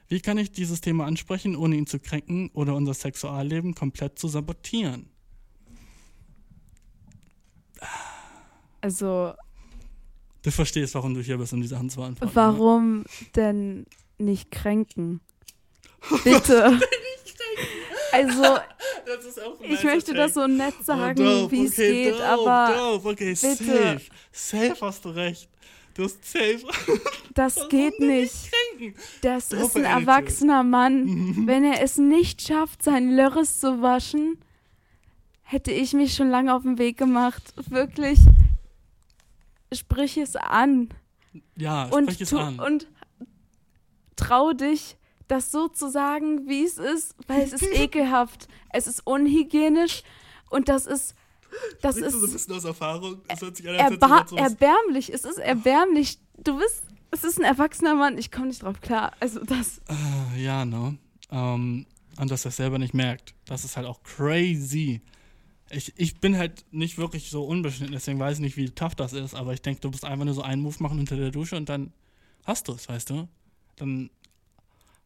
Wie 0.08 0.20
kann 0.20 0.38
ich 0.38 0.52
dieses 0.52 0.82
Thema 0.82 1.06
ansprechen, 1.06 1.56
ohne 1.56 1.76
ihn 1.76 1.88
zu 1.88 2.00
kränken 2.00 2.50
oder 2.54 2.76
unser 2.76 2.94
Sexualleben 2.94 3.74
komplett 3.76 4.20
zu 4.20 4.28
sabotieren? 4.28 5.10
Also, 8.82 9.34
Du 10.44 10.50
verstehst, 10.52 10.96
warum 10.96 11.14
du 11.14 11.22
hier 11.22 11.38
bist, 11.38 11.54
um 11.54 11.62
diese 11.62 11.76
Sachen 11.76 11.90
zu 11.90 11.98
beantworten. 12.00 12.34
ne? 12.34 12.36
warum 12.36 13.04
denn 13.36 13.86
nicht 14.18 14.50
kränken? 14.52 15.22
Bitte. 16.24 16.80
Also, 18.12 18.58
ich 19.62 19.84
möchte 19.84 20.14
das 20.14 20.34
so 20.34 20.48
nett 20.48 20.74
sagen, 20.84 21.22
Oh, 21.26 21.52
wie 21.52 21.66
es 21.66 21.74
okay, 21.74 22.04
geht, 22.06 22.14
dope, 22.16 22.26
aber 22.26 22.76
Dope, 22.76 23.10
okay, 23.10 23.30
bitte. 23.40 23.56
safe. 23.56 24.02
Safe 24.32 24.76
hast 24.86 25.06
du 25.06 25.10
recht. 25.10 25.48
Du 25.94 26.04
hast 26.06 26.24
safe. 26.26 26.62
das 27.36 27.58
Warum 27.58 27.70
geht 27.70 28.00
nicht. 28.00 28.50
Das 29.22 29.50
Dope 29.50 29.64
ist 29.64 29.78
ein 29.78 29.84
erwachsener 29.86 30.64
Mann. 30.64 31.04
Mhm. 31.06 31.48
Wenn 31.48 31.64
er 31.64 31.82
es 31.84 31.98
nicht 31.98 32.42
schafft, 32.42 32.84
sein 32.84 33.12
Lörres 33.12 33.60
zu 33.60 33.82
waschen, 33.82 34.40
hätte 35.44 35.72
ich 35.72 35.94
mich 35.94 36.16
schon 36.16 36.30
lange 36.30 36.54
auf 36.56 36.64
den 36.64 36.78
Weg 36.80 36.98
gemacht. 36.98 37.44
Wirklich, 37.70 38.20
sprich 39.74 40.17
es 40.17 40.36
an. 40.36 40.89
Ja, 41.55 41.86
und, 41.86 42.03
sprich 42.05 42.22
es 42.22 42.30
tu, 42.30 42.38
an. 42.39 42.59
und 42.59 42.88
trau 44.15 44.53
dich, 44.53 44.97
das 45.28 45.51
so 45.51 45.67
zu 45.67 45.89
sagen, 45.89 46.47
wie 46.47 46.63
es 46.63 46.78
ist, 46.78 47.15
weil 47.28 47.41
es 47.41 47.53
ist 47.53 47.63
ekelhaft. 47.74 48.47
Es 48.69 48.88
ist 48.88 49.05
unhygienisch 49.05 50.03
und 50.49 50.67
das 50.69 50.86
ist, 50.86 51.15
das 51.82 51.95
Sprichst 51.97 52.13
du 52.15 52.19
so 52.19 52.26
ein 52.26 52.30
ist 52.30 52.34
bisschen 52.34 52.55
aus 52.55 52.63
Erfahrung? 52.65 53.22
Das 53.28 53.41
hört 53.41 53.55
sich 53.57 53.67
an, 53.67 53.76
als 53.76 53.91
erba 53.91 54.26
so- 54.28 54.36
erbärmlich. 54.38 55.13
Es 55.13 55.26
ist 55.26 55.38
erbärmlich. 55.38 56.17
Du 56.38 56.57
bist, 56.57 56.84
es 57.11 57.24
ist 57.24 57.38
ein 57.39 57.43
erwachsener 57.45 57.95
Mann. 57.95 58.17
Ich 58.17 58.32
komme 58.32 58.47
nicht 58.47 58.63
drauf 58.63 58.80
klar. 58.82 59.11
Also 59.19 59.43
das, 59.43 59.82
Ah, 59.88 60.36
Ja, 60.38 60.65
ne? 60.65 60.97
Ähm, 61.30 61.86
und 62.19 62.30
dass 62.32 62.45
er 62.45 62.49
es 62.49 62.57
selber 62.57 62.78
nicht 62.78 62.93
merkt. 62.93 63.34
Das 63.45 63.63
ist 63.65 63.78
halt 63.78 63.88
auch 63.88 64.01
crazy. 64.03 65.01
Ich, 65.74 65.93
ich 65.97 66.19
bin 66.19 66.38
halt 66.38 66.65
nicht 66.72 66.97
wirklich 66.97 67.30
so 67.30 67.43
unbeschnitten, 67.43 67.93
deswegen 67.93 68.19
weiß 68.19 68.38
ich 68.38 68.41
nicht, 68.41 68.57
wie 68.57 68.69
tough 68.69 68.95
das 68.95 69.13
ist, 69.13 69.36
aber 69.36 69.53
ich 69.53 69.61
denke, 69.61 69.82
du 69.82 69.89
musst 69.89 70.05
einfach 70.05 70.26
nur 70.26 70.34
so 70.34 70.41
einen 70.41 70.61
Move 70.61 70.76
machen 70.80 70.99
unter 70.99 71.15
der 71.15 71.32
Dusche 71.32 71.55
und 71.55 71.69
dann 71.69 71.93
hast 72.43 72.67
du 72.67 72.74
es, 72.74 72.89
weißt 72.89 73.09
du? 73.11 73.28
Dann. 73.78 74.09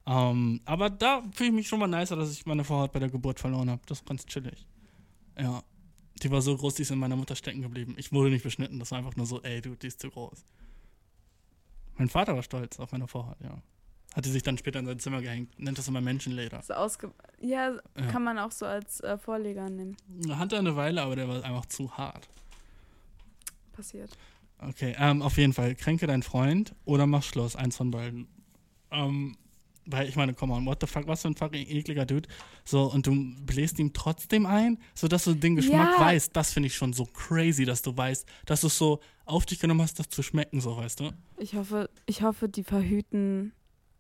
Ähm, 0.08 0.62
aber 0.66 0.90
da 0.90 1.24
fühle 1.34 1.50
ich 1.50 1.56
mich 1.56 1.68
schon 1.68 1.80
mal 1.80 1.88
nicer, 1.88 2.16
dass 2.16 2.32
ich 2.32 2.46
meine 2.46 2.64
Vorhaut 2.64 2.92
bei 2.92 3.00
der 3.00 3.10
Geburt 3.10 3.40
verloren 3.40 3.70
habe. 3.70 3.82
Das 3.88 4.00
ist 4.00 4.06
ganz 4.06 4.26
chillig. 4.26 4.66
Ja. 5.38 5.64
Die 6.24 6.32
war 6.32 6.42
so 6.42 6.56
groß, 6.56 6.76
die 6.76 6.84
ist 6.84 6.92
in 6.92 7.00
meiner 7.00 7.18
Mutter 7.18 7.36
stecken 7.36 7.62
geblieben. 7.62 7.96
Ich 7.98 8.12
wurde 8.14 8.30
nicht 8.30 8.44
beschnitten, 8.44 8.80
das 8.80 8.92
war 8.92 9.00
einfach 9.00 9.16
nur 9.16 9.26
so, 9.26 9.42
ey, 9.42 9.62
du, 9.62 9.76
die 9.76 9.88
ist 9.88 10.00
zu 10.00 10.10
groß. 10.10 10.46
Mein 11.98 12.10
Vater 12.10 12.36
war 12.36 12.44
stolz 12.44 12.80
auf 12.80 12.92
meine 12.92 13.08
Vorhaut, 13.08 13.38
ja. 13.42 13.62
Hat 14.16 14.26
die 14.26 14.30
sich 14.30 14.44
dann 14.44 14.58
später 14.58 14.80
in 14.80 14.86
sein 14.86 14.98
Zimmer 15.00 15.22
gehängt. 15.22 15.60
Nennt 15.60 15.78
das 15.78 15.88
immer 15.90 16.00
Menschenleder. 16.02 16.62
So 16.62 16.74
ausge 16.74 17.12
ja, 17.42 17.74
Ja. 17.74 17.80
kann 18.12 18.24
man 18.24 18.40
auch 18.40 18.52
so 18.52 18.66
als 18.66 19.02
äh, 19.02 19.18
Vorleger 19.18 19.70
nehmen. 19.70 19.98
Hatte 20.30 20.58
eine 20.58 20.76
Weile, 20.76 21.02
aber 21.02 21.16
der 21.18 21.28
war 21.28 21.44
einfach 21.44 21.66
zu 21.66 21.92
hart. 21.92 22.28
Passiert. 23.74 24.10
Okay, 24.60 24.96
ähm, 24.98 25.22
auf 25.22 25.38
jeden 25.38 25.52
Fall. 25.54 25.76
Kränke 25.76 26.08
deinen 26.08 26.24
Freund 26.24 26.74
oder 26.86 27.06
mach 27.08 27.24
Schluss. 27.24 27.56
Eins 27.58 27.76
von 27.76 27.92
beiden. 27.92 28.28
Ähm, 28.90 29.36
weil 29.86 30.08
ich 30.08 30.16
meine, 30.16 30.34
come 30.34 30.54
on, 30.54 30.66
what 30.66 30.80
the 30.82 30.88
fuck, 30.88 31.06
was 31.08 31.22
für 31.22 31.28
ein 31.28 31.36
fucking 31.36 31.68
ekliger 31.68 32.06
Dude. 32.06 32.28
So, 32.64 32.84
und 32.92 33.06
du 33.06 33.36
bläst 33.46 33.78
ihm 33.78 33.92
trotzdem 33.94 34.46
ein, 34.46 34.80
sodass 34.96 35.26
du 35.26 35.34
den 35.34 35.58
Geschmack 35.58 35.94
Ja. 35.96 36.00
weißt. 36.00 36.36
Das 36.36 36.54
finde 36.54 36.68
ich 36.68 36.76
schon 36.76 36.94
so 36.94 37.06
crazy, 37.06 37.66
dass 37.66 37.82
du 37.82 37.96
weißt, 37.96 38.26
dass 38.46 38.62
du 38.62 38.68
es 38.68 38.78
so 38.78 39.02
auf 39.26 39.46
dich 39.46 39.60
genommen 39.60 39.82
hast, 39.82 40.00
das 40.00 40.08
zu 40.10 40.24
schmecken, 40.24 40.62
so, 40.62 40.78
weißt 40.78 41.02
du? 41.02 41.12
Ich 41.38 41.54
hoffe, 41.56 41.90
ich 42.06 42.22
hoffe, 42.24 42.48
die 42.48 42.64
verhüten. 42.64 43.52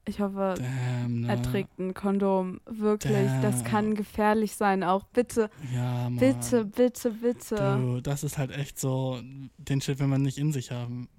Ich 0.08 0.20
hoffe, 0.20 0.53
Damn, 0.58 1.22
ne? 1.22 1.30
er 1.30 1.41
trägt 1.41 1.80
ein 1.80 1.95
Kondom. 1.95 2.62
Wirklich, 2.66 3.28
das 3.41 3.64
Damn. 3.64 3.64
kann 3.64 3.95
gefährlich 3.95 4.56
sein. 4.56 4.84
Auch 4.84 5.03
bitte, 5.06 5.49
Ja, 5.74 6.10
bitte, 6.10 6.66
bitte, 6.66 7.12
bitte. 7.12 7.56
Du, 7.56 8.01
das 8.01 8.24
ist 8.24 8.38
halt 8.38 8.51
echt 8.51 8.80
so, 8.80 9.20
den 9.58 9.82
Shit 9.82 9.97
will 9.99 10.08
man 10.08 10.22
nicht 10.22 10.38
in 10.38 10.51
sich 10.51 10.70
haben. 10.72 11.10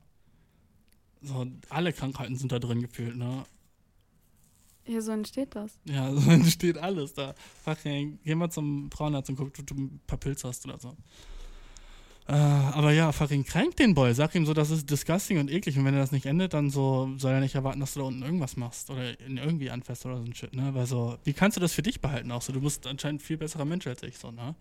So, 1.20 1.46
alle 1.68 1.92
Krankheiten 1.92 2.36
sind 2.36 2.52
da 2.52 2.60
drin 2.60 2.80
gefühlt, 2.80 3.16
ne? 3.16 3.44
Ja, 4.86 5.00
so 5.00 5.10
entsteht 5.10 5.56
das. 5.56 5.78
Ja, 5.84 6.12
so 6.14 6.30
entsteht 6.30 6.78
alles 6.78 7.12
da. 7.14 7.34
Fucking, 7.64 8.20
geh 8.22 8.36
mal 8.36 8.50
zum 8.50 8.88
Frauenarzt 8.92 9.30
und 9.30 9.36
guck, 9.36 9.48
ob 9.58 9.66
du 9.66 9.74
ein 9.74 10.00
paar 10.06 10.18
Pilze 10.18 10.46
hast 10.46 10.64
oder 10.64 10.78
so. 10.78 10.96
Äh, 12.28 12.32
aber 12.32 12.92
ja, 12.92 13.12
fucking 13.12 13.44
kränk 13.44 13.76
den 13.76 13.94
Boy. 13.94 14.12
Sag 14.12 14.34
ihm 14.34 14.46
so, 14.46 14.52
das 14.52 14.70
ist 14.70 14.90
disgusting 14.90 15.38
und 15.38 15.50
eklig. 15.50 15.78
Und 15.78 15.84
wenn 15.84 15.94
er 15.94 16.00
das 16.00 16.10
nicht 16.10 16.26
endet, 16.26 16.54
dann 16.54 16.70
so 16.70 17.12
soll 17.18 17.32
er 17.32 17.40
nicht 17.40 17.54
erwarten, 17.54 17.78
dass 17.78 17.94
du 17.94 18.00
da 18.00 18.06
unten 18.06 18.22
irgendwas 18.22 18.56
machst 18.56 18.90
oder 18.90 19.18
ihn 19.20 19.36
irgendwie 19.36 19.70
anfasst 19.70 20.04
oder 20.06 20.16
so 20.16 20.24
ein 20.24 20.34
Shit, 20.34 20.54
ne? 20.54 20.74
Weil 20.74 20.86
so, 20.86 21.18
wie 21.24 21.32
kannst 21.32 21.56
du 21.56 21.60
das 21.60 21.72
für 21.72 21.82
dich 21.82 22.00
behalten 22.00 22.32
auch 22.32 22.42
so? 22.42 22.52
Du 22.52 22.60
bist 22.60 22.86
anscheinend 22.86 23.22
ein 23.22 23.24
viel 23.24 23.36
besserer 23.36 23.64
Mensch 23.64 23.86
als 23.86 24.02
ich, 24.02 24.18
so, 24.18 24.32
ne? 24.32 24.56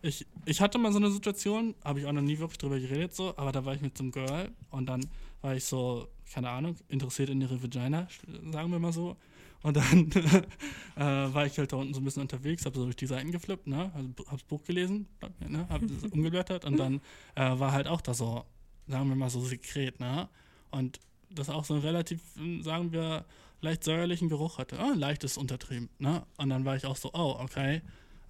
Ich, 0.00 0.26
ich 0.44 0.60
hatte 0.60 0.78
mal 0.78 0.92
so 0.92 0.98
eine 0.98 1.10
Situation, 1.10 1.74
habe 1.82 2.00
ich 2.00 2.06
auch 2.06 2.12
noch 2.12 2.22
nie 2.22 2.38
wirklich 2.38 2.58
drüber 2.58 2.78
geredet, 2.78 3.14
so, 3.14 3.34
aber 3.36 3.52
da 3.52 3.64
war 3.64 3.74
ich 3.74 3.80
mit 3.80 3.96
so 3.96 4.04
einem 4.04 4.12
Girl 4.12 4.50
und 4.70 4.86
dann 4.86 5.04
war 5.40 5.54
ich 5.54 5.64
so, 5.64 6.08
keine 6.32 6.50
Ahnung, 6.50 6.76
interessiert 6.88 7.30
in 7.30 7.40
ihre 7.40 7.62
Vagina, 7.62 8.06
sagen 8.52 8.70
wir 8.70 8.78
mal 8.78 8.92
so. 8.92 9.16
Und 9.64 9.78
dann 9.78 10.10
äh, 10.96 11.00
war 11.34 11.46
ich 11.46 11.58
halt 11.58 11.72
da 11.72 11.76
unten 11.76 11.94
so 11.94 12.00
ein 12.00 12.04
bisschen 12.04 12.20
unterwegs, 12.20 12.66
habe 12.66 12.76
so 12.76 12.84
durch 12.84 12.96
die 12.96 13.06
Seiten 13.06 13.32
geflippt, 13.32 13.66
ne? 13.66 13.90
Also, 13.94 14.10
hab's 14.30 14.42
Buch 14.42 14.62
gelesen, 14.62 15.08
ne? 15.40 15.66
hab 15.70 15.80
das 15.80 16.10
umgeblättert 16.12 16.66
und 16.66 16.76
dann 16.76 17.00
äh, 17.34 17.58
war 17.58 17.72
halt 17.72 17.88
auch 17.88 18.02
da 18.02 18.12
so, 18.12 18.44
sagen 18.86 19.08
wir 19.08 19.16
mal 19.16 19.30
so 19.30 19.40
Sekret, 19.40 20.00
ne? 20.00 20.28
Und 20.70 21.00
das 21.30 21.48
auch 21.48 21.64
so 21.64 21.72
einen 21.72 21.82
relativ, 21.82 22.20
äh, 22.36 22.60
sagen 22.60 22.92
wir, 22.92 23.24
leicht 23.62 23.84
säuerlichen 23.84 24.28
Geruch 24.28 24.58
hatte. 24.58 24.78
Ah, 24.78 24.92
leichtes 24.94 25.38
untertrieben, 25.38 25.88
ne? 25.98 26.26
Und 26.36 26.50
dann 26.50 26.66
war 26.66 26.76
ich 26.76 26.84
auch 26.84 26.96
so, 26.96 27.10
oh, 27.14 27.38
okay. 27.40 27.80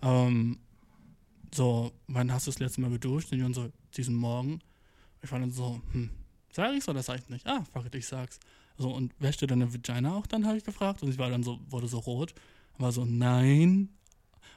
Ähm, 0.02 0.60
so, 1.52 1.90
wann 2.06 2.32
hast 2.32 2.46
du 2.46 2.52
das 2.52 2.60
letzte 2.60 2.80
Mal 2.80 2.90
geduscht? 2.90 3.32
Und 3.32 3.38
die 3.38 3.42
waren 3.42 3.54
so, 3.54 3.72
diesen 3.96 4.14
Morgen. 4.14 4.60
Ich 5.20 5.32
war 5.32 5.40
dann 5.40 5.50
so, 5.50 5.80
hm, 5.90 6.10
sag 6.52 6.74
ich's 6.74 6.88
oder 6.88 7.02
sag 7.02 7.18
ich 7.18 7.28
nicht? 7.28 7.44
Ah, 7.44 7.64
fuck 7.72 7.86
it, 7.86 7.94
ich 7.96 8.06
sag's. 8.06 8.38
So, 8.76 8.90
und 8.90 9.12
wäscht 9.20 9.40
dir 9.40 9.46
deine 9.46 9.72
Vagina 9.72 10.14
auch 10.16 10.26
dann, 10.26 10.46
habe 10.46 10.56
ich 10.56 10.64
gefragt. 10.64 11.02
Und 11.02 11.12
sie 11.12 11.18
war 11.18 11.30
dann 11.30 11.42
so, 11.42 11.60
wurde 11.68 11.86
so 11.86 11.98
rot. 11.98 12.34
War 12.78 12.92
so, 12.92 13.04
nein. 13.04 13.88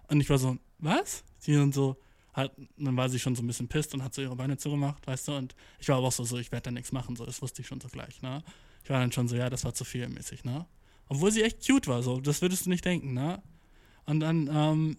Und 0.07 0.21
ich 0.21 0.29
war 0.29 0.37
so, 0.37 0.57
was? 0.79 1.23
Sie 1.39 1.53
dann 1.53 1.71
so, 1.71 1.97
hat, 2.33 2.51
dann 2.77 2.95
war 2.97 3.09
sie 3.09 3.19
schon 3.19 3.35
so 3.35 3.43
ein 3.43 3.47
bisschen 3.47 3.67
pisst 3.67 3.93
und 3.93 4.03
hat 4.03 4.13
so 4.13 4.21
ihre 4.21 4.35
Beine 4.35 4.57
zugemacht, 4.57 5.05
weißt 5.05 5.27
du? 5.27 5.35
Und 5.35 5.55
ich 5.79 5.87
war 5.89 5.97
aber 5.97 6.07
auch 6.07 6.11
so, 6.11 6.23
so 6.23 6.37
ich 6.37 6.51
werde 6.51 6.65
da 6.65 6.71
nichts 6.71 6.91
machen, 6.91 7.15
so, 7.15 7.25
das 7.25 7.41
wusste 7.41 7.61
ich 7.61 7.67
schon 7.67 7.81
so 7.81 7.87
gleich, 7.89 8.21
ne? 8.21 8.43
Ich 8.83 8.89
war 8.89 8.99
dann 8.99 9.11
schon 9.11 9.27
so, 9.27 9.35
ja, 9.35 9.49
das 9.49 9.63
war 9.65 9.73
zu 9.73 9.83
viel 9.83 10.07
mäßig, 10.07 10.45
ne? 10.45 10.65
Obwohl 11.09 11.31
sie 11.31 11.43
echt 11.43 11.65
cute 11.65 11.87
war, 11.87 12.03
so, 12.03 12.19
das 12.19 12.41
würdest 12.41 12.65
du 12.65 12.69
nicht 12.69 12.85
denken, 12.85 13.13
ne? 13.13 13.41
Und 14.05 14.19
dann, 14.19 14.49
ähm, 14.51 14.97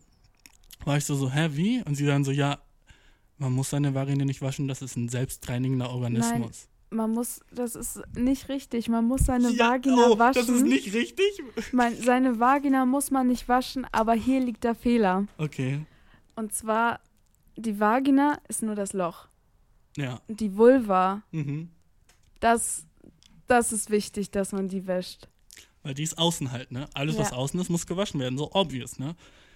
war 0.85 0.97
ich 0.97 1.05
so, 1.05 1.15
so, 1.15 1.31
hä, 1.31 1.51
wie? 1.53 1.83
Und 1.83 1.95
sie 1.95 2.07
dann 2.07 2.25
so, 2.25 2.31
ja, 2.31 2.59
man 3.39 3.53
muss 3.53 3.71
seine 3.71 3.95
Vagina 3.95 4.25
nicht 4.25 4.43
waschen, 4.43 4.69
das 4.69 4.83
ist 4.83 4.97
ein 4.97 5.09
selbstreinigender 5.09 5.91
Organismus. 5.91 6.69
Man 6.91 7.11
muss, 7.13 7.41
das 7.53 7.75
ist 7.75 8.01
nicht 8.17 8.49
richtig. 8.49 8.89
Man 8.89 9.05
muss 9.07 9.23
seine 9.27 9.51
Ja, 9.51 9.71
Vagina 9.73 10.09
oh, 10.09 10.19
waschen. 10.19 10.41
Das 10.47 10.49
ist 10.49 10.65
nicht 10.65 10.95
richtig? 10.95 11.43
Man, 11.73 11.95
seine 11.97 12.41
Vagina 12.41 12.87
muss 12.87 13.11
man 13.11 13.27
nicht 13.27 13.49
waschen, 13.49 13.87
aber 13.93 14.15
hier 14.15 14.41
liegt 14.41 14.65
der 14.65 14.75
Fehler. 14.75 15.27
Okay, 15.37 15.85
Und 16.35 16.55
zwar, 16.55 17.01
die 17.57 17.79
Vagina 17.79 18.39
ist 18.49 18.63
nur 18.63 18.75
das 18.75 18.93
Loch. 18.95 19.29
ja. 19.97 20.21
Die 20.29 20.57
Vulva, 20.57 21.23
Mhm. 21.33 21.69
das, 22.41 22.85
das 23.49 23.73
ist 23.73 23.91
wichtig, 23.91 24.31
dass 24.31 24.53
man 24.53 24.69
die 24.69 24.87
wäscht. 24.87 25.29
Weil 25.83 25.95
die 25.95 26.03
ist 26.05 26.17
außen 26.19 26.51
halt, 26.53 26.71
ne? 26.73 26.89
Alles, 26.95 27.19
was 27.19 27.31
Ja. 27.31 27.37
außen 27.37 27.59
ist, 27.61 27.69
muss 27.71 27.87
gewaschen 27.87 28.19
werden. 28.21 28.39
So 28.39 28.51
obvious, 28.53 28.99
ne? 28.99 29.15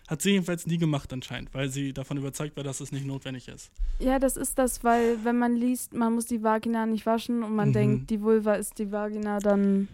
Hat 0.08 0.20
sie 0.20 0.30
jedenfalls 0.32 0.66
nie 0.66 0.78
gemacht 0.78 1.12
anscheinend, 1.12 1.54
weil 1.54 1.68
sie 1.68 1.92
davon 1.92 2.16
überzeugt 2.18 2.56
war, 2.56 2.64
dass 2.64 2.80
es 2.80 2.92
nicht 2.92 3.06
notwendig 3.06 3.48
ist. 3.48 3.70
Ja, 4.00 4.18
das 4.18 4.36
ist 4.36 4.58
das, 4.58 4.82
weil 4.84 5.24
wenn 5.24 5.38
man 5.38 5.54
liest, 5.56 5.94
man 5.94 6.14
muss 6.14 6.26
die 6.26 6.42
Vagina 6.42 6.86
nicht 6.86 7.06
waschen 7.06 7.42
und 7.42 7.54
man 7.54 7.68
Mhm. 7.68 7.72
denkt, 7.72 8.10
die 8.10 8.20
Vulva 8.20 8.54
ist 8.54 8.78
die 8.78 8.90
Vagina, 8.90 9.38
dann 9.38 9.88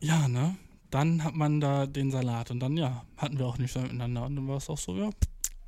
Ja, 0.00 0.28
ne? 0.28 0.56
Dann 0.90 1.22
hat 1.22 1.34
man 1.34 1.60
da 1.60 1.86
den 1.86 2.10
Salat 2.10 2.50
und 2.50 2.60
dann, 2.60 2.76
ja, 2.76 3.04
hatten 3.16 3.38
wir 3.38 3.46
auch 3.46 3.58
nicht 3.58 3.72
so 3.72 3.80
miteinander. 3.80 4.24
Und 4.24 4.36
dann 4.36 4.48
war 4.48 4.56
es 4.56 4.68
auch 4.68 4.78
so, 4.78 4.96
ja, 4.96 5.10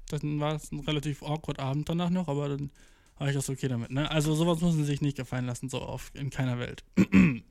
dann 0.08 0.40
war 0.40 0.54
es 0.54 0.72
ein 0.72 0.80
relativ 0.80 1.22
awkward 1.22 1.58
Abend 1.60 1.88
danach 1.88 2.10
noch, 2.10 2.28
aber 2.28 2.48
dann 2.48 2.70
war 3.18 3.28
ich 3.28 3.38
so 3.40 3.52
okay 3.52 3.68
damit, 3.68 3.90
ne? 3.90 4.10
Also 4.10 4.34
sowas 4.34 4.60
muss 4.60 4.74
man 4.74 4.84
sich 4.84 5.00
nicht 5.00 5.16
gefallen 5.16 5.46
lassen, 5.46 5.68
so 5.68 5.78
auf 5.80 6.10
in 6.14 6.30
keiner 6.30 6.58
Welt. 6.58 6.82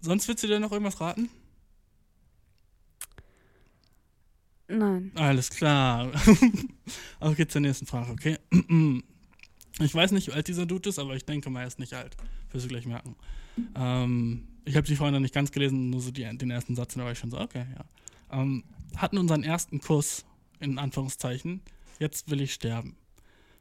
Sonst 0.00 0.28
willst 0.28 0.42
du 0.44 0.48
dir 0.48 0.60
noch 0.60 0.72
irgendwas 0.72 1.00
raten? 1.00 1.30
Nein. 4.68 5.12
Alles 5.14 5.50
klar. 5.50 6.10
okay, 7.20 7.46
zur 7.46 7.60
nächsten 7.60 7.86
Frage, 7.86 8.12
okay? 8.12 8.38
Ich 9.78 9.94
weiß 9.94 10.12
nicht, 10.12 10.28
wie 10.28 10.32
alt 10.32 10.48
dieser 10.48 10.64
Dude 10.64 10.88
ist, 10.88 10.98
aber 10.98 11.16
ich 11.16 11.26
denke 11.26 11.50
mal, 11.50 11.60
er 11.60 11.66
ist 11.66 11.78
nicht 11.78 11.92
alt. 11.92 12.16
Wirst 12.50 12.64
du 12.64 12.68
gleich 12.70 12.86
merken. 12.86 13.14
Ähm, 13.74 14.48
ich 14.64 14.74
habe 14.74 14.86
die 14.86 14.96
vorhin 14.96 15.12
noch 15.12 15.20
nicht 15.20 15.34
ganz 15.34 15.52
gelesen, 15.52 15.90
nur 15.90 16.00
so 16.00 16.10
die, 16.10 16.22
den 16.36 16.50
ersten 16.50 16.74
Satz, 16.74 16.94
da 16.94 17.04
war 17.04 17.12
ich 17.12 17.18
schon 17.18 17.30
so, 17.30 17.38
okay, 17.38 17.66
ja. 17.76 17.84
Ähm, 18.40 18.64
hatten 18.96 19.18
unseren 19.18 19.42
ersten 19.42 19.80
Kuss, 19.80 20.24
in 20.60 20.78
Anführungszeichen, 20.78 21.60
jetzt 21.98 22.30
will 22.30 22.40
ich 22.40 22.54
sterben. 22.54 22.96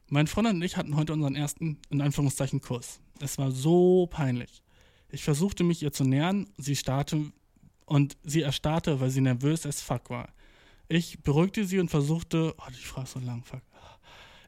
Mein 0.07 0.27
Freund 0.27 0.47
und 0.47 0.61
ich 0.61 0.77
hatten 0.77 0.95
heute 0.95 1.13
unseren 1.13 1.35
ersten, 1.35 1.79
in 1.89 2.01
Anführungszeichen, 2.01 2.61
Kuss. 2.61 2.99
Es 3.19 3.37
war 3.37 3.51
so 3.51 4.07
peinlich. 4.07 4.61
Ich 5.09 5.23
versuchte 5.23 5.63
mich 5.63 5.83
ihr 5.83 5.91
zu 5.91 6.03
nähern, 6.03 6.47
sie 6.57 6.75
starrte 6.75 7.31
und 7.85 8.17
sie 8.23 8.41
erstarrte, 8.41 8.99
weil 8.99 9.09
sie 9.09 9.21
nervös 9.21 9.65
as 9.65 9.81
fuck 9.81 10.09
war. 10.09 10.29
Ich 10.87 11.21
beruhigte 11.23 11.65
sie 11.65 11.79
und 11.79 11.89
versuchte, 11.89 12.53
oh, 12.57 12.69
die 12.69 12.83
Frage 12.83 13.05
ist 13.07 13.13
so 13.13 13.19
lang, 13.19 13.43
fuck. 13.43 13.61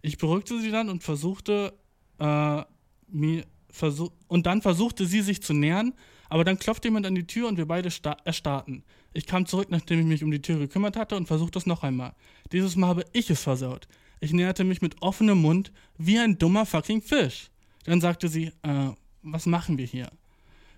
Ich 0.02 0.18
beruhigte 0.18 0.60
sie 0.62 0.72
dann 0.72 0.90
und 0.90 1.04
versuchte, 1.04 1.74
äh, 2.20 2.62
mir, 3.08 3.46
versuch, 3.70 4.12
und 4.28 4.46
dann 4.46 4.62
versuchte 4.62 5.06
sie 5.06 5.22
sich 5.22 5.42
zu 5.42 5.54
nähern, 5.54 5.94
aber 6.30 6.44
dann 6.44 6.60
klopfte 6.60 6.88
jemand 6.90 7.06
an 7.06 7.16
die 7.16 7.26
Tür 7.26 7.48
und 7.48 7.58
wir 7.58 7.66
beide 7.66 7.90
sta- 7.90 8.18
erstarrten. 8.24 8.84
Ich 9.14 9.26
kam 9.26 9.46
zurück, 9.46 9.68
nachdem 9.72 10.00
ich 10.00 10.06
mich 10.06 10.24
um 10.24 10.30
die 10.32 10.42
Tür 10.42 10.60
gekümmert 10.60 10.96
hatte 10.96 11.16
und 11.16 11.26
versuchte 11.28 11.58
es 11.58 11.66
noch 11.66 11.84
einmal. 11.84 12.14
Dieses 12.52 12.76
Mal 12.76 12.88
habe 12.88 13.06
ich 13.14 13.30
es 13.30 13.42
versaut. 13.42 13.88
Ich 14.20 14.34
näherte 14.34 14.64
mich 14.64 14.82
mit 14.82 15.02
offenem 15.02 15.42
Mund 15.42 15.72
wie 15.98 16.20
ein 16.20 16.38
dummer 16.38 16.66
fucking 16.66 17.02
Fisch. 17.02 17.50
Dann 17.86 18.02
sagte 18.02 18.28
sie, 18.28 18.52
äh, 18.64 18.90
was 19.24 19.46
machen 19.46 19.78
wir 19.78 19.86
hier? 19.86 20.12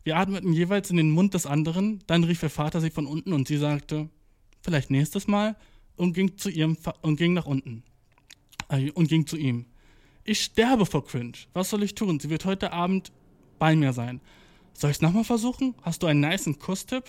Wir 0.04 0.18
atmeten 0.18 0.54
jeweils 0.54 0.90
in 0.92 0.98
den 0.98 1.12
Mund 1.12 1.34
des 1.34 1.46
anderen, 1.46 2.02
dann 2.08 2.24
rief 2.24 2.42
ihr 2.44 2.50
Vater 2.50 2.80
sie 2.80 2.90
von 2.90 3.06
unten 3.06 3.34
und 3.34 3.48
sie 3.48 3.58
sagte, 3.58 4.10
vielleicht 4.62 4.90
nächstes 4.92 5.28
Mal 5.28 5.56
und 5.96 6.14
ging 6.14 6.38
zu 6.38 6.50
ihrem 6.50 6.76
Fa 6.76 6.94
und 7.02 7.18
ging 7.18 7.34
nach 7.34 7.46
unten 7.46 7.84
Äh, 8.70 8.92
und 8.92 9.08
ging 9.08 9.26
zu 9.26 9.38
ihm. 9.38 9.66
Ich 10.24 10.42
sterbe 10.42 10.86
vor 10.86 11.06
Cringe. 11.06 11.34
Was 11.54 11.70
soll 11.72 11.84
ich 11.84 11.96
tun? 11.96 12.20
Sie 12.20 12.30
wird 12.30 12.46
heute 12.46 12.72
Abend 12.72 13.12
bei 13.58 13.76
mir 13.76 13.94
sein. 13.94 14.22
Soll 14.74 14.92
ich 14.92 14.98
es 14.98 15.02
nochmal 15.02 15.24
versuchen? 15.24 15.76
Hast 15.82 16.04
du 16.04 16.08
einen 16.08 16.22
nicen 16.22 16.60
Kusstipp? 16.60 17.06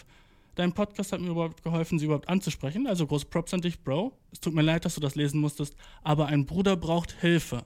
Dein 0.57 0.73
Podcast 0.73 1.13
hat 1.13 1.21
mir 1.21 1.31
überhaupt 1.31 1.63
geholfen, 1.63 1.99
sie 1.99 2.07
überhaupt 2.07 2.29
anzusprechen. 2.29 2.87
Also 2.87 3.07
groß 3.07 3.27
Props 3.27 3.55
an 3.55 3.61
dich, 3.61 3.81
Bro. 3.81 4.13
Es 4.33 4.41
tut 4.41 4.55
mir 4.55 4.63
leid, 4.63 4.85
dass 4.85 4.95
du 4.95 5.01
das 5.01 5.15
lesen 5.15 5.41
musstest, 5.41 5.77
aber 6.03 6.27
ein 6.27 6.47
Bruder 6.47 6.77
braucht 6.77 7.13
Hilfe. 7.21 7.65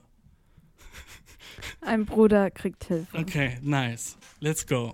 Ein 1.81 2.05
Bruder 2.05 2.51
kriegt 2.51 2.83
Hilfe. 2.85 3.17
Okay, 3.17 3.57
nice. 3.61 4.17
Let's 4.39 4.65
go. 4.67 4.93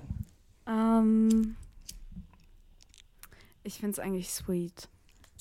Ähm, 0.68 1.56
ich 3.64 3.76
finde 3.76 3.92
es 3.92 4.00
eigentlich 4.00 4.30
sweet. 4.30 4.90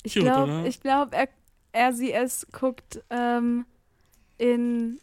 Ich 0.03 0.15
glaube, 0.15 0.65
ich 0.67 0.81
glaub, 0.81 1.13
er, 1.15 1.29
er 1.73 1.93
sie 1.93 2.13
es 2.13 2.47
guckt 2.53 3.03
ähm, 3.11 3.67
in, 4.39 4.99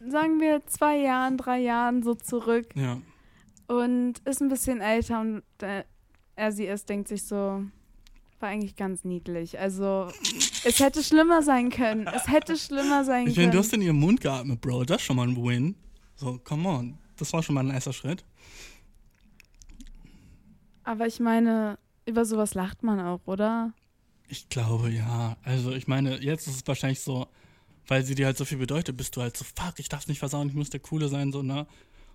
sagen 0.00 0.40
wir, 0.40 0.64
zwei 0.66 0.98
Jahren, 0.98 1.36
drei 1.38 1.58
Jahren 1.60 2.02
so 2.02 2.14
zurück 2.14 2.68
Ja. 2.74 3.00
und 3.66 4.18
ist 4.24 4.40
ein 4.42 4.48
bisschen 4.48 4.80
älter 4.80 5.20
und 5.20 5.42
äh, 5.62 5.84
er 6.36 6.52
sie 6.52 6.66
es 6.66 6.84
denkt 6.84 7.08
sich 7.08 7.22
so, 7.22 7.62
war 8.40 8.48
eigentlich 8.48 8.76
ganz 8.76 9.04
niedlich. 9.04 9.58
Also, 9.58 10.08
es 10.64 10.80
hätte 10.80 11.02
schlimmer 11.02 11.42
sein 11.42 11.70
können. 11.70 12.06
Es 12.08 12.26
hätte 12.28 12.56
schlimmer 12.58 13.04
sein 13.04 13.28
Ich 13.28 13.34
können. 13.36 13.46
meine, 13.46 13.52
du 13.52 13.58
hast 13.60 13.72
in 13.72 13.80
ihren 13.82 13.98
Mund 13.98 14.20
geatmet, 14.20 14.60
Bro. 14.60 14.84
Das 14.84 14.96
ist 14.98 15.02
schon 15.04 15.16
mal 15.16 15.26
ein 15.28 15.36
Win. 15.36 15.76
So, 16.16 16.38
come 16.44 16.68
on. 16.68 16.98
Das 17.16 17.32
war 17.32 17.42
schon 17.42 17.54
mal 17.54 17.64
ein 17.64 17.70
erster 17.72 17.92
Schritt. 17.92 18.24
Aber 20.84 21.06
ich 21.06 21.18
meine, 21.20 21.78
über 22.06 22.24
sowas 22.24 22.54
lacht 22.54 22.82
man 22.82 23.00
auch, 23.00 23.20
oder? 23.26 23.72
Ich 24.28 24.48
glaube, 24.48 24.90
ja. 24.90 25.36
Also, 25.42 25.72
ich 25.72 25.86
meine, 25.88 26.18
jetzt 26.22 26.46
ist 26.46 26.56
es 26.56 26.66
wahrscheinlich 26.66 27.00
so, 27.00 27.26
weil 27.86 28.04
sie 28.04 28.14
dir 28.14 28.26
halt 28.26 28.36
so 28.36 28.44
viel 28.44 28.58
bedeutet, 28.58 28.96
bist 28.96 29.16
du 29.16 29.22
halt 29.22 29.36
so, 29.36 29.44
fuck, 29.44 29.78
ich 29.78 29.88
darf 29.88 30.02
es 30.02 30.08
nicht 30.08 30.18
versauen, 30.18 30.48
ich 30.48 30.54
muss 30.54 30.70
der 30.70 30.80
Coole 30.80 31.08
sein, 31.08 31.32
so, 31.32 31.42
ne? 31.42 31.66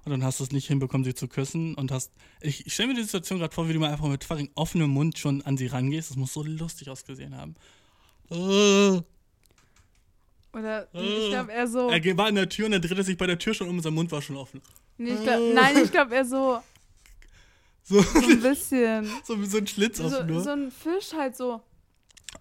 Und 0.05 0.11
dann 0.11 0.23
hast 0.23 0.39
du 0.39 0.43
es 0.45 0.51
nicht 0.51 0.67
hinbekommen, 0.67 1.03
sie 1.03 1.13
zu 1.13 1.27
küssen 1.27 1.75
und 1.75 1.91
hast. 1.91 2.11
Ich, 2.41 2.65
ich 2.65 2.73
stelle 2.73 2.89
mir 2.89 2.95
die 2.95 3.03
Situation 3.03 3.37
gerade 3.39 3.53
vor, 3.53 3.67
wie 3.67 3.73
du 3.73 3.79
mal 3.79 3.91
einfach 3.91 4.07
mit 4.07 4.23
fucking 4.23 4.49
offenem 4.55 4.89
Mund 4.89 5.19
schon 5.19 5.41
an 5.41 5.57
sie 5.57 5.67
rangehst. 5.67 6.09
Das 6.09 6.17
muss 6.17 6.31
so 6.33 6.41
lustig 6.41 6.89
ausgesehen 6.89 7.35
haben. 7.35 7.55
Äh, 8.31 9.01
Oder 10.57 10.87
Äh. 10.93 11.01
ich 11.25 11.29
glaube 11.29 11.51
eher 11.51 11.67
so. 11.67 11.89
Er 11.89 12.17
war 12.17 12.29
in 12.29 12.35
der 12.35 12.47
Tür 12.49 12.67
und 12.67 12.73
er 12.73 12.79
drehte 12.79 13.03
sich 13.03 13.17
bei 13.17 13.27
der 13.27 13.37
Tür 13.37 13.53
schon 13.53 13.67
um 13.67 13.75
und 13.77 13.83
sein 13.83 13.93
Mund 13.93 14.11
war 14.11 14.21
schon 14.21 14.37
offen. 14.37 14.61
Nee, 14.97 15.13
ich 15.15 15.23
glaub, 15.23 15.39
nein, 15.53 15.75
ich 15.83 15.91
glaube 15.91 16.15
eher 16.15 16.25
so, 16.25 16.59
So, 17.89 18.01
so 18.01 18.19
ein 18.29 18.41
bisschen. 18.41 19.09
so 19.23 19.41
wie 19.41 19.45
so 19.47 19.57
ein 19.57 19.67
Schlitz 19.67 19.97
So, 19.97 20.05
offen 20.05 20.27
nur. 20.27 20.41
so 20.41 20.51
ein 20.51 20.69
Fisch 20.71 21.11
halt 21.13 21.35
so. 21.35 21.61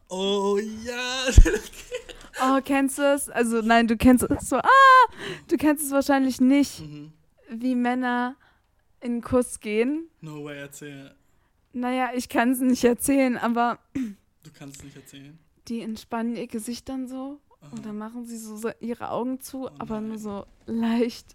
Oh 0.09 0.59
ja. 0.85 1.25
Oh, 2.41 2.61
kennst 2.65 2.99
du 2.99 3.03
es? 3.03 3.29
Also 3.29 3.63
nein, 3.63 3.89
du 3.89 3.97
kennst 3.97 4.23
es 4.31 4.49
so. 4.49 4.59
Ah! 4.59 4.69
Du 5.49 5.57
kennst 5.57 5.85
es 5.85 5.91
wahrscheinlich 5.91 6.41
nicht, 6.41 6.81
Mhm. 6.87 7.13
wie 7.51 7.75
Männer 7.75 8.37
in 9.01 9.13
einen 9.13 9.23
Kuss 9.23 9.59
gehen. 9.59 10.09
no 10.21 10.45
way, 10.45 10.59
erzähl. 10.61 11.15
Naja, 11.73 12.11
ich 12.15 12.29
kann 12.29 12.53
es 12.53 12.61
nicht 12.61 12.85
erzählen, 12.85 13.37
aber 13.39 13.79
Du 14.45 14.51
kannst 14.57 14.77
es 14.79 14.85
nicht 14.85 14.97
erzählen. 14.97 15.37
die 15.67 15.81
entspannen 15.81 16.37
ihr 16.37 16.47
Gesicht 16.47 16.89
dann 16.89 17.09
so 17.09 17.41
und 17.73 17.85
dann 17.85 17.99
machen 17.99 18.25
sie 18.25 18.39
so, 18.39 18.57
so 18.57 18.71
ihre 18.79 19.11
Augen 19.11 19.41
zu, 19.41 19.67
Oh 19.67 19.71
aber 19.81 20.01
nur 20.01 20.19
so 20.19 20.47
leicht. 20.67 21.35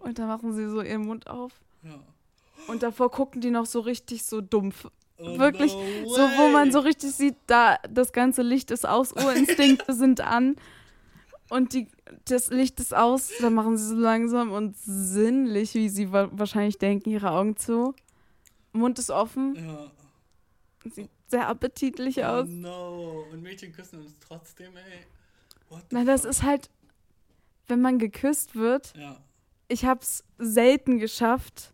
Und 0.00 0.18
dann 0.18 0.26
machen 0.26 0.52
sie 0.52 0.68
so 0.68 0.82
ihren 0.82 1.06
Mund 1.06 1.28
auf. 1.28 1.52
Ja. 1.84 2.02
Und 2.68 2.82
davor 2.82 3.10
gucken 3.10 3.40
die 3.40 3.50
noch 3.50 3.66
so 3.66 3.80
richtig 3.80 4.24
so 4.24 4.40
dumpf. 4.40 4.86
Oh, 5.18 5.38
Wirklich, 5.38 5.74
no 5.74 6.08
So, 6.14 6.22
wo 6.22 6.48
man 6.48 6.72
so 6.72 6.78
richtig 6.80 7.10
sieht, 7.12 7.36
da 7.46 7.76
das 7.90 8.12
ganze 8.12 8.42
Licht 8.42 8.70
ist 8.70 8.86
aus, 8.88 9.12
Urinstinkte 9.12 9.92
sind 9.92 10.20
an 10.22 10.56
und 11.50 11.74
die, 11.74 11.88
das 12.26 12.48
Licht 12.50 12.80
ist 12.80 12.94
aus, 12.94 13.30
dann 13.40 13.52
machen 13.54 13.76
sie 13.76 13.88
so 13.88 13.94
langsam 13.96 14.50
und 14.52 14.76
sinnlich, 14.78 15.74
wie 15.74 15.88
sie 15.90 16.10
wa 16.10 16.28
wahrscheinlich 16.32 16.78
denken, 16.78 17.10
ihre 17.10 17.32
Augen 17.32 17.56
zu. 17.56 17.94
Mund 18.72 18.98
ist 18.98 19.10
offen, 19.10 19.56
Ja. 19.56 19.90
sieht 20.90 21.10
sehr 21.26 21.48
appetitlich 21.48 22.18
Oh 22.20 22.22
aus. 22.26 22.48
no. 22.48 23.24
Und 23.30 23.42
Mädchen 23.42 23.72
küssen 23.72 24.00
uns 24.00 24.14
trotzdem, 24.20 24.74
ey. 24.76 25.04
What 25.68 25.82
Na, 25.90 26.04
das 26.04 26.24
ist 26.24 26.42
halt, 26.42 26.70
wenn 27.68 27.80
man 27.82 27.98
geküsst 27.98 28.54
wird, 28.56 28.94
Ja. 28.96 29.16
ich 29.68 29.84
hab's 29.84 30.24
selten 30.38 30.98
geschafft. 30.98 31.72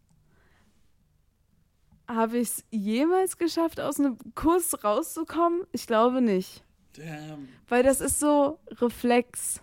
Habe 2.08 2.38
ich 2.38 2.48
es 2.48 2.64
jemals 2.70 3.36
geschafft, 3.36 3.80
aus 3.80 3.98
einem 3.98 4.16
Kuss 4.34 4.82
rauszukommen? 4.84 5.62
Ich 5.72 5.86
glaube 5.86 6.20
nicht. 6.20 6.62
Damn. 6.94 7.48
Weil 7.68 7.82
das 7.82 8.00
ist 8.00 8.20
so 8.20 8.58
Reflex. 8.80 9.60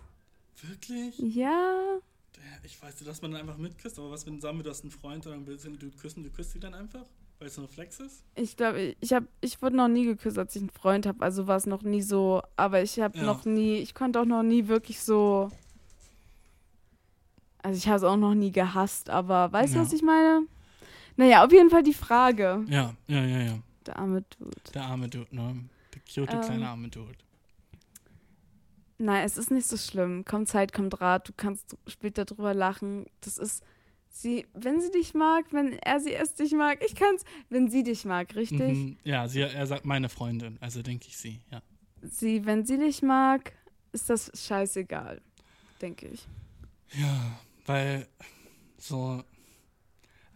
Wirklich? 0.62 1.18
Ja. 1.18 1.98
Ich 2.62 2.80
weiß, 2.82 2.96
dass 3.04 3.20
man 3.20 3.32
dann 3.32 3.40
einfach 3.42 3.58
mitküsst, 3.58 3.98
aber 3.98 4.10
was, 4.10 4.24
wenn 4.26 4.40
sagen 4.40 4.58
wir, 4.58 4.62
du 4.64 4.70
hast 4.70 4.82
einen 4.82 4.90
Freund 4.90 5.26
und 5.26 5.32
dann 5.32 5.46
willst 5.46 5.66
du 5.66 5.90
küssen, 5.90 6.22
du 6.22 6.30
küsst 6.30 6.52
sie 6.52 6.60
dann 6.60 6.74
einfach? 6.74 7.04
Weil 7.38 7.48
es 7.48 7.58
ein 7.58 7.64
Reflex 7.64 8.00
ist? 8.00 8.22
Ich 8.36 8.56
glaube, 8.56 8.94
ich 9.00 9.12
habe, 9.12 9.26
ich 9.40 9.60
wurde 9.60 9.76
noch 9.76 9.88
nie 9.88 10.04
geküsst, 10.06 10.38
als 10.38 10.54
ich 10.56 10.62
einen 10.62 10.70
Freund 10.70 11.04
habe. 11.06 11.22
Also 11.22 11.46
war 11.46 11.56
es 11.56 11.66
noch 11.66 11.82
nie 11.82 12.00
so. 12.00 12.42
Aber 12.56 12.80
ich 12.82 13.00
habe 13.00 13.18
Ja. 13.18 13.24
noch 13.24 13.44
nie, 13.44 13.76
ich 13.78 13.94
konnte 13.94 14.20
auch 14.20 14.24
noch 14.24 14.42
nie 14.42 14.68
wirklich 14.68 15.00
so. 15.02 15.50
Also 17.62 17.76
ich 17.78 17.86
habe 17.88 17.96
es 17.96 18.04
auch 18.04 18.16
noch 18.16 18.34
nie 18.34 18.52
gehasst, 18.52 19.10
aber 19.10 19.50
weißt 19.52 19.74
du, 19.74 19.78
Ja. 19.78 19.84
was 19.84 19.92
ich 19.92 20.02
meine? 20.02 20.46
Naja, 21.16 21.44
auf 21.44 21.52
jeden 21.52 21.70
Fall 21.70 21.82
die 21.82 21.94
Frage. 21.94 22.64
Ja, 22.68 22.94
ja, 23.06 23.24
ja, 23.24 23.40
ja. 23.42 23.58
Der 23.86 23.96
arme 23.98 24.22
Dude. 24.38 24.50
Der 24.74 24.82
arme 24.84 25.08
Dude, 25.08 25.34
ne? 25.34 25.68
Der 25.94 26.00
cute 26.02 26.34
Ähm. 26.34 26.40
kleine 26.40 26.68
arme 26.68 26.88
Dude. 26.88 27.14
Nein, 28.98 29.24
es 29.24 29.36
ist 29.36 29.50
nicht 29.50 29.66
so 29.66 29.76
schlimm. 29.76 30.24
Kommt 30.24 30.48
Zeit, 30.48 30.72
kommt 30.72 31.00
Rat. 31.00 31.28
Du 31.28 31.32
kannst 31.36 31.76
später 31.86 32.24
drüber 32.24 32.54
lachen. 32.54 33.06
Das 33.20 33.38
ist. 33.38 33.62
Sie, 34.08 34.46
wenn 34.54 34.80
sie 34.80 34.92
dich 34.92 35.12
mag, 35.12 35.46
wenn 35.50 35.72
er 35.80 35.98
sie 35.98 36.14
es 36.14 36.34
dich 36.34 36.52
mag, 36.52 36.80
ich 36.86 36.94
kann's, 36.94 37.24
wenn 37.48 37.68
sie 37.68 37.82
dich 37.82 38.04
mag, 38.04 38.36
richtig? 38.36 38.60
Mhm. 38.60 38.96
Ja, 39.02 39.26
sie, 39.26 39.40
er 39.40 39.66
sagt 39.66 39.84
meine 39.84 40.08
Freundin, 40.08 40.56
also 40.60 40.82
denke 40.82 41.08
ich 41.08 41.16
sie, 41.16 41.40
ja. 41.50 41.60
Sie, 42.00 42.46
wenn 42.46 42.64
sie 42.64 42.78
dich 42.78 43.02
mag, 43.02 43.52
ist 43.90 44.08
das 44.08 44.30
scheißegal, 44.32 45.20
denke 45.82 46.06
ich. 46.06 46.28
Ja, 46.92 47.40
weil 47.66 48.06
so. 48.78 49.24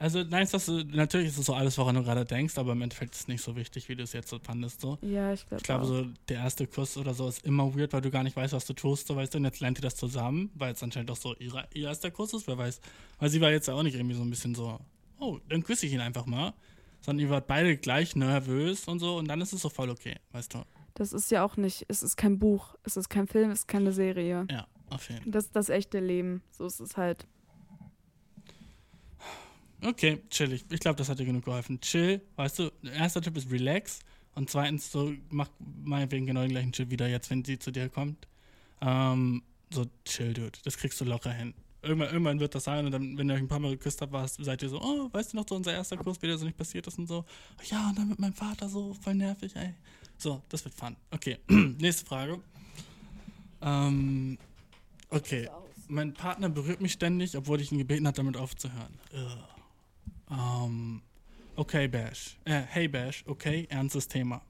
Also, 0.01 0.23
dass 0.23 0.67
du. 0.67 0.85
Natürlich 0.85 1.29
ist 1.29 1.39
es 1.39 1.47
so 1.47 1.55
alles, 1.55 1.77
woran 1.77 1.97
du 1.97 2.05
gerade 2.05 2.25
denkst, 2.25 2.57
aber 2.57 2.73
im 2.73 2.83
Endeffekt 2.83 3.15
ist 3.15 3.23
es 3.23 3.29
nicht 3.29 3.43
so 3.43 3.57
wichtig, 3.57 3.89
wie 3.89 3.97
du 3.97 4.05
es 4.05 4.13
jetzt 4.13 4.29
so 4.29 4.39
fandest. 4.39 4.81
So. 4.81 4.99
Ja, 5.03 5.33
ich 5.33 5.47
glaube. 5.47 5.57
Ich 5.61 5.65
glaube, 5.65 5.87
so 5.87 6.07
der 6.29 6.39
erste 6.39 6.67
Kuss 6.67 6.97
oder 6.97 7.15
so 7.15 7.29
ist 7.29 7.45
immer 7.45 7.75
weird, 7.77 7.93
weil 7.93 8.01
du 8.01 8.11
gar 8.11 8.23
nicht 8.23 8.37
weißt, 8.37 8.53
was 8.53 8.65
du 8.65 8.75
tust, 8.75 9.09
so 9.09 9.17
weißt 9.17 9.35
du, 9.35 9.39
und 9.39 9.45
jetzt 9.45 9.61
lernt 9.61 9.79
ihr 9.79 9.83
das 9.83 9.97
zusammen, 9.97 10.51
weil 10.55 10.73
es 10.73 10.83
anscheinend 10.83 11.11
auch 11.11 11.17
so 11.17 11.35
ihre, 11.37 11.67
ihr 11.75 11.89
erster 11.89 12.11
Kuss 12.11 12.33
ist, 12.33 12.47
wer 12.47 12.57
weiß. 12.57 12.81
Weil 13.19 13.31
sie 13.31 13.41
war 13.41 13.51
jetzt 13.51 13.67
ja 13.67 13.75
auch 13.75 13.83
nicht 13.83 13.97
irgendwie 13.97 14.15
so 14.15 14.23
ein 14.23 14.31
bisschen 14.31 14.55
so, 14.55 14.79
oh, 15.19 15.39
dann 15.49 15.65
küsse 15.65 15.87
ich 15.87 15.93
ihn 15.93 16.01
einfach 16.01 16.27
mal. 16.27 16.55
Sondern 17.01 17.27
ihr 17.27 17.31
wart 17.31 17.47
beide 17.47 17.77
gleich 17.77 18.17
nervös 18.17 18.87
und 18.87 18.99
so 18.99 19.19
und 19.19 19.29
dann 19.29 19.41
ist 19.41 19.53
es 19.53 19.63
so 19.63 19.69
voll 19.69 19.91
okay, 19.91 20.17
weißt 20.33 20.55
du. 20.55 20.63
Das 20.95 21.13
ist 21.13 21.31
ja 21.31 21.45
auch 21.45 21.57
nicht, 21.57 21.85
es 21.89 22.03
ist 22.03 22.17
kein 22.17 22.39
Buch, 22.39 22.75
es 22.83 22.97
ist 22.97 23.09
kein 23.09 23.29
Film, 23.29 23.51
es 23.51 23.61
ist 23.61 23.69
keine 23.69 23.93
Serie. 23.93 24.47
Ja, 24.51 24.67
auf 24.91 25.09
jeden 25.09 25.23
Fall. 25.23 25.33
Das 25.33 25.45
ist 25.45 25.57
das 25.57 25.69
echte 25.69 26.01
Leben. 26.01 26.43
So 26.51 26.67
ist 26.67 26.81
es 26.81 26.97
halt. 26.97 27.27
Okay, 29.85 30.21
chillig. 30.31 30.65
Ich 30.71 30.81
glaube, 30.81 30.97
das 30.97 31.09
hat 31.09 31.19
dir 31.19 31.25
genug 31.25 31.45
geholfen. 31.45 31.81
Chill, 31.81 32.21
weißt 32.37 32.59
du, 32.59 32.71
der 32.83 32.95
erste 32.95 33.21
Tipp 33.21 33.37
ist 33.37 33.51
relax 33.51 34.01
und 34.35 34.51
zweitens 34.51 34.91
so, 34.91 35.13
mach 35.31 35.49
meinetwegen 35.85 36.27
genau 36.27 36.43
den 36.43 36.51
gleichen 36.51 36.73
Chill 36.73 36.91
wieder 36.91 37.09
jetzt, 37.09 37.31
wenn 37.31 37.45
sie 37.45 37.59
zu 37.59 37.71
dir 37.71 37.89
kommt. 37.89 38.27
Ähm, 38.81 39.43
so 39.71 39.87
chill, 40.05 40.33
dude. 40.33 40.59
Das 40.65 40.77
kriegst 40.77 41.01
du 41.01 41.05
locker 41.05 41.33
hin. 41.33 41.55
Irgendwann, 41.83 42.09
irgendwann 42.11 42.41
wird 42.41 42.57
das 42.57 42.65
sein 42.65 42.87
und 42.87 42.91
dann, 42.91 43.17
wenn 43.17 43.31
ihr 43.31 43.35
euch 43.35 43.41
ein 43.41 43.49
paar 43.49 43.61
Mal 43.61 43.71
geküsst 43.71 44.03
habt, 44.03 44.13
warst, 44.13 44.43
seid 44.45 44.63
ihr 44.63 44.69
so, 44.69 44.81
oh, 44.81 45.09
weißt 45.13 45.33
du 45.33 45.37
noch, 45.37 45.47
so 45.49 45.55
unser 45.55 45.73
erster 45.73 45.97
Kurs, 45.97 46.21
wie 46.21 46.27
der 46.27 46.37
so 46.37 46.45
nicht 46.45 46.57
passiert 46.57 46.87
ist 46.89 46.99
und 46.99 47.07
so. 47.07 47.25
Ja, 47.71 47.89
und 47.89 47.99
dann 47.99 48.09
mit 48.09 48.19
meinem 48.19 48.33
Vater 48.33 48.69
so, 48.69 48.95
voll 48.95 49.15
nervig, 49.15 49.55
ey. 49.55 49.75
So, 50.17 50.43
das 50.49 50.65
wird 50.65 50.75
fun. 50.75 50.97
Okay, 51.13 51.39
nächste 51.49 52.05
Frage. 52.05 52.41
Ähm, 53.63 54.39
okay. 55.11 55.49
Mein 55.87 56.13
Partner 56.13 56.49
berührt 56.49 56.81
mich 56.81 56.93
ständig, 56.93 57.37
obwohl 57.37 57.61
ich 57.61 57.73
ihn 57.73 57.79
gebeten 57.79 58.07
habe, 58.07 58.17
damit 58.17 58.37
aufzuhören. 58.37 58.99
Ugh. 59.15 59.58
Ähm, 60.31 61.03
okay, 61.57 61.89
Bash. 61.89 62.37
Äh, 62.45 62.63
hey, 62.69 62.89
Bash. 62.89 63.25
Okay, 63.27 63.67
ernstes 63.71 64.09
Thema. 64.09 64.43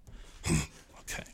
okay. 1.01 1.25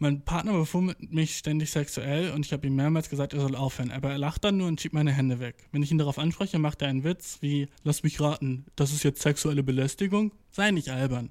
Mein 0.00 0.22
Partner 0.22 0.52
befummelt 0.52 1.12
mich 1.12 1.36
ständig 1.36 1.72
sexuell 1.72 2.30
und 2.30 2.46
ich 2.46 2.52
habe 2.52 2.66
ihm 2.68 2.76
mehrmals 2.76 3.10
gesagt, 3.10 3.32
er 3.32 3.40
soll 3.40 3.56
aufhören. 3.56 3.90
Aber 3.90 4.12
er 4.12 4.18
lacht 4.18 4.44
dann 4.44 4.56
nur 4.56 4.68
und 4.68 4.80
schiebt 4.80 4.94
meine 4.94 5.12
Hände 5.12 5.40
weg. 5.40 5.56
Wenn 5.72 5.82
ich 5.82 5.90
ihn 5.90 5.98
darauf 5.98 6.18
anspreche, 6.20 6.58
macht 6.60 6.82
er 6.82 6.88
einen 6.88 7.02
Witz 7.02 7.38
wie, 7.40 7.68
lass 7.82 8.04
mich 8.04 8.20
raten, 8.20 8.66
das 8.76 8.92
ist 8.92 9.02
jetzt 9.02 9.22
sexuelle 9.22 9.64
Belästigung? 9.64 10.32
Sei 10.50 10.70
nicht 10.70 10.90
albern. 10.90 11.30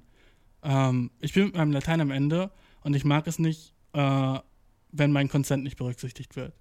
Ähm, 0.62 1.10
ich 1.20 1.32
bin 1.32 1.44
mit 1.44 1.54
meinem 1.54 1.72
Latein 1.72 2.02
am 2.02 2.10
Ende 2.10 2.50
und 2.82 2.94
ich 2.94 3.04
mag 3.04 3.26
es 3.26 3.38
nicht, 3.38 3.72
äh, 3.94 4.38
wenn 4.92 5.12
mein 5.12 5.28
Konsent 5.30 5.64
nicht 5.64 5.78
berücksichtigt 5.78 6.36
wird. 6.36 6.52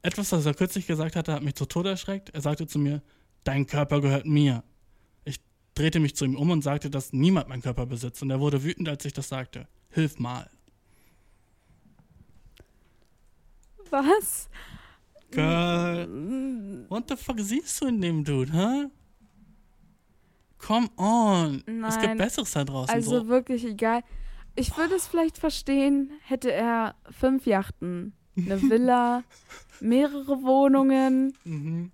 Etwas, 0.00 0.32
was 0.32 0.46
er 0.46 0.54
kürzlich 0.54 0.86
gesagt 0.86 1.14
hatte, 1.14 1.32
hat 1.32 1.42
mich 1.42 1.54
zu 1.56 1.66
Tode 1.66 1.90
erschreckt. 1.90 2.30
Er 2.30 2.40
sagte 2.40 2.66
zu 2.66 2.78
mir, 2.78 3.02
dein 3.44 3.66
Körper 3.66 4.00
gehört 4.00 4.26
mir. 4.26 4.64
Ich 5.24 5.40
drehte 5.74 6.00
mich 6.00 6.16
zu 6.16 6.24
ihm 6.24 6.36
um 6.36 6.50
und 6.50 6.62
sagte, 6.62 6.90
dass 6.90 7.12
niemand 7.12 7.48
meinen 7.48 7.62
Körper 7.62 7.86
besitzt. 7.86 8.22
Und 8.22 8.30
er 8.30 8.40
wurde 8.40 8.64
wütend, 8.64 8.88
als 8.88 9.04
ich 9.04 9.12
das 9.12 9.28
sagte. 9.28 9.68
Hilf 9.90 10.18
mal. 10.18 10.50
Was? 13.90 14.48
Girl, 15.30 16.08
what 16.88 17.08
the 17.08 17.16
fuck 17.16 17.38
siehst 17.40 17.80
du 17.80 17.86
in 17.86 18.00
dem 18.00 18.24
Dude, 18.24 18.52
hä? 18.52 18.88
Come 20.58 20.88
on. 20.96 21.62
Es 21.84 21.94
gibt 21.96 22.06
Nein. 22.06 22.18
Besseres 22.18 22.52
da 22.52 22.64
draußen. 22.64 22.94
Also 22.94 23.20
so. 23.20 23.28
wirklich 23.28 23.64
egal. 23.64 24.02
Ich 24.56 24.76
würde 24.76 24.94
es 24.94 25.06
vielleicht 25.06 25.38
verstehen, 25.38 26.12
hätte 26.22 26.52
er 26.52 26.94
fünf 27.10 27.46
Yachten, 27.46 28.14
eine 28.36 28.62
Villa, 28.70 29.24
mehrere 29.80 30.42
Wohnungen. 30.42 31.36
Mhm. 31.44 31.90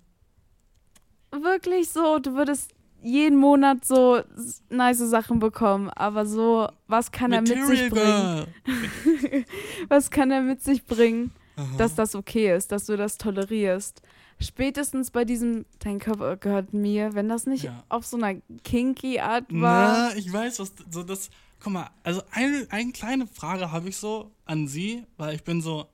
Wirklich 1.31 1.89
so, 1.89 2.19
du 2.19 2.33
würdest 2.33 2.71
jeden 3.01 3.37
Monat 3.39 3.83
so 3.85 4.21
nice 4.69 4.99
Sachen 4.99 5.39
bekommen. 5.39 5.89
Aber 5.89 6.25
so, 6.25 6.67
was 6.87 7.11
kann 7.11 7.31
er 7.31 7.41
mit 7.41 7.65
sich 7.67 7.89
bringen? 7.89 8.45
Was 9.89 10.11
kann 10.11 10.29
er 10.31 10.41
mit 10.41 10.61
sich 10.61 10.85
bringen, 10.85 11.31
Aha. 11.55 11.77
dass 11.77 11.95
das 11.95 12.15
okay 12.15 12.55
ist, 12.55 12.71
dass 12.71 12.85
du 12.85 12.95
das 12.97 13.17
tolerierst? 13.17 14.01
Spätestens 14.39 15.11
bei 15.11 15.25
diesem, 15.25 15.65
dein 15.79 15.99
Körper 15.99 16.37
gehört 16.37 16.73
mir, 16.73 17.13
wenn 17.13 17.29
das 17.29 17.45
nicht 17.45 17.63
Ja. 17.63 17.83
auf 17.89 18.05
so 18.05 18.17
einer 18.17 18.39
kinky 18.63 19.19
Art 19.19 19.45
war. 19.49 20.09
Na, 20.09 20.15
ich 20.15 20.31
weiß, 20.31 20.59
was 20.59 20.73
so 20.89 21.03
das 21.03 21.29
guck 21.63 21.73
mal, 21.73 21.89
also 22.03 22.21
eine, 22.31 22.65
eine 22.69 22.91
kleine 22.91 23.27
Frage 23.27 23.71
habe 23.71 23.89
ich 23.89 23.97
so 23.97 24.31
an 24.45 24.67
sie, 24.67 25.05
weil 25.17 25.35
ich 25.35 25.43
bin 25.43 25.61
so, 25.61 25.85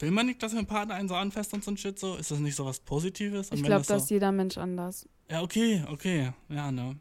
will 0.00 0.10
man 0.10 0.26
nicht, 0.26 0.42
dass 0.42 0.54
ein 0.54 0.66
Partner 0.66 0.94
einen 0.94 1.08
so 1.08 1.14
anfasst 1.14 1.52
und 1.54 1.64
so 1.64 1.70
ein 1.70 1.76
Shit 1.76 1.98
so? 1.98 2.16
Ist 2.16 2.30
das 2.30 2.38
nicht 2.38 2.56
so 2.56 2.64
was 2.64 2.80
Positives? 2.80 3.50
Und 3.50 3.58
Ich 3.58 3.62
glaube, 3.62 3.80
das 3.80 3.86
dass 3.88 4.08
so, 4.08 4.14
jeder 4.14 4.32
Mensch 4.32 4.58
anders. 4.58 5.08
Ja, 5.30 5.42
okay, 5.42 5.84
okay, 5.88 6.32
ja, 6.48 6.70
ne. 6.72 6.98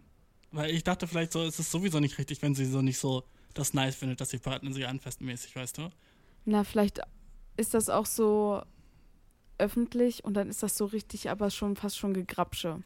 Weil 0.52 0.72
ich 0.72 0.84
dachte 0.84 1.08
vielleicht 1.08 1.34
so, 1.34 1.44
es 1.44 1.60
ist 1.60 1.72
sowieso 1.72 2.00
nicht 2.00 2.18
richtig, 2.18 2.42
wenn 2.42 2.56
sie 2.56 2.66
so 2.66 2.82
nicht 2.82 2.98
so 2.98 3.24
das 3.54 3.74
nice 3.74 3.96
findet, 3.96 4.22
dass 4.22 4.30
die 4.30 4.38
Partner 4.38 4.72
sie 4.72 4.86
anfasst 4.86 5.22
mäßig, 5.22 5.56
weißt 5.56 5.78
du? 5.78 5.90
Na, 6.46 6.64
vielleicht 6.64 7.02
ist 7.58 7.74
das 7.74 7.90
auch 7.90 8.06
so 8.06 8.62
öffentlich 9.58 10.24
und 10.24 10.36
dann 10.36 10.50
ist 10.50 10.64
das 10.64 10.78
so 10.78 10.86
richtig, 10.86 11.30
aber 11.30 11.50
schon 11.50 11.76
fast 11.76 11.98
schon 11.98 12.14
Gegrapsche. 12.14 12.84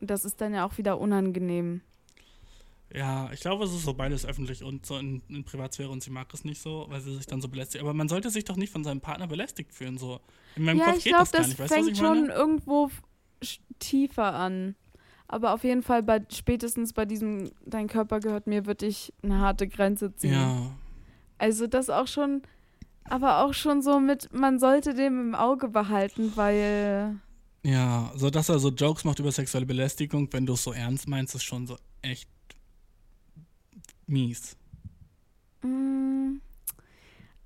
Und 0.00 0.10
Das 0.10 0.24
ist 0.24 0.40
dann 0.40 0.54
ja 0.54 0.66
auch 0.66 0.78
wieder 0.78 0.98
unangenehm. 0.98 1.82
Ja, 2.92 3.30
ich 3.32 3.40
glaube, 3.40 3.64
es 3.64 3.72
ist 3.72 3.84
so 3.84 3.94
beides 3.94 4.26
öffentlich 4.26 4.64
und 4.64 4.84
so 4.84 4.98
in, 4.98 5.22
in 5.28 5.44
Privatsphäre 5.44 5.90
und 5.90 6.02
sie 6.02 6.10
mag 6.10 6.32
es 6.34 6.44
nicht 6.44 6.60
so, 6.60 6.86
weil 6.88 7.00
sie 7.00 7.14
sich 7.14 7.26
dann 7.26 7.40
so 7.40 7.48
belästigt. 7.48 7.82
Aber 7.82 7.94
man 7.94 8.08
sollte 8.08 8.30
sich 8.30 8.44
doch 8.44 8.56
nicht 8.56 8.72
von 8.72 8.82
seinem 8.84 9.00
Partner 9.00 9.28
belästigt 9.28 9.72
fühlen, 9.72 9.96
so. 9.98 10.20
In 10.56 10.64
meinem 10.64 10.78
ja, 10.78 10.86
Kopf 10.86 10.98
ich 10.98 11.04
geht 11.04 11.12
glaube, 11.12 11.30
das 11.30 11.32
gar 11.32 11.46
nicht, 11.46 11.58
weißt 11.58 11.76
du, 11.76 11.80
was 11.80 11.86
fängt 11.86 11.88
ich 11.88 11.96
meine? 11.96 12.26
schon 12.26 12.30
irgendwo 12.30 12.90
tiefer 13.78 14.34
an. 14.34 14.74
Aber 15.28 15.52
auf 15.54 15.62
jeden 15.64 15.82
Fall 15.82 16.02
bei 16.02 16.22
spätestens 16.32 16.92
bei 16.92 17.04
diesem 17.04 17.52
Dein 17.64 17.86
Körper 17.88 18.20
gehört 18.20 18.46
mir, 18.48 18.66
würde 18.66 18.86
ich 18.86 19.12
eine 19.22 19.38
harte 19.38 19.68
Grenze 19.68 20.14
ziehen. 20.14 20.32
Ja, 20.32 20.76
Also 21.38 21.66
das 21.66 21.90
auch 21.90 22.08
schon, 22.08 22.42
aber 23.04 23.44
auch 23.44 23.54
schon 23.54 23.82
so 23.82 24.00
mit, 24.00 24.32
man 24.32 24.58
sollte 24.58 24.94
dem 24.94 25.20
im 25.20 25.34
Auge 25.34 25.68
behalten, 25.68 26.32
weil 26.36 27.20
ja, 27.64 28.12
so 28.16 28.30
dass 28.30 28.48
er 28.48 28.58
so 28.58 28.70
Jokes 28.70 29.04
macht 29.04 29.18
über 29.18 29.32
sexuelle 29.32 29.66
Belästigung, 29.66 30.32
wenn 30.32 30.46
du 30.46 30.54
es 30.54 30.64
so 30.64 30.72
ernst 30.72 31.08
meinst, 31.08 31.34
ist 31.34 31.42
schon 31.44 31.66
so 31.66 31.76
echt 32.02 32.28
mies. 34.10 34.56
Mm, 35.62 36.40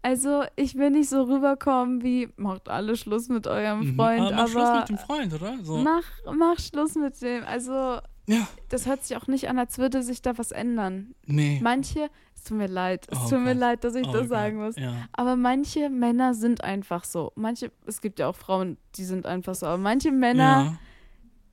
Also, 0.03 0.45
ich 0.57 0.75
will 0.75 0.91
nicht 0.91 1.09
so 1.09 1.23
rüberkommen 1.23 2.03
wie, 2.03 2.29
macht 2.37 2.69
alle 2.69 2.95
Schluss 2.95 3.29
mit 3.31 3.47
eurem 3.47 3.93
Mhm. 3.93 3.97
Freund, 3.97 4.21
aber 4.21 4.35
mach 4.43 4.49
Schluss 4.49 4.71
mit 4.81 4.89
dem 4.91 4.99
Freund, 4.99 5.33
oder? 5.33 5.57
So. 5.63 5.79
mach, 5.79 6.05
mach 6.37 6.59
Schluss 6.61 6.95
mit 6.95 7.21
dem. 7.23 7.43
Also, 7.45 7.99
Ja, 8.27 8.47
das 8.69 8.87
hört 8.87 9.03
sich 9.05 9.17
auch 9.17 9.27
nicht 9.29 9.49
an, 9.49 9.59
als 9.59 9.79
würde 9.79 10.03
sich 10.03 10.21
da 10.23 10.37
was 10.39 10.51
ändern. 10.53 11.15
nee. 11.27 11.59
Manche, 11.63 12.11
es 12.35 12.45
tut 12.45 12.59
mir 12.59 12.69
leid, 12.69 13.07
es 13.11 13.19
Oh 13.19 13.29
tut 13.31 13.39
mir 13.41 13.53
Gott. 13.53 13.61
leid, 13.61 13.85
dass 13.85 13.95
ich 13.95 14.07
Oh 14.07 14.13
das 14.13 14.21
Gott, 14.23 14.29
sagen 14.29 14.57
muss. 14.59 14.77
Ja. 14.77 14.93
Aber 15.13 15.37
manche 15.37 15.89
Männer 15.91 16.35
sind 16.35 16.63
einfach 16.63 17.05
so. 17.05 17.33
Manche, 17.35 17.73
es 17.87 18.01
gibt 18.03 18.19
ja 18.19 18.29
auch 18.29 18.37
Frauen, 18.37 18.77
die 18.97 19.05
sind 19.05 19.25
einfach 19.27 19.55
so. 19.55 19.65
Aber 19.67 19.79
manche 19.79 20.11
Männer, 20.13 20.79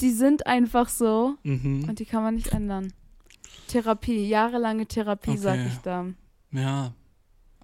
die 0.02 0.12
sind 0.12 0.46
einfach 0.46 0.90
so 0.90 1.36
Ja. 1.44 1.52
Mhm. 1.54 1.86
und 1.90 2.00
die 2.00 2.06
kann 2.06 2.22
man 2.24 2.36
nicht 2.36 2.52
ändern. 2.54 2.92
Therapie, 3.72 4.28
jahrelange 4.28 4.86
Therapie, 4.86 5.38
sag 5.38 5.60
Okay. 5.60 5.68
ich 5.68 5.78
da. 5.80 6.06
Ja. 6.52 6.94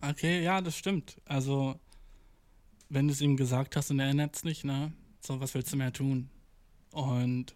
Okay, 0.01 0.43
ja, 0.43 0.61
das 0.61 0.77
stimmt. 0.77 1.17
Also, 1.25 1.79
wenn 2.89 3.07
du 3.07 3.13
es 3.13 3.21
ihm 3.21 3.35
gesagt 3.35 3.75
hast 3.75 3.91
und 3.91 3.99
er 3.99 4.05
erinnert 4.05 4.35
es 4.35 4.43
nicht, 4.43 4.63
ne? 4.63 4.93
So, 5.19 5.39
was 5.39 5.53
willst 5.53 5.73
du 5.73 5.77
mehr 5.77 5.91
tun? 5.91 6.29
Und 6.91 7.53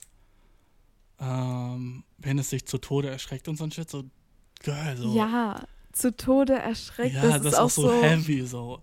ähm, 1.20 2.04
wenn 2.18 2.40
es 2.40 2.50
sich 2.50 2.66
zu 2.66 2.78
Tode 2.80 3.10
erschreckt 3.10 3.48
und 3.48 3.58
so 3.58 3.64
ein 3.64 3.72
Shit, 3.72 3.90
so 3.90 4.04
geil, 4.64 4.98
so. 4.98 5.16
Ja, 5.16 5.64
zu 5.92 6.16
Tode 6.16 6.54
erschreckt. 6.54 7.16
ja, 7.16 7.38
das, 7.38 7.54
ist 7.54 7.60
auch 7.60 7.70
so. 7.70 7.92
heavy, 8.02 8.46
so. 8.46 8.82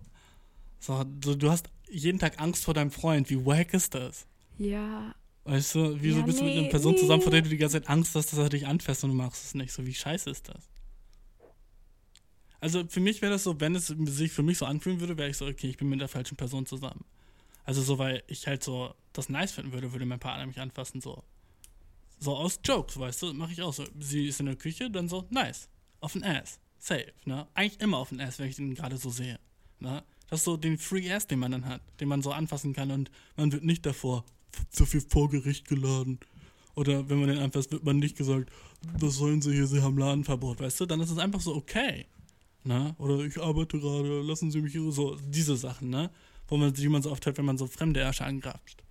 So, 0.79 1.03
so. 1.23 1.35
Du 1.35 1.51
hast 1.51 1.69
jeden 1.89 2.17
Tag 2.19 2.41
Angst 2.41 2.63
vor 2.63 2.73
deinem 2.73 2.91
Freund. 2.91 3.29
Wie 3.29 3.45
wack 3.45 3.73
ist 3.73 3.93
das? 3.93 4.25
Ja, 4.57 5.13
Weißt 5.49 5.73
du, 5.73 5.99
wieso 5.99 6.19
Ja, 6.19 6.25
bist 6.25 6.39
du 6.39 6.43
mit 6.43 6.53
nee, 6.53 6.59
einer 6.59 6.69
Person 6.69 6.93
nee. 6.93 6.99
zusammen, 6.99 7.23
vor 7.23 7.31
der 7.31 7.41
du 7.41 7.49
die 7.49 7.57
ganze 7.57 7.81
Zeit 7.81 7.89
Angst 7.89 8.13
hast, 8.13 8.31
dass 8.31 8.37
er 8.37 8.49
dich 8.49 8.67
anfasst 8.67 9.03
und 9.03 9.09
du 9.09 9.15
machst 9.15 9.43
es 9.43 9.55
nicht? 9.55 9.71
So, 9.71 9.83
wie 9.83 9.95
scheiße 9.95 10.29
ist 10.29 10.47
das? 10.47 10.69
Also 12.59 12.85
für 12.87 12.99
mich 12.99 13.23
wäre 13.23 13.31
das 13.31 13.45
so, 13.45 13.59
wenn 13.59 13.73
es 13.73 13.87
sich 13.87 14.31
für 14.31 14.43
mich 14.43 14.59
so 14.59 14.67
anfühlen 14.67 14.99
würde, 14.99 15.17
wäre 15.17 15.27
ich 15.27 15.37
so, 15.37 15.47
okay, 15.47 15.67
ich 15.67 15.77
bin 15.77 15.89
mit 15.89 16.01
der 16.01 16.07
falschen 16.07 16.37
Person 16.37 16.67
zusammen. 16.67 17.03
Also 17.63 17.81
so, 17.81 17.97
weil 17.97 18.21
ich 18.27 18.45
halt 18.45 18.63
so 18.63 18.93
das 19.11 19.29
nice 19.29 19.53
finden 19.53 19.71
würde, 19.71 19.91
würde 19.91 20.05
mein 20.05 20.19
Partner 20.19 20.45
mich 20.45 20.59
anfassen, 20.59 21.01
so. 21.01 21.23
So 22.19 22.35
aus 22.35 22.59
Jokes, 22.63 22.99
weißt 22.99 23.23
du, 23.23 23.33
mache 23.33 23.53
ich 23.53 23.63
auch 23.63 23.73
so. 23.73 23.85
Sie 23.99 24.27
ist 24.27 24.39
in 24.39 24.45
der 24.45 24.55
Küche, 24.55 24.91
dann 24.91 25.09
so, 25.09 25.25
nice. 25.31 25.67
Auf 25.99 26.13
den 26.13 26.23
Ass. 26.23 26.59
Safe, 26.77 27.11
ne? 27.25 27.47
Eigentlich 27.55 27.81
immer 27.81 27.97
auf 27.97 28.09
den 28.09 28.21
Ass, 28.21 28.37
wenn 28.37 28.49
ich 28.49 28.57
den 28.57 28.75
gerade 28.75 28.97
so 28.97 29.09
sehe. 29.09 29.39
Ne? 29.79 30.03
Das 30.29 30.41
ist 30.41 30.45
so 30.45 30.57
den 30.57 30.77
Free 30.77 31.11
Ass, 31.11 31.25
den 31.25 31.39
man 31.39 31.53
dann 31.53 31.65
hat, 31.65 31.81
den 31.99 32.07
man 32.07 32.21
so 32.21 32.31
anfassen 32.31 32.73
kann 32.73 32.91
und 32.91 33.09
man 33.35 33.51
wird 33.51 33.63
nicht 33.63 33.83
davor 33.83 34.25
zu 34.71 34.85
viel 34.85 35.01
vor 35.01 35.29
Gericht 35.29 35.67
geladen. 35.67 36.19
Oder 36.75 37.09
wenn 37.09 37.19
man 37.19 37.29
den 37.29 37.39
anfasst, 37.39 37.71
wird 37.71 37.83
man 37.83 37.97
nicht 37.97 38.17
gesagt, 38.17 38.49
was 38.99 39.15
sollen 39.15 39.41
sie 39.41 39.53
hier, 39.53 39.67
sie 39.67 39.81
haben 39.81 39.97
Ladenverbot, 39.97 40.59
weißt 40.61 40.79
du? 40.79 40.85
Dann 40.85 41.01
ist 41.01 41.09
es 41.11 41.17
einfach 41.17 41.41
so, 41.41 41.55
okay. 41.55 42.05
Ne? 42.63 42.93
Oder 42.97 43.19
ich 43.19 43.41
arbeite 43.41 43.79
gerade, 43.79 44.21
lassen 44.21 44.51
Sie 44.51 44.61
mich 44.61 44.71
hier 44.73 44.91
so, 44.91 45.15
diese 45.27 45.55
Sachen, 45.57 45.89
ne? 45.89 46.09
Wo 46.47 46.57
man, 46.57 46.73
die 46.73 46.87
man 46.89 47.01
so 47.01 47.11
oft 47.11 47.25
hört, 47.25 47.37
wenn 47.37 47.45
man 47.45 47.57
so 47.57 47.67
fremde 47.67 47.99
Ärsche 47.99 48.25
angrapscht. 48.25 48.81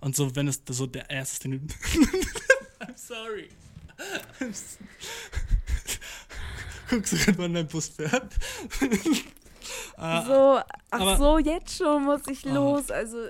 Und 0.00 0.16
so, 0.16 0.34
wenn 0.34 0.48
es 0.48 0.62
so 0.68 0.86
der 0.86 1.08
du. 1.10 1.66
I'm 2.80 2.96
sorry. 2.96 3.48
I'm 4.40 4.50
s- 4.50 4.78
Guckst 6.90 7.12
du 7.12 7.16
gerade, 7.16 7.38
wann 7.38 7.54
dein 7.54 7.68
Bus 7.68 7.88
fährt? 7.88 8.34
Ah, 9.96 10.24
so, 10.26 10.58
ach 10.90 11.00
aber- 11.00 11.16
so, 11.16 11.38
jetzt 11.38 11.76
schon 11.76 12.04
muss 12.04 12.22
ich 12.28 12.44
Ah. 12.46 12.52
los. 12.54 12.90
Also, 12.90 13.28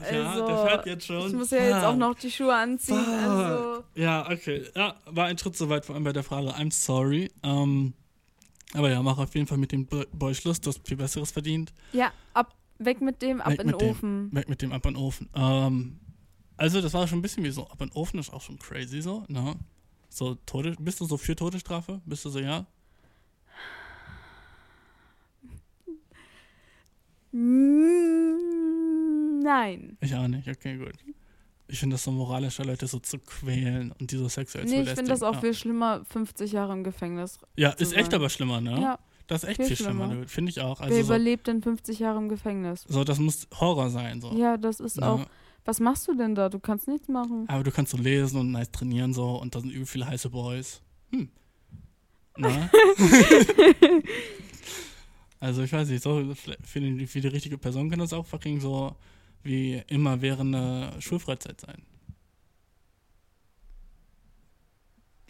ja, 0.00 0.30
also, 0.30 0.46
der 0.46 0.56
fährt 0.58 0.86
jetzt 0.86 1.06
schon. 1.06 1.26
ich 1.28 1.32
muss 1.34 1.50
ja 1.50 1.62
jetzt 1.64 1.84
auch 1.84 1.96
noch 1.96 2.14
die 2.14 2.30
Schuhe 2.30 2.54
anziehen. 2.54 2.96
Also. 2.96 3.84
Ja, 3.94 4.30
okay. 4.30 4.64
Ja, 4.74 4.96
war 5.06 5.26
ein 5.26 5.36
Schritt 5.38 5.56
zu 5.56 5.68
weit, 5.68 5.84
vor 5.86 5.94
allem 5.94 6.04
bei 6.04 6.12
der 6.12 6.22
Frage. 6.22 6.48
I'm 6.50 6.72
sorry. 6.72 7.30
Ähm, 7.42 7.92
aber 8.74 8.90
ja, 8.90 9.02
mach 9.02 9.18
auf 9.18 9.34
jeden 9.34 9.46
Fall 9.46 9.58
mit 9.58 9.72
dem 9.72 9.86
Bo- 9.86 10.04
Boy 10.12 10.34
Schluss, 10.34 10.60
du 10.60 10.68
hast 10.70 10.86
viel 10.86 10.96
Besseres 10.96 11.30
verdient. 11.32 11.72
ja, 11.92 12.12
ab, 12.34 12.54
weg 12.78 13.00
mit 13.00 13.20
dem, 13.22 13.40
ab 13.40 13.50
Weg 13.50 13.60
in 13.60 13.68
den 13.68 13.78
dem. 13.78 13.90
Ofen. 13.90 14.28
Weg 14.32 14.48
mit 14.48 14.62
dem 14.62 14.72
ab 14.72 14.86
in 14.86 14.94
den 14.94 15.02
Ofen. 15.02 15.28
Ähm, 15.34 15.98
also, 16.56 16.80
das 16.80 16.92
war 16.94 17.06
schon 17.08 17.18
ein 17.18 17.22
bisschen 17.22 17.42
wie 17.44 17.50
so, 17.50 17.66
ab 17.68 17.80
in 17.80 17.88
den 17.88 17.96
Ofen 17.96 18.18
ist 18.20 18.32
auch 18.32 18.42
schon 18.42 18.58
crazy 18.58 19.00
so, 19.02 19.24
ne? 19.28 19.56
So, 20.08 20.34
Tode, 20.46 20.76
bist 20.78 21.00
du 21.00 21.04
so 21.04 21.16
für 21.16 21.34
Todesstrafe? 21.36 22.00
Bist 22.04 22.24
du 22.24 22.30
so, 22.30 22.38
ja? 22.40 22.66
Nein. 29.42 29.96
Ich 30.00 30.14
auch 30.14 30.28
nicht, 30.28 30.48
okay, 30.48 30.76
gut. 30.76 30.92
Ich 31.68 31.78
finde 31.78 31.94
das 31.94 32.02
so 32.04 32.10
moralischer, 32.10 32.64
Leute 32.64 32.86
so 32.88 32.98
zu 32.98 33.18
quälen 33.18 33.92
und 34.00 34.10
die 34.10 34.16
so 34.16 34.28
sexuell 34.28 34.66
zu 34.66 34.74
Nee, 34.74 34.82
ich 34.82 34.88
finde 34.90 35.10
das 35.10 35.22
auch 35.22 35.34
ja. 35.34 35.40
viel 35.40 35.54
schlimmer, 35.54 36.04
50 36.04 36.50
Jahre 36.52 36.72
im 36.72 36.82
Gefängnis. 36.82 37.38
Ja, 37.56 37.70
ist 37.70 37.92
echt 37.92 38.10
sein. 38.10 38.20
aber 38.20 38.28
schlimmer, 38.28 38.60
ne? 38.60 38.80
Ja, 38.80 38.98
Das 39.28 39.44
ist 39.44 39.48
echt 39.50 39.56
viel 39.58 39.66
viel 39.68 39.76
schlimmer, 39.76 40.06
schlimmer. 40.06 40.14
dude. 40.22 40.28
finde 40.28 40.50
ich 40.50 40.60
auch. 40.60 40.80
wer 40.80 40.86
Also 40.86 40.96
so, 40.98 41.02
überlebt 41.04 41.46
denn 41.46 41.62
50 41.62 41.98
Jahre 42.00 42.18
im 42.18 42.28
Gefängnis? 42.28 42.84
so, 42.88 43.04
das 43.04 43.18
muss 43.20 43.46
Horror 43.54 43.88
sein, 43.90 44.20
so. 44.20 44.32
Ja, 44.32 44.56
das 44.56 44.80
ist 44.80 44.96
Ne? 44.98 45.06
auch. 45.06 45.26
Was 45.64 45.78
machst 45.78 46.08
du 46.08 46.14
denn 46.14 46.34
da? 46.34 46.48
Du 46.48 46.58
kannst 46.58 46.88
nichts 46.88 47.06
machen. 47.08 47.44
Aber 47.48 47.62
du 47.62 47.70
kannst 47.70 47.92
so 47.92 47.98
lesen 47.98 48.40
und 48.40 48.50
nice 48.50 48.72
trainieren 48.72 49.12
so 49.14 49.40
und 49.40 49.54
da 49.54 49.60
sind 49.60 49.70
übel 49.70 49.86
viele 49.86 50.06
heiße 50.06 50.30
Boys. 50.30 50.82
Hm. 51.12 51.28
Na? 52.36 52.70
also 55.40 55.62
ich 55.62 55.72
weiß 55.72 55.88
nicht, 55.88 56.02
so 56.02 56.34
für 56.64 56.80
die, 56.80 57.06
für 57.06 57.20
die 57.20 57.28
richtige 57.28 57.58
Person 57.58 57.90
kann 57.90 57.98
das 57.98 58.12
auch 58.12 58.26
fucking 58.26 58.60
so 58.60 58.94
wie 59.42 59.82
immer 59.88 60.20
währende 60.22 60.92
Schulfreizeit 61.00 61.60
sein. 61.60 61.82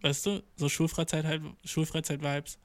Weißt 0.03 0.27
du, 0.27 0.43
so 0.57 0.69
Schulfreizeit 0.69 1.25
halt, 1.27 1.43
Schulfreizeit-Vibes, 1.65 2.59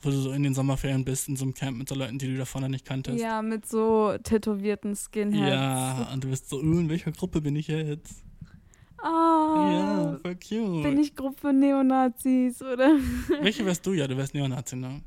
wo 0.00 0.10
du 0.10 0.16
so 0.16 0.32
in 0.32 0.42
den 0.42 0.52
Sommerferien 0.54 1.04
bist, 1.04 1.28
in 1.28 1.36
so 1.36 1.44
einem 1.44 1.54
Camp 1.54 1.78
mit 1.78 1.88
so 1.88 1.94
Leuten, 1.94 2.18
die 2.18 2.26
du 2.26 2.36
davor 2.36 2.60
noch 2.60 2.68
nicht 2.68 2.84
kanntest. 2.84 3.20
Ja, 3.22 3.40
mit 3.40 3.66
so 3.66 4.16
tätowierten 4.22 4.96
Skinheads. 4.96 5.48
Ja, 5.48 6.12
und 6.12 6.24
du 6.24 6.28
bist 6.30 6.48
so, 6.48 6.56
"Uh, 6.58 6.80
in 6.80 6.88
welcher 6.88 7.12
Gruppe 7.12 7.40
bin 7.40 7.54
ich 7.54 7.68
jetzt? 7.68 8.24
Ah, 9.00 9.70
Ja, 9.72 10.18
voll 10.22 10.34
cute. 10.36 10.82
bin 10.82 10.98
ich 10.98 11.14
Gruppe 11.14 11.52
Neonazis, 11.52 12.60
oder? 12.62 12.96
Welche 13.40 13.64
wärst 13.64 13.86
du? 13.86 13.92
Ja, 13.92 14.06
du 14.08 14.16
wärst 14.16 14.34
Neonazi, 14.34 14.76
ne? 14.76 15.02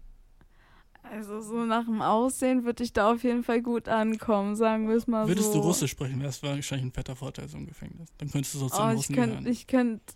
Also 1.12 1.42
so 1.42 1.66
nach 1.66 1.86
dem 1.86 2.02
Aussehen 2.02 2.66
würde 2.66 2.84
ich 2.84 2.94
da 2.94 3.12
auf 3.14 3.24
jeden 3.24 3.44
Fall 3.44 3.62
gut 3.62 3.88
ankommen, 3.88 4.56
sagen 4.56 4.88
wir 4.90 4.96
es 4.96 5.08
mal 5.08 5.28
Würdest 5.28 5.54
so. 5.54 5.60
du 5.60 5.68
Russisch 5.68 5.92
sprechen, 5.92 6.20
wäre 6.20 6.30
es 6.30 6.42
wahrscheinlich 6.44 6.88
ein 6.88 6.92
fetter 6.92 7.16
Vorteil 7.16 7.48
so 7.48 7.58
im 7.58 7.68
Gefängnis. 7.68 8.10
Dann 8.18 8.30
könntest 8.32 8.56
du 8.56 8.60
so 8.60 8.70
zu 8.70 8.82
Oh, 8.82 8.90
ich 8.90 8.98
Russen 8.98 9.16
könnte, 9.16 9.30
gehören. 9.38 9.52
ich 9.52 9.68
könnte, 9.68 10.14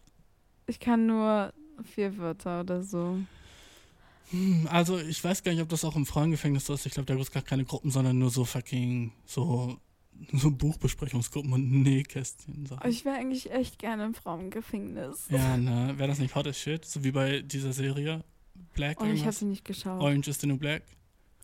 ich 0.67 0.79
kann 0.79 1.05
nur 1.05 1.53
vier 1.83 2.17
Wörter 2.17 2.61
oder 2.61 2.83
so. 2.83 3.17
Hm, 4.31 4.67
also 4.71 4.99
ich 4.99 5.23
weiß 5.23 5.43
gar 5.43 5.51
nicht, 5.53 5.61
ob 5.61 5.69
das 5.69 5.85
auch 5.85 5.95
im 5.95 6.05
Frauengefängnis 6.05 6.65
so 6.65 6.73
ist. 6.73 6.85
Ich 6.85 6.93
glaube, 6.93 7.05
da 7.07 7.13
gibt 7.13 7.25
es 7.27 7.31
gar 7.31 7.43
keine 7.43 7.65
Gruppen, 7.65 7.91
sondern 7.91 8.19
nur 8.19 8.29
so 8.29 8.45
fucking 8.45 9.11
so, 9.25 9.77
so 10.33 10.51
Buchbesprechungsgruppen 10.51 11.51
und 11.53 11.71
Nähkästchen. 11.83 12.65
So. 12.65 12.75
Aber 12.75 12.89
ich 12.89 13.05
wäre 13.05 13.15
eigentlich 13.15 13.51
echt 13.51 13.79
gerne 13.79 14.05
im 14.05 14.13
Frauengefängnis. 14.13 15.27
Ja, 15.29 15.57
ne? 15.57 15.93
Wäre 15.97 16.09
das 16.09 16.19
nicht 16.19 16.35
hot 16.35 16.45
as 16.47 16.59
shit? 16.59 16.85
So 16.85 17.03
wie 17.03 17.11
bei 17.11 17.41
dieser 17.41 17.73
Serie 17.73 18.23
Black 18.79 19.01
Oh, 19.01 19.05
ich 19.05 19.23
habe 19.23 19.33
sie 19.33 19.45
nicht 19.45 19.65
geschaut. 19.65 20.01
Orange 20.01 20.29
is 20.29 20.39
the 20.39 20.47
New 20.47 20.57
Black? 20.57 20.83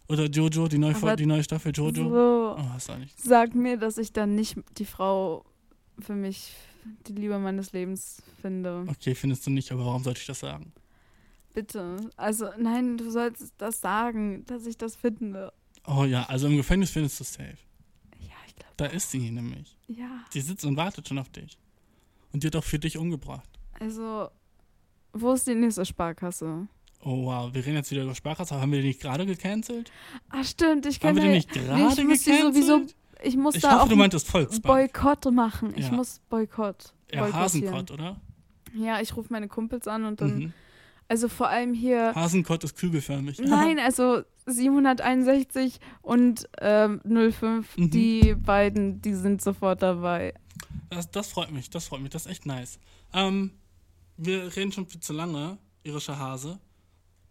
Oder 0.07 0.26
Jojo, 0.26 0.68
die 0.68 0.78
neue, 0.78 0.95
Aber 0.95 1.16
die 1.16 1.26
neue 1.26 1.44
Staffel 1.44 1.72
Jojo? 1.74 2.10
So, 2.10 2.56
Oh, 2.57 2.60
auch 2.60 2.98
nicht. 2.98 3.20
sag 3.20 3.56
mir, 3.56 3.78
dass 3.78 3.98
ich 3.98 4.14
dann 4.14 4.36
nicht 4.36 4.56
die 4.78 4.86
Frau 4.86 5.44
für 5.99 6.14
mich, 6.16 6.53
die 7.07 7.14
Liebe 7.14 7.38
meines 7.40 7.74
Lebens 7.74 8.22
finde. 8.41 8.86
Okay, 8.88 9.16
findest 9.16 9.45
du 9.45 9.52
nicht, 9.52 9.72
aber 9.72 9.86
warum 9.86 10.03
sollte 10.03 10.22
ich 10.22 10.28
das 10.28 10.40
sagen? 10.40 10.72
bitte. 11.56 12.12
Also, 12.18 12.49
nein, 12.57 12.98
du 12.98 13.10
sollst 13.10 13.53
das 13.57 13.80
sagen, 13.82 14.45
dass 14.45 14.66
ich 14.66 14.78
das 14.78 14.95
finde. 14.95 15.52
Oh 15.88 16.03
ja, 16.03 16.24
also 16.24 16.48
im 16.48 16.57
Gefängnis 16.57 16.91
findest 16.91 17.20
du 17.20 17.24
safe. 17.24 17.57
Ja, 18.20 18.36
ich 18.45 18.56
glaube. 18.56 18.74
Da 18.78 18.86
ist 18.88 19.10
sie 19.10 19.32
nämlich. 19.32 19.76
Ja. 19.88 20.26
Die 20.34 20.41
sitzt 20.41 20.66
und 20.66 20.76
wartet 20.78 21.07
schon 21.07 21.18
auf 21.18 21.30
dich. 21.30 21.57
Und 22.34 22.44
die 22.44 22.48
hat 22.48 22.56
auch 22.57 22.64
für 22.64 22.78
dich 22.78 22.98
umgebracht. 22.98 23.49
Also, 23.80 24.30
wo 25.14 25.32
ist 25.32 25.48
die 25.48 25.56
nächste 25.56 25.86
Sparkasse? 25.86 26.68
Oh 27.07 27.26
wow, 27.26 27.53
wir 27.53 27.64
reden 27.65 27.76
jetzt 27.76 27.91
wieder 27.91 28.02
über 28.03 28.15
Sparkasse. 28.15 28.60
Haben 28.60 28.72
wir 28.72 28.82
die 28.82 28.88
nicht 28.88 28.99
gerade 29.02 29.26
gecancelt? 29.27 29.91
Ah, 30.30 30.44
stimmt, 30.44 30.86
ich 30.88 30.99
kann 30.99 31.10
Haben 31.10 31.18
wir 31.18 31.23
die 31.23 31.30
nicht 31.30 31.56
nee, 31.56 31.61
gerade 31.61 32.02
ich 32.02 32.07
muss 32.07 32.23
die 32.23 32.32
sowieso, 32.41 32.73
gecancelt? 32.80 32.95
ich 33.23 33.38
muss 33.38 33.56
Ich 33.56 33.61
da 33.61 33.72
hoffe, 33.73 33.84
auch 33.84 33.88
du 33.90 33.95
meintest 33.95 34.27
Volksbank. 34.27 34.64
Boykott 34.94 35.32
machen. 35.32 35.73
Ich 35.77 35.86
Ja. 35.86 35.91
muss 35.91 36.19
Boykott. 36.30 36.94
Ja. 37.14 37.32
Hasenkott, 37.32 37.91
oder? 37.91 38.19
Ja, 38.73 38.99
ich 39.02 39.15
rufe 39.15 39.32
meine 39.32 39.48
Kumpels 39.48 39.88
an 39.88 40.03
und 40.06 40.19
dann, 40.19 40.38
Mhm. 40.40 40.53
also 41.07 41.30
vor 41.30 41.48
allem 41.48 41.73
hier, 41.76 42.14
Hasenkott 42.15 42.64
ist 42.64 42.76
kügelförmig. 42.76 43.38
nein, 43.45 43.77
also 43.80 44.23
761 44.48 45.80
und 46.02 46.49
ähm, 46.60 47.02
05, 47.06 47.77
Mhm. 47.77 47.90
die 47.91 48.36
beiden, 48.36 49.02
die 49.02 49.14
sind 49.14 49.41
sofort 49.41 49.82
dabei. 49.82 50.34
Das, 50.90 51.10
das 51.11 51.27
freut 51.30 51.52
mich, 51.52 51.69
das 51.69 51.88
freut 51.88 52.02
mich, 52.02 52.10
das 52.11 52.26
ist 52.26 52.32
echt 52.32 52.45
nice. 52.45 52.80
Ähm, 53.14 53.52
wir 54.18 54.56
reden 54.56 54.72
schon 54.72 54.88
viel 54.88 54.99
zu 55.02 55.14
lange, 55.14 55.57
irischer 55.84 56.18
Hase. 56.18 56.60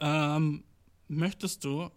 Ähm, 0.06 0.64
möchtest 1.08 1.64
du 1.64 1.90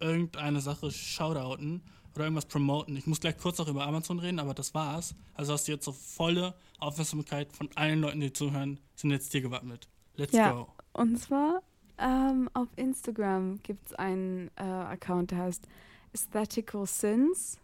irgendeine 0.00 0.60
Sache 0.62 0.90
shoutouten 0.90 1.82
oder 2.14 2.24
irgendwas 2.24 2.46
promoten? 2.46 2.96
Ich 2.96 3.06
muss 3.06 3.20
gleich 3.20 3.36
kurz 3.36 3.58
noch 3.58 3.68
über 3.68 3.86
Amazon 3.86 4.18
reden, 4.18 4.38
aber 4.38 4.54
das 4.54 4.72
war's. 4.74 5.14
Also 5.34 5.52
hast 5.52 5.68
du 5.68 5.72
jetzt 5.72 5.84
so 5.84 5.92
volle 5.92 6.54
Aufmerksamkeit 6.78 7.52
von 7.52 7.68
allen 7.74 8.00
Leuten, 8.00 8.20
die 8.20 8.32
zuhören, 8.32 8.80
sind 8.94 9.10
jetzt 9.10 9.32
dir 9.34 9.42
gewappnet. 9.42 9.88
Let's 10.16 10.32
Ja. 10.32 10.52
go. 10.52 10.68
Und 10.94 11.18
zwar 11.18 11.62
ähm, 11.98 12.48
auf 12.54 12.68
Instagram 12.76 13.62
gibt 13.62 13.88
es 13.88 13.94
einen 13.94 14.48
äh, 14.56 14.62
Account, 14.62 15.32
der 15.32 15.38
heißt 15.40 15.68
Aesthetical 16.14 16.86
Sins. 16.86 17.58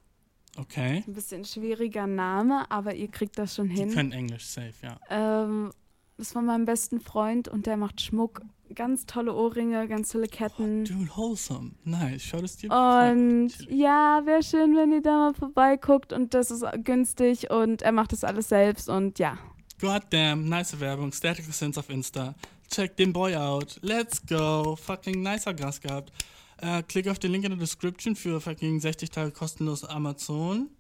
Okay. 0.59 1.03
Ein 1.07 1.15
bisschen 1.15 1.45
schwieriger 1.45 2.07
Name, 2.07 2.71
aber 2.71 2.95
ihr 2.95 3.09
kriegt 3.09 3.39
das 3.39 3.55
schon 3.57 3.69
Die 3.69 3.75
hin. 3.77 3.91
können 3.93 4.13
Englisch 4.13 4.45
safe, 4.47 4.75
ja. 4.83 4.99
Ähm, 5.11 5.73
das 6.19 6.35
war 6.35 6.43
mein 6.43 6.65
besten 6.67 7.01
Freund 7.01 7.49
und 7.49 7.67
der 7.67 7.77
macht 7.77 8.01
Schmuck. 8.01 8.43
Ganz 8.75 9.07
tolle 9.07 9.35
Ohrringe, 9.35 9.87
ganz 9.89 10.11
tolle 10.11 10.29
Ketten. 10.29 10.85
Dude, 10.85 11.09
wholesome. 11.15 11.73
Nice. 11.85 12.23
Schau 12.23 12.41
das 12.41 12.57
dir 12.57 12.71
Und 12.71 13.51
ja, 13.71 14.23
wäre 14.25 14.43
schön, 14.43 14.77
wenn 14.77 14.93
ihr 14.93 15.03
da 15.03 15.17
mal 15.17 15.35
vorbeiguckt 15.35 16.13
und 16.13 16.35
das 16.35 16.51
ist 16.51 16.65
günstig 16.85 17.51
und 17.51 17.83
er 17.83 17.93
macht 17.93 18.13
das 18.13 18.25
alles 18.25 18.49
selbst 18.49 18.89
und 18.89 19.19
ja. 19.19 19.39
Goddamn, 19.81 20.49
nice 20.49 20.81
Werbung. 20.81 21.13
Static 21.13 21.45
Sense 21.45 21.79
auf 21.79 21.91
Insta. 21.91 22.35
Check 22.71 22.97
den 22.97 23.13
Boy 23.13 23.37
out. 23.37 23.79
Let's 23.83 24.25
go. 24.25 24.77
Fucking 24.77 25.23
nicer 25.23 25.55
Gast 25.55 25.83
gehabt. 25.83 26.13
Äh, 26.59 26.83
klick 26.83 27.09
auf 27.09 27.19
den 27.19 27.33
Link 27.33 27.45
in 27.45 27.51
der 27.51 27.59
Description 27.59 28.17
für 28.17 28.41
fucking 28.41 28.81
60 28.81 29.11
Tage 29.11 29.31
kostenlos 29.31 29.85
Amazon 29.85 30.71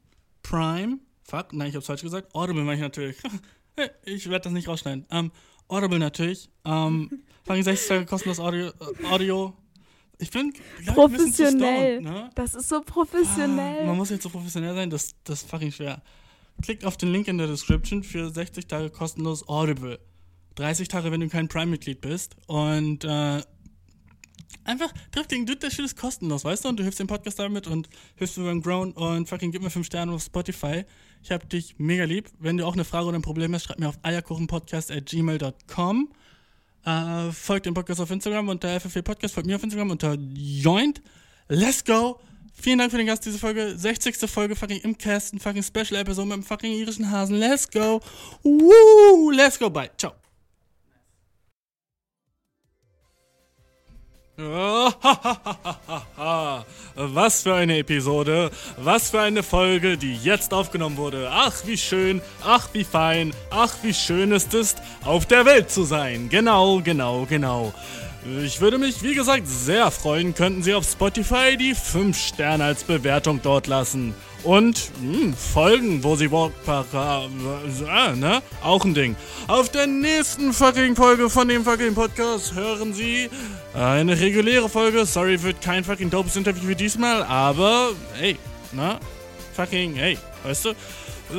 Prime. 0.42 0.98
Fuck, 1.24 1.52
nein, 1.52 1.68
ich 1.68 1.76
hab's 1.76 1.86
falsch 1.86 2.02
gesagt. 2.02 2.34
Audible 2.34 2.62
meine 2.62 2.76
ich 2.76 2.82
natürlich. 2.82 3.16
ich 4.04 4.28
werde 4.28 4.44
das 4.44 4.52
nicht 4.52 4.68
rausschneiden. 4.68 5.06
Ähm, 5.10 5.30
Audible 5.68 5.98
natürlich. 5.98 6.48
Ähm, 6.64 7.24
fucking 7.46 7.62
60 7.62 7.88
Tage 7.88 8.06
kostenlos 8.06 8.40
Audio. 8.40 8.68
Äh, 8.68 9.06
Audio. 9.06 9.54
Ich 10.18 10.30
bin 10.30 10.52
glaub 10.82 11.12
ich, 11.12 11.18
Professionell. 11.18 12.00
stoned, 12.00 12.04
ne? 12.04 12.30
Das 12.34 12.54
ist 12.54 12.68
so 12.70 12.76
Ah, 12.76 12.78
Man 12.78 12.86
professionell. 12.86 13.86
muss 13.94 14.08
jetzt 14.10 14.22
so 14.22 14.30
professionell 14.30 14.74
sein, 14.74 14.88
das, 14.90 15.14
das 15.24 15.42
ist 15.42 15.50
fucking 15.50 15.70
schwer. 15.72 16.00
Klickt 16.62 16.84
auf 16.86 16.96
den 16.96 17.12
Link 17.12 17.28
in 17.28 17.36
der 17.36 17.48
Description 17.48 18.02
für 18.02 18.30
60 18.30 18.66
Tage 18.66 18.88
kostenlos 18.90 19.46
Audible. 19.46 19.98
30 20.54 20.88
Tage, 20.88 21.12
wenn 21.12 21.20
du 21.20 21.28
kein 21.28 21.48
Prime-Mitglied 21.48 22.00
bist. 22.00 22.34
Und 22.46 23.04
äh, 23.04 23.42
einfach 24.64 24.90
trifft 25.12 25.32
den 25.32 25.44
Dude, 25.44 25.58
der 25.58 25.68
Shit 25.70 25.84
ist 25.84 25.98
kostenlos, 25.98 26.46
weißt 26.46 26.64
du? 26.64 26.70
Und 26.70 26.78
du 26.78 26.82
hilfst 26.82 26.98
dem 26.98 27.08
Podcast 27.08 27.38
damit 27.38 27.66
und 27.66 27.90
hilfst 28.14 28.38
mir 28.38 28.44
beim 28.44 28.62
Grown 28.62 28.92
und 28.92 29.28
fucking 29.28 29.52
gib 29.52 29.60
mir 29.62 29.68
5 29.68 29.84
Sterne 29.84 30.12
auf 30.12 30.22
Spotify. 30.22 30.86
Ich 31.22 31.30
hab 31.30 31.46
dich 31.50 31.74
mega 31.78 32.04
lieb. 32.04 32.30
Wenn 32.38 32.56
du 32.56 32.64
auch 32.64 32.72
eine 32.72 32.86
Frage 32.86 33.04
oder 33.08 33.18
ein 33.18 33.22
Problem 33.22 33.52
hast, 33.54 33.64
schreib 33.64 33.78
mir 33.80 33.90
auf 33.90 33.98
eierkuchenpodcast.gmail.com. 34.02 36.08
Äh, 36.86 37.32
folgt 37.32 37.66
dem 37.66 37.74
Podcast 37.74 38.00
auf 38.00 38.10
Instagram 38.10 38.48
unter 38.48 38.80
FFW 38.80 39.02
Podcast, 39.02 39.34
folgt 39.34 39.48
mir 39.48 39.56
auf 39.56 39.62
Instagram 39.62 39.90
unter 39.90 40.14
Joint. 40.14 41.02
Let's 41.48 41.84
go! 41.84 42.20
Vielen 42.54 42.78
Dank 42.78 42.90
für 42.90 42.96
den 42.96 43.06
Gast 43.06 43.26
diese 43.26 43.38
Folge. 43.38 43.76
60. 43.76 44.16
Folge 44.30 44.56
fucking 44.56 44.80
im 44.80 44.96
Cast, 44.96 45.34
ein 45.34 45.40
fucking 45.40 45.62
Special 45.62 46.00
Episode 46.00 46.28
mit 46.28 46.36
dem 46.38 46.42
fucking 46.42 46.72
irischen 46.72 47.10
Hasen. 47.10 47.36
Let's 47.36 47.68
go! 47.68 48.00
Woo! 48.42 49.30
Let's 49.30 49.58
go! 49.58 49.68
Bye. 49.68 49.90
Ciao. 49.98 50.14
Was 56.96 57.42
für 57.42 57.54
eine 57.54 57.78
Episode, 57.78 58.50
was 58.76 59.08
für 59.08 59.22
eine 59.22 59.42
Folge, 59.42 59.96
die 59.96 60.14
jetzt 60.14 60.52
aufgenommen 60.52 60.98
wurde. 60.98 61.30
Ach, 61.32 61.54
wie 61.64 61.78
schön, 61.78 62.20
ach, 62.44 62.68
wie 62.74 62.84
fein, 62.84 63.32
ach, 63.48 63.72
wie 63.82 63.94
schön 63.94 64.32
ist 64.32 64.52
es, 64.52 64.76
auf 65.06 65.24
der 65.24 65.46
Welt 65.46 65.70
zu 65.70 65.84
sein. 65.84 66.28
Genau, 66.28 66.82
genau, 66.84 67.24
genau. 67.26 67.72
Ich 68.44 68.60
würde 68.60 68.76
mich, 68.76 69.02
wie 69.02 69.14
gesagt, 69.14 69.48
sehr 69.48 69.90
freuen, 69.90 70.34
könnten 70.34 70.62
Sie 70.62 70.74
auf 70.74 70.84
Spotify 70.84 71.56
die 71.56 71.74
5 71.74 72.18
Sterne 72.18 72.64
als 72.64 72.84
Bewertung 72.84 73.40
dort 73.42 73.68
lassen. 73.68 74.14
Und 74.46 74.92
mh, 75.02 75.34
folgen, 75.36 76.04
wo 76.04 76.14
Sie 76.14 76.30
Walkpark 76.30 76.86
äh, 76.94 78.14
ne? 78.14 78.40
Auch 78.62 78.84
ein 78.84 78.94
Ding. 78.94 79.16
Auf 79.48 79.70
der 79.70 79.88
nächsten 79.88 80.52
fucking 80.52 80.94
Folge 80.94 81.28
von 81.28 81.48
dem 81.48 81.64
fucking 81.64 81.96
Podcast 81.96 82.54
hören 82.54 82.94
Sie 82.94 83.28
eine 83.74 84.20
reguläre 84.20 84.68
Folge. 84.68 85.04
Sorry, 85.04 85.42
wird 85.42 85.60
kein 85.60 85.82
fucking 85.82 86.10
dopes 86.10 86.36
Interview 86.36 86.68
wie 86.68 86.76
diesmal, 86.76 87.24
aber 87.24 87.90
hey, 88.14 88.36
na? 88.70 89.00
Fucking, 89.56 89.96
hey, 89.96 90.16
weißt 90.44 90.66
du? 90.66 90.74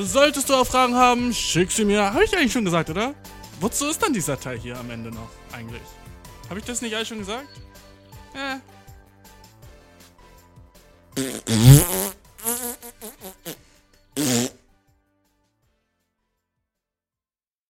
Solltest 0.01 0.49
du 0.49 0.55
auch 0.55 0.67
Fragen 0.67 0.95
haben, 0.95 1.33
schick 1.33 1.71
sie 1.71 1.85
mir. 1.85 2.13
Habe 2.13 2.25
ich 2.25 2.35
eigentlich 2.35 2.51
schon 2.51 2.65
gesagt, 2.65 2.89
oder? 2.89 3.13
Wozu 3.61 3.85
ist 3.87 4.03
dann 4.03 4.11
dieser 4.11 4.37
Teil 4.37 4.59
hier 4.59 4.77
am 4.77 4.91
Ende 4.91 5.11
noch 5.11 5.29
eigentlich? 5.53 5.81
Habe 6.49 6.59
ich 6.59 6.65
das 6.65 6.81
nicht 6.81 6.93
alles 6.93 7.07
schon 7.07 7.19
gesagt? 7.19 7.47
Ja. 8.35 8.59
Mm-hmm. 12.43 14.45